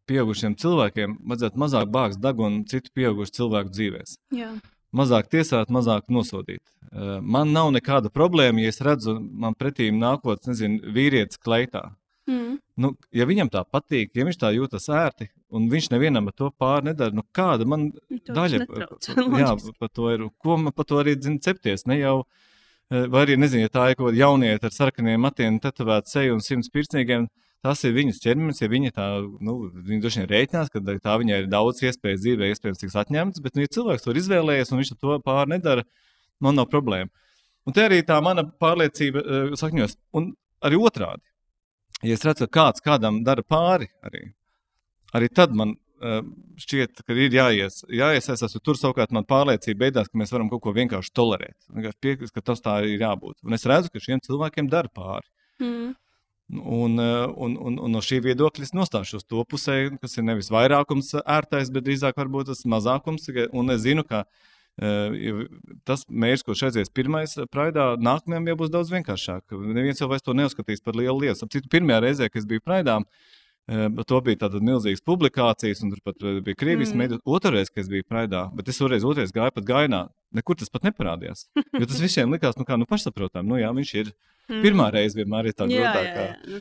pieaugušiem 0.07 0.55
cilvēkiem, 0.59 1.17
vajadzētu 1.31 1.59
mazāk 1.59 1.91
bāzt 1.91 2.21
degunu 2.23 2.63
citu 2.71 2.93
pieaugušu 2.95 3.35
cilvēku 3.41 3.75
dzīvēm. 3.75 4.61
Mazāk 4.95 5.31
tiesāt, 5.33 5.73
mazāk 5.75 6.07
nosodīt. 6.13 6.63
Uh, 6.93 7.17
man 7.19 7.51
nav 7.51 7.73
nekāda 7.75 8.13
problēma, 8.15 8.63
ja 8.63 8.71
es 8.71 8.79
redzu, 8.85 9.17
man 9.19 9.59
pretī 9.59 9.91
nākotnes, 9.97 10.53
nezinu, 10.53 10.95
vīrietis 10.95 11.41
kleitā 11.43 11.89
Mm. 12.31 12.59
Nu, 12.79 12.93
ja 13.11 13.27
viņam 13.27 13.51
tā 13.51 13.65
patīk, 13.67 14.13
ja 14.15 14.25
viņš 14.27 14.39
tā 14.39 14.53
jūtas 14.55 14.87
ērti, 14.95 15.27
un 15.51 15.67
viņš 15.73 15.89
nevienam 15.91 16.31
to 16.37 16.53
pāri 16.55 16.93
nedara, 16.93 17.15
nu 17.15 17.25
kāda 17.35 17.67
man 17.69 17.89
To 17.93 18.37
daļa 18.37 18.63
taču 18.63 18.77
netraucē, 18.79 19.17
jā, 19.43 19.53
par 19.81 19.91
to 19.91 20.11
ir? 20.13 20.25
Ko 20.39 20.57
man 20.61 20.75
par 20.77 20.87
to 20.87 21.01
arī 21.03 21.17
zina 21.19 21.43
cepties? 21.43 21.83
Ne 21.91 21.99
jau, 21.99 22.15
eh, 22.93 23.09
vai 23.11 23.25
arī 23.27 23.37
nezinu, 23.41 23.67
ja 23.67 23.73
tā 23.73 23.89
ir 23.91 23.99
kaut 23.99 24.13
kāda 24.13 24.23
jaunieta 24.23 24.71
ar 24.71 24.77
sarkaniem 24.77 25.25
matiem, 25.27 25.59
tetovēta 25.63 26.15
seju 26.15 26.37
un 26.39 26.45
simts 26.45 26.71
pirksnīgiem. 26.71 27.27
Tas 27.63 27.85
ir 27.87 27.93
viņas 27.95 28.19
ķermenis, 28.19 28.59
ja 28.59 28.67
viņa 28.67 28.91
tā, 28.91 29.09
nu, 29.47 29.53
viņa 29.71 30.03
droši 30.03 30.23
vien 30.23 30.31
rēķinās, 30.33 30.71
ka 30.71 30.81
tā 30.83 31.13
viņai 31.23 31.37
ir 31.45 31.51
daudz 31.51 31.83
iespēju 31.87 32.19
dzīvē, 32.19 32.49
iespējams, 32.51 32.81
tiks 32.81 32.97
atņemts, 32.99 33.43
bet, 33.43 33.55
nu, 33.55 33.63
ja 33.63 33.71
cilvēks 33.71 34.03
to 34.03 34.11
ir 34.11 34.19
izvēlējies 34.19 34.73
un 34.73 34.81
viņš 34.81 34.91
to 34.99 35.19
pāri 35.23 35.55
nedara, 35.55 35.85
man 36.43 36.59
nav 36.59 36.67
problēma. 36.73 37.11
Un 37.63 37.77
te 37.77 37.85
arī 37.87 38.01
tā 38.03 38.17
mana 38.19 38.43
pārliecība 38.43 39.23
uh, 39.23 39.55
sakņos, 39.55 39.95
un 40.19 40.33
arī 40.67 40.81
otrādi. 40.83 41.23
Ja 42.03 42.17
es 42.17 42.25
redzu, 42.27 42.49
ka 42.49 42.59
kāds 42.59 42.83
kādam 42.85 43.23
dara 43.27 43.45
pāri, 43.47 43.87
arī, 44.03 44.25
arī 45.15 45.29
tad 45.31 45.55
man 45.55 45.77
uh, 46.03 46.21
šķiet, 46.61 47.05
ka 47.07 47.15
ir 47.15 47.37
jāies, 47.37 47.83
jāiesaistās. 47.87 48.59
Tur 48.65 48.79
savukārt 48.79 49.15
man 49.15 49.27
pārliecība 49.29 49.87
beidās, 49.87 50.11
ka 50.11 50.19
mēs 50.19 50.35
varam 50.35 50.51
kaut 50.51 50.65
ko 50.65 50.75
vienkārši 50.77 51.15
tolerēt. 51.15 51.57
Vienkārši 51.71 52.01
piekrist, 52.03 52.35
ka 52.35 52.45
tas 52.53 52.65
tā 52.65 52.81
ir 52.89 52.99
jābūt. 52.99 53.39
Un 53.47 53.59
es 53.59 53.67
redzu, 53.71 53.93
ka 53.93 54.03
šiem 54.03 54.23
cilvēkiem 54.25 54.71
dara 54.73 54.91
pāri. 54.93 55.29
Mm. 55.63 55.93
Un, 56.53 56.99
uh, 57.01 57.31
un, 57.39 57.55
un, 57.57 57.79
un 57.87 57.95
no 57.95 58.03
šī 58.05 58.19
viedokļa 58.27 58.67
es 58.67 58.75
nostāšos 58.77 59.25
to 59.31 59.45
pusē, 59.49 59.79
kas 60.03 60.19
ir 60.19 60.27
nevis 60.27 60.51
vairākums 60.53 61.15
ērtais, 61.23 61.71
bet 61.73 61.87
drīzāk 61.87 62.19
varbūt 62.19 62.51
tas 62.51 62.67
mazākums. 62.69 63.31
Un 63.55 63.73
es 63.73 63.87
zinu, 63.87 64.05
ka 64.05 64.27
uh, 64.27 64.52
tas 65.85 66.05
mērķis, 66.09 66.57
šeit 66.59 66.71
aizies 66.73 66.91
pirmais 66.95 67.37
praidā, 67.53 67.93
nākamajam 68.01 68.47
jau 68.53 68.57
būs 68.63 68.73
daudz 68.73 68.91
vienkāršāk. 68.95 69.53
Neviens 69.77 70.01
jau 70.01 70.09
vairs 70.11 70.25
to 70.25 70.33
neuzskatīs 70.37 70.81
par 70.85 70.97
lielu 70.99 71.19
lietu. 71.27 71.49
Citu, 71.53 71.69
pirmajā 71.73 72.01
reizē, 72.07 72.29
kad 72.33 72.41
es 72.43 72.49
biju 72.49 72.63
praidā, 72.65 72.97
uh, 73.03 74.03
to 74.09 74.21
bija 74.25 74.41
tādas 74.47 74.65
milzīgas 74.65 75.05
publikācijas, 75.07 75.85
un 75.85 75.93
tur 75.95 76.01
pat 76.05 76.17
bija 76.19 76.57
Krievijas 76.59 76.93
Mm. 76.95 76.97
mm. 76.97 77.03
mēdī. 77.05 77.21
Otrreiz, 77.25 77.71
kad 77.71 77.85
es 77.85 77.89
biju 77.93 78.05
praidā, 78.09 78.47
bet 78.57 78.69
es 78.69 78.79
toreiz 78.81 79.05
otrais 79.05 79.33
gāju 79.33 79.53
pat 79.55 79.65
gainā. 79.69 80.09
Nekur 80.33 80.57
tas 80.57 80.71
pat 80.73 80.83
neparādījās. 80.89 81.47
Jo 81.77 81.85
tas 81.87 82.01
visiem 82.01 82.33
likās, 82.33 82.57
nu 82.57 82.65
kā, 82.65 82.79
nu 82.81 82.87
pašsaprotami, 82.89 83.49
nu 83.49 83.61
jā, 83.61 83.71
viņš 83.77 83.95
ir. 84.01 84.13
Pirmā 84.65 84.89
reize 84.93 85.15
vienmēr 85.21 85.47
ir 85.53 85.55
tā 85.55 85.69
Mm. 85.69 85.77
Jā, 85.77 85.83
jā, 85.83 85.93
grūtākā. 85.93 86.25
jā. 86.27 86.37
Nu, 86.57 86.61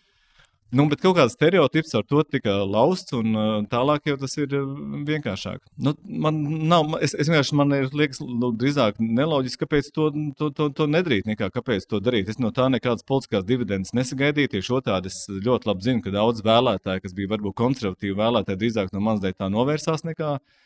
Nu, 0.71 0.85
bet 0.87 1.01
kaut 1.03 1.17
kāds 1.17 1.33
stereotips 1.35 1.95
ar 1.99 2.05
to 2.07 2.21
tika 2.23 2.53
lausts, 2.63 3.11
un 3.17 3.35
uh, 3.35 3.49
tālāk 3.71 4.05
jau 4.07 4.15
tas 4.21 4.37
ir 4.39 4.53
uh, 4.55 4.69
vienkāršāk. 5.07 5.59
Nu, 5.83 5.91
man 6.25 6.37
nav, 6.71 6.95
es, 7.03 7.11
es 7.11 7.27
vienkārši 7.27 7.57
man 7.59 7.75
ir, 7.75 7.89
liekas, 7.91 8.21
drīzāk 8.61 9.01
neloģiski, 9.03 9.65
kāpēc 9.65 9.91
to, 9.91 10.07
to, 10.39 10.49
to, 10.55 10.69
to 10.77 10.87
nedarīt, 10.87 11.27
nekā 11.27 11.51
kāpēc 11.51 11.89
to 11.91 11.99
darīt. 12.03 12.31
Es 12.31 12.39
no 12.39 12.53
tā 12.55 12.69
nekādas 12.71 13.03
politiskās 13.03 13.43
dividendes 13.47 13.91
nesagaidīju. 13.97 14.53
Tieši 14.55 14.75
otrādi 14.79 15.11
es 15.11 15.25
ļoti 15.27 15.71
labi 15.71 15.89
zinu, 15.89 16.05
ka 16.05 16.15
daudz 16.15 16.45
vēlētāju, 16.47 17.03
kas 17.03 17.19
bija 17.19 17.35
varbūt 17.35 17.59
konservatīvi 17.59 18.19
vēlētāji, 18.23 18.63
drīzāk 18.63 18.95
no 18.95 19.03
manas 19.03 19.25
dēļ 19.25 19.37
tā 19.43 19.51
novērsās 19.51 20.07
nekā. 20.07 20.37
Uh, 20.39 20.61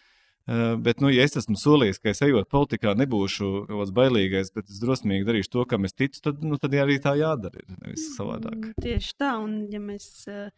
bet, 0.46 1.00
nu, 1.02 1.10
ja 1.10 1.26
es 1.26 1.38
esmu 1.40 1.58
solījis, 1.58 2.00
ka 2.02 2.12
es 2.12 2.22
ejot 2.26 2.50
politikā, 2.54 2.94
nebūšu 3.00 3.48
kaut 3.66 3.80
kāds 3.80 3.94
bailīgais, 3.96 4.52
bet 4.54 4.70
es 4.70 4.82
drosmīgi 4.84 5.26
darīšu 5.26 5.52
to, 5.56 5.66
kam 5.70 5.88
es 5.88 5.96
ticu, 5.98 6.22
tad, 6.28 6.44
nu, 6.46 6.60
tad 6.62 6.76
arī 6.78 7.00
tā 7.02 7.16
jādara. 7.18 7.64
Nevis 7.82 8.12
savādāk. 8.14 8.58
Mm, 8.60 8.76
Tieši 8.86 9.16
tā, 9.18 9.32
un 9.42 9.64
ja 9.74 9.82
mēs 9.82 10.08
uh, 10.30 10.50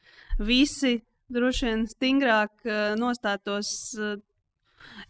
visi 0.44 0.98
droši 1.32 1.70
vien 1.70 1.88
stingrāk 1.88 2.54
uh, 2.68 2.96
nostātos. 3.00 3.72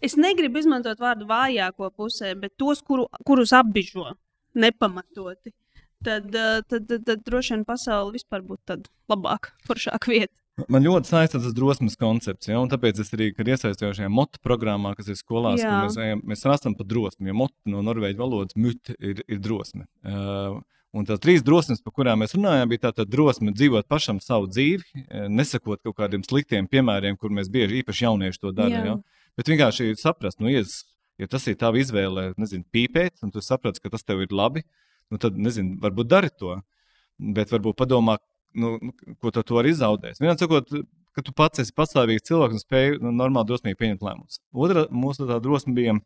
Es 0.02 0.16
negribu 0.18 0.62
izmantot 0.62 1.02
vārdu 1.02 1.28
vājāko 1.30 1.90
pusē, 1.98 2.34
bet 2.40 2.56
tos, 2.58 2.82
kuru, 2.86 3.10
kurus 3.26 3.54
apbižo 3.58 4.14
nepamatoti. 4.58 5.54
Tad, 6.06 6.30
tad, 6.30 6.70
tad, 6.70 6.92
tad 7.06 7.24
droši 7.26 7.56
vien 7.56 7.64
pasaule 7.66 8.14
vispār 8.14 8.44
būtu 8.46 8.84
labāka, 9.10 9.58
foršāka 9.66 10.14
vieta. 10.14 10.36
Man 10.66 10.82
ļoti 10.82 11.06
saistīts 11.12 11.44
tas 11.46 11.54
drosmes 11.54 11.94
koncepts, 12.02 12.48
ja, 12.50 12.58
un 12.58 12.70
tāpēc 12.72 12.98
es 13.04 13.12
arī, 13.14 13.28
kad 13.38 13.50
iesaistījos 13.52 14.00
šajā 14.00 14.10
motu 14.10 14.40
programmā, 14.42 14.96
kas 14.98 15.12
ir 15.14 15.18
skolās, 15.20 15.62
kur 15.62 15.76
mēs, 15.84 15.98
ejam, 16.02 16.24
mēs 16.26 16.46
rastām 16.50 16.74
par 16.78 16.88
drosmi. 16.90 17.30
Jo 17.30 17.36
motu 17.38 17.74
no 17.74 17.84
norvēģu 17.86 18.18
valodas 18.18 18.58
mute 18.58 18.96
ir, 18.98 19.22
ir 19.30 19.42
drosme. 19.44 19.86
Uh, 20.02 20.58
un 20.98 21.06
tās 21.06 21.22
trīs 21.22 21.44
drosmes, 21.46 21.84
par 21.86 21.94
kurām 21.94 22.24
mēs 22.24 22.34
runājām, 22.34 22.72
bija 22.72 22.90
tā 22.90 23.06
drosme 23.06 23.54
dzīvot 23.54 23.86
pašam 23.92 24.22
savu 24.24 24.50
dzīvi, 24.50 25.04
eh, 25.04 25.28
nesakot 25.30 25.84
kaut 25.86 25.98
kādiem 26.00 26.24
sliktiem 26.26 26.70
piemēriem, 26.72 27.20
kur 27.22 27.30
mēs 27.30 27.52
bieži 27.54 27.84
īpaši 27.84 28.08
jaunieši 28.08 28.42
to 28.42 28.54
darām. 28.58 28.88
Ja. 28.88 28.96
Bet 29.38 29.52
vienkārši 29.52 29.94
saprast, 30.02 30.42
nu, 30.42 30.50
ja, 30.50 30.64
ja 31.22 31.28
tas 31.30 31.46
ir 31.46 31.60
tava 31.62 31.78
izvēle, 31.78 32.32
nezinu, 32.38 32.66
pīpēt, 32.74 33.22
un 33.22 33.36
tu 33.36 33.46
saprati, 33.46 33.84
ka 33.84 33.94
tas 33.94 34.08
tev 34.08 34.26
ir 34.26 34.34
labi, 34.34 34.66
nu, 35.14 35.22
tad, 35.22 35.38
nezinu, 35.38 35.78
varbūt 35.84 36.10
dari 36.10 36.34
to. 36.34 36.58
Bet 37.18 37.54
varbūt 37.54 37.78
padomā, 37.78 38.18
nu, 38.56 38.78
nu, 38.82 38.94
ko 39.22 39.32
tu 39.34 39.44
to 39.44 39.60
arī 39.62 39.74
zaudēsi. 39.78 40.22
Vienā 40.24 40.38
sakot, 40.40 40.72
ka 41.18 41.26
tu 41.26 41.34
pats 41.36 41.64
esi 41.64 41.76
patstāvīgs 41.76 42.28
cilvēks 42.30 42.60
un 42.60 42.64
spēj 42.64 42.98
nu, 43.02 43.14
normāli 43.16 43.50
drosmīgi 43.50 43.80
pieņemt 43.80 44.06
lēmumus. 44.06 44.42
Otra 44.54 44.88
mūsu 44.94 45.28
tā 45.30 45.40
drosme 45.44 45.76
bija 45.78 45.98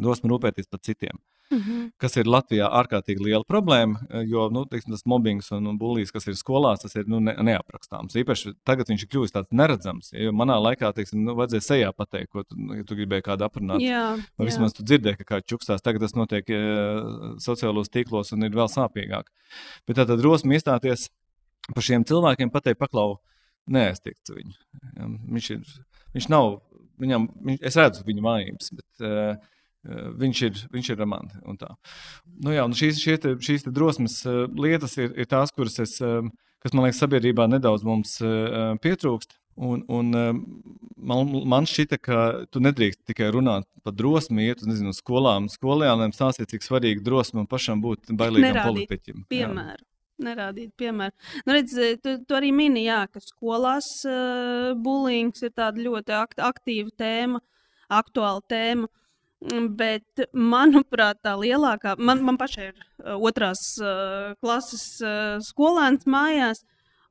drosme 0.00 0.30
rūpēties 0.32 0.68
par 0.70 0.82
citiem, 0.84 1.20
Mm 1.50 1.58
-hmm. 1.58 1.90
kas 1.96 2.16
ir 2.16 2.26
Latvijā 2.26 2.66
ārkārtīgi 2.66 3.22
liela 3.22 3.44
problēma, 3.48 4.00
jo 4.26 4.48
nu, 4.50 4.64
teiksim, 4.66 4.90
tas 4.90 5.04
mobbings 5.06 5.50
un, 5.52 5.66
un 5.66 5.78
bulīs, 5.78 6.10
kas 6.12 6.26
ir 6.26 6.34
skolās, 6.34 6.80
tas 6.82 6.96
ir 6.96 7.04
nu, 7.06 7.20
ne, 7.20 7.34
neaprakstāms. 7.38 8.16
Īpaši 8.16 8.54
tagad 8.64 8.88
viņš 8.88 9.02
ir 9.02 9.08
kļuvis 9.08 9.32
tāds 9.32 9.48
neredzams. 9.50 10.10
Jo 10.12 10.32
manā 10.32 10.58
laikā, 10.58 10.92
teiksim, 10.92 11.22
nu, 11.24 11.34
vajadzēja 11.38 11.60
sejā 11.60 11.92
pateikt, 11.92 12.32
ko 12.32 12.42
tu, 12.42 12.56
nu, 12.58 12.74
ja 12.74 12.84
tu 12.84 12.94
gribēji 12.94 13.22
kādu 13.22 13.46
aprunāt. 13.46 13.80
Jā, 13.80 14.16
Vai 14.38 14.46
jā. 14.46 14.50
vismaz 14.50 14.72
tu 14.72 14.82
dzirdēji, 14.82 15.16
ka 15.16 15.24
kāds 15.24 15.46
čukstās, 15.46 15.82
tagad 15.82 16.02
tas 16.02 16.14
notiek 16.14 16.50
e, 16.50 16.58
sociālos 17.38 17.88
tīklos 17.88 18.32
un 18.32 18.42
ir 18.42 18.50
vēl 18.50 18.66
sāpīgāk. 18.66 19.30
Bet 19.86 19.96
tā 19.96 20.06
tad 20.06 20.18
drosme 20.18 20.54
iestāties 20.54 21.10
par 21.74 21.86
šiem 21.86 22.06
cilvēkiem, 22.06 22.52
pateikt, 22.54 22.80
paklau, 22.80 23.18
neaiztikt 23.70 24.32
viņu. 24.32 24.54
Viņš, 25.32 25.50
ir, 25.56 25.76
viņš 26.14 26.30
nav, 26.32 26.58
viņam, 27.02 27.28
viņš, 27.50 27.62
es 27.70 27.78
redzu 27.80 28.06
viņa 28.06 28.26
vājības, 28.26 28.72
bet 28.78 29.06
uh, 29.06 29.54
viņš 30.22 30.42
ir, 30.48 30.60
viņš 30.74 30.92
ir 30.92 31.02
ar 31.02 31.10
mani. 31.10 31.40
un 31.46 31.58
tā. 31.60 31.72
Nu, 32.42 32.52
jā, 32.54 32.66
un 32.66 32.76
šīs, 32.76 33.00
šie 33.02 33.16
šīs 33.42 33.66
drosmes 33.70 34.20
uh, 34.28 34.44
lietas 34.58 34.96
ir, 35.00 35.12
ir 35.18 35.30
tās, 35.30 35.54
kuras 35.54 35.78
es, 35.82 35.98
um, 36.04 36.30
kas 36.62 36.76
man 36.76 36.86
liekas, 36.86 37.02
sabiedrībā 37.02 37.48
nedaudz 37.50 37.86
mums 37.86 38.18
uh, 38.24 38.76
pietrūkst. 38.82 39.38
Un, 39.56 39.80
un 39.88 40.12
man, 40.12 41.30
man 41.48 41.64
šķita, 41.64 41.96
ka 41.96 42.16
tu 42.52 42.60
nedrīkst 42.60 43.06
tikai 43.08 43.30
runāt 43.32 43.64
par 43.80 43.94
drosmi, 43.96 44.50
iet 44.50 44.60
uz 44.60 44.98
skolām, 44.98 45.46
skolēniem, 45.48 46.12
stāstīt, 46.12 46.50
cik 46.52 46.66
svarīgi 46.66 47.00
drosme 47.00 47.40
un 47.40 47.48
pašam 47.48 47.80
būt 47.80 48.12
bailīgam 48.12 48.50
Nerādīt 48.50 48.68
politiķim. 48.68 49.24
Jā. 49.32 49.48
Nerādīt, 50.22 50.70
piemēram. 50.80 51.12
Nu, 51.44 51.52
redz, 51.52 51.74
tu, 52.00 52.14
tu 52.24 52.36
arī 52.38 52.48
mini, 52.56 52.86
jā, 52.86 53.02
ka 53.12 53.20
skolās 53.20 53.88
uh, 54.08 54.70
bulings 54.80 55.42
ir 55.44 55.52
tāda 55.52 55.82
ļoti 55.84 56.14
akt, 56.16 56.40
aktīva 56.40 56.88
tēma, 56.96 57.42
aktuāla 57.92 58.40
tēma. 58.48 58.88
Mm, 59.44 59.66
Bet, 59.76 60.22
manuprāt, 60.32 61.20
tā 61.20 61.34
lielākā, 61.36 61.98
man, 62.00 62.22
man 62.24 62.38
pašai 62.40 62.70
ir 62.70 62.78
uh, 62.80 63.18
otrās 63.20 63.60
uh, 63.84 64.32
klases 64.40 64.86
uh, 65.04 65.36
skolēns 65.44 66.08
mājās, 66.08 66.62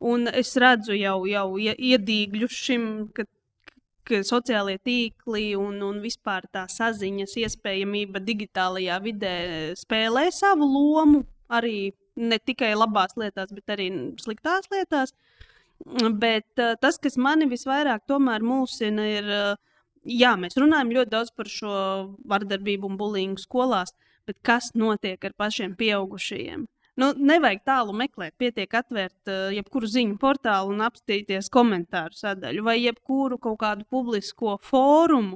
un 0.01 0.25
es 0.33 0.55
redzu 0.57 0.97
jau, 0.97 1.19
jau 1.29 1.45
ie- 1.61 1.77
iedīgļu 1.93 2.49
šim, 2.49 2.87
ka 3.13 4.23
sociālie 4.25 4.79
tīkli 4.85 5.51
un, 5.57 5.77
un 5.85 6.01
vispār 6.01 6.49
tā 6.53 6.65
saziņas 6.69 7.37
iespējamība 7.41 8.21
digitālajā 8.25 8.97
vidē 9.05 9.35
spēlē 9.77 10.27
savu 10.33 10.65
lomu 10.69 11.21
arī 11.49 11.93
ne 12.15 12.39
tikai 12.39 12.73
labās 12.75 13.15
lietās, 13.19 13.51
bet 13.55 13.75
arī 13.75 13.89
sliktās 14.21 14.69
lietās. 14.71 15.13
Bet 16.15 16.61
uh, 16.61 16.75
tas, 16.79 16.97
kas 17.01 17.17
mani 17.19 17.49
visvairāk 17.51 18.07
mulsina, 18.41 19.07
ir, 19.19 19.25
uh, 19.27 19.57
jā, 20.07 20.35
mēs 20.39 20.55
runājam 20.55 20.93
ļoti 20.95 21.11
daudz 21.11 21.31
par 21.35 21.51
šo 21.51 21.73
vardarbību 22.25 22.87
un 22.87 22.97
bulīgu 22.97 23.41
skolās, 23.43 23.91
bet 24.25 24.39
kas 24.41 24.71
notiek 24.73 25.19
ar 25.23 25.33
pašiem 25.37 25.75
pieaugušajiem? 25.75 26.65
Nu, 26.95 27.11
nevajag 27.11 27.65
tālu 27.67 27.91
meklēt, 27.91 28.37
pietiek 28.39 28.71
atvērt 28.71 29.27
uh, 29.27 29.51
jebkuru 29.51 29.87
ziņu 29.91 30.15
portālu 30.19 30.71
un 30.71 30.85
apstīties 30.85 31.51
komentāru 31.51 32.15
sadaļu 32.15 32.63
vai 32.63 32.77
jebkuru 32.79 33.37
kaut 33.37 33.59
kādu 33.59 33.83
publisko 33.91 34.55
fórumu, 34.63 35.35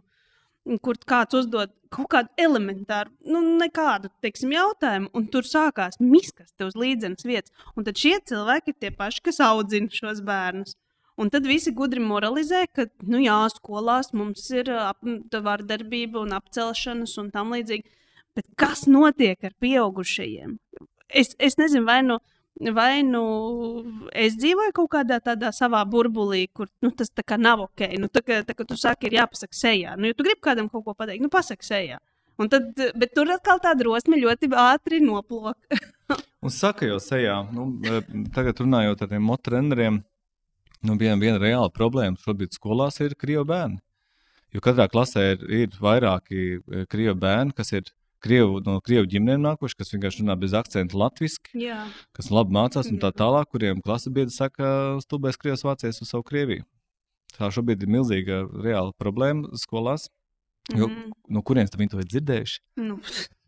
kur 0.78 1.00
kāds 1.10 1.34
uzdod 1.40 1.72
kaut 1.90 2.10
kādu 2.14 2.30
elementāru, 2.38 3.10
nu, 3.26 3.42
nekādu 3.58 4.12
teiksim, 4.22 4.52
jautājumu, 4.54 5.10
un 5.18 5.26
tur 5.34 5.48
sākās 5.48 5.98
miskaste 5.98 6.68
uz 6.68 6.78
līdzenas 6.78 7.26
vietas. 7.26 7.56
Un 7.74 7.88
tad 7.88 7.98
šie 7.98 8.20
cilvēki 8.30 8.74
ir 8.74 8.78
tie 8.78 8.92
paši, 8.94 9.24
kas 9.26 9.42
audzina 9.42 9.90
šos 9.94 10.22
bērnus. 10.26 10.78
Un 11.20 11.32
tad 11.34 11.48
visi 11.50 11.74
gudri 11.76 12.00
moralizē, 12.00 12.64
ka, 12.72 12.86
nu, 13.10 13.20
jā, 13.20 13.40
skolās 13.52 14.14
mums 14.16 14.46
ir 14.56 14.70
ap, 14.72 15.02
vardarbība 15.34 16.22
un 16.22 16.38
apcelšanas 16.38 17.18
un 17.20 17.34
tam 17.34 17.52
līdzīgi. 17.56 17.90
Bet 18.38 18.48
kas 18.60 18.86
notiek 18.88 19.42
ar 19.44 19.56
pieaugušajiem? 19.60 20.56
Es, 21.10 21.34
es 21.42 21.58
nezinu, 21.60 21.84
vai 21.90 22.04
nu, 22.06 22.20
vai 22.76 23.02
nu 23.08 23.24
es 24.12 24.36
dzīvoju 24.40 24.74
kaut 24.76 24.92
kādā 24.98 25.20
tādā 25.24 25.52
savā 25.56 25.82
burbulī, 25.88 26.46
kur 26.54 26.68
nu, 26.84 26.92
tas 26.92 27.12
tā 27.12 27.24
kā 27.24 27.40
nav 27.40 27.64
ok. 27.70 27.86
Nu, 28.02 28.10
tā, 28.12 28.24
kā, 28.26 28.42
tā 28.48 28.56
kā 28.58 28.68
tu 28.68 28.78
saki, 28.80 29.08
ir 29.08 29.20
jāpasaka 29.22 29.56
sejā. 29.56 29.96
Nu, 29.98 30.10
ja 30.12 30.18
tu 30.18 30.28
gribi 30.28 30.44
kādam 30.44 30.70
kaut 30.72 30.86
ko 30.88 30.96
pateikt, 30.98 31.24
nu, 31.24 31.32
pasaki 31.32 31.66
sejā. 31.66 32.00
Un 32.40 32.48
tad, 32.52 32.72
bet 32.96 33.12
tur 33.16 33.32
atkal 33.34 33.60
tā 33.64 33.74
drosme 33.76 34.20
ļoti 34.20 34.52
ātri 34.56 35.02
noplūka. 35.04 35.80
Un 36.46 36.54
saka 36.56 36.88
jau 36.88 37.00
sejā, 37.04 37.42
nu, 37.52 37.68
tagad 38.36 38.62
runājot 38.64 39.04
ar 39.04 39.12
tiem 39.12 39.26
mototreneriem, 39.28 40.00
nu, 40.88 40.96
viena, 41.00 41.20
viena 41.20 41.40
reāla 41.42 41.68
problēma 41.76 42.20
šobrīd 42.24 42.56
skolās 42.56 43.02
ir 43.04 43.18
krievu 43.20 43.44
bērni. 43.50 43.82
Jo 44.56 44.64
katrā 44.66 44.88
klasē 44.90 45.26
ir, 45.36 45.44
ir 45.54 45.76
vairāki 45.84 46.40
eh, 46.58 46.86
krievu 46.90 47.18
bērni, 47.22 47.54
kas 47.58 47.74
ir 47.76 47.92
krievu, 48.24 48.60
no 48.66 48.78
krievu 48.84 49.08
ģimenēm 49.10 49.44
nākuši, 49.46 49.78
kas 49.80 49.94
vienkārši 49.94 50.24
runā 50.24 50.36
bez 50.40 50.54
akcentu 50.58 51.00
latviešu, 51.00 51.54
kas 52.16 52.30
labi 52.34 52.56
mācās 52.58 52.92
un 52.92 53.00
tā 53.02 53.12
tālāk, 53.16 53.50
kuriem 53.54 53.82
klase 53.86 54.12
biedri 54.14 54.34
saka, 54.36 55.00
stulbēs 55.04 55.40
krievs 55.40 55.66
vācies 55.68 56.02
uz 56.04 56.12
savu 56.12 56.26
Krieviju. 56.28 56.66
Tā 57.38 57.52
šobrīd 57.54 57.84
ir 57.86 57.92
milzīga 57.94 58.44
reāla 58.64 58.94
problēma 59.00 59.56
skolās. 59.60 60.10
Jo, 60.70 60.88
mm 60.88 60.96
-hmm. 60.96 61.12
No 61.30 61.42
kurienes 61.42 61.72
viņi 61.78 61.90
to 61.90 62.00
ir 62.00 62.06
dzirdējuši? 62.06 62.60
Nu. 62.78 63.00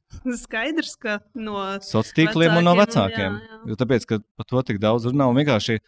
Skaidrs, 0.43 0.95
ka 0.99 1.19
no 1.34 1.57
sociāliem 1.80 2.15
tīkliem 2.18 2.57
un 2.57 2.64
no 2.64 2.76
vecākiem. 2.76 3.38
Jā, 3.38 3.52
jā. 3.52 3.60
Jo 3.68 3.76
tāpēc, 3.76 4.06
ka 4.06 4.19
par 4.35 4.45
to 4.45 4.61
tik 4.61 4.80
daudz 4.80 5.06
runā 5.06 5.27
un 5.30 5.35
vienkārši 5.35 5.80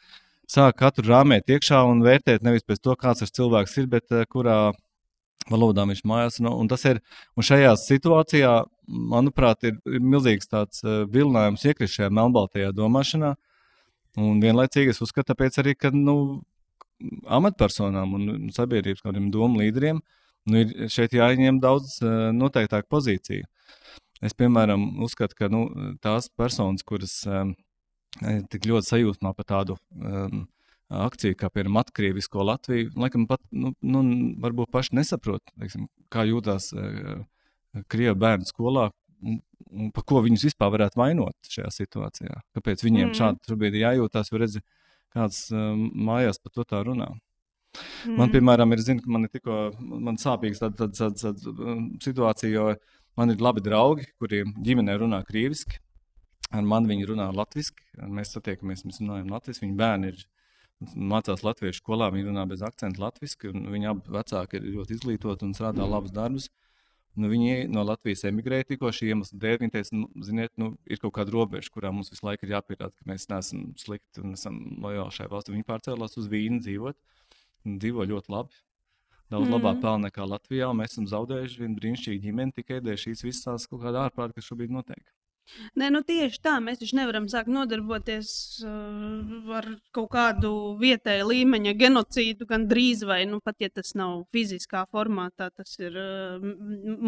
sāk 0.48 0.78
katru 0.78 1.08
rāmēt 1.10 1.50
iekšā 1.50 1.84
un 1.90 2.04
vērtēt 2.04 2.44
nevis 2.44 2.64
pēc 2.64 2.80
to, 2.84 2.96
kāds 2.96 3.20
tas 3.20 3.32
cilvēks 3.32 3.78
ir, 3.78 3.88
bet 3.88 4.12
uh, 4.12 4.24
kurā 4.30 4.72
valodā 5.52 5.86
viņš 5.90 6.04
mājās. 6.08 6.40
No, 6.44 6.56
un 6.60 6.70
tas 6.72 6.86
ir, 6.90 7.02
un 7.38 7.48
šajā 7.48 7.74
situācijā, 7.80 8.54
manuprāt, 8.88 9.68
ir, 9.70 9.78
ir 9.90 10.04
milzīgs 10.04 10.50
tāds 10.52 10.84
uh, 10.86 11.04
vilinājums 11.10 11.66
iekrist 11.70 12.00
šajā 12.00 12.12
melnbaltajā 12.14 12.74
domāšanā. 12.76 13.34
Un 14.22 14.42
vienlaicīgi 14.44 14.94
es 14.94 15.02
uzskatu, 15.02 15.32
tāpēc 15.32 15.58
arī, 15.64 15.76
ka 15.80 15.94
nu, 15.96 16.44
amatpersonām 17.28 18.14
un 18.16 18.52
sabiedrības 18.54 19.04
kādiem 19.04 19.32
domu 19.34 19.64
līderiem 19.64 20.00
nu, 20.00 20.60
ir 20.62 20.92
šeit 20.92 21.16
jāieņem 21.18 21.60
daudz 21.64 21.98
uh, 22.04 22.30
noteiktāka 22.36 22.88
pozīcija. 22.92 23.48
Es, 24.24 24.36
piemēram, 24.40 24.86
uzskatu, 25.04 25.36
ka 25.36 25.50
nu, 25.52 25.66
tās 26.04 26.30
personas, 26.32 26.86
kuras 26.88 27.18
um, 27.28 27.56
tik 28.52 28.70
ļoti 28.70 28.88
sajūsmā 28.88 29.34
par 29.36 29.48
tādu 29.50 29.76
um, 30.00 30.46
akciju, 31.06 31.38
kā 31.40 31.50
piemēram 31.52 31.80
Atkrievisko 31.82 32.46
Latviju, 32.48 32.92
laikam 33.00 33.26
pat 33.30 33.42
nu, 33.52 33.74
nu, 33.82 34.04
varbūt 34.44 34.72
paši 34.74 34.98
nesaprot, 35.00 35.54
teiksim, 35.60 35.88
kā 36.14 36.26
jūtas 36.30 36.72
uh, 36.76 37.24
Krievijas 37.90 38.20
bērnu 38.22 38.50
skolā. 38.50 38.90
Un, 39.24 39.38
un 39.72 39.92
par 39.96 40.04
ko 40.10 40.22
viņus 40.26 40.50
vispār 40.50 40.74
varētu 40.74 41.00
vainot 41.00 41.52
šajā 41.52 41.70
situācijā? 41.74 42.42
Kāpēc 42.58 42.84
viņiem 42.84 43.08
mm. 43.10 43.18
šādi 43.20 43.54
šobrīd 43.54 43.78
ir 43.78 43.86
jājūtas, 43.86 44.32
jo 44.34 44.42
redzi, 44.42 44.64
kāds 45.16 45.46
um, 45.54 45.86
mājās 46.10 46.42
par 46.44 46.54
to 46.58 46.66
tā 46.68 46.82
runā. 46.86 47.08
Mm. 48.04 48.18
Man, 48.20 48.34
piemēram, 48.34 48.76
ir, 48.76 48.84
zinu, 48.84 49.02
ka 49.06 49.14
man 49.16 49.26
ir 49.26 49.32
tikko 49.34 49.62
man 49.80 50.20
sāpīgs 50.22 50.60
tāda, 50.62 50.84
tāda, 50.84 51.16
tāda, 51.16 51.32
tāda 51.48 51.78
situācija, 52.04 52.52
jo 52.52 52.68
Man 53.18 53.30
ir 53.30 53.42
labi 53.42 53.62
draugi, 53.62 54.08
kuriem 54.18 54.56
ģimenē 54.66 54.96
runā 55.04 55.20
krieviski. 55.28 55.78
Ar 56.54 56.66
mani 56.66 56.90
viņi 56.90 57.10
runā 57.12 57.28
latviešu. 57.34 57.76
Mēs 58.14 58.34
satiekamies, 58.34 58.86
mēs 58.88 59.02
runājam 59.02 59.30
latviešu. 59.34 59.62
Viņu 59.66 59.78
bērni 59.78 60.10
ir 60.14 60.24
mācās 60.96 61.44
latviešu 61.46 61.82
skolā, 61.82 62.10
viņi 62.14 62.28
runā 62.30 62.44
bez 62.50 62.64
akcentu 62.66 63.04
latviešu. 63.04 63.54
Viņi 63.54 63.90
abi 63.92 64.14
vecāki 64.16 64.60
ir 64.60 64.68
ļoti 64.78 64.98
izglītoti 64.98 65.48
un 65.48 65.56
strādā 65.58 65.88
labus 65.88 66.14
darbus. 66.16 66.50
Nu, 67.14 67.30
viņi 67.30 67.68
no 67.70 67.84
Latvijas 67.86 68.24
emigrēja 68.26 68.66
tikko 68.72 68.90
šī 68.90 69.12
iemesla 69.14 69.38
dēļ. 69.38 69.58
Viņi 69.62 69.74
teica, 69.76 69.96
nu, 70.00 70.08
ziniet, 70.26 70.50
nu, 70.58 70.72
ir 70.90 70.98
kaut 71.02 71.14
kāda 71.20 71.36
robeža, 71.36 71.70
kurā 71.76 71.92
mums 71.94 72.10
visu 72.10 72.26
laiku 72.26 72.48
ir 72.48 72.56
jāpierāda, 72.56 72.90
ka 72.90 73.10
mēs 73.12 73.28
neesam 73.30 73.68
slikti 73.78 74.24
un 74.24 74.34
esam 74.34 74.58
lojāli 74.82 75.14
šai 75.14 75.30
valstī. 75.30 75.54
Viņi 75.54 75.68
pārcēlās 75.68 76.18
uz 76.18 76.30
Vīnu 76.32 76.64
dzīvot. 76.66 76.98
Dzīvo 77.70 78.08
ļoti 78.10 78.34
labi 78.34 78.64
daudz 79.34 79.48
mm. 79.48 79.56
labāk 79.56 79.82
pelna 79.82 80.10
nekā 80.10 80.26
Latvijā. 80.30 80.70
Mēs 80.78 80.96
esam 80.96 81.10
zaudējuši 81.10 81.62
vienu 81.64 81.78
brīnišķīgu 81.80 82.24
ģimeni 82.28 82.56
tikai 82.60 82.80
dēļ 82.86 83.00
šīs 83.06 83.26
visas 83.26 83.68
kaut 83.70 83.82
kāda 83.84 84.08
ārprāta, 84.08 84.36
kas 84.38 84.50
šobrīd 84.50 84.74
notiek. 84.74 85.04
Nē, 85.80 85.90
nu 85.94 86.02
tieši 86.08 86.40
tā. 86.44 86.56
Mēs 86.64 86.80
taču 86.82 86.98
nevaram 86.98 87.28
sākt 87.32 87.52
nodarboties 87.52 88.30
uh, 88.66 89.52
ar 89.60 89.68
kaut 89.96 90.10
kādu 90.16 90.54
vietēju 90.82 91.28
līmeņa 91.30 91.76
genocīdu, 91.82 92.48
gan 92.50 92.68
drīz 92.70 93.04
vai 93.08 93.24
nu, 93.30 93.42
pat 93.44 93.62
ja 93.64 93.70
tas 93.74 93.94
nav 94.00 94.24
fiziskā 94.34 94.86
formātā, 94.94 95.50
tas 95.54 95.76
ir 95.82 96.00
uh, 96.00 96.50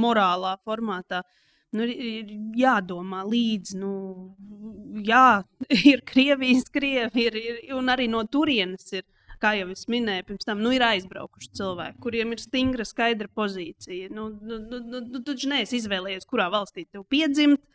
morālā 0.06 0.56
formātā. 0.68 1.24
Nu, 1.76 1.84
ir 1.90 2.30
jādomā 2.56 3.26
līdzi, 3.28 3.80
nu, 3.82 3.92
jā, 5.04 5.44
ir 5.92 6.06
Krievijas 6.08 6.70
krievi, 6.72 7.28
ir, 7.28 7.40
ir, 7.40 7.60
un 7.76 7.92
arī 7.92 8.08
no 8.12 8.24
turienes 8.32 8.94
ir 8.94 9.04
kā 9.42 9.52
jau 9.60 9.68
es 9.74 9.86
minēju, 9.92 10.26
pirms 10.30 10.48
tam 10.48 10.62
nu, 10.64 10.72
ir 10.76 10.84
aizbraukuši 10.86 11.52
cilvēki, 11.60 12.02
kuriem 12.04 12.36
ir 12.36 12.42
stingra, 12.42 12.86
skaidra 12.88 13.28
pozīcija. 13.36 14.10
Nu, 14.16 14.30
nu, 14.32 14.60
nu, 14.62 14.80
nu, 14.80 15.02
nu, 15.02 15.20
tu 15.20 15.34
taču 15.34 15.52
neesi 15.52 15.80
izvēlējies, 15.82 16.28
kurā 16.30 16.48
valstī 16.54 16.86
tev 16.88 17.04
piedzimt. 17.12 17.66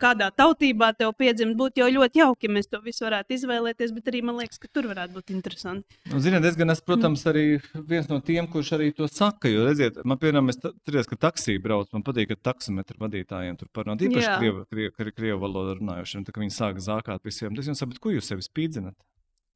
Kādā 0.00 0.30
tautībā 0.32 0.92
tev 0.96 1.12
piedzimt, 1.18 1.56
būtu 1.58 1.82
jau 1.82 1.88
ļoti 1.92 2.22
jauki, 2.22 2.48
ja 2.48 2.54
mēs 2.56 2.70
to 2.70 2.80
visu 2.84 3.04
varētu 3.06 3.36
izvēlēties, 3.36 3.92
bet 3.96 4.10
arī 4.12 4.22
man 4.24 4.38
liekas, 4.40 4.60
ka 4.62 4.70
tur 4.72 4.88
varētu 4.90 5.16
būt 5.18 5.32
interesanti. 5.34 5.98
Nu, 6.12 6.20
ziniet, 6.22 6.44
es 6.48 6.56
gan 6.58 6.72
esmu, 6.72 6.86
protams, 6.88 7.24
arī 7.28 7.44
viens 7.88 8.08
no 8.10 8.20
tiem, 8.24 8.48
kurš 8.50 8.72
arī 8.78 8.92
to 8.96 9.08
saka. 9.10 9.50
Jo, 9.52 9.66
redziet, 9.68 10.00
man, 10.04 10.20
piemēram, 10.22 10.48
es 10.52 10.60
atceros, 10.62 11.10
ka 11.10 11.20
taksī 11.28 11.58
brauc, 11.62 11.90
man 11.92 12.06
patīk, 12.06 12.32
ka 12.32 12.52
taksometru 12.52 13.00
vadītājiem 13.04 13.58
tur 13.60 13.72
parunā 13.74 13.98
īpaši 14.00 14.38
krievu, 14.40 14.64
krievu, 14.72 15.12
krievu 15.16 15.42
valodu 15.44 15.76
runājušiem, 15.80 16.24
tā 16.26 16.32
kā 16.32 16.44
viņi 16.44 16.56
sāk 16.56 16.80
zākāt 16.84 17.26
visiem. 17.26 17.52
Tas 17.56 17.68
jums 17.68 17.84
saprot, 17.84 18.00
ko 18.00 18.14
jūs 18.16 18.32
sevi 18.32 18.46
spīdzināt? 18.46 18.96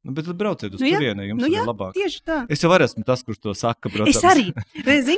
Nu, 0.01 0.11
bet 0.17 0.25
brauciet 0.33 0.73
uz 0.73 0.81
nu, 0.81 0.89
turieni, 0.89 1.27
jums 1.29 1.43
nu, 1.43 1.47
jā, 1.51 1.61
ir 1.61 1.69
labāk. 1.69 1.91
Tieši 1.93 2.21
tā. 2.25 2.37
Es 2.49 2.63
jau 2.63 2.71
esmu 2.73 3.03
tas, 3.05 3.21
kurš 3.25 3.37
to 3.37 3.53
saka. 3.57 3.91
Protams. 3.93 4.17
Es 4.17 4.25
arī. 4.25 4.47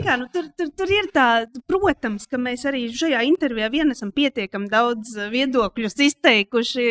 Kā, 0.03 0.17
nu, 0.19 0.27
tur, 0.33 0.49
tur, 0.59 0.73
tur 0.75 0.91
ir 0.91 1.07
tā, 1.15 1.27
protams, 1.71 2.27
ka 2.27 2.39
mēs 2.41 2.65
arī 2.67 2.89
šajā 2.91 3.21
intervijā 3.29 3.69
vien 3.71 3.95
esam 3.95 4.11
pietiekami 4.11 4.67
daudz 4.73 5.15
viedokļus 5.31 5.95
izteikuši, 6.09 6.89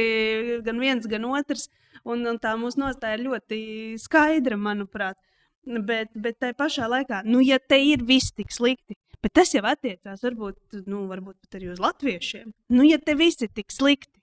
gan 0.64 0.80
viens, 0.80 1.08
gan 1.10 1.28
otrs. 1.28 1.68
Un, 2.08 2.24
un 2.26 2.40
tā 2.40 2.56
mūsu 2.58 2.80
nostāja 2.80 3.20
ir 3.20 3.26
ļoti 3.28 3.60
skaidra, 4.00 4.56
manuprāt. 4.56 5.20
Bet, 5.62 6.16
bet 6.16 6.40
tajā 6.40 6.56
pašā 6.58 6.88
laikā, 6.90 7.20
nu, 7.28 7.44
ja 7.44 7.60
te 7.60 7.76
ir 7.76 8.00
viss 8.02 8.32
tik 8.34 8.50
slikti, 8.50 8.96
bet 9.22 9.36
tas 9.36 9.52
jau 9.54 9.62
attiecās 9.68 10.24
varbūt, 10.24 10.80
nu, 10.88 11.04
varbūt 11.12 11.60
arī 11.60 11.68
uz 11.76 11.78
latviešiem. 11.82 12.48
Nu, 12.72 12.88
ja 12.88 12.96
te 12.98 13.14
viss 13.20 13.44
ir 13.44 13.52
tik 13.54 13.70
slikti, 13.70 14.16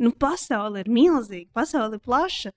nu, 0.00 0.14
pasaule 0.16 0.86
ir 0.86 0.88
milzīga, 0.88 1.50
pasaule 1.58 1.98
ir 1.98 2.06
plaša 2.06 2.54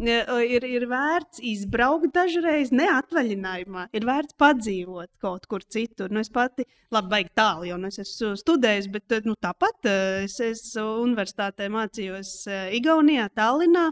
ir, 0.00 0.64
ir 0.64 0.86
vērts 0.88 1.42
izbraukt 1.44 2.14
dažreiz, 2.14 2.72
neatvaļinājumā. 2.72 3.88
Ir 3.92 4.06
vērts 4.08 4.36
padzīvot 4.40 5.10
kaut 5.20 5.46
kur 5.46 5.62
citur. 5.62 6.10
Nu, 6.10 6.20
es 6.20 6.30
pati, 6.32 6.64
labi, 6.90 7.10
baigi 7.12 7.32
tālu, 7.36 7.68
jo 7.68 7.76
nu, 7.76 7.90
es 7.92 8.00
esmu 8.00 8.32
studējis, 8.40 8.88
bet 8.92 9.18
nu, 9.26 9.36
tāpat 9.36 9.90
es, 10.24 10.38
es 10.40 10.64
universitātē 10.78 11.68
mācījos 11.72 12.46
Igaunijā, 12.78 13.28
Tallinā. 13.36 13.90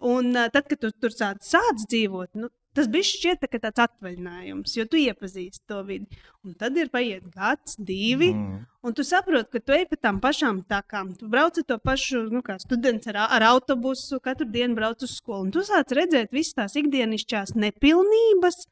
Un 0.00 0.32
tad, 0.32 0.64
kad 0.64 0.78
tu 0.80 0.88
tur 0.96 1.12
sāc, 1.12 1.42
sāc 1.44 1.82
dzīvot, 1.90 2.30
nu, 2.40 2.48
Tas 2.76 2.86
bija 2.86 3.02
šķiet 3.02 3.40
tā 3.42 3.58
tāds 3.58 3.82
atvaļinājums, 3.82 4.76
jo 4.78 4.84
tu 4.86 4.98
iepazīsti 5.00 5.64
to 5.66 5.80
vidi. 5.88 6.18
Un 6.46 6.54
tad 6.58 6.76
ir 6.78 6.88
paiet 6.92 7.24
gads, 7.34 7.74
divi, 7.76 8.28
mm. 8.30 8.60
un 8.86 8.94
tu 8.94 9.02
saproti, 9.04 9.50
ka 9.56 9.60
tu 9.64 9.74
ej 9.74 9.88
pa 9.90 9.96
tām 9.98 10.20
pašām 10.22 10.60
takām. 10.70 11.10
Tu 11.18 11.26
brauc 11.32 11.58
ar 11.58 11.64
to 11.66 11.78
pašu, 11.82 12.22
nu, 12.30 12.44
kā 12.46 12.60
students 12.62 13.10
ar, 13.10 13.18
ar 13.26 13.44
autobusu, 13.48 14.20
katru 14.22 14.46
dienu 14.46 14.78
brauc 14.78 15.02
uz 15.02 15.16
skolu. 15.18 15.48
Un 15.48 15.54
tu 15.56 15.64
sāc 15.66 15.90
redzēt 15.98 16.30
visas 16.36 16.54
tās 16.60 16.78
ikdienišķās 16.78 17.56
nepilnības. 17.58 18.62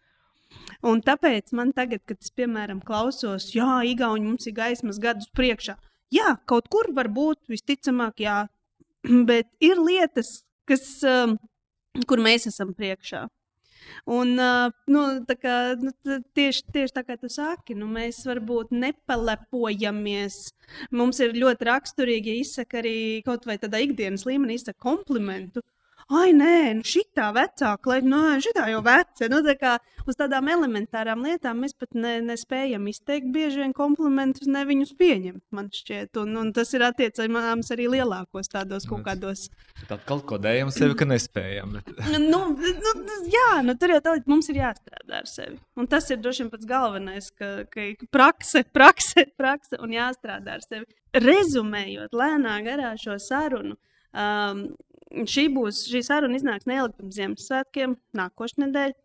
Un 0.86 1.02
tāpēc 1.04 1.50
man 1.58 1.74
tagad, 1.76 2.04
kad 2.06 2.22
es, 2.22 2.30
piemēram, 2.38 2.78
klausos, 2.86 3.48
jā, 3.56 3.80
Igauni 3.90 4.30
mums 4.30 4.46
ir 4.46 4.54
gaismas 4.56 5.00
gadus 5.02 5.26
priekšā. 5.34 5.74
Jā, 6.14 6.36
kaut 6.48 6.70
kur 6.72 6.86
var 6.94 7.10
būt, 7.12 7.40
visticamāk, 7.50 8.22
jā, 8.22 8.44
bet 9.28 9.50
ir 9.58 9.82
lietas, 9.82 10.44
kas, 10.70 10.86
um, 11.02 11.34
kur 12.06 12.22
mēs 12.22 12.46
esam 12.52 12.70
priekšā. 12.78 13.26
Un, 14.08 14.34
nu, 14.36 15.02
kā, 15.40 15.56
nu, 15.80 15.92
tieši, 16.36 16.64
tieši 16.74 16.94
tā 16.96 17.04
kā 17.06 17.18
tu 17.20 17.30
saki, 17.32 17.76
nu, 17.78 17.88
mēs 17.92 18.20
varbūt 18.28 18.72
nepalepojamies. 18.74 20.38
Mums 20.94 21.20
ir 21.24 21.36
ļoti 21.36 21.68
raksturīgi, 21.68 22.34
ja 22.34 22.44
izsaka 22.44 22.80
arī 22.82 22.98
kaut 23.26 23.48
vai 23.48 23.58
tādā 23.60 23.82
ikdienas 23.84 24.26
līmenī, 24.28 24.58
izsaka 24.58 24.80
komplimentu 24.88 25.64
ai, 26.08 26.32
nē, 26.32 26.56
nu 26.78 26.86
šitā 26.88 27.28
vecāka, 27.36 27.90
lai 27.90 27.98
nu, 28.04 28.18
šitā 28.42 28.68
jau 28.72 28.80
veca. 28.84 29.28
Nu, 29.28 29.40
tā 29.44 29.54
kā 29.60 29.74
uz 30.08 30.16
tādām 30.16 30.48
elementārām 30.52 31.24
lietām 31.26 31.60
mēs 31.62 31.74
pat 31.78 31.92
ne, 31.98 32.14
nespējam 32.24 32.86
izteikt 32.88 33.28
bieži 33.34 33.62
vien 33.62 33.74
komplimentus, 33.76 34.48
ne 34.48 34.64
viņus 34.68 34.94
pieņemt, 34.98 35.42
man 35.54 35.68
šķiet. 35.74 36.16
Un, 36.22 36.34
un 36.40 36.52
tas 36.56 36.72
ir 36.76 36.86
attiecināms 36.88 37.72
arī 37.74 37.90
lielākos 37.92 38.48
tādos 38.52 38.88
kaut 38.88 39.04
kādos. 39.06 39.48
Tad 39.90 40.04
kaut 40.08 40.24
ko 40.28 40.40
dējam 40.42 40.72
sevi, 40.74 40.96
ka 40.98 41.08
nespējam. 41.08 41.76
Bet... 41.76 41.92
nu, 42.32 42.42
nu, 42.56 42.94
jā, 43.28 43.50
nu, 43.66 43.76
tur 43.80 43.96
jau 43.96 44.00
tā 44.04 44.16
mums 44.30 44.48
ir 44.52 44.62
jāstrādā 44.62 45.22
ar 45.22 45.28
sevi. 45.28 45.58
Un 45.78 45.90
tas 45.90 46.08
ir 46.08 46.22
droši 46.22 46.46
vien 46.46 46.52
pats 46.54 46.68
galvenais, 46.68 47.30
ka, 47.36 47.52
ka 47.72 47.90
prakse, 48.14 48.64
prakse, 48.72 49.28
prakse 49.36 49.80
un 49.84 49.92
jāstrādā 49.92 50.56
ar 50.56 50.64
sevi. 50.64 50.88
Rezumējot 51.18 52.16
lēnā 52.16 52.58
garā 52.66 52.92
šo 53.00 53.16
sarunu, 53.22 53.76
um, 54.12 54.68
šī 55.08 55.48
būs, 55.54 55.84
šī 55.90 56.02
saruna 56.06 56.38
iznāks 56.38 56.68
neilgi 56.68 56.96
pirms 56.98 57.18
Ziemassvētkiem, 57.18 57.98
nākošais 58.18 58.62
nedēļa. 58.64 58.96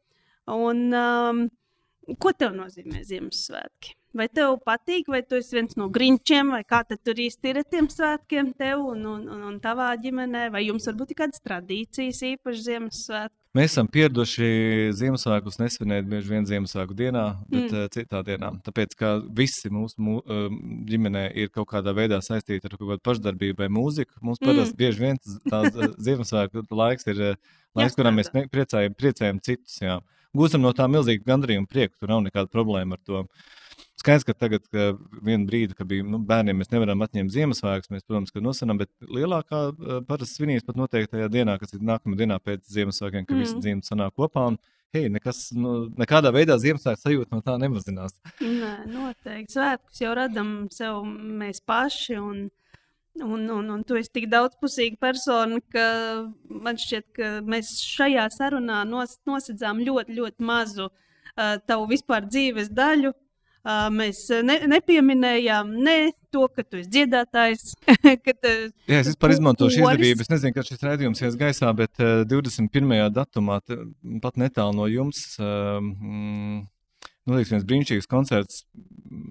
Un, 0.53 0.81
um, 0.99 1.43
ko 2.19 2.33
tev 2.35 2.55
nozīmē 2.57 3.03
Ziemassvētki? 3.07 3.95
Vai 4.13 4.27
tev 4.29 4.59
patīk, 4.61 5.07
vai 5.09 5.23
tu 5.25 5.39
esi 5.39 5.55
viens 5.57 5.77
no 5.79 5.87
grinčiem, 5.89 6.51
vai 6.53 6.61
kā 6.67 6.83
tur 6.91 7.17
īsti 7.17 7.49
ir 7.49 7.61
ar 7.63 7.69
tiem 7.69 7.87
svētkiem, 7.89 8.51
tev 8.59 8.83
un, 8.91 9.05
un, 9.09 9.23
un, 9.31 9.45
un 9.49 9.55
tavā 9.63 9.89
ģimenē, 10.03 10.49
vai 10.53 10.67
jums 10.67 10.85
varbūt 10.91 11.15
ir 11.15 11.21
kādas 11.23 11.41
tradīcijas, 11.41 12.21
īpaši 12.33 12.67
Ziemassvētku? 12.67 13.42
Mēs 13.53 13.75
esam 13.75 13.85
pieraduši 13.93 14.47
Ziemassvētkus 14.97 15.59
nesvinēt 15.61 16.07
bieži 16.09 16.31
vien 16.31 16.47
Ziemassvētku 16.49 16.95
dienā, 16.97 17.25
bet 17.51 17.67
mm. 17.67 17.83
uh, 17.83 17.91
citā 17.93 18.23
dienā. 18.25 18.49
Tāpēc, 18.65 18.95
ka 18.97 19.11
visi 19.37 19.69
mūsu 19.69 20.01
mū, 20.01 20.15
uh, 20.25 20.47
ģimenē 20.89 21.27
ir 21.37 21.51
kaut 21.53 21.69
kādā 21.69 21.93
veidā 21.93 22.17
saistīti 22.25 22.65
ar 22.65 22.73
kaut 22.73 22.87
kādu 22.87 23.05
pašdarbību 23.05 23.61
vai 23.61 23.69
mūziku. 23.69 24.17
Mums 24.25 24.41
mm. 24.41 24.49
parasti 24.49 24.79
bieži 24.79 25.05
vien 25.05 25.21
tās 25.45 25.69
uh, 25.69 25.93
Ziemassvētku 26.01 26.65
laiks 26.81 27.05
ir 27.13 27.21
uh, 27.29 27.53
laiks, 27.77 27.99
kurā 27.99 28.09
mēs 28.17 28.33
priecājam, 28.33 28.97
priecājam 28.97 29.43
citus. 29.45 29.77
Jā. 29.85 29.99
Gūstam 30.33 30.65
no 30.65 30.73
tā 30.73 30.89
milzīgu 30.89 31.21
gandarījumu 31.29 31.69
prieku, 31.69 31.93
tur 32.01 32.09
nav 32.09 32.25
nekāda 32.25 32.49
problēma 32.49 32.97
ar 32.97 33.05
to. 33.05 33.21
Uh, 33.21 33.53
Skaidrs, 34.03 34.25
ka 34.27 34.33
tagad, 34.35 34.65
ka 34.67 34.89
vienu 35.23 35.47
brīdi, 35.47 35.75
kad 35.77 35.87
bija 35.87 36.03
nu, 36.03 36.17
bērniem, 36.27 36.57
mēs 36.59 36.73
nevaram 36.73 36.99
atņemt 37.05 37.31
Ziemassvētkus, 37.31 37.91
mēs, 37.93 38.03
protams, 38.03 38.33
ka 38.35 38.41
nosanām, 38.43 38.81
bet 38.81 38.89
lielākā 39.07 39.61
parasti 40.09 40.41
svinīs 40.41 40.65
pat 40.67 40.75
noteiktajā 40.75 41.29
dienā, 41.31 41.55
kas 41.61 41.71
ir 41.77 41.85
nākamā 41.87 42.19
dienā 42.19 42.35
pēc 42.43 42.65
Ziemassvētkiem, 42.67 43.23
kad 43.29 43.37
mm. 43.37 43.45
visi 43.45 43.61
dzimti 43.63 43.87
sanāk 43.87 44.11
kopā. 44.19 44.49
Un, 44.51 44.57
hei, 44.91 45.05
nekas, 45.13 45.39
nu, 45.55 45.85
nekādā 45.95 46.33
veidā 46.35 46.59
Ziemassvētku 46.59 46.99
sajūta 46.99 47.37
no 47.37 47.39
tā 47.47 47.55
nemazinās. 47.63 48.19
Nē, 48.41 48.73
noteikti. 48.91 49.55
Svētkus 49.55 50.03
jau 50.03 50.11
radām 50.19 50.51
sev 50.75 50.99
mēs 51.07 51.63
paši. 51.63 52.19
Un... 52.19 52.43
Un, 53.21 53.43
un, 53.53 53.67
un 53.69 53.81
tu 53.85 53.93
esi 53.93 54.09
tik 54.09 54.23
daudzpusīga 54.25 54.97
persona, 54.97 55.59
ka 55.69 55.83
man 56.49 56.79
šķiet, 56.81 57.03
ka 57.13 57.27
mēs 57.45 57.75
šajā 57.85 58.23
sarunā 58.33 58.79
nos, 58.89 59.19
nosedzām 59.29 59.83
ļoti, 59.85 60.15
ļoti 60.17 60.47
mazu 60.49 60.87
uh, 60.87 61.59
tavu 61.69 61.85
vispār 61.91 62.25
dzīves 62.25 62.71
daļu, 62.73 63.13
mēs 63.93 64.25
ne, 64.43 64.57
nepieminējām 64.71 65.71
ne 65.85 65.97
to, 66.33 66.47
ka 66.51 66.65
tu 66.65 66.81
esi 66.81 66.91
dziedātājs. 66.91 67.73
ka, 68.25 68.35
Jā, 68.89 68.99
es 68.99 69.13
vispār 69.13 69.35
izmantošu 69.35 69.83
izdevību. 69.83 70.25
Es 70.25 70.31
nezinu, 70.33 70.55
kad 70.57 70.67
šis 70.67 70.83
redzējums 70.83 71.23
ies 71.23 71.39
gaisā, 71.39 71.71
bet 71.77 72.03
uh, 72.03 72.23
21. 72.27 72.93
datumā, 73.15 73.61
pat 74.23 74.39
netālu 74.41 74.77
no 74.81 74.89
jums, 74.91 75.23
uh, 75.39 75.79
mm, 75.79 76.61
notiks 77.31 77.55
viens 77.55 77.67
brīnišķīgs 77.69 78.11
koncerts 78.11 78.63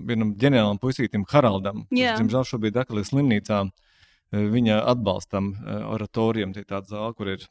vienam 0.08 0.32
ģeniālam 0.40 0.80
puisītim 0.82 1.26
Haraldam. 1.28 1.86
Viņš, 1.90 2.22
diemžēl, 2.22 2.48
šobrīd 2.54 2.78
ir 2.82 3.08
slimnīcā. 3.08 3.64
Uh, 3.66 3.91
viņa 4.32 4.78
atbalstam 4.88 5.52
oratorijam. 5.92 6.54
Tā 6.54 6.62
ir 6.62 6.68
tāda 6.68 6.88
zāle, 6.88 7.14
kur 7.16 7.28
ir 7.28 7.42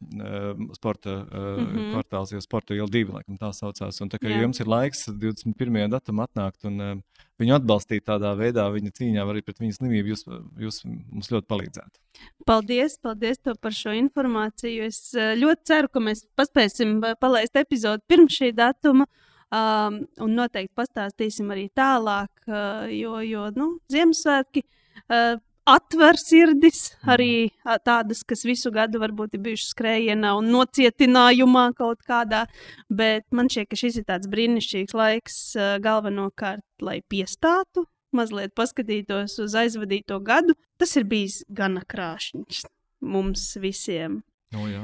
sporta 0.75 1.13
mm 1.21 1.67
-hmm. 1.67 1.91
kvartāls, 1.93 2.33
jau 2.33 2.41
sporta 2.41 2.73
iela 2.73 2.89
divi, 2.89 3.13
laikam 3.13 3.37
tā 3.37 3.51
saucās. 3.53 4.01
Un 4.01 4.09
tā 4.09 4.17
kā 4.17 4.29
Jā. 4.29 4.41
jums 4.41 4.59
ir 4.59 4.67
laiks 4.67 5.07
21. 5.07 5.89
datumā 5.89 6.25
atnākt 6.25 6.65
un 6.65 7.01
viņu 7.39 7.55
atbalstīt 7.55 8.05
tādā 8.05 8.35
veidā, 8.37 8.65
viņa 8.73 8.91
cīņā 8.97 9.29
arī 9.29 9.41
pret 9.41 9.59
viņas 9.59 9.79
slimību, 9.79 10.13
jūs, 10.13 10.25
jūs 10.57 10.85
mums 10.85 11.31
ļoti 11.31 11.47
palīdzētu. 11.47 11.99
Paldies, 12.45 12.97
paldies 13.01 13.37
par 13.61 13.71
šo 13.71 13.93
informāciju. 13.97 14.83
Es 14.83 15.13
ļoti 15.15 15.61
ceru, 15.63 15.87
ka 15.87 15.99
mēs 15.99 16.25
paspēsim 16.35 17.01
palaist 17.19 17.55
epizodi 17.55 18.01
pirms 18.07 18.37
šī 18.37 18.53
datuma. 18.55 19.05
Um, 19.51 20.05
un 20.23 20.31
noteikti 20.31 20.71
pastāstīsim 20.79 21.49
arī 21.51 21.65
tālāk, 21.75 22.29
uh, 22.47 22.87
jo, 22.87 23.17
jo 23.19 23.49
nu, 23.51 23.65
Ziemassvētki 23.91 24.61
uh, 24.63 25.41
atver 25.69 26.17
sirdis, 26.19 26.91
arī 27.03 27.51
tādas, 27.85 28.23
kas 28.27 28.43
visu 28.47 28.71
gadu 28.73 29.01
varbūt 29.01 29.37
ir 29.37 29.43
bijušas 29.45 29.73
skrējienā 29.75 30.33
un 30.39 30.49
nocietinājumā 30.53 31.67
kaut 31.77 32.03
kādā. 32.07 32.45
Bet 32.89 33.27
man 33.35 33.51
šķiet, 33.51 33.69
ka 33.71 33.79
šis 33.83 34.01
ir 34.01 34.07
tāds 34.09 34.31
brīnišķīgs 34.31 34.97
laiks 34.97 35.39
galvenokārt, 35.83 36.65
lai 36.81 36.99
piestātu, 37.11 37.85
mazliet 38.15 38.55
paskatītos 38.57 39.37
uz 39.43 39.55
aizvadīto 39.55 40.19
gadu. 40.25 40.57
Tas 40.81 40.97
ir 40.99 41.07
bijis 41.09 41.41
gana 41.49 41.85
krāšņs 41.87 42.65
mums 43.01 43.55
visiem. 43.61 44.21
O, 44.55 44.67
jā. 44.69 44.83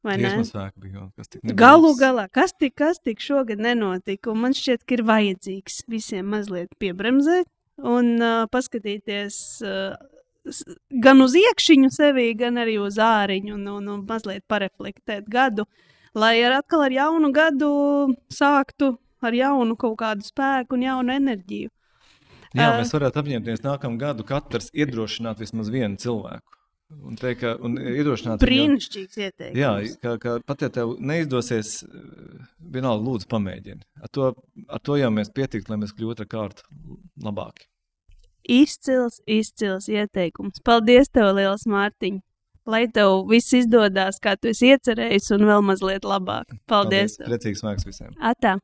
Vai 0.00 0.16
ne? 0.16 0.32
Bija, 0.80 1.02
Galu 1.52 1.90
galā, 1.98 2.24
kas 2.32 2.54
tik, 2.56 2.72
kas 2.80 3.02
tik 3.04 3.20
šogad 3.20 3.60
nenotika, 3.60 4.30
un 4.32 4.46
man 4.46 4.54
šķiet, 4.56 4.86
ka 4.88 4.96
ir 4.96 5.02
vajadzīgs 5.04 5.82
visiem 5.92 6.30
mazliet 6.32 6.72
piebremzēt, 6.80 7.50
un 7.86 8.16
uh, 8.20 8.46
paskatīties 8.52 9.36
uh, 9.66 9.94
gan 11.04 11.22
uz 11.24 11.36
iekšķiņu 11.38 11.90
sevi, 11.94 12.30
gan 12.38 12.60
arī 12.60 12.78
uz 12.80 12.98
āriņu, 13.00 13.54
un, 13.58 13.66
un, 13.76 13.90
un 13.94 14.04
mazliet 14.08 14.44
pareflektēt 14.50 15.28
gadu, 15.30 15.66
lai 16.16 16.38
ar 16.44 16.60
atkal 16.60 16.86
ar 16.86 16.94
jaunu 16.94 17.32
gadu 17.34 17.72
sāktu 18.32 18.94
ar 19.20 19.36
jaunu 19.36 19.76
kaut 19.80 19.98
kādu 20.00 20.24
spēku 20.24 20.78
un 20.78 20.86
jaunu 20.86 21.14
enerģiju. 21.16 21.70
Jā, 22.56 22.72
mēs 22.80 22.90
varētu 22.90 23.20
apņemties 23.20 23.62
nākamā 23.62 24.00
gadu 24.00 24.24
katrs 24.26 24.72
iedrošināt 24.74 25.38
vismaz 25.38 25.70
vienu 25.70 26.00
cilvēku. 26.02 26.59
Un 26.90 27.18
teikt, 27.18 27.40
ka 27.44 27.52
un 27.62 27.76
iedrošināt 27.78 28.42
Brīnišķīgs 28.42 29.18
viņu, 29.18 29.26
ieteikums. 29.28 29.58
Jā, 29.60 29.72
ka, 30.02 30.14
ka 30.22 30.32
pat 30.46 30.64
ja 30.64 30.70
tev 30.74 30.96
neizdosies, 30.98 31.84
vienalga 32.74 33.06
lūdzu 33.06 33.28
pamēģini. 33.30 33.84
Ar 34.02 34.10
to, 34.10 34.32
ar 34.66 34.82
to 34.82 34.96
jau 34.98 35.10
mēs 35.14 35.30
pietiktu, 35.34 35.70
lai 35.70 35.78
mēs 35.84 35.94
kļūtu 35.94 36.26
ar 36.26 36.30
kārtu 36.30 36.66
labāki. 37.22 37.68
Izcils, 38.50 39.20
izcils 39.30 39.86
ieteikums. 39.92 40.58
Paldies, 40.66 41.12
tev, 41.14 41.30
Lielas 41.38 41.68
Mārtiņa! 41.70 42.24
Lai 42.70 42.84
tev 42.92 43.24
viss 43.30 43.54
izdodas, 43.56 44.18
kā 44.22 44.34
tu 44.36 44.50
esi 44.50 44.72
iecerējis, 44.74 45.30
un 45.36 45.46
vēl 45.48 45.62
mazliet 45.64 46.04
labāk. 46.06 46.58
Paldies! 46.70 47.16
Paldies. 47.16 47.30
Priecīgs 47.30 47.64
mākslinieks 47.66 47.88
visiem! 47.88 48.18
Atā! 48.18 48.58